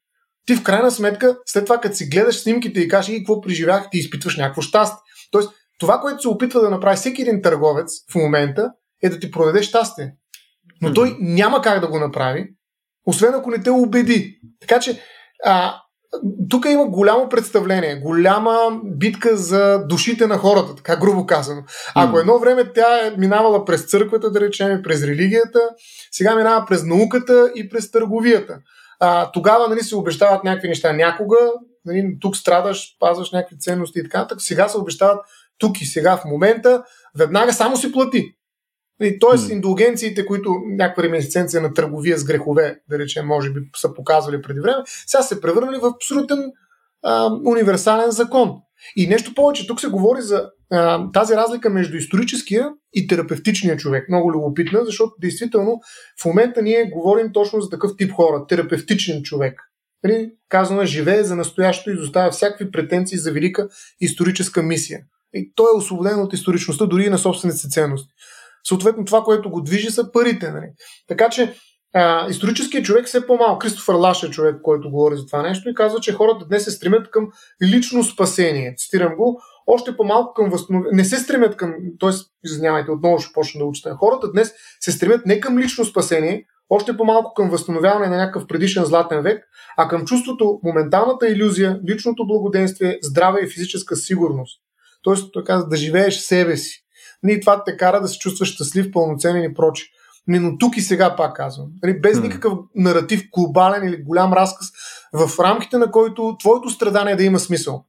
ти 0.46 0.57
в 0.57 0.62
крайна 0.62 0.90
сметка, 0.90 1.38
след 1.46 1.64
това, 1.64 1.80
като 1.80 1.96
си 1.96 2.09
гледаш 2.09 2.40
снимките 2.40 2.80
и 2.80 2.88
кажеш 2.88 3.14
и 3.14 3.18
какво 3.18 3.40
преживях, 3.40 3.88
ти 3.90 3.98
изпитваш 3.98 4.36
някакво 4.36 4.62
щастие. 4.62 5.02
Тоест, 5.30 5.50
това, 5.78 6.00
което 6.00 6.22
се 6.22 6.28
опитва 6.28 6.61
да 6.61 6.70
направи 6.70 6.96
всеки 6.96 7.22
един 7.22 7.42
търговец 7.42 7.90
в 8.12 8.14
момента, 8.14 8.70
е 9.02 9.09
да 9.09 9.18
ти 9.18 9.30
продаде 9.30 9.62
щастие. 9.62 10.14
Но 10.82 10.94
той 10.94 11.16
няма 11.20 11.62
как 11.62 11.80
да 11.80 11.88
го 11.88 11.98
направи, 11.98 12.48
освен 13.07 13.34
ако 13.34 13.50
не 13.50 13.62
те 13.62 13.70
убеди. 13.70 14.40
Така 14.61 14.80
че, 14.80 15.00
а, 15.44 15.80
тук 16.50 16.64
има 16.64 16.86
голямо 16.86 17.28
представление, 17.28 17.96
голяма 17.96 18.56
битка 18.84 19.36
за 19.36 19.84
душите 19.88 20.26
на 20.26 20.38
хората, 20.38 20.74
така 20.74 20.96
грубо 20.96 21.26
казано. 21.26 21.62
Ако 21.94 22.18
едно 22.18 22.38
време 22.38 22.72
тя 22.74 23.06
е 23.06 23.10
минавала 23.18 23.64
през 23.64 23.84
църквата, 23.84 24.30
да 24.30 24.40
речем, 24.40 24.80
през 24.82 25.04
религията, 25.04 25.60
сега 26.10 26.36
минава 26.36 26.66
през 26.66 26.84
науката 26.84 27.52
и 27.54 27.68
през 27.68 27.90
търговията. 27.90 28.58
А, 29.00 29.30
тогава 29.32 29.68
нали, 29.68 29.80
се 29.80 29.96
обещават 29.96 30.44
някакви 30.44 30.68
неща 30.68 30.92
някога, 30.92 31.36
нали, 31.84 32.16
тук 32.20 32.36
страдаш, 32.36 32.96
пазваш 33.00 33.30
някакви 33.32 33.58
ценности 33.58 33.98
и 33.98 34.02
така 34.02 34.18
нататък. 34.18 34.42
Сега 34.42 34.68
се 34.68 34.78
обещават 34.78 35.18
тук 35.58 35.80
и 35.80 35.84
сега 35.84 36.16
в 36.16 36.24
момента, 36.24 36.84
веднага 37.18 37.52
само 37.52 37.76
си 37.76 37.92
плати. 37.92 38.34
И, 39.03 39.18
тоест, 39.18 39.49
mm. 39.49 39.53
индулгенциите, 39.53 40.26
които 40.26 40.55
някаква 40.66 41.03
реминесценция 41.03 41.62
на 41.62 41.74
търговия 41.74 42.18
с 42.18 42.24
грехове, 42.24 42.76
да 42.90 42.99
речем, 42.99 43.26
може 43.26 43.51
би 43.51 43.61
са 43.76 43.95
показвали 43.95 44.42
преди 44.42 44.61
време, 44.61 44.82
сега 45.07 45.22
се 45.22 45.40
превърнали 45.40 45.76
в 45.76 45.92
абсолютен 45.95 46.53
а, 47.03 47.30
универсален 47.47 48.11
закон. 48.11 48.53
И 48.97 49.07
нещо 49.07 49.34
повече, 49.34 49.66
тук 49.66 49.80
се 49.80 49.88
говори 49.88 50.22
за 50.22 50.51
а, 50.72 51.11
тази 51.12 51.34
разлика 51.34 51.70
между 51.70 51.97
историческия 51.97 52.70
и 52.95 53.07
терапевтичния 53.07 53.76
човек. 53.76 54.09
Много 54.09 54.32
любопитна, 54.32 54.84
защото 54.84 55.12
действително 55.20 55.80
в 56.22 56.24
момента 56.24 56.62
ние 56.62 56.90
говорим 56.95 57.32
точно 57.32 57.61
за 57.61 57.70
такъв 57.70 57.90
тип 57.99 58.12
хора. 58.12 58.47
Терапевтичен 58.49 59.22
човек. 59.22 59.61
Нали, 60.05 60.30
казано 60.49 60.84
живее 60.84 61.24
за 61.24 61.36
настоящето 61.36 61.90
и 61.90 61.95
изоставя 61.95 62.30
всякакви 62.30 62.70
претенции 62.70 63.18
за 63.18 63.32
велика 63.32 63.68
историческа 64.01 64.62
мисия. 64.62 65.01
И 65.34 65.53
той 65.55 65.66
е 65.74 65.78
освободен 65.78 66.20
от 66.20 66.32
историчността, 66.32 66.86
дори 66.86 67.05
и 67.05 67.11
на 67.11 67.18
собствените 67.18 67.59
си 67.59 67.70
ценности. 67.70 68.09
Съответно, 68.68 69.04
това, 69.04 69.22
което 69.22 69.50
го 69.50 69.62
движи, 69.62 69.90
са 69.90 70.12
парите. 70.12 70.50
Нали? 70.50 70.66
Така 71.08 71.28
че 71.28 71.54
а, 71.94 72.28
историческият 72.30 72.84
човек 72.84 73.06
все 73.06 73.26
по-малко. 73.26 73.58
Кристофър 73.58 73.94
Лаш 73.94 74.22
е 74.22 74.30
човек, 74.30 74.56
който 74.62 74.90
говори 74.90 75.16
за 75.16 75.26
това 75.26 75.42
нещо 75.42 75.68
и 75.68 75.74
казва, 75.74 76.00
че 76.00 76.12
хората 76.12 76.46
днес 76.46 76.64
се 76.64 76.70
стремят 76.70 77.10
към 77.10 77.28
лично 77.62 78.04
спасение. 78.04 78.74
Цитирам 78.76 79.16
го, 79.16 79.40
още 79.66 79.96
по-малко 79.96 80.34
към 80.34 80.50
възстановяване. 80.50 80.96
Не 80.96 81.04
се 81.04 81.18
стремят 81.18 81.56
към, 81.56 81.74
т.е. 82.00 82.10
извинявайте, 82.44 82.90
отново 82.90 83.18
ще 83.18 83.32
почна 83.32 83.58
да 83.58 83.64
учите. 83.64 83.90
Хората 83.90 84.32
днес 84.32 84.52
се 84.80 84.92
стремят 84.92 85.26
не 85.26 85.40
към 85.40 85.58
лично 85.58 85.84
спасение, 85.84 86.44
още 86.70 86.96
по-малко 86.96 87.34
към 87.34 87.50
възстановяване 87.50 88.08
на 88.08 88.16
някакъв 88.16 88.46
предишен 88.46 88.84
златен 88.84 89.22
век, 89.22 89.44
а 89.76 89.88
към 89.88 90.04
чувството, 90.04 90.60
моменталната 90.62 91.28
иллюзия, 91.28 91.80
личното 91.88 92.26
благоденствие, 92.26 92.98
здраве 93.02 93.40
и 93.40 93.48
физическа 93.48 93.96
сигурност. 93.96 94.60
Тоест, 95.02 95.32
той 95.32 95.44
каза 95.44 95.68
да 95.68 95.76
живееш 95.76 96.18
себе 96.18 96.56
си. 96.56 96.84
И 97.28 97.40
това 97.40 97.64
те 97.64 97.76
кара 97.76 98.00
да 98.00 98.08
се 98.08 98.18
чувстваш 98.18 98.48
щастлив, 98.48 98.92
пълноценен 98.92 99.44
и 99.44 99.54
прочи. 99.54 99.90
Но 100.28 100.58
тук 100.58 100.76
и 100.76 100.80
сега 100.80 101.16
пак 101.16 101.36
казвам. 101.36 101.68
Нали, 101.82 102.00
без 102.00 102.20
никакъв 102.20 102.52
наратив, 102.74 103.22
глобален 103.32 103.88
или 103.88 104.02
голям 104.02 104.32
разказ, 104.32 104.66
в 105.12 105.40
рамките 105.40 105.78
на 105.78 105.90
който 105.90 106.36
твоето 106.40 106.70
страдание 106.70 107.16
да 107.16 107.24
има 107.24 107.38
смисъл. 107.38 107.84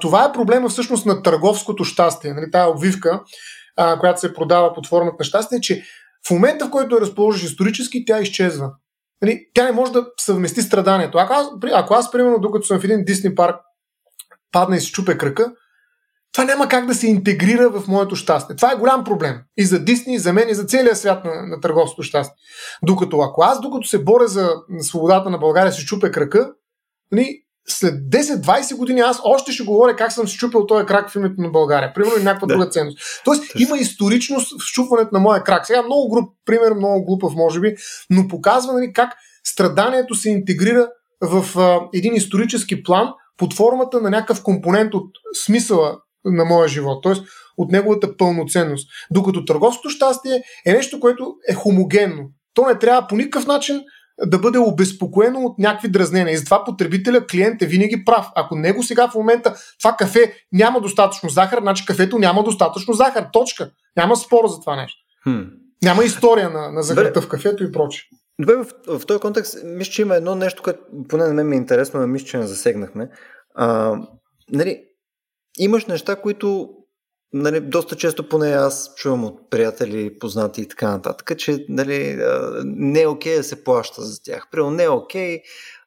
това 0.00 0.24
е 0.24 0.32
проблема 0.32 0.68
всъщност 0.68 1.06
на 1.06 1.22
търговското 1.22 1.84
щастие. 1.84 2.34
Нали, 2.34 2.50
тая 2.50 2.70
обвивка, 2.70 3.22
която 4.00 4.20
се 4.20 4.34
продава 4.34 4.74
под 4.74 4.86
формата 4.86 5.16
на 5.18 5.24
щастие, 5.24 5.60
че 5.60 5.84
в 6.28 6.30
момента, 6.30 6.66
в 6.66 6.70
който 6.70 6.94
я 6.94 7.00
разположиш 7.00 7.50
исторически, 7.50 8.04
тя 8.04 8.20
изчезва. 8.20 8.70
Нали, 9.22 9.46
тя 9.54 9.64
не 9.64 9.72
може 9.72 9.92
да 9.92 10.06
съвмести 10.20 10.62
страданието. 10.62 11.18
Ако 11.18 11.32
аз, 11.32 11.46
ако 11.72 11.94
аз, 11.94 12.10
примерно, 12.10 12.38
докато 12.38 12.66
съм 12.66 12.80
в 12.80 12.84
един 12.84 13.04
Дисни 13.04 13.34
парк, 13.34 13.56
падна 14.52 14.76
и 14.76 14.80
си 14.80 14.92
чупе 14.92 15.18
кръка, 15.18 15.52
това 16.38 16.46
няма 16.46 16.68
как 16.68 16.86
да 16.86 16.94
се 16.94 17.06
интегрира 17.06 17.70
в 17.70 17.88
моето 17.88 18.16
щастие. 18.16 18.56
Това 18.56 18.72
е 18.72 18.76
голям 18.76 19.04
проблем. 19.04 19.36
И 19.56 19.64
за 19.64 19.84
Дисни, 19.84 20.14
и 20.14 20.18
за 20.18 20.32
мен, 20.32 20.48
и 20.48 20.54
за 20.54 20.64
целия 20.64 20.96
свят 20.96 21.24
на, 21.24 21.46
на 21.46 21.60
търговското 21.60 22.02
щастие. 22.02 22.36
Докато 22.82 23.20
ако 23.20 23.42
аз, 23.42 23.60
докато 23.60 23.88
се 23.88 24.04
боря 24.04 24.28
за 24.28 24.50
свободата 24.80 25.30
на 25.30 25.38
България, 25.38 25.72
си 25.72 25.86
чупя 25.86 26.10
крака, 26.10 26.50
нали, 27.12 27.42
след 27.68 27.94
10-20 27.94 28.76
години 28.76 29.00
аз 29.00 29.20
още 29.24 29.52
ще 29.52 29.64
говоря 29.64 29.96
как 29.96 30.12
съм 30.12 30.28
си 30.28 30.36
чупил 30.36 30.66
този 30.66 30.86
крак 30.86 31.10
в 31.10 31.14
името 31.14 31.40
на 31.40 31.48
България. 31.48 31.92
Примерно 31.94 32.20
и 32.20 32.24
някаква 32.24 32.46
да. 32.46 32.54
друга 32.54 32.68
ценност. 32.68 32.98
Тоест 33.24 33.52
Тъж. 33.52 33.62
има 33.62 33.78
историчност 33.78 34.62
в 34.62 34.64
щупването 34.64 35.10
на 35.12 35.20
моя 35.20 35.44
крак. 35.44 35.66
Сега 35.66 35.82
много 35.82 36.10
груп, 36.10 36.30
пример, 36.46 36.72
много 36.72 37.04
глупав 37.04 37.34
може 37.34 37.60
би, 37.60 37.74
но 38.10 38.28
показва 38.28 38.72
нали, 38.72 38.92
как 38.92 39.12
страданието 39.44 40.14
се 40.14 40.30
интегрира 40.30 40.88
в 41.20 41.58
а, 41.58 41.80
един 41.94 42.14
исторически 42.14 42.82
план 42.82 43.08
под 43.36 43.54
формата 43.54 44.00
на 44.00 44.10
някакъв 44.10 44.42
компонент 44.42 44.94
от 44.94 45.10
смисъла 45.44 45.98
на 46.32 46.44
моя 46.44 46.68
живот, 46.68 47.02
т.е. 47.02 47.12
от 47.56 47.72
неговата 47.72 48.16
пълноценност. 48.16 48.88
Докато 49.10 49.44
търговското 49.44 49.90
щастие 49.90 50.42
е 50.66 50.72
нещо, 50.72 51.00
което 51.00 51.34
е 51.48 51.54
хомогенно. 51.54 52.30
То 52.54 52.66
не 52.66 52.78
трябва 52.78 53.08
по 53.08 53.16
никакъв 53.16 53.46
начин 53.46 53.80
да 54.26 54.38
бъде 54.38 54.58
обезпокоено 54.58 55.40
от 55.40 55.58
някакви 55.58 55.88
дразнения. 55.88 56.32
И 56.32 56.36
затова 56.36 56.64
потребителя, 56.64 57.26
клиент 57.26 57.62
е 57.62 57.66
винаги 57.66 58.04
прав. 58.04 58.26
Ако 58.34 58.56
него 58.56 58.82
сега 58.82 59.08
в 59.08 59.14
момента 59.14 59.54
това 59.78 59.96
кафе 59.96 60.32
няма 60.52 60.80
достатъчно 60.80 61.28
захар, 61.28 61.58
значи 61.60 61.86
кафето 61.86 62.18
няма 62.18 62.44
достатъчно 62.44 62.94
захар. 62.94 63.26
Точка. 63.32 63.70
Няма 63.96 64.16
спор 64.16 64.48
за 64.48 64.60
това 64.60 64.76
нещо. 64.76 64.98
Хм. 65.22 65.40
Няма 65.82 66.04
история 66.04 66.50
на, 66.50 66.72
на 66.72 66.82
захарта 66.82 67.20
в 67.20 67.28
кафето 67.28 67.64
и 67.64 67.72
прочее. 67.72 68.02
Добре, 68.40 68.54
в, 68.56 68.98
в 68.98 69.06
този 69.06 69.20
контекст, 69.20 69.58
мисля, 69.64 69.92
че 69.92 70.02
има 70.02 70.16
едно 70.16 70.34
нещо, 70.34 70.62
което 70.62 70.80
поне 71.08 71.24
на 71.24 71.34
мен 71.34 71.48
ми 71.48 71.56
е 71.56 71.58
интересно, 71.58 72.00
но 72.00 72.06
мисля, 72.06 72.26
че 72.26 72.38
не 72.38 72.46
засегнахме. 72.46 73.08
А, 73.54 73.96
нали, 74.52 74.82
имаш 75.58 75.86
неща, 75.86 76.16
които 76.16 76.70
нали, 77.32 77.60
доста 77.60 77.96
често 77.96 78.28
поне 78.28 78.48
аз 78.48 78.94
чувам 78.96 79.24
от 79.24 79.50
приятели, 79.50 80.18
познати 80.18 80.60
и 80.60 80.68
така 80.68 80.90
нататък, 80.90 81.38
че 81.38 81.66
нали, 81.68 82.18
не 82.64 83.02
е 83.02 83.06
окей 83.06 83.36
да 83.36 83.44
се 83.44 83.64
плаща 83.64 84.02
за 84.02 84.22
тях. 84.22 84.48
Примерно 84.50 84.70
не 84.70 84.84
е 84.84 84.88
окей 84.88 85.40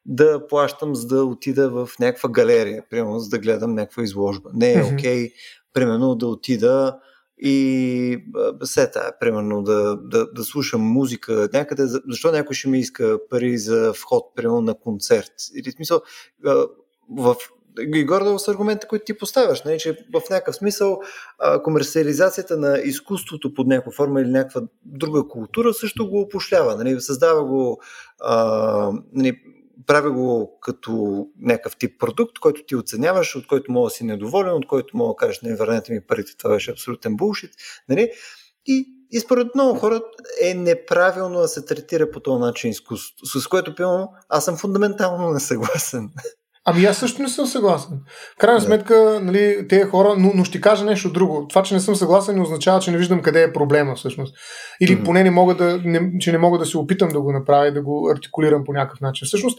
да 0.06 0.46
плащам 0.46 0.94
за 0.94 1.06
да 1.06 1.24
отида 1.24 1.70
в 1.70 1.88
някаква 2.00 2.30
галерия, 2.30 2.84
примерно 2.90 3.18
за 3.18 3.28
да 3.28 3.38
гледам 3.38 3.74
някаква 3.74 4.02
изложба. 4.02 4.50
Не 4.54 4.72
е 4.72 4.82
окей, 4.94 5.32
примерно 5.74 6.14
да 6.14 6.26
отида 6.26 6.98
и 7.38 8.24
сета, 8.62 9.12
примерно 9.20 9.62
да, 9.62 9.96
да, 9.96 10.32
да 10.32 10.44
слушам 10.44 10.80
музика 10.80 11.48
някъде, 11.52 11.86
защо 11.86 12.32
някой 12.32 12.54
ще 12.54 12.68
ми 12.68 12.78
иска 12.78 13.18
пари 13.30 13.58
за 13.58 13.92
вход, 13.92 14.24
примерно 14.36 14.60
на 14.60 14.74
концерт. 14.74 15.32
Или 15.56 15.70
в 15.70 15.74
смисъл, 15.74 16.00
в 17.18 17.36
и 17.80 18.04
гордо 18.04 18.38
с 18.38 18.48
аргумента, 18.48 18.88
които 18.88 19.04
ти 19.04 19.18
поставяш, 19.18 19.62
нали, 19.62 19.78
че 19.78 19.92
в 19.92 20.22
някакъв 20.30 20.56
смисъл 20.56 21.00
а, 21.38 21.62
комерциализацията 21.62 22.56
на 22.56 22.78
изкуството 22.78 23.54
под 23.54 23.66
някаква 23.66 23.92
форма 23.92 24.20
или 24.20 24.30
някаква 24.30 24.62
друга 24.84 25.28
култура 25.28 25.74
също 25.74 26.10
го 26.10 26.20
опошлява, 26.20 26.76
нали, 26.76 27.00
създава 27.00 27.44
го, 27.44 27.82
а, 28.20 28.92
нали, 29.12 29.40
прави 29.86 30.10
го 30.10 30.58
като 30.60 31.26
някакъв 31.40 31.76
тип 31.76 32.00
продукт, 32.00 32.38
който 32.38 32.62
ти 32.66 32.76
оценяваш, 32.76 33.36
от 33.36 33.46
който 33.46 33.72
мога 33.72 33.86
да 33.86 33.90
си 33.90 34.04
недоволен, 34.04 34.52
от 34.52 34.66
който 34.66 34.96
мога 34.96 35.12
да 35.12 35.16
кажеш, 35.16 35.40
не 35.40 35.56
върнете 35.56 35.92
ми 35.92 36.00
парите, 36.00 36.36
това 36.38 36.50
беше 36.50 36.70
абсолютен 36.70 37.16
булшит. 37.16 37.50
Нали? 37.88 38.10
И, 38.66 38.86
и 39.10 39.20
според 39.20 39.54
много 39.54 39.78
хора 39.78 40.00
е 40.42 40.54
неправилно 40.54 41.40
да 41.40 41.48
се 41.48 41.64
третира 41.64 42.10
по 42.10 42.20
този 42.20 42.40
начин 42.40 42.70
изкуството, 42.70 43.40
с 43.40 43.46
което, 43.46 43.74
пилно, 43.74 44.12
аз 44.28 44.44
съм 44.44 44.56
фундаментално 44.56 45.30
несъгласен. 45.30 46.10
Ами 46.64 46.84
аз 46.84 46.98
също 46.98 47.22
не 47.22 47.28
съм 47.28 47.46
съгласен. 47.46 48.00
В 48.34 48.38
крайна 48.38 48.60
да. 48.60 48.66
сметка, 48.66 49.20
нали, 49.22 49.68
тези 49.68 49.82
хора, 49.82 50.14
но, 50.18 50.32
но 50.34 50.44
ще 50.44 50.60
кажа 50.60 50.84
нещо 50.84 51.12
друго. 51.12 51.46
Това, 51.48 51.62
че 51.62 51.74
не 51.74 51.80
съм 51.80 51.96
съгласен, 51.96 52.34
не 52.34 52.42
означава, 52.42 52.80
че 52.80 52.90
не 52.90 52.98
виждам 52.98 53.22
къде 53.22 53.42
е 53.42 53.52
проблема 53.52 53.94
всъщност. 53.94 54.34
Или 54.80 54.96
mm-hmm. 54.96 55.04
поне 55.04 55.24
не 55.24 55.30
мога 55.30 55.54
да, 55.54 55.80
не, 55.84 56.18
че 56.18 56.32
не 56.32 56.38
мога 56.38 56.58
да 56.58 56.66
се 56.66 56.78
опитам 56.78 57.08
да 57.08 57.20
го 57.20 57.32
направя 57.32 57.68
и 57.68 57.72
да 57.72 57.82
го 57.82 58.10
артикулирам 58.14 58.64
по 58.64 58.72
някакъв 58.72 59.00
начин. 59.00 59.26
Всъщност, 59.26 59.58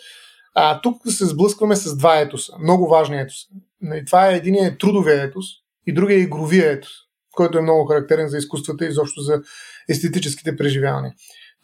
а, 0.56 0.82
тук 0.82 0.96
се 1.10 1.26
сблъскваме 1.26 1.76
с 1.76 1.98
два 1.98 2.20
етоса. 2.20 2.54
Много 2.64 2.88
важни 2.88 3.20
етоса. 3.20 3.48
Нали, 3.82 4.06
това 4.06 4.30
е 4.30 4.36
един 4.36 4.56
е 4.56 4.78
трудовия 4.78 5.24
етос 5.24 5.46
и 5.88 5.94
другия 5.94 6.18
е 6.18 6.22
игровия 6.22 6.72
етос, 6.72 6.92
който 7.32 7.58
е 7.58 7.62
много 7.62 7.86
характерен 7.86 8.28
за 8.28 8.38
изкуствата 8.38 8.86
и 8.86 8.90
изобщо 8.90 9.22
за 9.22 9.42
естетическите 9.90 10.56
преживявания. 10.56 11.14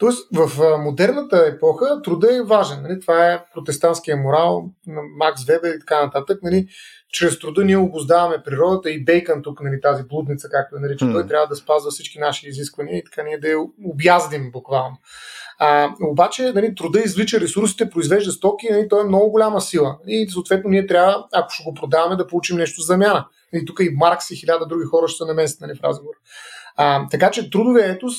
Тоест, 0.00 0.28
в 0.32 0.78
модерната 0.78 1.46
епоха 1.46 2.02
труда 2.02 2.36
е 2.36 2.42
важен. 2.42 2.82
Нали? 2.82 3.00
Това 3.00 3.32
е 3.32 3.44
протестантския 3.54 4.16
морал 4.16 4.64
на 4.86 5.00
Макс 5.16 5.44
Вебер 5.44 5.74
и 5.74 5.80
така 5.80 6.04
нататък. 6.04 6.38
Нали? 6.42 6.66
Чрез 7.12 7.38
труда 7.38 7.64
ние 7.64 7.76
обоздаваме 7.76 8.42
природата 8.44 8.90
и 8.90 9.04
Бейкън 9.04 9.42
тук, 9.42 9.60
нали, 9.60 9.80
тази 9.80 10.02
блудница, 10.02 10.48
както 10.50 10.76
е 10.76 10.80
нарича, 10.80 11.04
mm. 11.04 11.12
той 11.12 11.26
трябва 11.26 11.46
да 11.46 11.56
спазва 11.56 11.90
всички 11.90 12.18
наши 12.18 12.48
изисквания 12.48 12.98
и 12.98 13.04
така 13.04 13.22
ние 13.22 13.38
да 13.38 13.48
я 13.48 13.58
обяздим 13.84 14.50
буквално. 14.52 14.96
А, 15.58 15.94
обаче, 16.02 16.52
нали, 16.52 16.74
труда 16.74 17.00
извлича 17.00 17.40
ресурсите, 17.40 17.90
произвежда 17.90 18.32
стоки, 18.32 18.66
нали, 18.70 18.88
той 18.88 19.00
е 19.00 19.08
много 19.08 19.30
голяма 19.30 19.60
сила. 19.60 19.98
И 20.06 20.30
съответно 20.30 20.70
ние 20.70 20.86
трябва, 20.86 21.26
ако 21.32 21.50
ще 21.50 21.64
го 21.64 21.74
продаваме, 21.74 22.16
да 22.16 22.26
получим 22.26 22.56
нещо 22.56 22.80
за 22.80 22.86
замяна. 22.86 23.26
Нали, 23.52 23.64
тук 23.64 23.80
и 23.80 23.90
Маркс 23.96 24.30
и 24.30 24.36
хиляда 24.36 24.66
други 24.66 24.84
хора 24.84 25.08
ще 25.08 25.16
се 25.16 25.24
наместят 25.24 25.60
нали, 25.60 25.78
в 25.78 25.84
разговор. 25.84 26.14
А, 26.76 27.08
така 27.08 27.30
че 27.30 27.50
трудовия 27.50 27.90
етос 27.90 28.14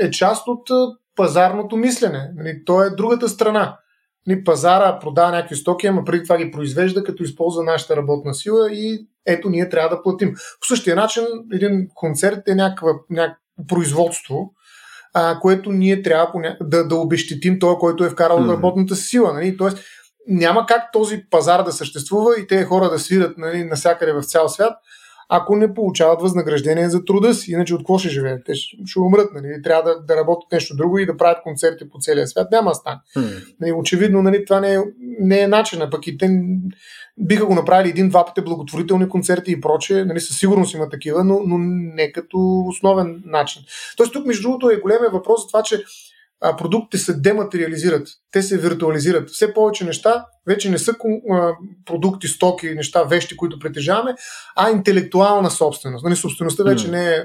е 0.00 0.10
част 0.10 0.48
от 0.48 0.70
пазарното 1.16 1.76
мислене. 1.76 2.30
Нали, 2.36 2.62
то 2.64 2.82
е 2.82 2.90
другата 2.90 3.28
страна. 3.28 3.78
Нали, 4.26 4.44
пазара 4.44 4.98
продава 4.98 5.30
някакви 5.30 5.56
стоки, 5.56 5.86
ама 5.86 6.04
преди 6.04 6.22
това 6.22 6.38
ги 6.38 6.50
произвежда, 6.50 7.04
като 7.04 7.22
използва 7.22 7.64
нашата 7.64 7.96
работна 7.96 8.34
сила 8.34 8.72
и 8.72 9.06
ето 9.26 9.50
ние 9.50 9.68
трябва 9.68 9.96
да 9.96 10.02
платим. 10.02 10.34
По 10.60 10.66
същия 10.66 10.96
начин 10.96 11.24
един 11.52 11.88
концерт 11.94 12.48
е 12.48 12.54
някакво, 12.54 12.88
някакво 13.10 13.42
производство, 13.68 14.52
а, 15.14 15.38
което 15.40 15.72
ние 15.72 16.02
трябва 16.02 16.56
да, 16.60 16.88
да 16.88 16.96
обещетим 16.96 17.58
това, 17.58 17.76
който 17.78 18.04
е 18.04 18.10
вкарал 18.10 18.38
mm-hmm. 18.38 18.52
работната 18.52 18.96
си 18.96 19.06
сила. 19.06 19.32
Нали? 19.32 19.56
Тоест, 19.56 19.78
няма 20.28 20.66
как 20.66 20.92
този 20.92 21.24
пазар 21.30 21.62
да 21.62 21.72
съществува 21.72 22.40
и 22.40 22.46
те 22.46 22.64
хора 22.64 22.90
да 22.90 22.98
свират 22.98 23.38
нали, 23.38 23.64
насякъде 23.64 24.12
в 24.12 24.22
цял 24.22 24.48
свят, 24.48 24.72
ако 25.28 25.56
не 25.56 25.74
получават 25.74 26.20
възнаграждение 26.20 26.90
за 26.90 27.04
труда 27.04 27.34
си. 27.34 27.52
Иначе 27.52 27.74
от 27.74 27.80
какво 27.80 27.98
ще 27.98 28.08
живеят? 28.08 28.42
Те 28.46 28.54
ще, 28.54 28.76
ще 28.86 29.00
умрат. 29.00 29.30
Нали? 29.34 29.62
Трябва 29.62 29.82
да, 29.82 30.00
да 30.00 30.16
работят 30.16 30.52
нещо 30.52 30.76
друго 30.76 30.98
и 30.98 31.06
да 31.06 31.16
правят 31.16 31.42
концерти 31.42 31.88
по 31.90 31.98
целия 32.00 32.26
свят. 32.26 32.48
Няма 32.50 32.70
да 32.70 32.74
стане. 32.74 32.96
Hmm. 33.16 33.54
Нали, 33.60 33.72
очевидно, 33.72 34.22
нали, 34.22 34.44
това 34.44 34.60
не 34.60 34.74
е, 34.74 34.78
не 35.20 35.40
е 35.40 35.48
начина. 35.48 35.90
Пък 35.90 36.06
и 36.06 36.18
те 36.18 36.30
биха 37.18 37.46
го 37.46 37.54
направили 37.54 37.90
един-два 37.90 38.24
пъти 38.24 38.40
благотворителни 38.40 39.08
концерти 39.08 39.52
и 39.52 39.60
прочее. 39.60 40.04
Нали, 40.04 40.20
със 40.20 40.38
сигурност 40.38 40.74
има 40.74 40.88
такива, 40.88 41.24
но, 41.24 41.40
но 41.46 41.58
не 41.58 42.12
като 42.12 42.64
основен 42.68 43.22
начин. 43.26 43.62
Тоест 43.96 44.12
тук, 44.12 44.26
между 44.26 44.42
другото, 44.42 44.70
е 44.70 44.76
големия 44.76 45.10
въпрос 45.10 45.42
за 45.42 45.46
това, 45.46 45.62
че 45.62 45.84
а, 46.40 46.56
продуктите 46.56 46.98
се 46.98 47.14
дематериализират, 47.14 48.08
те 48.32 48.42
се 48.42 48.58
виртуализират. 48.58 49.30
Все 49.30 49.54
повече 49.54 49.84
неща 49.84 50.26
вече 50.46 50.70
не 50.70 50.78
са 50.78 50.94
а, 51.30 51.52
продукти, 51.86 52.28
стоки, 52.28 52.74
неща, 52.74 53.02
вещи, 53.02 53.36
които 53.36 53.58
притежаваме, 53.58 54.14
а 54.56 54.70
интелектуална 54.70 55.50
собственост. 55.50 56.04
Нали, 56.04 56.16
собствеността 56.16 56.64
вече 56.64 56.86
mm. 56.86 56.90
не 56.90 57.14
е 57.14 57.24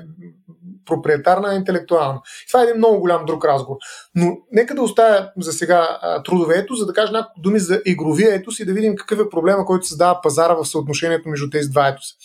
проприетарна, 0.86 1.48
а 1.52 1.56
интелектуална. 1.56 2.22
Това 2.48 2.62
е 2.62 2.64
един 2.64 2.78
много 2.78 3.00
голям 3.00 3.26
друг 3.26 3.46
разговор. 3.46 3.78
Но 4.16 4.38
нека 4.52 4.76
да 4.76 4.82
оставя 4.82 5.32
за 5.38 5.54
сега 5.54 6.00
трудове 6.26 6.58
ето, 6.58 6.76
за 6.76 6.86
да 6.86 6.94
кажа 6.94 7.12
няколко 7.12 7.42
думи 7.42 7.60
за 7.60 7.82
игровия 7.86 8.36
етос 8.36 8.60
и 8.60 8.66
да 8.66 8.74
видим 8.74 8.96
какъв 8.96 9.20
е 9.20 9.30
проблема, 9.30 9.66
който 9.66 9.86
създава 9.86 10.22
пазара 10.22 10.54
в 10.54 10.66
съотношението 10.66 11.30
между 11.30 11.50
тези 11.50 11.70
два 11.70 11.88
етоса. 11.88 12.16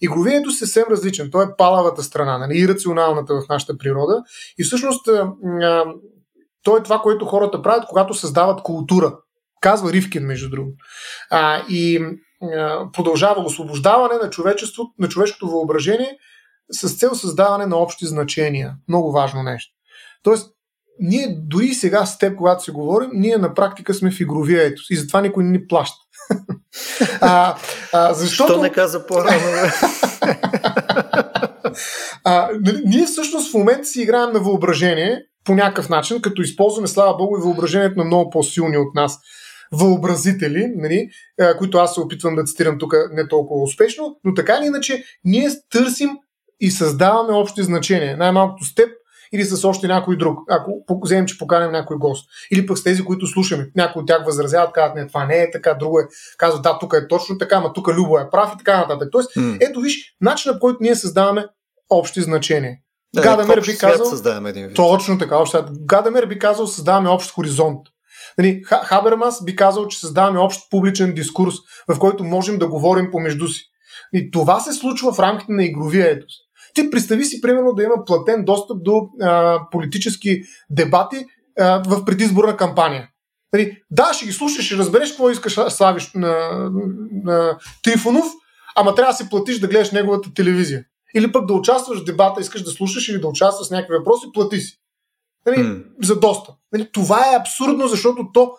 Игровието 0.00 0.48
е 0.50 0.52
съвсем 0.52 0.84
различен. 0.90 1.30
Той 1.30 1.44
е 1.44 1.56
палавата 1.58 2.02
страна, 2.02 2.38
нали, 2.38 2.58
ирационалната 2.58 3.34
в 3.34 3.48
нашата 3.48 3.78
природа. 3.78 4.22
И 4.58 4.64
всъщност 4.64 5.08
то 6.64 6.76
е 6.76 6.82
това, 6.82 6.98
което 6.98 7.24
хората 7.24 7.62
правят, 7.62 7.84
когато 7.88 8.14
създават 8.14 8.62
култура. 8.62 9.16
Казва 9.60 9.92
Ривкин, 9.92 10.26
между 10.26 10.50
другото. 10.50 10.76
А, 11.30 11.62
и 11.68 12.04
а, 12.42 12.90
продължава 12.92 13.42
освобождаване 13.42 14.14
на, 14.22 14.30
човечеството, 14.30 14.90
на 14.98 15.08
човешкото 15.08 15.50
въображение 15.50 16.18
с 16.72 16.98
цел 16.98 17.14
създаване 17.14 17.66
на 17.66 17.76
общи 17.76 18.06
значения. 18.06 18.74
Много 18.88 19.12
важно 19.12 19.42
нещо. 19.42 19.74
Тоест, 20.22 20.50
ние 21.00 21.36
дори 21.38 21.74
сега 21.74 22.06
с 22.06 22.18
теб, 22.18 22.36
когато 22.36 22.64
си 22.64 22.70
говорим, 22.70 23.10
ние 23.12 23.36
на 23.36 23.54
практика 23.54 23.94
сме 23.94 24.10
в 24.10 24.20
игровия 24.20 24.66
етос 24.66 24.90
и 24.90 24.96
затова 24.96 25.20
никой 25.20 25.44
не 25.44 25.50
ни 25.50 25.66
плаща. 25.66 25.98
а, 27.20 27.56
а, 27.92 28.14
защото... 28.14 28.52
Що 28.52 28.62
не 28.62 28.72
каза 28.72 29.06
по-рано? 29.06 29.40
а, 32.24 32.48
ние 32.84 33.06
всъщност 33.06 33.50
в 33.50 33.54
момента 33.54 33.84
си 33.84 34.02
играем 34.02 34.32
на 34.32 34.40
въображение 34.40 35.22
по 35.44 35.54
някакъв 35.54 35.88
начин, 35.88 36.22
като 36.22 36.42
използваме, 36.42 36.88
слава 36.88 37.16
Богу, 37.16 37.38
и 37.38 37.42
въображението 37.42 37.98
на 37.98 38.04
много 38.04 38.30
по-силни 38.30 38.78
от 38.78 38.94
нас 38.94 39.18
въобразители, 39.72 40.72
нали, 40.76 41.08
които 41.58 41.78
аз 41.78 41.94
се 41.94 42.00
опитвам 42.00 42.34
да 42.34 42.44
цитирам 42.44 42.78
тук 42.78 42.94
не 43.12 43.28
толкова 43.28 43.62
успешно, 43.62 44.16
но 44.24 44.34
така 44.34 44.56
или 44.60 44.66
иначе 44.66 45.04
ние 45.24 45.50
търсим 45.70 46.10
и 46.60 46.70
създаваме 46.70 47.32
общи 47.32 47.62
значения. 47.62 48.16
Най-малкото 48.16 48.64
с 48.64 48.74
теб 48.74 48.88
или 49.32 49.44
с 49.44 49.64
още 49.64 49.86
някой 49.86 50.16
друг, 50.16 50.38
ако 50.50 51.00
вземем, 51.02 51.26
че 51.26 51.38
поканем 51.38 51.72
някой 51.72 51.96
гост. 51.96 52.30
Или 52.52 52.66
пък 52.66 52.78
с 52.78 52.84
тези, 52.84 53.04
които 53.04 53.26
слушаме. 53.26 53.70
Някои 53.76 54.02
от 54.02 54.08
тях 54.08 54.24
възразяват, 54.24 54.72
казват, 54.72 54.96
не, 54.96 55.06
това 55.06 55.26
не 55.26 55.42
е 55.42 55.50
така, 55.50 55.74
друго 55.74 55.98
е. 55.98 56.02
Казват, 56.38 56.62
да, 56.62 56.78
тук 56.78 56.94
е 56.94 57.08
точно 57.08 57.38
така, 57.38 57.56
ама 57.56 57.72
тук 57.72 57.88
Любо 57.88 58.18
е 58.18 58.30
прав 58.30 58.52
и 58.54 58.58
така 58.58 58.78
нататък. 58.78 59.08
Тоест, 59.12 59.34
mm. 59.34 59.70
ето 59.70 59.80
виж, 59.80 60.14
начинът, 60.20 60.56
по 60.56 60.60
който 60.60 60.78
ние 60.80 60.94
създаваме 60.94 61.46
общи 61.90 62.20
значения. 62.20 62.76
Да, 63.14 63.22
Гадамер 63.22 63.60
би 63.60 63.78
казал. 63.78 64.06
Създаваме 64.06 64.50
един 64.50 64.66
вид. 64.66 64.76
Точно 64.76 65.18
така. 65.18 65.36
Общ 65.36 65.56
Гадамер 65.80 66.26
би 66.26 66.38
казал, 66.38 66.66
създаваме 66.66 67.08
общ 67.08 67.34
хоризонт. 67.34 67.80
Нали, 68.38 68.62
Хабермас 68.64 69.44
би 69.44 69.56
казал, 69.56 69.88
че 69.88 70.00
създаваме 70.00 70.38
общ 70.38 70.70
публичен 70.70 71.14
дискурс, 71.14 71.54
в 71.88 71.98
който 71.98 72.24
можем 72.24 72.58
да 72.58 72.68
говорим 72.68 73.10
помежду 73.10 73.48
си. 73.48 73.62
И 74.12 74.30
това 74.30 74.60
се 74.60 74.72
случва 74.72 75.12
в 75.12 75.18
рамките 75.18 75.52
на 75.52 75.64
игровия 75.64 76.10
етос. 76.10 76.32
Ти 76.74 76.90
представи 76.90 77.24
си, 77.24 77.40
примерно, 77.40 77.72
да 77.72 77.82
има 77.82 78.04
платен 78.06 78.44
достъп 78.44 78.82
до 78.82 79.08
а, 79.22 79.60
политически 79.70 80.42
дебати 80.70 81.26
а, 81.60 81.82
в 81.86 82.04
предизборна 82.04 82.56
кампания. 82.56 83.08
Нали, 83.52 83.76
да, 83.90 84.12
ще 84.14 84.26
ги 84.26 84.32
слушаш, 84.32 84.66
ще 84.66 84.76
разбереш 84.76 85.10
какво 85.10 85.30
искаш 85.30 85.58
славиш 85.68 86.10
на, 86.14 86.48
на 87.24 87.58
Трифонов, 87.82 88.26
ама 88.76 88.94
трябва 88.94 89.12
да 89.12 89.16
си 89.16 89.28
платиш 89.30 89.58
да 89.58 89.68
гледаш 89.68 89.90
неговата 89.90 90.34
телевизия. 90.34 90.84
Или 91.14 91.32
пък 91.32 91.46
да 91.46 91.54
участваш 91.54 92.00
в 92.00 92.04
дебата, 92.04 92.40
искаш 92.40 92.62
да 92.62 92.70
слушаш 92.70 93.08
или 93.08 93.20
да 93.20 93.28
участваш 93.28 93.68
в 93.68 93.70
някакви 93.70 93.96
въпроси, 93.96 94.26
плати 94.34 94.60
си. 94.60 94.78
Нали, 95.46 95.56
mm. 95.56 95.84
За 96.02 96.20
доста. 96.20 96.54
Нали, 96.72 96.88
това 96.92 97.18
е 97.18 97.36
абсурдно, 97.36 97.88
защото 97.88 98.28
то 98.34 98.52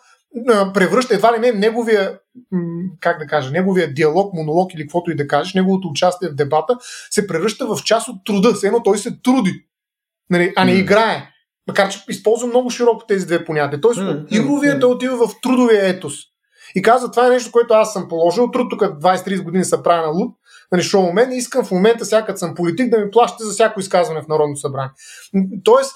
превръща 0.74 1.14
едва 1.16 1.34
ли 1.34 1.40
не 1.40 1.52
неговия, 1.52 2.20
как 3.00 3.20
да 3.20 3.28
кажа, 3.28 3.52
неговия 3.52 3.94
диалог, 3.94 4.34
монолог 4.34 4.74
или 4.74 4.82
каквото 4.82 5.12
и 5.12 5.16
да 5.16 5.28
кажеш, 5.28 5.54
неговото 5.54 5.88
участие 5.88 6.30
в 6.30 6.36
дебата 6.36 6.78
се 7.10 7.28
превръща 7.28 7.66
в 7.66 7.84
част 7.84 8.08
от 8.08 8.16
труда. 8.26 8.54
Все 8.54 8.68
едно 8.68 8.84
той 8.84 8.98
се 8.98 9.20
труди, 9.24 9.66
нали, 10.30 10.54
а 10.56 10.66
не 10.66 10.72
mm. 10.72 10.80
играе. 10.80 11.30
Макар, 11.68 11.90
че 11.90 12.00
използвам 12.10 12.50
много 12.50 12.70
широко 12.70 13.06
тези 13.08 13.26
две 13.26 13.46
понятия. 13.46 13.82
Тоест, 13.82 14.00
mm. 14.00 14.28
игровият 14.32 14.84
mm. 14.84 14.86
отива 14.86 15.28
в 15.28 15.32
трудовия 15.42 15.88
етос. 15.88 16.14
И 16.76 16.82
казва, 16.82 17.12
това 17.12 17.28
е 17.28 17.30
нещо, 17.30 17.52
което 17.52 17.74
аз 17.74 17.94
съм 17.94 18.08
положил. 18.08 18.52
Труд 18.52 18.70
тук 18.70 18.82
20-30 18.82 19.44
години 19.44 19.66
са 19.66 19.84
правя 19.84 20.08
на 20.08 20.14
луп, 20.14 20.38
нали, 20.72 20.84
шоумен 20.84 21.32
и 21.32 21.38
искам 21.38 21.66
в 21.66 21.72
момента, 21.72 22.06
сега 22.06 22.36
съм 22.36 22.56
политик, 22.56 22.90
да 22.90 22.98
ми 22.98 23.12
плащате 23.12 23.44
за 23.44 23.52
всяко 23.52 23.80
изказване 23.80 24.22
в 24.22 24.28
Народното 24.28 24.60
събрание. 24.60 24.92
Тоест, 25.64 25.96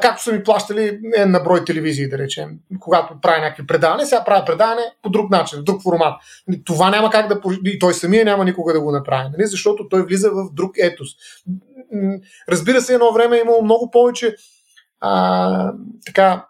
както 0.00 0.22
са 0.22 0.32
ми 0.32 0.42
плащали 0.42 1.00
е, 1.16 1.26
на 1.26 1.40
брой 1.40 1.64
телевизии, 1.64 2.08
да 2.08 2.18
речем, 2.18 2.50
когато 2.80 3.20
прави 3.22 3.40
някакви 3.40 3.66
предавания, 3.66 4.06
сега 4.06 4.24
прави 4.24 4.42
предаване 4.46 4.82
по 5.02 5.10
друг 5.10 5.30
начин, 5.30 5.58
в 5.58 5.62
друг 5.62 5.82
формат. 5.82 6.14
Нали, 6.48 6.62
това 6.64 6.90
няма 6.90 7.10
как 7.10 7.28
да. 7.28 7.40
И 7.64 7.78
той 7.78 7.94
самия 7.94 8.24
няма 8.24 8.44
никога 8.44 8.72
да 8.72 8.80
го 8.80 8.92
направи, 8.92 9.28
нали? 9.32 9.46
защото 9.46 9.88
той 9.88 10.02
влиза 10.02 10.30
в 10.30 10.52
друг 10.52 10.72
етос. 10.78 11.08
Разбира 12.48 12.80
се, 12.80 12.94
едно 12.94 13.12
време 13.12 13.36
е 13.36 13.40
имало 13.40 13.62
много 13.62 13.90
повече 13.90 14.36
а, 15.00 15.72
така, 16.06 16.46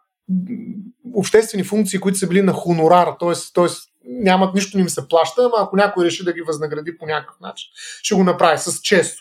обществени 1.15 1.65
функции, 1.65 2.01
които 2.01 2.19
са 2.19 2.29
били 2.29 2.43
на 2.43 2.53
хонорар, 2.53 3.09
т.е. 3.21 3.69
нямат 4.05 4.55
нищо, 4.55 4.77
не 4.77 4.83
им 4.83 4.89
се 4.89 5.09
плаща, 5.09 5.43
ама 5.43 5.65
ако 5.65 5.77
някой 5.77 6.05
реши 6.05 6.25
да 6.25 6.33
ги 6.33 6.43
възнагради 6.43 6.99
по 6.99 7.07
някакъв 7.07 7.41
начин, 7.41 7.69
ще 8.03 8.15
го 8.15 8.25
направи 8.25 8.59
с 8.59 8.81
чест, 8.81 9.19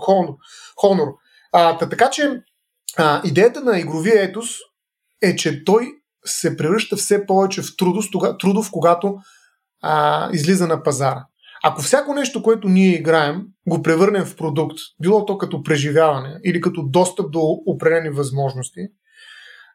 хонор. 0.00 0.36
хонор. 0.76 1.08
А, 1.52 1.78
така 1.78 2.10
че 2.10 2.42
а, 2.96 3.22
идеята 3.24 3.60
на 3.60 3.78
игровия 3.78 4.22
етос 4.22 4.48
е, 5.22 5.36
че 5.36 5.64
той 5.64 5.92
се 6.24 6.56
превръща 6.56 6.96
все 6.96 7.26
повече 7.26 7.62
в 7.62 7.76
трудов, 7.78 8.04
трудов 8.40 8.70
когато 8.72 9.18
а, 9.82 10.28
излиза 10.32 10.66
на 10.66 10.82
пазара. 10.82 11.26
Ако 11.64 11.82
всяко 11.82 12.14
нещо, 12.14 12.42
което 12.42 12.68
ние 12.68 12.94
играем, 12.94 13.42
го 13.68 13.82
превърнем 13.82 14.24
в 14.24 14.36
продукт, 14.36 14.78
било 15.02 15.26
то 15.26 15.38
като 15.38 15.62
преживяване 15.62 16.40
или 16.44 16.60
като 16.60 16.82
достъп 16.82 17.30
до 17.30 17.40
определени 17.66 18.10
възможности, 18.10 18.80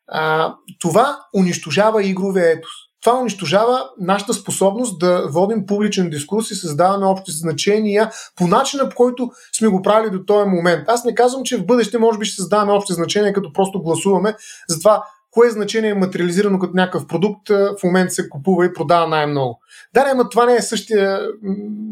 а, 0.08 0.56
това 0.80 1.20
унищожава 1.38 2.04
игровия 2.04 2.52
етос 2.52 2.72
това 3.02 3.20
унищожава 3.20 3.90
нашата 4.00 4.34
способност 4.34 5.00
да 5.00 5.28
водим 5.30 5.66
публичен 5.66 6.10
дискурс 6.10 6.52
и 6.52 6.56
създаваме 6.56 7.06
общи 7.06 7.32
значения 7.32 8.12
по 8.36 8.48
начина, 8.48 8.90
по 8.90 8.96
който 8.96 9.32
сме 9.58 9.68
го 9.68 9.82
правили 9.82 10.12
до 10.12 10.26
този 10.26 10.50
момент. 10.50 10.84
Аз 10.88 11.06
не 11.06 11.16
казвам, 11.16 11.44
че 11.44 11.58
в 11.58 11.66
бъдеще 11.66 11.98
може 11.98 12.20
би 12.20 12.26
ще 12.26 12.36
създаваме 12.36 12.72
общи 12.72 12.94
значения, 12.94 13.34
като 13.34 13.54
просто 13.54 13.82
гласуваме 13.82 14.36
за 14.70 14.80
това 14.80 15.04
кое 15.32 15.50
значение 15.50 15.90
е 15.90 15.96
материализирано 15.96 16.60
като 16.60 16.74
някакъв 16.76 17.08
продукт, 17.08 17.50
в 17.50 17.84
момента 17.84 18.14
се 18.14 18.30
купува 18.30 18.66
и 18.66 18.74
продава 18.74 19.08
най-много. 19.08 19.60
Да, 19.94 20.14
но 20.16 20.30
това 20.30 20.46
не 20.46 20.56
е 20.56 20.62
същия 20.62 21.22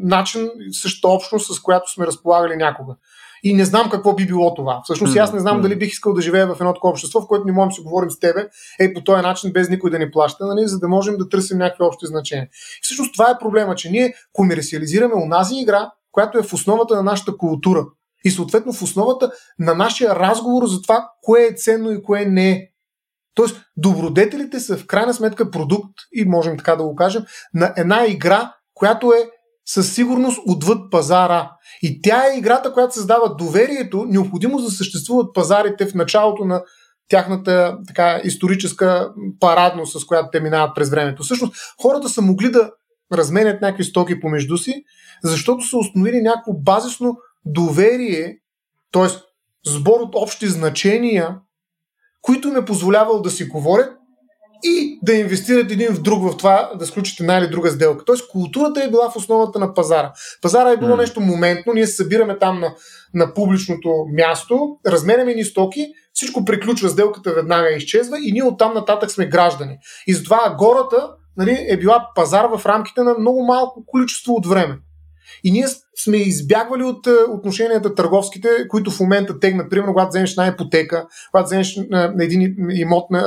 начин, 0.03 0.49
същата 0.71 1.07
общност, 1.07 1.55
с 1.55 1.59
която 1.59 1.91
сме 1.91 2.07
разполагали 2.07 2.55
някога 2.55 2.95
и 3.43 3.53
не 3.53 3.65
знам 3.65 3.89
какво 3.89 4.15
би 4.15 4.25
било 4.25 4.53
това. 4.53 4.81
Всъщност 4.83 5.17
аз 5.17 5.33
не 5.33 5.39
знам 5.39 5.61
дали 5.61 5.75
бих 5.75 5.91
искал 5.91 6.13
да 6.13 6.21
живея 6.21 6.47
в 6.47 6.59
едно 6.59 6.73
такова 6.73 6.91
общество, 6.91 7.21
в 7.21 7.27
което 7.27 7.45
не 7.45 7.51
можем 7.51 7.69
да 7.69 7.75
си 7.75 7.81
говорим 7.81 8.11
с 8.11 8.19
тебе 8.19 8.47
е 8.79 8.93
по 8.93 9.03
този 9.03 9.21
начин, 9.21 9.51
без 9.51 9.69
никой 9.69 9.91
да 9.91 9.99
ни 9.99 10.11
плаща, 10.11 10.45
нали, 10.45 10.67
за 10.67 10.79
да 10.79 10.87
можем 10.87 11.17
да 11.17 11.29
търсим 11.29 11.57
някакви 11.57 11.83
общи 11.83 12.05
значения. 12.05 12.47
И 12.53 12.81
всъщност 12.81 13.13
това 13.13 13.31
е 13.31 13.39
проблема, 13.39 13.75
че 13.75 13.89
ние 13.89 14.13
комерциализираме 14.33 15.13
онази 15.15 15.55
игра, 15.55 15.91
която 16.11 16.37
е 16.37 16.43
в 16.43 16.53
основата 16.53 16.95
на 16.95 17.03
нашата 17.03 17.37
култура 17.37 17.85
и 18.25 18.31
съответно 18.31 18.73
в 18.73 18.81
основата 18.81 19.31
на 19.59 19.73
нашия 19.73 20.15
разговор 20.15 20.67
за 20.67 20.81
това, 20.81 21.09
кое 21.21 21.41
е 21.41 21.53
ценно 21.53 21.91
и 21.91 22.03
кое 22.03 22.25
не 22.25 22.51
е. 22.51 22.69
Тоест, 23.35 23.61
добродетелите 23.77 24.59
са 24.59 24.77
в 24.77 24.87
крайна 24.87 25.13
сметка 25.13 25.51
продукт, 25.51 25.93
и 26.13 26.25
можем 26.25 26.57
така 26.57 26.75
да 26.75 26.83
го 26.83 26.95
кажем, 26.95 27.23
на 27.53 27.73
една 27.77 28.05
игра, 28.05 28.53
която 28.73 29.13
е 29.13 29.29
със 29.73 29.95
сигурност 29.95 30.39
отвъд 30.47 30.91
пазара. 30.91 31.51
И 31.81 32.01
тя 32.01 32.25
е 32.25 32.37
играта, 32.37 32.73
която 32.73 32.93
създава 32.93 33.35
доверието, 33.35 34.05
необходимо 34.07 34.57
да 34.57 34.71
съществуват 34.71 35.33
пазарите 35.33 35.85
в 35.85 35.93
началото 35.93 36.45
на 36.45 36.63
тяхната 37.09 37.77
така 37.87 38.21
историческа 38.23 39.09
парадност, 39.39 39.99
с 39.99 40.05
която 40.05 40.29
те 40.31 40.39
минават 40.39 40.75
през 40.75 40.89
времето. 40.89 41.23
Всъщност, 41.23 41.53
хората 41.81 42.09
са 42.09 42.21
могли 42.21 42.51
да 42.51 42.71
разменят 43.13 43.61
някакви 43.61 43.83
стоки 43.83 44.19
помежду 44.19 44.57
си, 44.57 44.83
защото 45.23 45.63
са 45.63 45.77
установили 45.77 46.21
някакво 46.21 46.53
базисно 46.53 47.17
доверие, 47.45 48.37
т.е. 48.91 49.07
сбор 49.69 49.99
от 49.99 50.15
общи 50.15 50.47
значения, 50.47 51.39
които 52.21 52.47
им 52.47 52.55
е 52.55 52.65
позволявал 52.65 53.21
да 53.21 53.29
си 53.29 53.45
говорят 53.45 53.98
и 54.63 54.99
да 55.03 55.13
инвестират 55.13 55.71
един 55.71 55.93
в 55.93 56.01
друг 56.01 56.31
в 56.31 56.37
това 56.37 56.71
да 56.79 56.85
сключите 56.85 57.23
една 57.23 57.37
или 57.37 57.47
друга 57.47 57.71
сделка. 57.71 58.05
Тоест 58.05 58.27
културата 58.27 58.83
е 58.83 58.89
била 58.89 59.09
в 59.09 59.15
основата 59.15 59.59
на 59.59 59.73
пазара. 59.73 60.11
Пазара 60.41 60.69
е 60.71 60.77
било 60.77 60.91
mm. 60.91 60.97
нещо 60.97 61.21
моментно, 61.21 61.73
ние 61.73 61.87
се 61.87 61.95
събираме 61.95 62.37
там 62.37 62.59
на, 62.59 62.73
на 63.13 63.33
публичното 63.33 64.05
място, 64.17 64.77
разменяме 64.87 65.33
ни 65.33 65.43
стоки, 65.43 65.87
всичко 66.13 66.45
приключва, 66.45 66.89
сделката 66.89 67.33
веднага 67.33 67.69
изчезва 67.69 68.17
и 68.23 68.31
ние 68.31 68.43
оттам 68.43 68.73
нататък 68.73 69.11
сме 69.11 69.25
граждани. 69.25 69.77
И 70.07 70.13
затова 70.13 70.55
гората 70.57 71.09
нали, 71.37 71.65
е 71.69 71.77
била 71.77 72.07
пазар 72.15 72.45
в 72.45 72.65
рамките 72.65 73.03
на 73.03 73.15
много 73.19 73.45
малко 73.45 73.83
количество 73.85 74.33
от 74.33 74.45
време. 74.45 74.77
И 75.43 75.51
ние 75.51 75.65
сме 76.03 76.17
избягвали 76.17 76.83
от 76.83 77.07
е, 77.07 77.11
отношенията 77.29 77.95
търговските, 77.95 78.49
които 78.69 78.91
в 78.91 78.99
момента 78.99 79.39
тегнат. 79.39 79.69
Примерно, 79.69 79.93
когато 79.93 80.09
вземеш 80.09 80.31
една 80.31 80.47
ипотека, 80.47 81.07
когато 81.31 81.45
вземеш 81.45 81.79
на 81.89 82.13
един 82.19 82.55
имот 82.69 83.11
на 83.11 83.25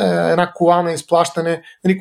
една 0.00 0.52
кола 0.54 0.82
на 0.82 0.92
изплащане. 0.92 1.62
Нали, 1.84 1.98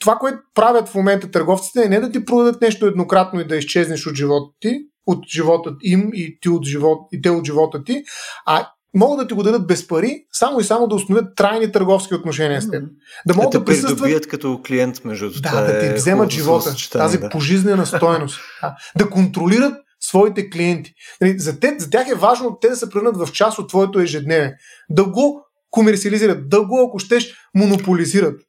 това, 0.00 0.16
което 0.16 0.38
правят 0.54 0.88
в 0.88 0.94
момента 0.94 1.30
търговците 1.30 1.82
е 1.84 1.88
не 1.88 2.00
да 2.00 2.10
ти 2.10 2.24
продадат 2.24 2.60
нещо 2.60 2.86
еднократно 2.86 3.40
и 3.40 3.46
да 3.46 3.56
изчезнеш 3.56 4.06
от 4.06 4.14
живота 4.14 4.52
ти, 4.60 4.80
от 5.06 5.24
живота 5.28 5.74
им 5.82 6.10
и, 6.14 6.38
ти 6.40 6.48
от 6.48 6.64
живот, 6.64 6.98
и 7.12 7.22
те 7.22 7.30
от 7.30 7.46
живота 7.46 7.84
ти, 7.84 8.02
а 8.46 8.68
могат 8.94 9.18
да 9.18 9.26
ти 9.26 9.34
го 9.34 9.42
дадат 9.42 9.66
без 9.66 9.88
пари, 9.88 10.24
само 10.32 10.60
и 10.60 10.64
само 10.64 10.88
да 10.88 10.94
установят 10.94 11.36
трайни 11.36 11.72
търговски 11.72 12.14
отношения 12.14 12.62
с 12.62 12.70
теб. 12.70 12.82
Да 13.26 13.34
могат 13.34 13.52
да, 13.52 13.58
да 13.58 13.64
присъстват... 13.64 14.26
като 14.26 14.60
клиент, 14.66 15.04
между 15.04 15.30
Да, 15.40 15.60
да 15.60 15.80
ти 15.80 15.86
е 15.86 15.94
вземат 15.94 16.30
живота, 16.30 16.74
тази 16.92 17.18
да. 17.18 17.28
пожизнена 17.28 17.86
стоеност. 17.86 18.40
да, 18.62 18.76
да 18.98 19.10
контролират 19.10 19.74
своите 20.00 20.50
клиенти. 20.50 20.92
Нали, 21.20 21.38
за, 21.38 21.60
те, 21.60 21.74
за 21.78 21.90
тях 21.90 22.08
е 22.08 22.14
важно 22.14 22.58
те 22.60 22.68
да 22.68 22.76
се 22.76 22.90
превърнат 22.90 23.16
в 23.16 23.32
част 23.32 23.58
от 23.58 23.68
твоето 23.68 24.00
ежедневие. 24.00 24.54
Да 24.90 25.04
го 25.04 25.43
комерциализират, 25.74 26.48
да 26.48 26.64
го, 26.64 26.86
ако 26.88 26.98
щеш, 26.98 27.34
монополизират. 27.54 28.40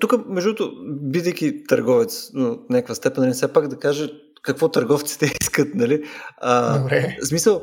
Тук, 0.00 0.12
между 0.28 0.54
другото, 0.54 0.72
бидейки 1.02 1.64
търговец, 1.68 2.30
но 2.34 2.50
в 2.50 2.58
някаква 2.70 2.94
степен, 2.94 3.22
нали, 3.22 3.32
все 3.32 3.52
пак 3.52 3.68
да 3.68 3.78
кажа 3.78 4.08
какво 4.42 4.68
търговците 4.68 5.32
искат, 5.40 5.74
нали? 5.74 6.02
А, 6.36 6.78
Добре. 6.78 7.16
В 7.22 7.26
смисъл, 7.26 7.62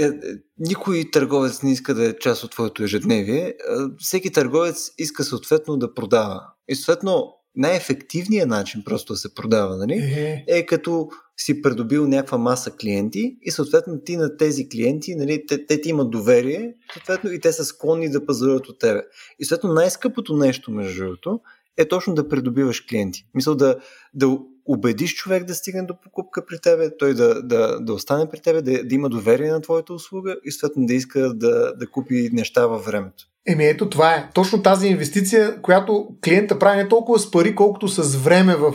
е, 0.00 0.04
е, 0.04 0.10
никой 0.58 1.04
търговец 1.12 1.62
не 1.62 1.72
иска 1.72 1.94
да 1.94 2.08
е 2.08 2.18
част 2.18 2.44
от 2.44 2.50
твоето 2.50 2.82
ежедневие. 2.82 3.54
Всеки 3.98 4.32
търговец 4.32 4.90
иска 4.98 5.24
съответно 5.24 5.76
да 5.76 5.94
продава. 5.94 6.40
И 6.68 6.74
съответно 6.74 7.32
най-ефективният 7.56 8.48
начин 8.48 8.82
просто 8.84 9.12
да 9.12 9.16
се 9.16 9.34
продава, 9.34 9.76
нали? 9.76 9.94
Е, 9.94 10.44
е 10.48 10.66
като 10.66 11.08
си 11.40 11.62
придобил 11.62 12.06
някаква 12.06 12.38
маса 12.38 12.70
клиенти 12.70 13.36
и 13.42 13.50
съответно 13.50 14.00
ти 14.04 14.16
на 14.16 14.36
тези 14.36 14.68
клиенти, 14.68 15.14
нали, 15.14 15.46
те, 15.46 15.66
те 15.66 15.80
ти 15.80 15.88
имат 15.88 16.10
доверие, 16.10 16.74
съответно 16.92 17.32
и 17.32 17.40
те 17.40 17.52
са 17.52 17.64
склонни 17.64 18.10
да 18.10 18.26
пазаруват 18.26 18.68
от 18.68 18.78
тебе. 18.78 19.02
И 19.38 19.44
съответно 19.44 19.72
най-скъпото 19.72 20.36
нещо, 20.36 20.70
между 20.70 21.04
другото, 21.04 21.40
е 21.76 21.88
точно 21.88 22.14
да 22.14 22.28
придобиваш 22.28 22.80
клиенти. 22.80 23.26
Мисъл 23.34 23.54
да, 23.54 23.76
да 24.14 24.38
убедиш 24.66 25.14
човек 25.14 25.44
да 25.44 25.54
стигне 25.54 25.82
до 25.82 26.00
покупка 26.00 26.46
при 26.46 26.58
тебе, 26.58 26.96
той 26.96 27.14
да, 27.14 27.42
да, 27.42 27.80
да 27.80 27.92
остане 27.92 28.28
при 28.30 28.40
тебе, 28.40 28.62
да, 28.62 28.84
да 28.84 28.94
има 28.94 29.08
доверие 29.08 29.50
на 29.50 29.60
твоята 29.60 29.94
услуга 29.94 30.36
и 30.44 30.52
съответно 30.52 30.86
да 30.86 30.94
иска 30.94 31.34
да, 31.34 31.74
да 31.76 31.86
купи 31.90 32.30
неща 32.32 32.66
във 32.66 32.84
времето. 32.84 33.24
Еми 33.46 33.66
ето 33.66 33.90
това 33.90 34.14
е. 34.14 34.30
Точно 34.34 34.62
тази 34.62 34.86
инвестиция, 34.86 35.62
която 35.62 36.08
клиента 36.24 36.58
прави 36.58 36.76
не 36.76 36.88
толкова 36.88 37.18
с 37.18 37.30
пари, 37.30 37.54
колкото 37.54 37.88
с 37.88 38.16
време 38.16 38.56
в 38.56 38.74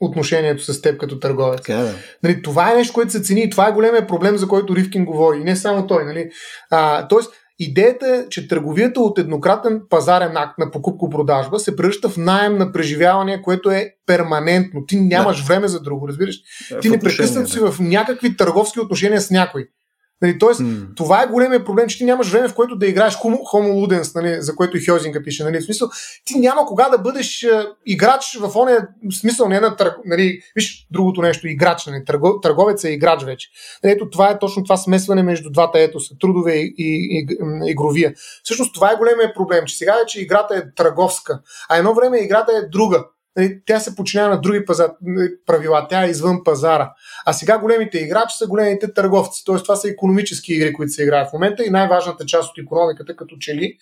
отношението 0.00 0.72
с 0.72 0.82
теб 0.82 1.00
като 1.00 1.18
търговец. 1.18 1.60
Така, 1.62 1.78
да. 1.78 1.94
нали, 2.22 2.42
това 2.42 2.72
е 2.72 2.74
нещо, 2.74 2.94
което 2.94 3.12
се 3.12 3.22
цени 3.22 3.42
и 3.42 3.50
това 3.50 3.68
е 3.68 3.72
големия 3.72 4.06
проблем, 4.06 4.36
за 4.36 4.48
който 4.48 4.76
Ривкин 4.76 5.04
говори. 5.04 5.38
И 5.38 5.44
не 5.44 5.56
само 5.56 5.86
той. 5.86 6.04
Нали. 6.04 6.30
А, 6.70 7.08
тоест, 7.08 7.32
Идеята 7.60 8.06
е, 8.06 8.28
че 8.28 8.48
търговията 8.48 9.00
от 9.00 9.18
еднократен 9.18 9.82
пазарен 9.90 10.36
акт 10.36 10.58
на 10.58 10.70
покупко-продажба 10.70 11.58
се 11.58 11.76
превръща 11.76 12.08
в 12.08 12.16
найем 12.16 12.58
на 12.58 12.72
преживяване, 12.72 13.42
което 13.42 13.70
е 13.70 13.94
перманентно. 14.06 14.86
Ти 14.86 15.00
нямаш 15.00 15.38
да. 15.38 15.44
време 15.44 15.68
за 15.68 15.80
друго, 15.82 16.08
разбираш? 16.08 16.36
Да, 16.70 16.80
Ти 16.80 16.90
непрекъснато 16.90 17.50
си 17.50 17.60
в 17.60 17.74
някакви 17.80 18.36
търговски 18.36 18.80
отношения 18.80 19.20
с 19.20 19.30
някой. 19.30 19.68
Нали, 20.22 20.38
тоест, 20.38 20.60
mm. 20.60 20.96
това 20.96 21.22
е 21.22 21.26
големия 21.26 21.64
проблем, 21.64 21.88
че 21.88 21.98
ти 21.98 22.04
нямаш 22.04 22.30
време, 22.30 22.48
в 22.48 22.54
което 22.54 22.76
да 22.76 22.86
играеш 22.86 23.14
Homo 23.14 23.42
Ludens, 23.52 24.14
нали, 24.14 24.42
за 24.42 24.56
което 24.56 24.76
и 24.76 24.84
Хьозинга 24.84 25.22
пише. 25.22 25.44
Нали, 25.44 25.60
в 25.60 25.64
смисъл, 25.64 25.88
ти 26.24 26.38
няма 26.38 26.66
кога 26.66 26.88
да 26.88 26.98
бъдеш 26.98 27.44
а, 27.44 27.66
играч 27.86 28.38
в 28.40 28.56
ония 28.56 28.88
смисъл, 29.20 29.48
не 29.48 29.60
на 29.60 29.76
търг, 29.76 29.94
нали, 30.04 30.40
виж 30.56 30.86
другото 30.90 31.22
нещо, 31.22 31.48
играч, 31.48 31.86
нали, 31.86 32.04
търго, 32.04 32.40
търговец 32.40 32.84
е 32.84 32.90
играч 32.90 33.24
вече. 33.24 33.48
Нали, 33.84 33.92
ето 33.92 34.10
това 34.10 34.30
е 34.30 34.38
точно 34.38 34.64
това 34.64 34.76
смесване 34.76 35.22
между 35.22 35.50
двата 35.50 35.80
етоса, 35.80 36.14
трудове 36.20 36.54
и, 36.54 36.74
и, 36.78 37.18
и, 37.18 37.26
и 37.66 37.70
игровия. 37.70 38.14
Всъщност 38.42 38.74
това 38.74 38.92
е 38.92 38.96
големия 38.96 39.34
проблем, 39.34 39.64
че 39.66 39.76
сега 39.76 39.96
вече 40.00 40.20
играта 40.20 40.54
е 40.54 40.74
търговска, 40.76 41.40
а 41.68 41.76
едно 41.76 41.94
време 41.94 42.18
играта 42.18 42.52
е 42.52 42.68
друга. 42.68 43.04
Нали, 43.38 43.60
тя 43.66 43.80
се 43.80 43.96
подчинява 43.96 44.34
на 44.34 44.40
други 44.40 44.64
пазар, 44.64 44.90
нали, 45.02 45.28
правила, 45.46 45.86
тя 45.90 46.04
е 46.04 46.10
извън 46.10 46.44
пазара. 46.44 46.92
А 47.26 47.32
сега 47.32 47.58
големите 47.58 47.98
играчи 47.98 48.36
са 48.38 48.46
големите 48.46 48.94
търговци, 48.94 49.44
т.е. 49.46 49.56
това 49.56 49.76
са 49.76 49.88
економически 49.88 50.54
игри, 50.54 50.72
които 50.72 50.92
се 50.92 51.02
играят 51.02 51.28
в 51.30 51.32
момента 51.32 51.64
и 51.64 51.70
най-важната 51.70 52.26
част 52.26 52.50
от 52.50 52.58
економиката, 52.58 53.16
като 53.16 53.36
че 53.40 53.54
ли 53.54 53.76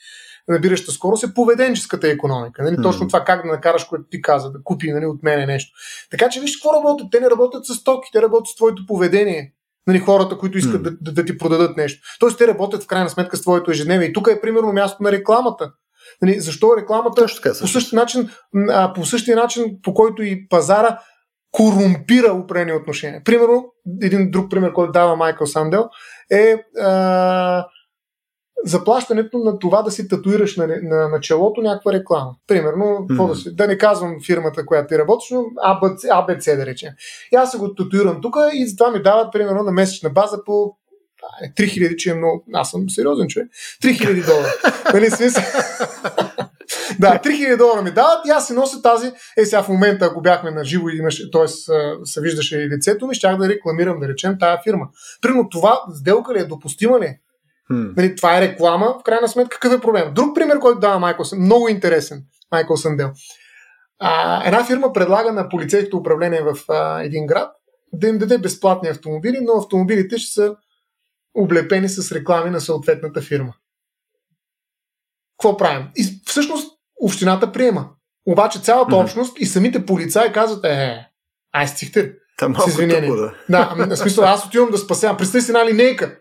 набираща 0.48 0.92
скорост 0.92 1.24
е 1.24 1.34
поведенческата 1.34 2.08
економика. 2.08 2.62
Нали? 2.62 2.76
Точно 2.82 3.06
това 3.06 3.24
как 3.24 3.42
да 3.42 3.52
накараш, 3.52 3.84
което 3.84 4.04
ти 4.10 4.22
каза, 4.22 4.50
да 4.50 4.58
купи 4.64 4.92
нали, 4.92 5.06
от 5.06 5.22
мене 5.22 5.46
нещо. 5.46 5.76
Така 6.10 6.28
че 6.28 6.40
виж 6.40 6.56
какво 6.56 6.76
работят. 6.76 7.06
Те 7.10 7.20
не 7.20 7.30
работят 7.30 7.66
с 7.66 7.84
токи, 7.84 8.08
те 8.12 8.22
работят 8.22 8.46
с 8.46 8.56
твоето 8.56 8.86
поведение. 8.86 9.52
Нали, 9.86 9.98
хората, 9.98 10.38
които 10.38 10.58
искат 10.58 10.80
mm. 10.80 10.84
да, 10.84 10.90
да, 11.00 11.12
да 11.12 11.24
ти 11.24 11.38
продадат 11.38 11.76
нещо. 11.76 12.02
Тоест, 12.20 12.38
те 12.38 12.46
работят 12.46 12.82
в 12.82 12.86
крайна 12.86 13.10
сметка 13.10 13.36
с 13.36 13.42
твоето 13.42 13.70
ежедневие. 13.70 14.08
И 14.08 14.12
тук 14.12 14.28
е 14.28 14.40
примерно 14.40 14.72
място 14.72 15.02
на 15.02 15.12
рекламата. 15.12 15.72
Нали, 16.22 16.40
защо 16.40 16.76
рекламата 16.76 17.22
Точно 17.22 17.42
така, 17.42 17.58
по, 17.60 17.66
същия 17.66 18.00
начин, 18.00 18.30
а, 18.70 18.92
по 18.92 19.04
същия 19.04 19.36
начин, 19.36 19.78
по 19.82 19.94
който 19.94 20.22
и 20.22 20.48
пазара 20.48 20.98
корумпира 21.52 22.32
определени 22.32 22.72
отношения. 22.72 23.22
Примерно, 23.24 23.72
един 24.02 24.30
друг 24.30 24.50
пример, 24.50 24.72
който 24.72 24.92
дава 24.92 25.16
Майкъл 25.16 25.46
Сандел, 25.46 25.88
е 26.30 26.56
а, 26.80 27.66
заплащането 28.64 29.38
на 29.38 29.58
това 29.58 29.82
да 29.82 29.90
си 29.90 30.08
татуираш 30.08 30.56
на, 30.56 30.66
на, 30.82 31.08
на 31.08 31.20
челото 31.20 31.60
някаква 31.60 31.92
реклама. 31.92 32.30
Примерно, 32.46 32.84
mm-hmm. 32.84 33.28
да, 33.28 33.34
си, 33.34 33.56
да 33.56 33.66
не 33.66 33.78
казвам 33.78 34.16
фирмата, 34.26 34.66
която 34.66 34.88
ти 34.88 34.98
работиш, 34.98 35.30
но 35.30 35.40
ABC, 35.40 35.96
ABC 35.96 36.56
да 36.56 36.66
речем. 36.66 36.92
И 37.32 37.36
аз 37.36 37.50
се 37.50 37.58
го 37.58 37.74
татуирам 37.74 38.20
тук 38.22 38.36
и 38.54 38.68
затова 38.68 38.90
ми 38.90 39.02
дават, 39.02 39.32
примерно, 39.32 39.62
на 39.62 39.72
месечна 39.72 40.10
база 40.10 40.44
по 40.44 40.76
3000, 41.58 41.96
че 41.96 42.10
е 42.10 42.14
много... 42.14 42.44
Аз 42.54 42.70
съм 42.70 42.90
сериозен 42.90 43.28
човек. 43.28 43.48
3000 43.82 44.26
долара. 44.26 44.52
нали 44.94 45.10
смисъл? 45.10 45.42
да, 47.00 47.20
3000 47.24 47.56
долара 47.56 47.82
ми 47.82 47.90
дават 47.90 48.26
и 48.26 48.30
аз 48.30 48.46
си 48.46 48.52
нося 48.52 48.82
тази. 48.82 49.12
Е, 49.36 49.44
сега 49.44 49.62
в 49.62 49.68
момента, 49.68 50.04
ако 50.04 50.20
бяхме 50.20 50.50
на 50.50 50.64
живо 50.64 50.88
и 50.88 50.96
имаше, 50.96 51.30
т.е. 51.30 51.48
се 52.04 52.20
виждаше 52.20 52.58
и 52.58 52.68
лицето 52.68 53.06
ми, 53.06 53.14
щях 53.14 53.36
да 53.36 53.48
рекламирам, 53.48 54.00
да 54.00 54.08
речем, 54.08 54.36
тая 54.40 54.60
фирма. 54.62 54.86
Примерно 55.22 55.48
това 55.48 55.80
сделка 55.94 56.34
ли 56.34 56.38
е, 56.38 56.44
допустима 56.44 57.00
ли 57.00 57.04
е? 57.04 57.20
Hmm. 57.72 57.96
Нали, 57.96 58.16
това 58.16 58.38
е 58.38 58.40
реклама, 58.40 58.96
в 59.00 59.02
крайна 59.02 59.28
сметка 59.28 59.58
какъв 59.60 59.78
е 59.78 59.80
проблем? 59.80 60.14
Друг 60.14 60.34
пример, 60.34 60.58
който 60.58 60.80
дава 60.80 60.98
Майкъл 60.98 61.24
много 61.38 61.68
интересен, 61.68 62.22
Майкъл 62.52 62.76
Сандел. 62.76 63.10
А, 63.98 64.42
една 64.46 64.64
фирма 64.64 64.92
предлага 64.92 65.32
на 65.32 65.48
полицейското 65.48 65.96
управление 65.96 66.42
в 66.42 66.56
а, 66.68 67.02
един 67.02 67.26
град 67.26 67.52
да 67.92 68.08
им 68.08 68.18
даде 68.18 68.38
безплатни 68.38 68.88
автомобили, 68.88 69.38
но 69.42 69.52
автомобилите 69.52 70.18
ще 70.18 70.32
са 70.32 70.56
облепени 71.36 71.88
с 71.88 72.12
реклами 72.12 72.50
на 72.50 72.60
съответната 72.60 73.20
фирма. 73.20 73.54
Какво 75.38 75.56
правим? 75.56 75.88
И 75.96 76.22
всъщност 76.26 76.78
общината 77.00 77.52
приема. 77.52 77.88
Обаче 78.26 78.60
цялата 78.60 78.90
mm-hmm. 78.90 79.02
общност 79.02 79.40
и 79.40 79.46
самите 79.46 79.86
полицаи 79.86 80.32
казват, 80.32 80.64
е, 80.64 81.06
ай 81.52 81.68
стихте, 81.68 82.12
с 82.40 82.68
извинение. 82.68 83.00
Тъпо, 83.00 83.16
да. 83.16 83.34
да, 83.48 83.68
ами, 83.72 83.86
на 83.86 83.96
смисъл, 83.96 84.24
аз 84.24 84.46
отивам 84.46 84.70
да 84.70 84.78
спасявам. 84.78 85.16
Представи 85.16 85.42
си 85.42 85.50
една 85.50 85.66
линейка. 85.66 86.18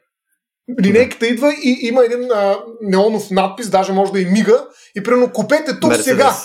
Линейката 0.81 1.27
идва 1.27 1.53
и 1.63 1.79
има 1.81 2.05
един 2.05 2.31
а, 2.31 2.59
неонов 2.81 3.31
надпис, 3.31 3.69
даже 3.69 3.93
може 3.93 4.11
да 4.11 4.21
и 4.21 4.25
мига, 4.25 4.67
и 4.95 5.03
примерно 5.03 5.31
купете 5.31 5.79
тук 5.79 5.91
Mercedes. 5.91 6.01
сега. 6.01 6.35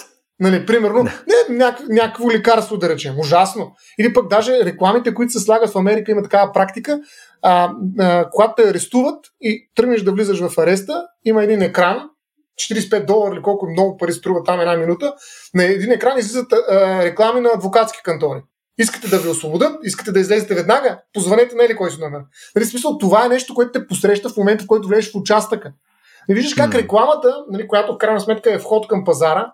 Нали, 0.40 0.66
примерно, 0.66 1.02
не, 1.02 1.56
няк, 1.56 1.78
някакво 1.88 2.30
лекарство 2.30 2.76
да 2.76 2.88
речем. 2.88 3.14
Ужасно. 3.18 3.72
Или 3.98 4.12
пък 4.12 4.28
даже 4.28 4.64
рекламите, 4.64 5.14
които 5.14 5.32
се 5.32 5.40
слагат 5.40 5.70
в 5.70 5.76
Америка, 5.76 6.12
има 6.12 6.22
такава 6.22 6.52
практика. 6.52 7.00
А, 7.42 7.72
а, 7.98 8.30
когато 8.30 8.54
те 8.54 8.68
арестуват 8.68 9.24
и 9.40 9.70
тръгнеш 9.74 10.02
да 10.02 10.12
влизаш 10.12 10.40
в 10.40 10.58
ареста, 10.58 11.06
има 11.24 11.44
един 11.44 11.62
екран, 11.62 12.08
45 12.72 13.06
долара 13.06 13.34
или 13.34 13.42
колко 13.42 13.66
много 13.70 13.96
пари 13.96 14.12
струва 14.12 14.42
там 14.44 14.60
една 14.60 14.76
минута, 14.76 15.14
на 15.54 15.64
един 15.64 15.92
екран 15.92 16.18
излизат 16.18 16.52
а, 16.52 17.04
реклами 17.04 17.40
на 17.40 17.50
адвокатски 17.54 17.98
кантори. 18.04 18.42
Искате 18.78 19.08
да 19.08 19.18
ви 19.18 19.28
освободят, 19.28 19.72
искате 19.82 20.12
да 20.12 20.20
излезете 20.20 20.54
веднага, 20.54 20.98
позвонете 21.12 21.56
на 21.56 21.64
или 21.64 21.76
кой 21.76 21.90
си 21.90 22.00
номер. 22.00 22.20
Нали, 22.56 22.64
смисъл, 22.64 22.98
това 22.98 23.26
е 23.26 23.28
нещо, 23.28 23.54
което 23.54 23.72
те 23.72 23.86
посреща 23.86 24.28
в 24.28 24.36
момента, 24.36 24.64
в 24.64 24.66
който 24.66 24.88
влезеш 24.88 25.12
в 25.12 25.16
участъка. 25.16 25.72
Не 26.28 26.34
виждаш 26.34 26.54
как 26.54 26.74
рекламата, 26.74 27.44
нали, 27.50 27.68
която 27.68 27.94
в 27.94 27.98
крайна 27.98 28.20
сметка 28.20 28.54
е 28.54 28.58
вход 28.58 28.88
към 28.88 29.04
пазара, 29.04 29.52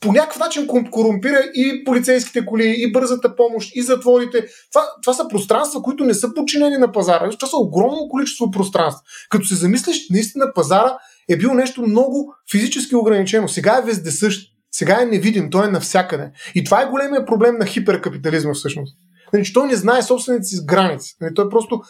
по 0.00 0.12
някакъв 0.12 0.38
начин 0.38 0.66
корумпира 0.90 1.38
и 1.54 1.84
полицейските 1.84 2.46
коли, 2.46 2.74
и 2.78 2.92
бързата 2.92 3.36
помощ, 3.36 3.70
и 3.74 3.82
затворите. 3.82 4.46
Това, 4.72 4.86
това 5.02 5.14
са 5.14 5.28
пространства, 5.28 5.82
които 5.82 6.04
не 6.04 6.14
са 6.14 6.34
подчинени 6.34 6.76
на 6.76 6.92
пазара. 6.92 7.30
Това 7.30 7.48
са 7.48 7.56
огромно 7.56 8.08
количество 8.08 8.50
пространства. 8.50 9.02
Като 9.30 9.46
се 9.46 9.54
замислиш, 9.54 10.10
наистина 10.10 10.52
пазара 10.54 10.98
е 11.28 11.36
бил 11.36 11.54
нещо 11.54 11.82
много 11.82 12.34
физически 12.50 12.96
ограничено. 12.96 13.48
Сега 13.48 13.78
е 13.78 13.86
вездесъщ. 13.86 14.52
Сега 14.70 14.98
е 15.02 15.06
невидим, 15.06 15.50
той 15.50 15.66
е 15.66 15.70
навсякъде. 15.70 16.30
И 16.54 16.64
това 16.64 16.82
е 16.82 16.86
големия 16.86 17.26
проблем 17.26 17.58
на 17.58 17.66
хиперкапитализма 17.66 18.54
всъщност. 18.54 18.96
Нали, 19.32 19.52
той 19.54 19.66
не 19.66 19.76
знае 19.76 20.02
собствените 20.02 20.44
си 20.44 20.56
граници. 20.66 21.16
Нали, 21.20 21.34
той 21.34 21.48
просто 21.48 21.80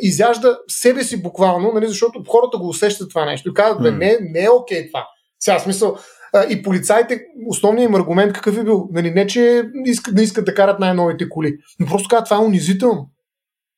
изяжда 0.00 0.58
себе 0.68 1.04
си 1.04 1.22
буквално, 1.22 1.72
нали, 1.74 1.88
защото 1.88 2.24
хората 2.28 2.58
го 2.58 2.68
усещат 2.68 3.10
това 3.10 3.24
нещо 3.24 3.48
и 3.48 3.54
казват, 3.54 3.82
mm. 3.82 3.98
не, 3.98 4.18
не 4.20 4.44
е 4.44 4.50
окей 4.50 4.78
okay 4.78 4.90
това. 4.90 5.06
Сега 5.40 5.58
смисъл, 5.58 5.96
А, 6.32 6.44
и 6.50 6.62
полицайите, 6.62 7.22
основният 7.46 7.88
им 7.88 7.94
аргумент 7.94 8.32
какъв 8.32 8.58
е 8.58 8.64
бил? 8.64 8.88
Нали, 8.92 9.10
не, 9.10 9.26
че 9.26 9.70
искат, 9.84 10.14
не 10.14 10.22
искат 10.22 10.44
да 10.44 10.54
карат 10.54 10.80
най-новите 10.80 11.28
коли, 11.28 11.58
но 11.80 11.86
просто 11.86 12.08
казват, 12.08 12.24
това 12.24 12.36
е 12.36 12.46
унизително. 12.46 13.10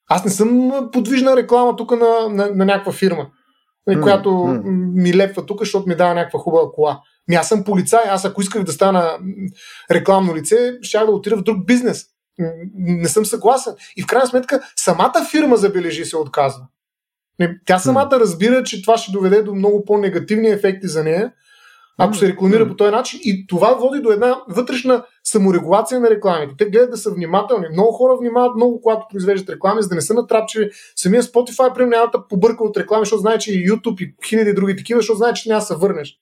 Аз 0.08 0.24
не 0.24 0.30
съм 0.30 0.72
подвижна 0.92 1.36
реклама 1.36 1.76
тук 1.76 1.90
на, 1.90 2.28
на, 2.28 2.50
на 2.54 2.64
някаква 2.64 2.92
фирма, 2.92 3.26
mm, 3.90 4.02
която 4.02 4.28
mm. 4.28 4.62
ми 5.02 5.16
лепва 5.16 5.46
тук, 5.46 5.60
защото 5.60 5.88
ми 5.88 5.96
дава 5.96 6.14
някаква 6.14 6.40
хубава 6.40 6.70
кола. 6.74 7.00
Ми 7.28 7.34
аз 7.34 7.48
съм 7.48 7.64
полицай, 7.64 8.00
аз 8.08 8.24
ако 8.24 8.42
исках 8.42 8.62
да 8.62 8.72
стана 8.72 9.18
рекламно 9.90 10.36
лице, 10.36 10.78
ще 10.82 10.98
да 10.98 11.04
отида 11.04 11.36
в 11.36 11.42
друг 11.42 11.66
бизнес. 11.66 12.04
Не 12.74 13.08
съм 13.08 13.26
съгласен. 13.26 13.74
И 13.96 14.02
в 14.02 14.06
крайна 14.06 14.26
сметка 14.26 14.60
самата 14.76 15.26
фирма, 15.30 15.56
забележи, 15.56 16.04
се 16.04 16.16
отказва. 16.16 16.66
Тя 17.66 17.78
самата 17.78 18.10
разбира, 18.12 18.62
че 18.62 18.82
това 18.82 18.98
ще 18.98 19.12
доведе 19.12 19.42
до 19.42 19.54
много 19.54 19.84
по-негативни 19.84 20.48
ефекти 20.48 20.88
за 20.88 21.04
нея, 21.04 21.32
ако 21.98 22.14
се 22.14 22.28
рекламира 22.28 22.68
по 22.68 22.76
този 22.76 22.90
начин. 22.90 23.20
И 23.22 23.46
това 23.46 23.74
води 23.74 24.00
до 24.00 24.10
една 24.10 24.42
вътрешна 24.48 25.04
саморегулация 25.24 26.00
на 26.00 26.10
рекламите. 26.10 26.54
Те 26.58 26.70
гледат 26.70 26.90
да 26.90 26.96
са 26.96 27.10
внимателни. 27.10 27.66
Много 27.72 27.92
хора 27.92 28.16
внимават 28.20 28.56
много, 28.56 28.80
когато 28.80 29.06
произвеждат 29.10 29.50
реклами, 29.50 29.82
за 29.82 29.88
да 29.88 29.94
не 29.94 30.00
са 30.00 30.14
натрапчиви. 30.14 30.70
Самия 30.96 31.22
Spotify, 31.22 31.74
примерно, 31.74 31.90
няма 31.90 32.10
да 32.12 32.28
побърка 32.28 32.64
от 32.64 32.76
реклами, 32.76 33.04
защото 33.04 33.20
знае, 33.20 33.38
че 33.38 33.54
и 33.54 33.70
YouTube 33.70 34.02
и 34.02 34.14
хиляди 34.28 34.54
други 34.54 34.76
такива, 34.76 35.00
защото 35.00 35.16
знае, 35.16 35.32
че 35.32 35.48
няма 35.48 35.60
да 35.60 35.66
се 35.66 35.76
върнеш. 35.76 36.14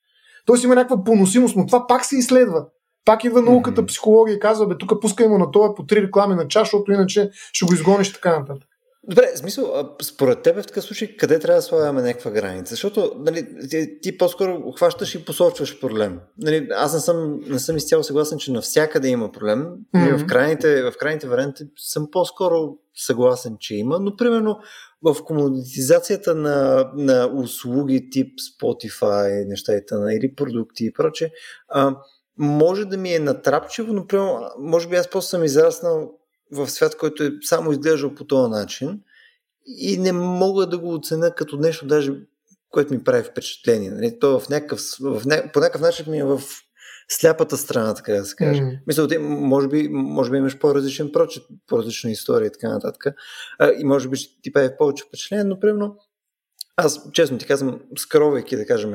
Тоест 0.46 0.64
има 0.64 0.74
някаква 0.74 1.04
поносимост, 1.04 1.56
но 1.56 1.66
това 1.66 1.86
пак 1.86 2.04
се 2.04 2.16
изследва. 2.16 2.66
Пак 3.04 3.24
идва 3.24 3.42
науката, 3.42 3.86
психология 3.86 4.34
и 4.34 4.40
казва, 4.40 4.66
бе, 4.66 4.78
тук 4.78 5.00
пускай 5.00 5.28
му 5.28 5.38
на 5.38 5.50
това 5.50 5.74
по 5.74 5.86
три 5.86 6.02
реклами 6.02 6.34
на 6.34 6.48
час, 6.48 6.62
защото 6.62 6.92
иначе 6.92 7.30
ще 7.52 7.64
го 7.64 7.74
изгониш 7.74 8.12
така 8.12 8.38
нататък. 8.38 8.69
Добре, 9.08 9.32
в 9.34 9.38
смисъл, 9.38 9.96
според 10.02 10.42
тебе 10.42 10.62
в 10.62 10.66
такъв 10.66 10.84
случай, 10.84 11.16
къде 11.16 11.38
трябва 11.38 11.58
да 11.58 11.62
слагаме 11.62 12.02
някаква 12.02 12.30
граница? 12.30 12.70
Защото 12.70 13.12
нали, 13.18 13.68
ти, 13.70 14.00
ти 14.00 14.18
по-скоро 14.18 14.72
хващаш 14.72 15.14
и 15.14 15.24
посочваш 15.24 15.80
проблем. 15.80 16.20
Нали, 16.38 16.68
аз 16.70 16.94
не 16.94 17.00
съм, 17.00 17.40
не 17.46 17.58
съм 17.58 17.76
изцяло 17.76 18.02
съгласен, 18.02 18.38
че 18.38 18.52
навсякъде 18.52 19.08
има 19.08 19.32
проблем. 19.32 19.66
Mm-hmm. 19.94 20.16
В, 20.16 20.26
крайните, 20.26 20.82
в 20.82 20.92
крайните 20.98 21.28
варианти 21.28 21.64
съм 21.78 22.08
по-скоро 22.12 22.76
съгласен, 22.94 23.56
че 23.60 23.74
има, 23.74 23.98
но 24.00 24.16
примерно 24.16 24.58
в 25.02 25.24
комодитизацията 25.24 26.34
на, 26.34 26.90
на 26.94 27.30
услуги 27.34 28.10
тип 28.10 28.34
Spotify, 28.38 29.48
нещата, 29.48 30.14
или 30.14 30.34
продукти 30.34 30.84
и 30.86 30.92
проче, 30.92 31.32
а, 31.68 31.96
може 32.38 32.84
да 32.84 32.96
ми 32.96 33.14
е 33.14 33.18
натрапчиво, 33.18 33.92
но 33.92 34.06
примерно, 34.06 34.50
може 34.58 34.88
би 34.88 34.96
аз 34.96 35.10
просто 35.10 35.30
съм 35.30 35.44
израснал 35.44 36.19
в 36.52 36.68
свят, 36.68 36.96
който 36.96 37.24
е 37.24 37.32
само 37.42 37.72
изглеждал 37.72 38.14
по 38.14 38.24
този 38.24 38.50
начин 38.50 39.00
и 39.66 39.98
не 39.98 40.12
мога 40.12 40.66
да 40.66 40.78
го 40.78 40.94
оценя 40.94 41.34
като 41.34 41.56
нещо, 41.56 41.86
даже 41.86 42.12
което 42.70 42.94
ми 42.94 43.04
прави 43.04 43.22
впечатление. 43.22 43.90
Нали? 43.90 44.18
То 44.20 44.40
в 44.40 44.48
някакъв, 44.48 44.80
в 45.00 45.22
ня... 45.26 45.42
по 45.52 45.60
някакъв 45.60 45.80
начин 45.80 46.06
ми 46.08 46.18
е 46.18 46.24
в 46.24 46.42
сляпата 47.08 47.56
страна, 47.56 47.94
така 47.94 48.12
да 48.12 48.24
се 48.24 48.36
каже. 48.36 48.62
Mm. 48.62 48.78
Мисля, 48.86 49.08
ти, 49.08 49.18
може, 49.18 49.68
би, 49.68 49.88
може 49.88 50.30
би 50.30 50.36
имаш 50.36 50.58
по-различен 50.58 51.12
прочет, 51.12 51.44
по-различна 51.66 52.10
история 52.10 52.46
и 52.46 52.52
така 52.52 52.68
нататък. 52.68 53.04
А, 53.58 53.72
и 53.78 53.84
може 53.84 54.08
би 54.08 54.16
ще 54.16 54.42
ти 54.42 54.52
прави 54.52 54.68
повече 54.78 55.04
впечатление, 55.08 55.44
но 55.44 55.60
примерно 55.60 55.96
аз, 56.76 57.00
честно 57.12 57.38
ти 57.38 57.46
казвам, 57.46 57.80
скровайки, 57.96 58.56
да 58.56 58.66
кажем, 58.66 58.90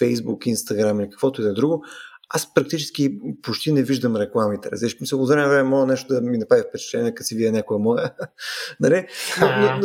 Facebook, 0.00 0.54
Instagram 0.54 1.02
или 1.02 1.10
каквото 1.10 1.40
и 1.40 1.44
да 1.44 1.50
е 1.50 1.54
друго, 1.54 1.84
аз 2.32 2.54
практически 2.54 3.18
почти 3.42 3.72
не 3.72 3.82
виждам 3.82 4.16
рекламите. 4.16 4.70
Разбираш, 4.70 5.00
мисля, 5.00 5.16
от 5.16 5.28
време 5.28 5.48
време 5.48 5.68
мога 5.68 5.86
нещо 5.86 6.14
да 6.14 6.20
ми 6.20 6.38
направи 6.38 6.62
впечатление, 6.68 7.14
като 7.14 7.26
си 7.26 7.34
вие 7.34 7.52
някоя 7.52 7.78
моя. 7.78 8.14
нали? 8.80 9.06
но, 9.40 9.48
но, 9.48 9.80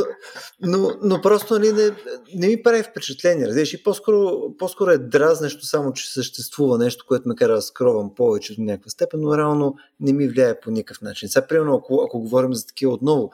но, 0.61 0.77
но, 0.77 0.91
но, 1.01 1.21
просто 1.21 1.53
нали, 1.53 1.71
не, 1.71 1.91
не 2.35 2.47
ми 2.47 2.63
прави 2.63 2.83
впечатление. 2.83 3.47
Разбираш, 3.47 3.73
и 3.73 3.83
по-скоро, 3.83 4.41
по-скоро 4.57 4.91
е 4.91 4.97
дразнещо 4.97 5.65
само, 5.65 5.93
че 5.93 6.13
съществува 6.13 6.77
нещо, 6.77 7.05
което 7.07 7.29
ме 7.29 7.35
кара 7.35 7.55
да 7.55 7.61
скровам 7.61 8.15
повече 8.15 8.55
до 8.55 8.61
някаква 8.61 8.89
степен, 8.89 9.19
но 9.21 9.37
реално 9.37 9.75
не 9.99 10.13
ми 10.13 10.27
влияе 10.27 10.59
по 10.59 10.71
никакъв 10.71 11.01
начин. 11.01 11.29
Сега, 11.29 11.47
примерно, 11.47 11.75
ако, 11.75 12.03
ако 12.05 12.19
говорим 12.19 12.53
за 12.53 12.67
такива 12.67 12.93
отново, 12.93 13.31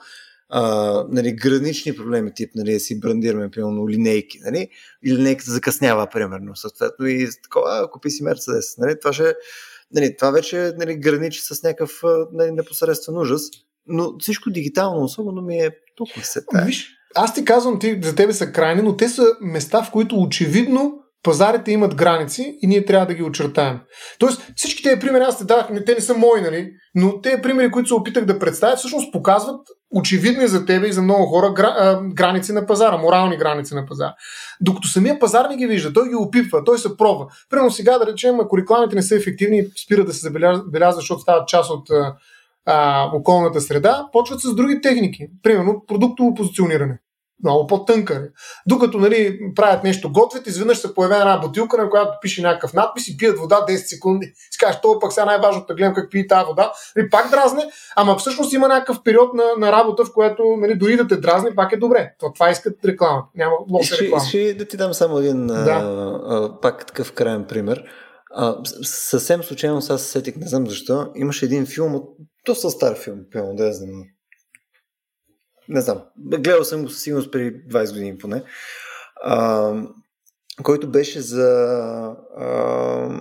а, 0.54 1.04
нали, 1.08 1.32
гранични 1.32 1.96
проблеми, 1.96 2.34
тип, 2.34 2.50
нали, 2.54 2.80
си 2.80 3.00
брандираме, 3.00 3.50
примерно, 3.50 3.88
линейки, 3.88 4.38
нали, 4.44 4.68
и 5.04 5.16
линейката 5.16 5.50
закъснява, 5.50 6.06
примерно, 6.06 6.56
съответно, 6.56 7.06
и 7.06 7.28
такова, 7.42 7.90
купи 7.90 8.10
си 8.10 8.22
Мерцедес, 8.22 8.78
нали, 8.78 9.00
това 9.00 9.12
ще, 9.12 9.34
нали, 9.94 10.16
това 10.16 10.30
вече, 10.30 10.72
нали, 10.78 10.96
граничи 10.96 11.40
с 11.40 11.62
някакъв, 11.62 12.00
нали, 12.32 12.50
непосредствен 12.50 13.18
ужас, 13.18 13.42
но 13.86 14.18
всичко 14.18 14.50
дигитално 14.50 15.04
особено 15.04 15.42
ми 15.42 15.56
е 15.56 15.70
толкова 15.96 16.24
се. 16.24 16.44
Виж, 16.66 16.90
аз 17.14 17.34
ти 17.34 17.44
казвам, 17.44 17.78
ти, 17.78 18.00
за 18.02 18.14
тебе 18.14 18.32
са 18.32 18.52
крайни, 18.52 18.82
но 18.82 18.96
те 18.96 19.08
са 19.08 19.26
места, 19.40 19.82
в 19.82 19.90
които 19.90 20.16
очевидно 20.16 20.98
пазарите 21.22 21.72
имат 21.72 21.94
граници 21.94 22.58
и 22.62 22.66
ние 22.66 22.84
трябва 22.84 23.06
да 23.06 23.14
ги 23.14 23.22
очертаем. 23.22 23.80
Тоест, 24.18 24.52
всички 24.56 24.82
тези 24.82 25.00
примери, 25.00 25.22
аз 25.22 25.38
те 25.38 25.44
дадах, 25.44 25.84
те 25.86 25.94
не 25.94 26.00
са 26.00 26.14
мои, 26.14 26.40
нали? 26.40 26.72
но 26.94 27.20
тези 27.20 27.42
примери, 27.42 27.70
които 27.70 27.88
се 27.88 27.94
опитах 27.94 28.24
да 28.24 28.38
представя, 28.38 28.76
всъщност 28.76 29.12
показват 29.12 29.60
очевидни 29.94 30.46
за 30.46 30.66
тебе 30.66 30.88
и 30.88 30.92
за 30.92 31.02
много 31.02 31.26
хора 31.26 31.54
граници 32.14 32.52
на 32.52 32.66
пазара, 32.66 32.96
морални 32.96 33.36
граници 33.36 33.74
на 33.74 33.86
пазара. 33.86 34.14
Докато 34.60 34.88
самия 34.88 35.18
пазар 35.18 35.48
не 35.50 35.56
ги 35.56 35.66
вижда, 35.66 35.92
той 35.92 36.08
ги 36.08 36.14
опитва, 36.14 36.64
той 36.64 36.78
се 36.78 36.96
пробва. 36.96 37.26
Примерно 37.50 37.70
сега 37.70 37.98
да 37.98 38.06
речем, 38.06 38.40
ако 38.40 38.58
рекламите 38.58 38.96
не 38.96 39.02
са 39.02 39.16
ефективни, 39.16 39.64
спират 39.84 40.06
да 40.06 40.12
се 40.12 40.20
забелязва, 40.20 40.92
защото 40.92 41.20
стават 41.20 41.48
част 41.48 41.70
от 41.70 41.86
а, 42.66 43.10
околната 43.14 43.60
среда, 43.60 44.06
почват 44.12 44.40
с 44.40 44.54
други 44.54 44.80
техники. 44.80 45.26
Примерно 45.42 45.84
продуктово 45.86 46.34
позициониране 46.34 46.98
много 47.42 47.66
по-тънка. 47.66 48.28
Докато 48.66 48.98
нали, 48.98 49.38
правят 49.54 49.84
нещо 49.84 50.12
готвят, 50.12 50.46
изведнъж 50.46 50.78
се 50.78 50.94
появява 50.94 51.20
една 51.20 51.38
бутилка, 51.38 51.76
на 51.76 51.90
която 51.90 52.12
пише 52.22 52.42
някакъв 52.42 52.72
надпис 52.72 53.08
и 53.08 53.16
пият 53.16 53.38
вода 53.38 53.66
10 53.68 53.76
секунди. 53.76 54.32
Си 54.50 54.58
кажеш, 54.58 54.80
това 54.80 54.98
пък 55.00 55.12
сега 55.12 55.24
най-важното 55.24 55.66
да 55.66 55.74
гледам 55.74 55.94
как 55.94 56.10
пие 56.10 56.26
тази 56.26 56.46
вода. 56.46 56.72
И 56.98 57.10
пак 57.10 57.30
дразне, 57.30 57.62
ама 57.96 58.16
всъщност 58.16 58.52
има 58.52 58.68
някакъв 58.68 59.02
период 59.02 59.34
на, 59.34 59.44
на 59.58 59.72
работа, 59.72 60.04
в 60.04 60.12
което 60.12 60.42
нали, 60.58 60.74
дори 60.74 60.96
да 60.96 61.08
те 61.08 61.16
дразни, 61.16 61.54
пак 61.54 61.72
е 61.72 61.76
добре. 61.76 62.14
То, 62.18 62.32
това 62.32 62.50
искат 62.50 62.84
реклама. 62.84 63.24
Няма 63.34 63.52
лоша 63.70 63.96
реклама. 63.98 64.24
Ще, 64.24 64.28
ще 64.28 64.54
да 64.54 64.64
ти 64.64 64.76
дам 64.76 64.94
само 64.94 65.18
един 65.18 65.46
да. 65.46 65.54
а, 65.54 66.34
а, 66.34 66.60
пак 66.60 66.86
такъв 66.86 67.12
крайен 67.12 67.44
пример. 67.44 67.84
А, 68.34 68.56
съвсем 68.82 69.42
случайно 69.42 69.82
сега 69.82 69.98
се 69.98 70.08
сетих, 70.08 70.36
не 70.36 70.46
знам 70.46 70.66
защо. 70.66 71.06
Имаше 71.14 71.44
един 71.44 71.66
филм, 71.66 71.94
от 71.94 72.04
доста 72.46 72.70
стар 72.70 72.98
филм, 72.98 73.18
пълно 73.32 73.54
да 73.56 73.66
я 73.66 73.72
знам 73.72 74.02
не 75.68 75.80
знам, 75.80 76.02
гледал 76.18 76.64
съм 76.64 76.82
го 76.82 76.90
със 76.90 77.02
сигурност 77.02 77.32
преди 77.32 77.64
20 77.68 77.92
години 77.92 78.18
поне, 78.18 78.42
а, 79.24 79.72
който 80.62 80.90
беше 80.90 81.20
за 81.20 81.48
а, 82.38 83.20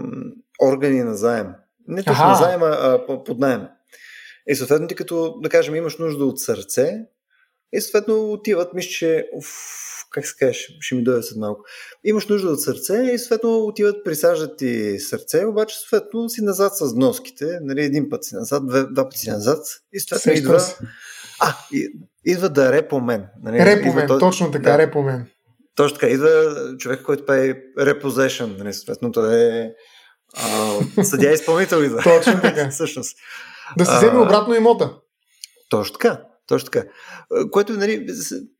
органи 0.64 1.04
на 1.04 1.16
заем. 1.16 1.48
Не 1.88 2.04
точно 2.04 2.28
на 2.28 2.36
заема, 2.36 2.68
а 2.68 3.06
под 3.08 3.40
найем. 3.40 3.62
И 4.48 4.56
съответно 4.56 4.88
ти 4.88 4.96
като, 4.96 5.40
да 5.42 5.50
кажем, 5.50 5.76
имаш 5.76 5.98
нужда 5.98 6.26
от 6.26 6.40
сърце, 6.40 7.06
и 7.74 7.82
съответно 7.82 8.32
отиват, 8.32 8.74
мисля, 8.74 8.90
че 8.90 9.30
уф, 9.34 9.48
как 10.12 10.28
се 10.28 10.36
кажеш, 10.40 10.78
ще 10.80 10.96
ми 10.96 11.04
дойде 11.04 11.24
след 11.24 11.38
малко. 11.38 11.64
Имаш 12.04 12.28
нужда 12.28 12.50
от 12.50 12.62
сърце 12.62 13.12
и 13.14 13.20
съответно 13.20 13.66
отиват, 13.66 14.04
присаждат 14.06 14.58
ти 14.58 15.00
сърце, 15.00 15.46
обаче 15.46 15.76
съответно 15.80 16.30
си 16.30 16.44
назад 16.44 16.78
с 16.78 16.94
носките, 16.94 17.60
нали, 17.62 17.84
един 17.84 18.10
път 18.10 18.24
си 18.24 18.36
назад, 18.36 18.68
два, 18.68 18.84
два 18.84 19.04
пъти 19.04 19.18
си 19.18 19.30
назад 19.30 19.66
и 19.94 20.00
съответно 20.00 20.40
идва... 20.40 20.62
А, 21.42 21.56
идва 22.26 22.50
да 22.50 22.68
е 22.68 22.72
репомен. 22.72 23.26
Нали? 23.44 23.66
Репомен, 23.66 24.04
идва, 24.04 24.20
точно 24.20 24.52
така, 24.52 24.72
да, 24.72 24.78
репомен. 24.78 25.28
Точно 25.76 25.98
така, 25.98 26.12
идва 26.12 26.56
човек, 26.78 27.02
който 27.02 27.26
прави 27.26 27.56
репозешън, 27.80 28.56
нали, 28.58 28.74
съответно 28.74 29.12
той 29.12 29.36
е 29.36 29.72
а, 30.38 31.04
съдя 31.04 31.32
изпълнител 31.32 31.78
идва. 31.78 32.02
точно 32.04 32.42
така. 32.42 32.70
Всъщност. 32.72 33.18
Да 33.78 33.86
се 33.86 33.98
вземе 33.98 34.20
обратно 34.20 34.56
имота. 34.56 34.96
Точно 35.70 35.94
така. 35.94 36.22
Точно 36.48 36.70
така. 36.70 36.88
Което 37.52 37.74
нали, 37.74 38.08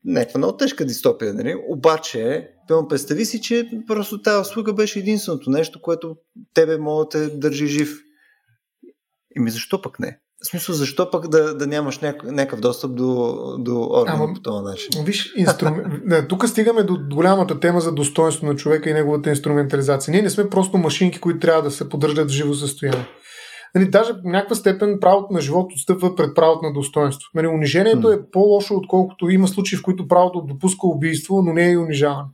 някаква 0.04 0.38
много 0.38 0.56
тежка 0.56 0.84
дистопия. 0.84 1.34
Нали? 1.34 1.56
Обаче, 1.68 2.48
пълно 2.68 2.88
представи 2.88 3.24
си, 3.24 3.40
че 3.40 3.70
просто 3.86 4.22
тази 4.22 4.40
услуга 4.40 4.72
беше 4.72 4.98
единственото 4.98 5.50
нещо, 5.50 5.82
което 5.82 6.16
тебе 6.54 6.78
може 6.78 7.04
да 7.04 7.08
те 7.08 7.36
държи 7.36 7.66
жив. 7.66 7.98
Ими 9.36 9.50
защо 9.50 9.82
пък 9.82 10.00
не? 10.00 10.20
В 10.44 10.48
смисъл, 10.50 10.74
защо 10.74 11.10
пък 11.10 11.28
да, 11.28 11.56
да 11.56 11.66
нямаш 11.66 11.98
някакъв 12.24 12.60
достъп 12.60 12.94
до, 12.94 13.36
до 13.58 13.88
органи 13.92 14.24
Ама, 14.24 14.34
по 14.34 14.40
този 14.40 14.64
начин? 14.64 15.04
Виж, 15.04 15.32
инструм... 15.36 15.80
тук 16.28 16.48
стигаме 16.48 16.82
до 16.82 16.98
голямата 17.10 17.60
тема 17.60 17.80
за 17.80 17.92
достоинство 17.92 18.46
на 18.46 18.56
човека 18.56 18.90
и 18.90 18.92
неговата 18.92 19.30
инструментализация. 19.30 20.12
Ние 20.12 20.22
не 20.22 20.30
сме 20.30 20.50
просто 20.50 20.78
машинки, 20.78 21.20
които 21.20 21.40
трябва 21.40 21.62
да 21.62 21.70
се 21.70 21.88
поддържат 21.88 22.28
в 22.28 22.32
живо 22.32 22.54
състояние. 22.54 23.06
Нали, 23.74 23.90
даже 23.90 24.12
в 24.12 24.20
някаква 24.24 24.56
степен 24.56 24.98
правото 25.00 25.32
на 25.32 25.40
живот 25.40 25.72
отстъпва 25.72 26.14
пред 26.14 26.34
правото 26.34 26.66
на 26.66 26.72
достоинство. 26.72 27.30
Нали, 27.34 27.46
унижението 27.46 28.08
mm. 28.08 28.14
е 28.14 28.30
по-лошо, 28.32 28.74
отколкото 28.74 29.30
има 29.30 29.48
случаи, 29.48 29.78
в 29.78 29.82
които 29.82 30.08
правото 30.08 30.40
допуска 30.40 30.86
убийство, 30.86 31.42
но 31.42 31.52
не 31.52 31.68
е 31.68 31.72
и 31.72 31.76
унижаване. 31.76 32.28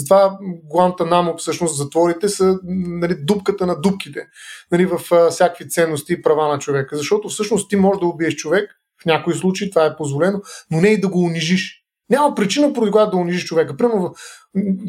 Затова 0.00 0.38
Гуантанамо, 0.64 1.36
всъщност 1.36 1.76
затворите 1.76 2.28
са 2.28 2.58
нали, 2.64 3.14
дупката 3.14 3.66
на 3.66 3.80
дупките 3.80 4.26
нали, 4.72 4.86
в 4.86 5.00
а, 5.12 5.30
всякакви 5.30 5.68
ценности 5.68 6.12
и 6.12 6.22
права 6.22 6.48
на 6.48 6.58
човека. 6.58 6.96
Защото 6.96 7.28
всъщност 7.28 7.70
ти 7.70 7.76
можеш 7.76 8.00
да 8.00 8.06
убиеш 8.06 8.34
човек, 8.34 8.70
в 9.02 9.06
някои 9.06 9.34
случаи 9.34 9.70
това 9.70 9.84
е 9.84 9.96
позволено, 9.96 10.40
но 10.70 10.80
не 10.80 10.88
и 10.88 11.00
да 11.00 11.08
го 11.08 11.22
унижиш. 11.22 11.84
Няма 12.10 12.34
причина, 12.34 12.72
поради 12.72 12.92
която 12.92 13.10
да 13.10 13.16
унижиш 13.16 13.44
човека. 13.44 13.76
Примерно, 13.76 14.14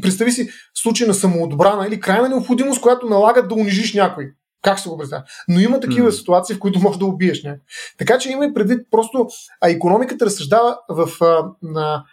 представи 0.01 0.31
си 0.31 0.49
случай 0.73 1.07
на 1.07 1.13
самоотбрана 1.13 1.87
или 1.87 1.99
крайна 1.99 2.29
необходимост, 2.29 2.81
която 2.81 3.05
налагат 3.05 3.47
да 3.47 3.55
унижиш 3.55 3.93
някой. 3.93 4.31
Как 4.61 4.79
се 4.79 4.89
го 4.89 4.97
представя? 4.97 5.23
Но 5.47 5.59
има 5.59 5.79
такива 5.79 6.11
mm. 6.11 6.15
ситуации, 6.15 6.55
в 6.55 6.59
които 6.59 6.79
можеш 6.79 6.99
да 6.99 7.05
убиеш 7.05 7.43
някой. 7.43 7.61
Така 7.97 8.17
че 8.17 8.31
има 8.31 8.45
и 8.45 8.53
предвид 8.53 8.87
просто, 8.91 9.27
а 9.61 9.69
економиката 9.69 10.25
разсъждава 10.25 10.77
в 10.89 11.09
а, 11.21 11.45
на 11.61 12.03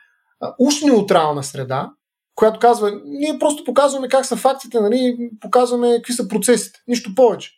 а, 0.40 0.54
уж 0.58 0.80
неутрална 0.82 1.42
среда, 1.42 1.90
която 2.38 2.58
казва, 2.58 3.00
ние 3.04 3.38
просто 3.38 3.64
показваме 3.64 4.08
как 4.08 4.26
са 4.26 4.36
фактите, 4.36 4.80
нали, 4.80 5.16
показваме 5.40 5.96
какви 5.96 6.12
са 6.12 6.28
процесите, 6.28 6.78
нищо 6.88 7.14
повече. 7.14 7.50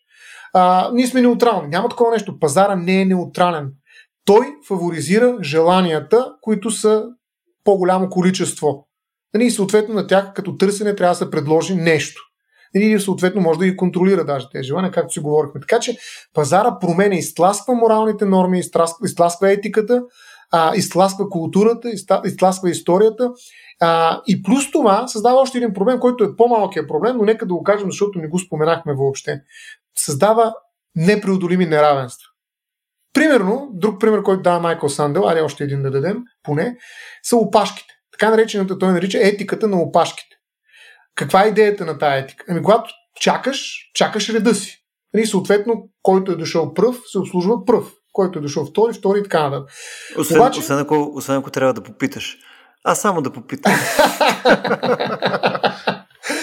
А, 0.52 0.90
ние 0.92 1.06
сме 1.06 1.20
неутрални. 1.20 1.68
Няма 1.68 1.88
такова 1.88 2.10
нещо. 2.10 2.38
Пазара 2.38 2.76
не 2.76 3.00
е 3.00 3.04
неутрален. 3.04 3.70
Той 4.24 4.46
фаворизира 4.68 5.38
желанията, 5.42 6.32
които 6.40 6.70
са 6.70 7.04
по-голямо 7.64 8.08
количество. 8.08 8.88
Нали, 9.34 9.44
и 9.44 9.50
съответно 9.50 9.94
на 9.94 10.06
тях 10.06 10.32
като 10.34 10.56
търсене 10.56 10.96
трябва 10.96 11.12
да 11.12 11.18
се 11.18 11.30
предложи 11.30 11.74
нещо. 11.74 12.22
Нали, 12.74 13.00
съответно 13.00 13.40
може 13.40 13.58
да 13.58 13.66
ги 13.66 13.76
контролира 13.76 14.24
даже 14.24 14.46
тези 14.52 14.66
желания, 14.66 14.90
както 14.90 15.12
си 15.12 15.20
говорихме. 15.20 15.60
Така 15.60 15.80
че 15.80 15.96
пазара 16.34 16.78
променя, 16.80 17.14
изтласква 17.14 17.74
моралните 17.74 18.24
норми, 18.24 18.62
изтласква 19.04 19.52
етиката, 19.52 20.02
а, 20.52 20.76
изтласква 20.76 21.28
културата, 21.28 21.90
изтласква 22.24 22.70
историята. 22.70 23.30
А, 23.80 24.20
и 24.26 24.42
плюс 24.42 24.70
това 24.70 25.08
създава 25.08 25.40
още 25.40 25.58
един 25.58 25.72
проблем, 25.72 26.00
който 26.00 26.24
е 26.24 26.36
по-малкият 26.36 26.88
проблем, 26.88 27.16
но 27.16 27.24
нека 27.24 27.46
да 27.46 27.54
го 27.54 27.62
кажем, 27.62 27.90
защото 27.90 28.18
не 28.18 28.28
го 28.28 28.38
споменахме 28.38 28.94
въобще. 28.94 29.40
Създава 29.96 30.54
непреодолими 30.96 31.66
неравенства. 31.66 32.26
Примерно, 33.12 33.68
друг 33.72 34.00
пример, 34.00 34.22
който 34.22 34.42
дава 34.42 34.60
Майкъл 34.60 34.88
Сандел, 34.88 35.28
аре 35.28 35.42
още 35.42 35.64
един 35.64 35.82
да 35.82 35.90
дадем, 35.90 36.22
поне, 36.42 36.76
са 37.22 37.36
опашките. 37.36 37.94
Така 38.12 38.30
наречената, 38.30 38.78
той 38.78 38.92
нарича 38.92 39.18
етиката 39.22 39.68
на 39.68 39.82
опашките. 39.82 40.36
Каква 41.14 41.44
е 41.44 41.48
идеята 41.48 41.84
на 41.84 41.98
тази 41.98 42.24
етика? 42.24 42.44
Ами, 42.48 42.62
когато 42.62 42.90
чакаш, 43.20 43.90
чакаш 43.94 44.28
реда 44.28 44.54
си. 44.54 44.76
И 45.14 45.16
нали, 45.16 45.26
съответно, 45.26 45.88
който 46.02 46.32
е 46.32 46.36
дошъл 46.36 46.74
пръв, 46.74 46.96
се 47.06 47.18
обслужва 47.18 47.64
пръв. 47.64 47.92
Който 48.12 48.38
е 48.38 48.42
дошъл 48.42 48.66
втори, 48.66 48.94
втори 48.94 49.18
и 49.18 49.22
така 49.22 49.48
нататък. 49.48 49.70
Освен, 50.18 50.40
Обаче... 50.40 50.60
освен, 50.60 50.78
ако, 50.78 51.12
освен 51.14 51.36
ако 51.36 51.50
трябва 51.50 51.74
да 51.74 51.82
попиташ. 51.82 52.38
Аз 52.84 53.00
само 53.00 53.22
да 53.22 53.32
попитам. 53.32 53.72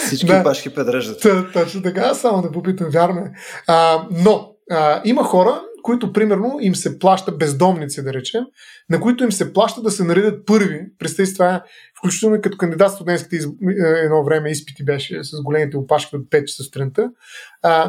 Всички 0.05 0.27
да, 0.27 0.43
пашки 0.43 0.75
предреждат. 0.75 1.53
Точно 1.53 1.81
така, 1.81 2.01
аз 2.01 2.19
само 2.19 2.41
да 2.41 2.51
попитам, 2.51 2.89
вярно 2.89 3.19
е. 3.19 3.31
А, 3.67 4.03
но 4.11 4.51
а, 4.71 5.01
има 5.05 5.23
хора, 5.23 5.61
които 5.87 6.13
примерно 6.13 6.57
им 6.61 6.75
се 6.75 6.99
плаща 6.99 7.31
бездомници, 7.31 8.03
да 8.03 8.13
речем, 8.13 8.43
на 8.89 8.99
които 9.01 9.23
им 9.23 9.31
се 9.31 9.53
плаща 9.53 9.81
да 9.81 9.91
се 9.91 10.03
наредят 10.03 10.45
първи. 10.45 10.85
Представи 10.99 11.33
това, 11.33 11.55
е, 11.55 11.61
включително 11.99 12.41
като 12.41 12.57
кандидат 12.57 12.91
студентските 12.91 13.35
из... 13.35 13.45
Е, 13.45 13.49
едно 14.03 14.23
време 14.23 14.49
изпити 14.49 14.85
беше 14.85 15.23
с 15.23 15.41
големите 15.41 15.77
опашки 15.77 16.15
от 16.15 16.21
5 16.21 16.45
часа 16.45 16.63
сутринта. 16.63 17.09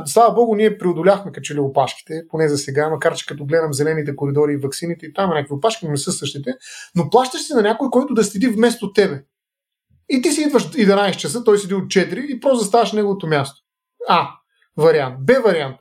Слава 0.06 0.34
богу, 0.34 0.54
ние 0.54 0.78
преодоляхме 0.78 1.32
качели 1.32 1.60
опашките, 1.60 2.22
поне 2.28 2.48
за 2.48 2.58
сега, 2.58 2.88
макар 2.90 3.14
че 3.14 3.26
като 3.26 3.44
гледам 3.44 3.72
зелените 3.72 4.16
коридори 4.16 4.52
и 4.52 4.56
ваксините 4.56 5.06
и 5.06 5.12
там 5.12 5.30
някакви 5.30 5.54
опашки, 5.54 5.84
но 5.84 5.90
не 5.90 5.96
са 5.96 6.12
същите, 6.12 6.54
но 6.94 7.10
плащаш 7.10 7.46
си 7.46 7.52
на 7.54 7.62
някой, 7.62 7.88
който 7.90 8.14
да 8.14 8.24
седи 8.24 8.48
вместо 8.48 8.92
тебе. 8.92 9.22
И 10.08 10.22
ти 10.22 10.32
си 10.32 10.42
идваш 10.42 10.70
11 10.70 11.16
часа, 11.16 11.44
той 11.44 11.58
седи 11.58 11.74
от 11.74 11.84
4 11.84 12.26
и 12.26 12.40
просто 12.40 12.58
заставаш 12.58 12.92
неговото 12.92 13.26
място. 13.26 13.62
А, 14.08 14.28
вариант. 14.76 15.16
Б 15.20 15.32
вариант. 15.44 15.76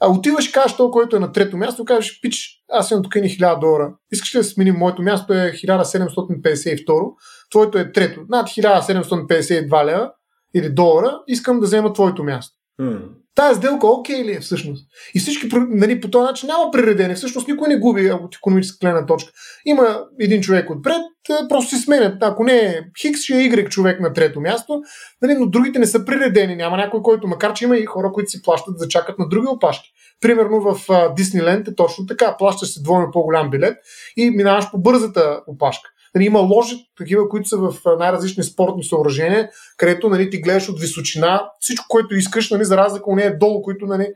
А 0.00 0.10
отиваш 0.10 0.48
кажеш 0.48 0.76
то, 0.76 0.90
който 0.90 1.16
е 1.16 1.20
на 1.20 1.32
трето 1.32 1.56
място, 1.56 1.84
кажеш, 1.84 2.20
пич, 2.22 2.62
аз 2.72 2.90
имам 2.90 3.02
тук 3.02 3.14
ни 3.14 3.28
1000 3.28 3.60
долара. 3.60 3.94
Искаш 4.12 4.34
ли 4.34 4.38
да 4.38 4.44
сменим? 4.44 4.74
Моето 4.74 5.02
място 5.02 5.32
е 5.32 5.52
1752, 5.52 7.14
твоето 7.50 7.78
е 7.78 7.92
трето. 7.92 8.20
Над 8.28 8.46
1752 8.48 9.84
лева 9.84 10.10
или 10.54 10.68
долара, 10.68 11.20
искам 11.26 11.60
да 11.60 11.66
взема 11.66 11.92
твоето 11.92 12.24
място. 12.24 12.56
Hmm. 12.80 13.08
Тая 13.36 13.54
сделка 13.54 13.86
окей 13.86 14.24
ли 14.24 14.32
е 14.32 14.40
всъщност? 14.40 14.86
И 15.14 15.18
всички 15.18 15.48
нали, 15.68 16.00
по 16.00 16.10
този 16.10 16.24
начин 16.24 16.46
няма 16.46 16.70
прередение. 16.70 17.14
Всъщност 17.14 17.48
никой 17.48 17.68
не 17.68 17.78
губи 17.78 18.10
от 18.10 18.34
економическа 18.34 18.78
гледна 18.80 19.06
точка. 19.06 19.32
Има 19.64 20.00
един 20.20 20.40
човек 20.40 20.70
отпред, 20.70 21.02
просто 21.48 21.76
си 21.76 21.82
сменят. 21.82 22.22
Ако 22.22 22.44
не 22.44 22.56
е 22.56 22.80
Хикс, 23.00 23.20
ще 23.20 23.34
е 23.34 23.50
Y 23.50 23.68
човек 23.68 24.00
на 24.00 24.12
трето 24.12 24.40
място, 24.40 24.82
нали, 25.22 25.34
но 25.34 25.46
другите 25.46 25.78
не 25.78 25.86
са 25.86 26.04
прередени. 26.04 26.56
Няма 26.56 26.76
някой, 26.76 27.02
който, 27.02 27.28
макар 27.28 27.52
че 27.52 27.64
има 27.64 27.76
и 27.76 27.86
хора, 27.86 28.12
които 28.12 28.30
си 28.30 28.42
плащат 28.42 28.78
да 28.78 28.88
чакат 28.88 29.18
на 29.18 29.28
други 29.28 29.46
опашки. 29.48 29.88
Примерно 30.20 30.60
в 30.60 30.88
Дисниленд 31.16 31.68
е 31.68 31.74
точно 31.74 32.06
така. 32.06 32.36
Плащаш 32.38 32.68
се 32.68 32.82
двойно 32.82 33.10
по-голям 33.12 33.50
билет 33.50 33.76
и 34.16 34.30
минаваш 34.30 34.70
по 34.70 34.78
бързата 34.78 35.40
опашка. 35.46 35.90
Нали, 36.16 36.24
има 36.24 36.38
ложи, 36.38 36.76
такива, 36.98 37.28
които 37.28 37.48
са 37.48 37.56
в 37.56 37.74
най-различни 37.98 38.44
спортни 38.44 38.84
съоръжения, 38.84 39.50
където 39.76 40.08
нали, 40.08 40.30
ти 40.30 40.40
гледаш 40.40 40.68
от 40.68 40.80
височина 40.80 41.50
всичко, 41.60 41.86
което 41.88 42.14
искаш, 42.14 42.50
нали, 42.50 42.64
за 42.64 42.76
разлика 42.76 43.10
от 43.10 43.16
нея 43.16 43.38
долу, 43.38 43.62
които 43.62 43.86
нали, 43.86 44.08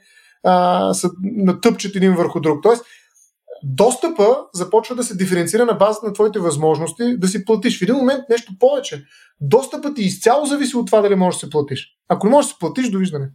а, 0.45 0.95
са 0.95 1.11
натъпчат 1.23 1.97
един 1.97 2.15
върху 2.15 2.41
друг. 2.41 2.63
Тоест, 2.63 2.85
достъпа 3.65 4.37
започва 4.55 4.95
да 4.95 5.03
се 5.03 5.17
диференцира 5.17 5.65
на 5.65 5.73
базата 5.73 6.07
на 6.07 6.13
твоите 6.13 6.39
възможности 6.39 7.17
да 7.19 7.29
си 7.29 7.45
платиш. 7.45 7.79
В 7.79 7.83
един 7.83 7.95
момент 7.95 8.25
нещо 8.31 8.53
повече. 8.61 9.05
Достъпът 9.41 9.97
ти 9.97 10.03
изцяло 10.03 10.47
зависи 10.47 10.77
от 10.77 10.87
това 10.87 11.01
дали 11.01 11.15
можеш 11.15 11.41
да 11.41 11.47
се 11.47 11.51
платиш. 11.51 11.89
Ако 12.09 12.27
не 12.27 12.31
можеш 12.31 12.49
да 12.49 12.53
се 12.53 12.59
платиш, 12.59 12.91
довиждане. 12.91 13.29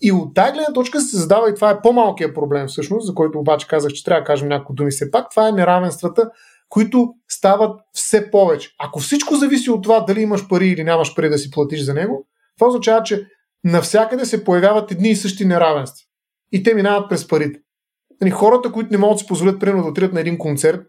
И 0.00 0.12
от 0.12 0.34
тази 0.34 0.52
гледна 0.52 0.72
точка 0.72 1.00
се 1.00 1.16
задава 1.16 1.50
и 1.50 1.54
това 1.54 1.70
е 1.70 1.80
по-малкият 1.82 2.34
проблем 2.34 2.66
всъщност, 2.66 3.06
за 3.06 3.14
който 3.14 3.38
обаче 3.38 3.66
казах, 3.66 3.92
че 3.92 4.04
трябва 4.04 4.20
да 4.20 4.26
кажем 4.26 4.48
някои 4.48 4.76
думи 4.76 4.90
все 4.90 5.10
пак. 5.10 5.30
Това 5.30 5.48
е 5.48 5.52
неравенствата 5.52 6.30
които 6.72 7.14
стават 7.28 7.80
все 7.92 8.30
повече. 8.30 8.70
Ако 8.78 9.00
всичко 9.00 9.34
зависи 9.34 9.70
от 9.70 9.82
това 9.82 10.00
дали 10.00 10.20
имаш 10.20 10.48
пари 10.48 10.68
или 10.68 10.84
нямаш 10.84 11.14
пари 11.14 11.28
да 11.28 11.38
си 11.38 11.50
платиш 11.50 11.80
за 11.80 11.94
него, 11.94 12.26
това 12.58 12.68
означава, 12.68 13.02
че 13.02 13.26
навсякъде 13.64 14.24
се 14.24 14.44
появяват 14.44 14.90
едни 14.90 15.10
и 15.10 15.16
същи 15.16 15.44
неравенства. 15.44 16.06
И 16.52 16.62
те 16.62 16.74
минават 16.74 17.08
през 17.08 17.28
парите. 17.28 17.60
Нали, 18.20 18.30
хората, 18.30 18.72
които 18.72 18.92
не 18.92 18.98
могат 18.98 19.14
да 19.14 19.18
си 19.18 19.26
позволят, 19.26 19.60
примерно, 19.60 19.82
да 19.82 19.88
отидат 19.88 20.12
на 20.12 20.20
един 20.20 20.38
концерт, 20.38 20.80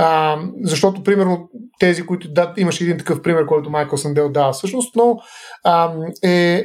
а, 0.00 0.38
защото, 0.62 1.02
примерно, 1.02 1.48
тези, 1.78 2.06
които 2.06 2.32
да, 2.32 2.54
имаше 2.56 2.84
един 2.84 2.98
такъв 2.98 3.22
пример, 3.22 3.46
който 3.46 3.70
Майкъл 3.70 3.98
Сандел 3.98 4.28
дава 4.28 4.52
всъщност, 4.52 4.96
но 4.96 5.16
а, 5.64 5.94
е, 6.24 6.64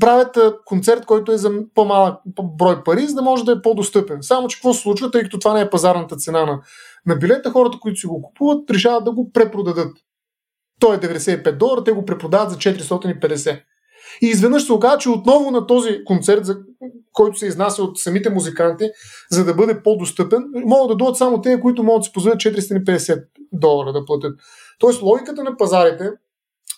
правят 0.00 0.38
концерт, 0.64 1.06
който 1.06 1.32
е 1.32 1.36
за 1.36 1.50
по-малък 1.74 2.20
брой 2.42 2.84
пари, 2.84 3.06
за 3.06 3.14
да 3.14 3.22
може 3.22 3.44
да 3.44 3.52
е 3.52 3.62
по-достъпен. 3.62 4.18
Само, 4.20 4.48
че 4.48 4.56
какво 4.56 4.74
се 4.74 4.80
случва, 4.80 5.10
тъй 5.10 5.22
като 5.22 5.38
това 5.38 5.54
не 5.54 5.60
е 5.60 5.70
пазарната 5.70 6.16
цена 6.16 6.46
на, 6.46 6.60
на 7.06 7.16
билета, 7.16 7.50
хората, 7.50 7.78
които 7.80 8.00
си 8.00 8.06
го 8.06 8.22
купуват, 8.22 8.70
решават 8.70 9.04
да 9.04 9.12
го 9.12 9.30
препродадат. 9.32 9.96
Той 10.80 10.96
е 10.96 10.98
95 10.98 11.56
долара, 11.56 11.84
те 11.84 11.92
го 11.92 12.04
препродават 12.04 12.50
за 12.50 12.56
450. 12.56 13.62
И 14.22 14.26
изведнъж 14.26 14.66
се 14.66 14.72
оказа, 14.72 14.98
че 14.98 15.10
отново 15.10 15.50
на 15.50 15.66
този 15.66 16.04
концерт, 16.04 16.46
за 16.46 16.58
който 17.12 17.38
се 17.38 17.46
изнася 17.46 17.82
от 17.82 17.98
самите 17.98 18.30
музиканти, 18.30 18.90
за 19.30 19.44
да 19.44 19.54
бъде 19.54 19.82
по-достъпен, 19.82 20.42
могат 20.64 20.88
да 20.88 20.96
дойдат 20.96 21.16
само 21.16 21.40
те, 21.40 21.60
които 21.60 21.82
могат 21.82 22.00
да 22.00 22.04
си 22.04 22.12
позволят 22.12 22.38
450 22.38 23.24
долара 23.52 23.92
да 23.92 24.04
платят. 24.04 24.32
Тоест 24.78 25.02
логиката 25.02 25.44
на 25.44 25.56
пазарите, 25.56 26.10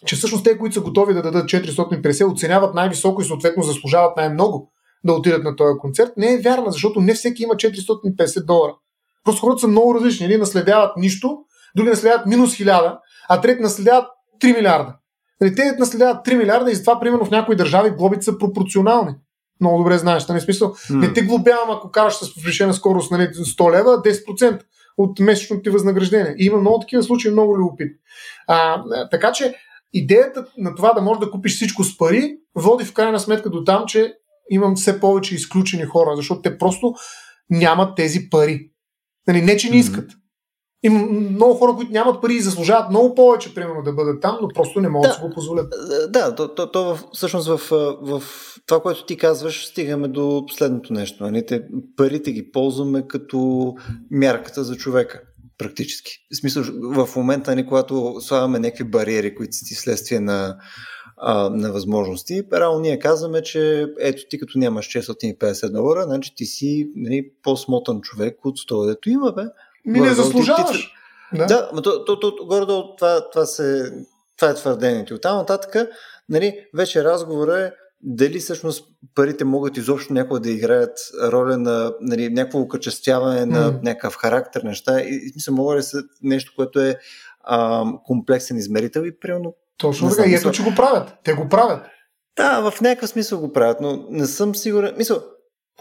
че 0.06 0.16
всъщност 0.16 0.44
те, 0.44 0.58
които 0.58 0.74
са 0.74 0.80
готови 0.80 1.14
да 1.14 1.22
дадат 1.22 1.44
450, 1.44 2.32
оценяват 2.32 2.74
най-високо 2.74 3.22
и 3.22 3.24
съответно 3.24 3.62
заслужават 3.62 4.16
най-много 4.16 4.72
да 5.04 5.12
отидат 5.12 5.44
на 5.44 5.56
този 5.56 5.78
концерт, 5.78 6.12
не 6.16 6.34
е 6.34 6.38
вярна, 6.38 6.70
защото 6.70 7.00
не 7.00 7.14
всеки 7.14 7.42
има 7.42 7.54
450 7.54 8.44
долара. 8.44 8.76
Просто 9.28 9.40
хората 9.40 9.60
са 9.60 9.68
много 9.68 9.94
различни. 9.94 10.24
Едни 10.24 10.36
наследяват 10.36 10.96
нищо, 10.96 11.38
други 11.76 11.90
наследяват 11.90 12.26
минус 12.26 12.56
1000, 12.56 12.98
а 13.28 13.40
трети 13.40 13.62
наследяват 13.62 14.06
3 14.42 14.56
милиарда. 14.56 14.94
Нали, 15.40 15.54
те 15.54 15.76
наследяват 15.78 16.26
3 16.26 16.36
милиарда 16.36 16.70
и 16.70 16.74
затова, 16.74 17.00
примерно, 17.00 17.24
в 17.24 17.30
някои 17.30 17.56
държави 17.56 17.90
глобите 17.90 18.22
са 18.22 18.38
пропорционални. 18.38 19.14
Много 19.60 19.78
добре 19.78 19.98
знаеш. 19.98 20.28
Нали, 20.28 20.40
смисъл, 20.40 20.68
mm. 20.68 20.94
не 20.94 21.12
те 21.12 21.22
глобявам, 21.22 21.70
ако 21.70 21.90
караш 21.90 22.14
с 22.14 22.34
повишена 22.34 22.74
скорост 22.74 23.10
нали, 23.10 23.22
100 23.22 23.72
лева, 23.72 23.90
10% 23.90 24.60
от 24.98 25.20
месечното 25.20 25.62
ти 25.62 25.70
възнаграждение. 25.70 26.34
И 26.38 26.46
има 26.46 26.58
много 26.58 26.80
такива 26.80 27.02
случаи, 27.02 27.30
много 27.30 27.58
любопит. 27.58 27.92
А, 28.46 28.82
така 29.10 29.32
че 29.32 29.54
идеята 29.92 30.46
на 30.58 30.74
това 30.74 30.92
да 30.92 31.00
можеш 31.00 31.20
да 31.20 31.30
купиш 31.30 31.56
всичко 31.56 31.84
с 31.84 31.98
пари 31.98 32.36
води 32.54 32.84
в 32.84 32.92
крайна 32.92 33.20
сметка 33.20 33.50
до 33.50 33.64
там, 33.64 33.84
че 33.86 34.14
имам 34.50 34.76
все 34.76 35.00
повече 35.00 35.34
изключени 35.34 35.84
хора, 35.84 36.16
защото 36.16 36.42
те 36.42 36.58
просто 36.58 36.94
нямат 37.50 37.96
тези 37.96 38.30
пари. 38.30 38.70
Нали, 39.28 39.42
не, 39.42 39.56
че 39.56 39.70
не 39.70 39.76
искат. 39.76 40.10
Има 40.82 40.98
много 41.08 41.54
хора, 41.54 41.72
които 41.76 41.92
нямат 41.92 42.22
пари 42.22 42.34
и 42.34 42.40
заслужават 42.40 42.90
много 42.90 43.14
повече, 43.14 43.54
примерно, 43.54 43.82
да 43.82 43.92
бъдат 43.92 44.22
там, 44.22 44.38
но 44.42 44.48
просто 44.48 44.80
не 44.80 44.88
могат 44.88 45.10
да, 45.10 45.20
да 45.20 45.28
го 45.28 45.34
позволят. 45.34 45.74
Да, 46.08 46.34
то, 46.34 46.54
то, 46.54 46.70
то 46.70 46.98
всъщност 47.12 47.48
в, 47.48 47.60
в 48.02 48.22
това, 48.66 48.82
което 48.82 49.06
ти 49.06 49.16
казваш, 49.16 49.66
стигаме 49.66 50.08
до 50.08 50.44
следното 50.50 50.92
нещо. 50.92 51.24
Нали? 51.24 51.46
Те, 51.46 51.62
парите 51.96 52.32
ги 52.32 52.50
ползваме 52.50 53.06
като 53.08 53.72
мярката 54.10 54.64
за 54.64 54.76
човека, 54.76 55.20
практически. 55.58 56.10
В 56.32 56.36
смисъл, 56.36 56.64
в 56.82 57.16
момента, 57.16 57.50
нали, 57.50 57.66
когато 57.66 58.16
слагаме 58.20 58.58
някакви 58.58 58.84
бариери, 58.84 59.34
които 59.34 59.52
са 59.52 59.64
ти 59.64 59.74
следствие 59.74 60.20
на, 60.20 60.56
а, 61.20 61.50
на 61.50 61.72
възможности, 61.72 62.42
реално 62.52 62.80
ние 62.80 62.98
казваме, 62.98 63.42
че 63.42 63.86
ето 64.00 64.22
ти 64.30 64.38
като 64.38 64.58
нямаш 64.58 64.86
650 64.86 65.72
долара, 65.72 66.02
значи 66.02 66.34
ти 66.34 66.44
си 66.44 66.90
нали, 66.96 67.30
по-смотан 67.42 68.00
човек 68.00 68.44
от 68.44 68.58
100, 68.58 68.86
дето 68.86 69.10
има, 69.10 69.32
бе. 69.32 69.42
Ми 69.84 70.00
не 70.00 70.14
заслужаваш. 70.14 70.92
Да, 71.34 71.46
да 71.46 71.70
но 71.74 71.82
то, 71.82 72.04
то, 72.04 72.20
то, 72.20 72.36
горе-долу 72.46 72.96
това, 72.96 73.30
това, 73.30 73.46
се, 73.46 73.92
това 74.36 74.50
е 74.50 74.54
твърдението. 74.54 75.14
От 75.14 75.22
там 75.22 75.36
нататък, 75.36 75.88
нали, 76.28 76.66
вече 76.74 77.04
разговора 77.04 77.58
е 77.58 77.72
дали 78.02 78.38
всъщност 78.38 78.84
парите 79.14 79.44
могат 79.44 79.76
изобщо 79.76 80.12
някога 80.12 80.40
да 80.40 80.50
играят 80.50 80.98
роля 81.22 81.58
на 81.58 81.92
нали, 82.00 82.28
някакво 82.28 82.58
окачествяване 82.58 83.46
на 83.46 83.72
mm. 83.72 83.82
някакъв 83.82 84.14
характер, 84.14 84.62
неща. 84.62 85.00
И, 85.00 85.20
и 85.24 85.30
смисъл, 85.30 85.54
мога 85.54 85.76
ли 85.76 85.82
са 85.82 86.02
нещо, 86.22 86.52
което 86.56 86.80
е 86.80 86.96
а, 87.40 87.84
комплексен 88.04 88.56
измерител 88.56 89.02
и 89.02 89.18
примерно. 89.20 89.54
Точно 89.78 90.10
така. 90.10 90.28
И 90.28 90.34
ето, 90.34 90.50
че 90.50 90.62
го 90.62 90.74
правят. 90.76 91.14
Те 91.24 91.32
го 91.32 91.48
правят. 91.48 91.82
Да, 92.36 92.70
в 92.70 92.80
някакъв 92.80 93.10
смисъл 93.10 93.40
го 93.40 93.52
правят, 93.52 93.80
но 93.80 94.06
не 94.10 94.26
съм 94.26 94.54
сигурен. 94.54 94.94
Мисъл, 94.96 95.22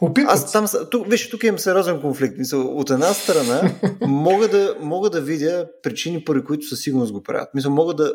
Опитват. 0.02 0.34
Аз 0.34 0.52
там, 0.52 0.66
тук, 0.92 1.12
виж, 1.12 1.30
тук 1.30 1.44
имам 1.44 1.60
сериозен 1.60 2.02
конфликт. 2.02 2.38
Мисъл, 2.38 2.78
от 2.78 2.90
една 2.90 3.14
страна 3.14 3.72
мога 4.02 4.48
да, 4.48 4.76
мога 4.80 5.10
да 5.10 5.22
видя 5.22 5.68
причини, 5.84 6.24
поради 6.24 6.46
които 6.46 6.68
със 6.68 6.80
сигурност 6.82 7.14
го 7.14 7.24
правят. 7.24 7.50
Мисля, 7.54 7.70
мога 7.70 7.94
да, 7.94 8.14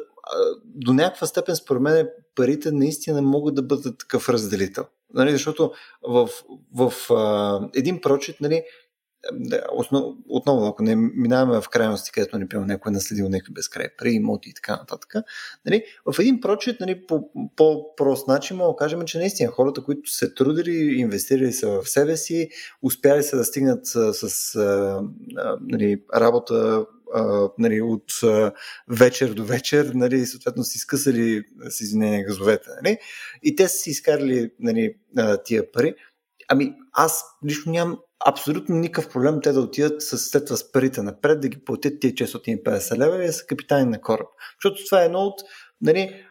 до 0.64 0.92
някаква 0.92 1.26
степен, 1.26 1.56
според 1.56 1.82
мен, 1.82 2.08
парите 2.34 2.72
наистина 2.72 3.22
могат 3.22 3.54
да 3.54 3.62
бъдат 3.62 3.98
такъв 3.98 4.28
разделител. 4.28 4.84
Нали, 5.14 5.32
защото 5.32 5.72
в, 6.08 6.28
в 6.74 6.92
а, 7.10 7.60
един 7.74 8.00
прочит, 8.00 8.36
нали, 8.40 8.62
основ, 9.72 10.14
отново, 10.28 10.66
ако 10.66 10.82
не 10.82 10.96
минаваме 10.96 11.60
в 11.60 11.68
крайности, 11.68 12.12
където 12.12 12.38
не 12.38 12.48
пил 12.48 12.64
някой 12.64 12.90
е 12.90 12.92
наследил 12.92 13.28
някакви 13.28 13.52
безкрай 13.52 13.88
пари, 13.98 14.10
имоти 14.10 14.50
и 14.50 14.54
така 14.54 14.76
нататък, 14.76 15.14
нали, 15.66 15.84
в 16.12 16.18
един 16.18 16.40
прочит, 16.40 16.80
нали, 16.80 17.06
по 17.06 17.30
по-прост 17.56 18.28
начин, 18.28 18.56
мога 18.56 18.72
да 18.72 18.76
кажем, 18.76 19.04
че 19.04 19.18
наистина 19.18 19.50
хората, 19.50 19.82
които 19.82 20.10
се 20.10 20.34
трудили, 20.34 20.94
инвестирали 20.98 21.52
са 21.52 21.68
в 21.68 21.88
себе 21.88 22.16
си, 22.16 22.48
успяли 22.82 23.22
са 23.22 23.36
да 23.36 23.44
стигнат 23.44 23.86
с, 23.86 24.14
с 24.14 24.54
нали, 25.60 26.02
работа 26.14 26.86
нали, 27.58 27.80
от 27.80 28.12
вечер 28.88 29.28
до 29.28 29.44
вечер, 29.44 29.92
нали, 29.94 30.26
съответно 30.26 30.64
си 30.64 30.78
скъсали 30.78 31.42
с 31.68 31.80
извинение 31.80 32.24
газовете. 32.24 32.68
Нали, 32.82 32.98
и 33.42 33.56
те 33.56 33.68
са 33.68 33.76
си 33.76 33.90
изкарали 33.90 34.50
нали, 34.60 34.94
тия 35.44 35.72
пари. 35.72 35.94
Ами 36.52 36.74
аз 36.92 37.24
лично 37.46 37.72
нямам 37.72 37.98
абсолютно 38.26 38.76
никакъв 38.76 39.12
проблем 39.12 39.40
те 39.42 39.52
да 39.52 39.60
отидат 39.60 40.02
с, 40.02 40.18
след 40.18 40.48
с 40.48 40.72
парите 40.72 41.02
напред, 41.02 41.40
да 41.40 41.48
ги 41.48 41.64
платят 41.64 42.00
тия 42.00 42.12
650 42.12 42.98
лева 42.98 43.24
и 43.24 43.26
да 43.26 43.32
са 43.32 43.46
капитани 43.46 43.90
на 43.90 44.00
кораб. 44.00 44.26
Защото 44.62 44.84
това 44.84 45.02
е 45.02 45.04
едно 45.04 45.18
от 45.18 45.40
нали, 45.80 46.24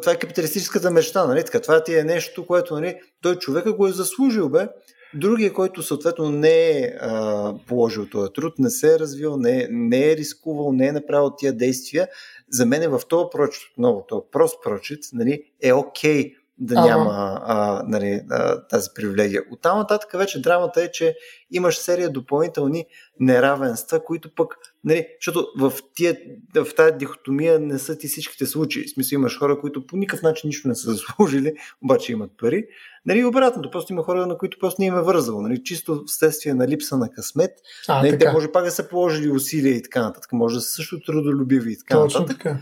това 0.00 0.12
е 0.12 0.18
капиталистическата 0.18 0.90
мечта, 0.90 1.26
нали? 1.26 1.44
Така, 1.44 1.60
това 1.60 1.84
ти 1.84 1.98
е 1.98 2.04
нещо, 2.04 2.46
което 2.46 2.74
нали, 2.74 3.00
той 3.22 3.36
човека 3.36 3.72
го 3.72 3.86
е 3.86 3.92
заслужил, 3.92 4.48
бе. 4.48 4.68
Другия, 5.14 5.52
който 5.52 5.82
съответно 5.82 6.30
не 6.30 6.70
е 6.70 6.96
а, 7.00 7.54
положил 7.66 8.06
този 8.06 8.32
труд, 8.32 8.54
не 8.58 8.70
се 8.70 8.94
е 8.94 8.98
развил, 8.98 9.36
не 9.36 9.68
не 9.70 10.10
е 10.10 10.16
рискувал, 10.16 10.72
не 10.72 10.86
е 10.86 10.92
направил 10.92 11.30
тия 11.38 11.52
действия, 11.52 12.08
за 12.50 12.66
мен 12.66 12.82
е 12.82 12.88
в 12.88 13.00
този 13.08 13.24
прочит, 13.32 13.62
отново, 13.72 14.04
този 14.08 14.22
прост 14.32 14.62
прочит, 14.64 14.98
нали, 15.12 15.42
е 15.62 15.72
окей 15.72 16.24
okay 16.24 16.34
да 16.58 16.74
ага. 16.74 16.88
няма 16.88 17.40
а, 17.44 17.82
нали, 17.86 18.20
а, 18.30 18.66
тази 18.66 18.88
привилегия. 18.94 19.42
От 19.50 19.60
там 19.62 19.78
нататък 19.78 20.10
вече 20.14 20.42
драмата 20.42 20.82
е, 20.82 20.90
че 20.90 21.16
имаш 21.50 21.78
серия 21.78 22.10
допълнителни 22.10 22.86
неравенства, 23.20 24.04
които 24.04 24.34
пък, 24.34 24.54
нали, 24.84 25.06
защото 25.20 25.46
в, 25.58 25.72
тия, 25.94 26.16
в 26.54 26.74
тази 26.76 26.92
дихотомия 26.92 27.60
не 27.60 27.78
са 27.78 27.98
ти 27.98 28.08
всичките 28.08 28.46
случаи. 28.46 28.86
В 28.86 28.90
смисъл 28.90 29.16
имаш 29.16 29.38
хора, 29.38 29.60
които 29.60 29.86
по 29.86 29.96
никакъв 29.96 30.22
начин 30.22 30.48
нищо 30.48 30.68
не 30.68 30.74
са 30.74 30.90
заслужили, 30.90 31.54
обаче 31.84 32.12
имат 32.12 32.30
пари. 32.38 32.64
Нали, 33.06 33.24
обратното, 33.24 33.70
просто 33.70 33.92
има 33.92 34.02
хора, 34.02 34.26
на 34.26 34.38
които 34.38 34.58
просто 34.58 34.80
не 34.80 34.86
им 34.86 34.96
е 34.96 35.02
вързало. 35.02 35.42
Нали, 35.42 35.64
чисто 35.64 36.04
вследствие 36.06 36.54
на 36.54 36.68
липса 36.68 36.96
на 36.96 37.10
късмет. 37.10 37.50
А, 37.88 38.02
нали, 38.02 38.18
те 38.18 38.32
може 38.32 38.52
пак 38.52 38.64
да 38.64 38.70
са 38.70 38.88
положили 38.88 39.30
усилия 39.30 39.74
и 39.76 39.82
така 39.82 40.02
нататък. 40.02 40.32
Може 40.32 40.54
да 40.54 40.60
са 40.60 40.70
също 40.70 41.00
трудолюбиви 41.00 41.72
и 41.72 41.78
така 41.78 41.94
Точно 41.94 42.20
нататък. 42.20 42.42
Така. 42.42 42.58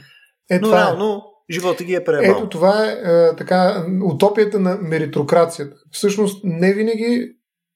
Е, 0.51 0.59
Но 0.59 0.69
е. 0.69 1.34
Живота 1.51 1.85
ги 1.85 1.95
е 1.95 2.05
пребал. 2.05 2.37
Ето 2.37 2.49
това 2.49 2.87
е, 2.87 2.93
е 2.93 3.37
така 3.37 3.87
утопията 4.03 4.61
на 4.61 4.79
меритокрацията. 4.83 5.77
Всъщност 5.91 6.41
не 6.45 6.73
винаги 6.73 7.33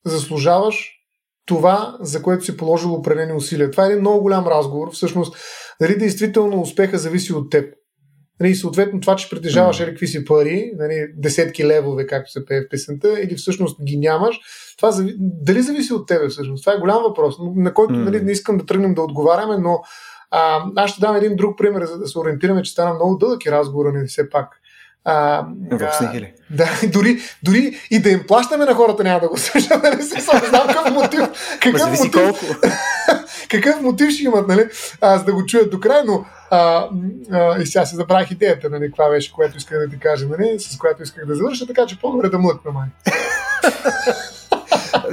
заслужаваш 0.06 0.94
това, 1.46 1.96
за 2.00 2.22
което 2.22 2.44
си 2.44 2.56
положил 2.56 2.94
определени 2.94 3.32
усилия. 3.32 3.70
Това 3.70 3.84
е 3.84 3.88
един 3.88 4.00
много 4.00 4.22
голям 4.22 4.46
разговор. 4.46 4.92
Всъщност, 4.92 5.36
дали 5.80 5.98
действително 5.98 6.60
успеха 6.60 6.98
зависи 6.98 7.32
от 7.32 7.50
теб. 7.50 7.74
Нали, 8.40 8.54
съответно, 8.54 9.00
това, 9.00 9.16
че 9.16 9.30
притежаваш 9.30 9.80
mm. 9.80 9.86
какви 9.86 10.06
си 10.06 10.24
пари, 10.24 10.72
нали, 10.78 11.06
десетки 11.16 11.66
левове, 11.66 12.06
както 12.06 12.32
се 12.32 12.46
пее 12.46 12.60
в 12.60 12.68
песента, 12.70 13.20
или 13.20 13.34
всъщност 13.34 13.84
ги 13.84 13.96
нямаш, 13.96 14.40
това 14.76 14.90
зави... 14.90 15.14
дали 15.18 15.62
зависи 15.62 15.92
от 15.92 16.08
тебе 16.08 16.28
всъщност? 16.28 16.64
Това 16.64 16.72
е 16.72 16.80
голям 16.80 17.02
въпрос, 17.02 17.34
на 17.56 17.74
който 17.74 17.94
mm. 17.94 18.04
нали, 18.04 18.20
не 18.20 18.32
искам 18.32 18.58
да 18.58 18.66
тръгнем 18.66 18.94
да 18.94 19.02
отговаряме, 19.02 19.58
но 19.58 19.82
а, 20.30 20.62
аз 20.76 20.90
ще 20.90 21.00
дам 21.00 21.16
един 21.16 21.36
друг 21.36 21.58
пример, 21.58 21.84
за 21.84 21.98
да 21.98 22.06
се 22.06 22.18
ориентираме, 22.18 22.62
че 22.62 22.72
стана 22.72 22.94
много 22.94 23.16
дълъг 23.16 23.44
и 23.44 23.52
разговора 23.52 23.92
ни 23.92 24.08
все 24.08 24.30
пак. 24.30 24.60
А, 25.04 25.46
а, 25.72 26.22
да, 26.50 26.68
дори, 26.92 27.20
дори 27.42 27.76
и 27.90 28.02
да 28.02 28.10
им 28.10 28.24
плащаме 28.26 28.64
на 28.64 28.74
хората 28.74 29.04
няма 29.04 29.20
да 29.20 29.28
го 29.28 29.38
слушат, 29.38 29.70
нали? 29.82 30.02
Знам 30.48 30.66
какъв 30.68 30.94
мотив. 30.94 31.20
Какъв 31.60 31.90
мотив, 31.90 32.12
колко. 32.12 32.44
какъв 33.50 33.80
мотив 33.80 34.10
ще 34.10 34.24
имат, 34.24 34.48
нали? 34.48 34.68
А, 35.00 35.18
за 35.18 35.24
да 35.24 35.32
го 35.32 35.46
чуят 35.46 35.70
до 35.70 35.80
край, 35.80 36.02
но 36.06 36.24
а, 36.50 36.88
а, 37.32 37.62
и 37.62 37.66
сега 37.66 37.86
се 37.86 37.96
забравих 37.96 38.30
идеята, 38.30 38.70
нали, 38.70 38.86
каква 38.86 39.08
беше, 39.08 39.32
което 39.32 39.56
исках 39.56 39.78
да 39.78 39.88
ти 39.88 39.98
кажа, 39.98 40.26
нали, 40.26 40.60
с 40.60 40.78
която 40.78 41.02
исках 41.02 41.26
да 41.26 41.34
завърша, 41.34 41.66
така 41.66 41.86
че 41.86 42.00
по-добре 42.00 42.28
да 42.28 42.38
млъкна 42.38 42.70
май. 42.70 42.88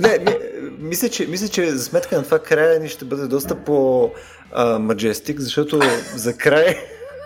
не, 0.02 0.18
не, 0.18 0.38
мисля, 0.80 1.10
че, 1.10 1.28
мисля, 1.28 1.48
че 1.48 1.72
за 1.72 1.84
сметка 1.84 2.18
на 2.18 2.24
това 2.24 2.40
края 2.40 2.80
ни 2.80 2.90
ще 2.90 3.06
бъде 3.06 3.28
доста 3.28 3.56
по 3.56 4.12
Маджестик, 4.80 5.40
защото 5.40 5.80
за 6.16 6.38
край 6.38 6.78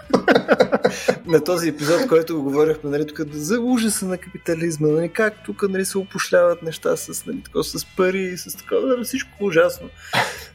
на 1.26 1.44
този 1.44 1.70
епизод, 1.70 2.08
който 2.08 2.44
говорихме 2.44 2.90
нали, 2.90 3.08
тук, 3.08 3.20
за 3.32 3.60
ужаса 3.60 4.06
на 4.06 4.18
капитализма, 4.18 4.88
нали, 4.88 5.10
как 5.10 5.34
тук 5.46 5.70
нали, 5.70 5.86
се 5.86 5.98
опошляват 5.98 6.62
неща 6.62 6.98
с, 6.98 7.26
нали, 7.26 7.44
тако, 7.44 7.64
с 7.64 7.86
пари, 7.86 8.38
с 8.38 8.58
такова, 8.58 8.88
нали, 8.88 9.04
всичко 9.04 9.30
ужасно. 9.42 9.90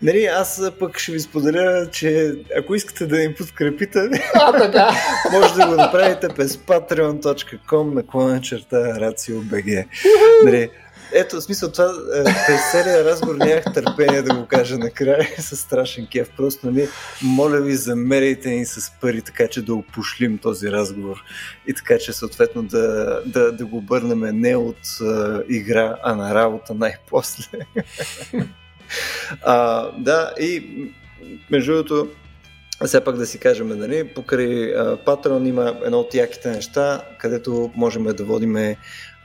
Нали, 0.03 0.25
аз 0.25 0.63
пък 0.79 0.99
ще 0.99 1.13
ви 1.13 1.21
споделя, 1.21 1.91
че 1.91 2.35
ако 2.59 2.75
искате 2.75 3.07
да 3.07 3.23
им 3.23 3.35
подкрепите, 3.39 4.09
а, 4.35 4.53
така. 4.59 4.91
може 5.33 5.55
да 5.55 5.67
го 5.67 5.75
направите 5.75 6.29
през 6.29 6.57
patreon.com 6.57 8.29
на 8.33 8.41
черта 8.41 8.77
RACIO.BG. 8.77 9.87
Нали, 10.45 10.71
ето, 11.15 11.37
в 11.37 11.43
смисъл, 11.43 11.71
това 11.71 11.85
е, 12.15 12.25
през 12.25 12.61
целия 12.73 13.05
разговор 13.05 13.35
нямах 13.35 13.65
търпение 13.75 14.23
да 14.23 14.35
го 14.35 14.47
кажа 14.47 14.79
накрая 14.79 15.29
с 15.39 15.57
страшен 15.57 16.07
кеф. 16.13 16.31
Просто, 16.37 16.71
нали, 16.71 16.89
моля 17.23 17.61
ви, 17.61 17.75
замеряйте 17.75 18.51
ни 18.51 18.67
с 18.67 18.93
пари, 19.01 19.23
така 19.23 19.49
че 19.49 19.63
да 19.63 19.75
опошлим 19.75 20.39
този 20.39 20.73
разговор 20.73 21.25
и 21.67 21.75
така 21.75 21.99
че 21.99 22.13
съответно 22.13 22.63
да, 22.63 23.21
да, 23.27 23.53
да 23.53 23.67
го 23.67 23.77
обърнем 23.77 24.41
не 24.41 24.57
от 24.57 25.01
а, 25.01 25.43
игра, 25.49 25.97
а 26.03 26.15
на 26.15 26.35
работа 26.35 26.75
най-после. 26.75 27.59
а, 29.43 29.89
да, 29.99 30.33
и 30.41 30.71
между 31.51 31.73
другото, 31.73 32.09
все 32.87 33.05
пак 33.05 33.17
да 33.17 33.27
си 33.27 33.39
кажем, 33.39 33.69
нали, 33.69 34.09
покрай 34.15 34.75
Патрон 35.05 35.47
има 35.47 35.75
едно 35.85 36.01
от 36.01 36.15
яките 36.15 36.51
неща, 36.51 37.03
където 37.19 37.71
можем 37.75 38.05
да 38.05 38.25
водиме 38.25 38.77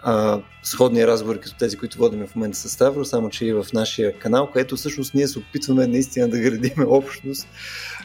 а, 0.03 0.41
сходни 0.63 1.07
разговори 1.07 1.39
като 1.39 1.57
тези, 1.57 1.77
които 1.77 1.97
водим 1.97 2.27
в 2.27 2.35
момента 2.35 2.57
с 2.57 2.69
Ставро, 2.69 3.05
само 3.05 3.29
че 3.29 3.45
и 3.45 3.53
в 3.53 3.65
нашия 3.73 4.19
канал, 4.19 4.49
където 4.53 4.75
всъщност 4.75 5.13
ние 5.13 5.27
се 5.27 5.39
опитваме 5.39 5.87
наистина 5.87 6.29
да 6.29 6.39
градиме 6.39 6.85
общност, 6.87 7.47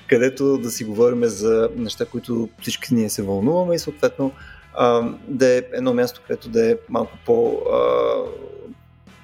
където 0.06 0.58
да 0.58 0.70
си 0.70 0.84
говорим 0.84 1.24
за 1.24 1.70
неща, 1.76 2.06
които 2.06 2.48
всички 2.60 2.94
ние 2.94 3.10
се 3.10 3.22
вълнуваме 3.22 3.74
и 3.74 3.78
съответно 3.78 4.32
а, 4.74 5.02
да 5.28 5.56
е 5.58 5.62
едно 5.72 5.94
място, 5.94 6.20
където 6.26 6.48
да 6.48 6.70
е 6.70 6.76
малко 6.88 7.18
по, 7.26 7.62
а, 7.72 7.78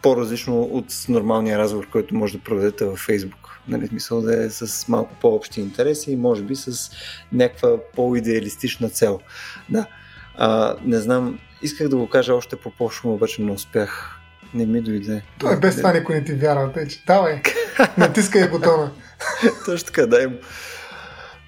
по-различно 0.02 0.62
от 0.62 0.86
нормалния 1.08 1.58
разговор, 1.58 1.88
който 1.90 2.14
може 2.14 2.38
да 2.38 2.44
проведете 2.44 2.84
във 2.84 3.06
Facebook. 3.06 3.50
Нали, 3.68 3.86
смисъл 3.86 4.22
да 4.22 4.44
е 4.44 4.50
с 4.50 4.88
малко 4.88 5.14
по-общи 5.20 5.60
интереси 5.60 6.12
и 6.12 6.16
може 6.16 6.42
би 6.42 6.56
с 6.56 6.90
някаква 7.32 7.76
по-идеалистична 7.94 8.90
цел. 8.90 9.20
Да. 9.68 9.86
А, 10.36 10.76
не 10.84 10.98
знам, 10.98 11.38
Исках 11.62 11.88
да 11.88 11.96
го 11.96 12.08
кажа 12.08 12.34
още 12.34 12.56
по-пошум, 12.56 13.12
обаче 13.12 13.42
не 13.42 13.52
успях. 13.52 14.16
Не 14.54 14.66
ми 14.66 14.80
дойде. 14.80 15.22
Той 15.38 15.60
без 15.60 15.76
това 15.76 15.92
никой 15.92 16.14
не 16.14 16.24
ти 16.24 16.32
вярва. 16.32 16.72
Тъй, 16.72 16.88
че 16.88 17.02
давай, 17.06 17.42
натискай 17.98 18.48
бутона. 18.48 18.92
Точно 19.66 19.86
така, 19.86 20.06
дай 20.06 20.26
му. 20.26 20.36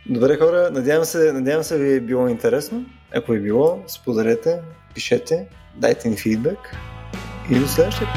Добре 0.07 0.39
хора, 0.39 0.71
надявам 0.73 1.05
се, 1.05 1.33
надявам 1.33 1.65
се 1.65 1.79
ви 1.79 1.95
е 1.95 2.01
било 2.01 2.29
интересно. 2.29 2.85
Ако 3.15 3.35
е 3.35 3.39
било, 3.39 3.85
споделете, 3.87 4.61
пишете, 4.95 5.47
дайте 5.77 6.09
ни 6.09 6.17
фидбек 6.17 6.59
и 7.51 7.59
до 7.59 7.69
следващия. 7.69 8.09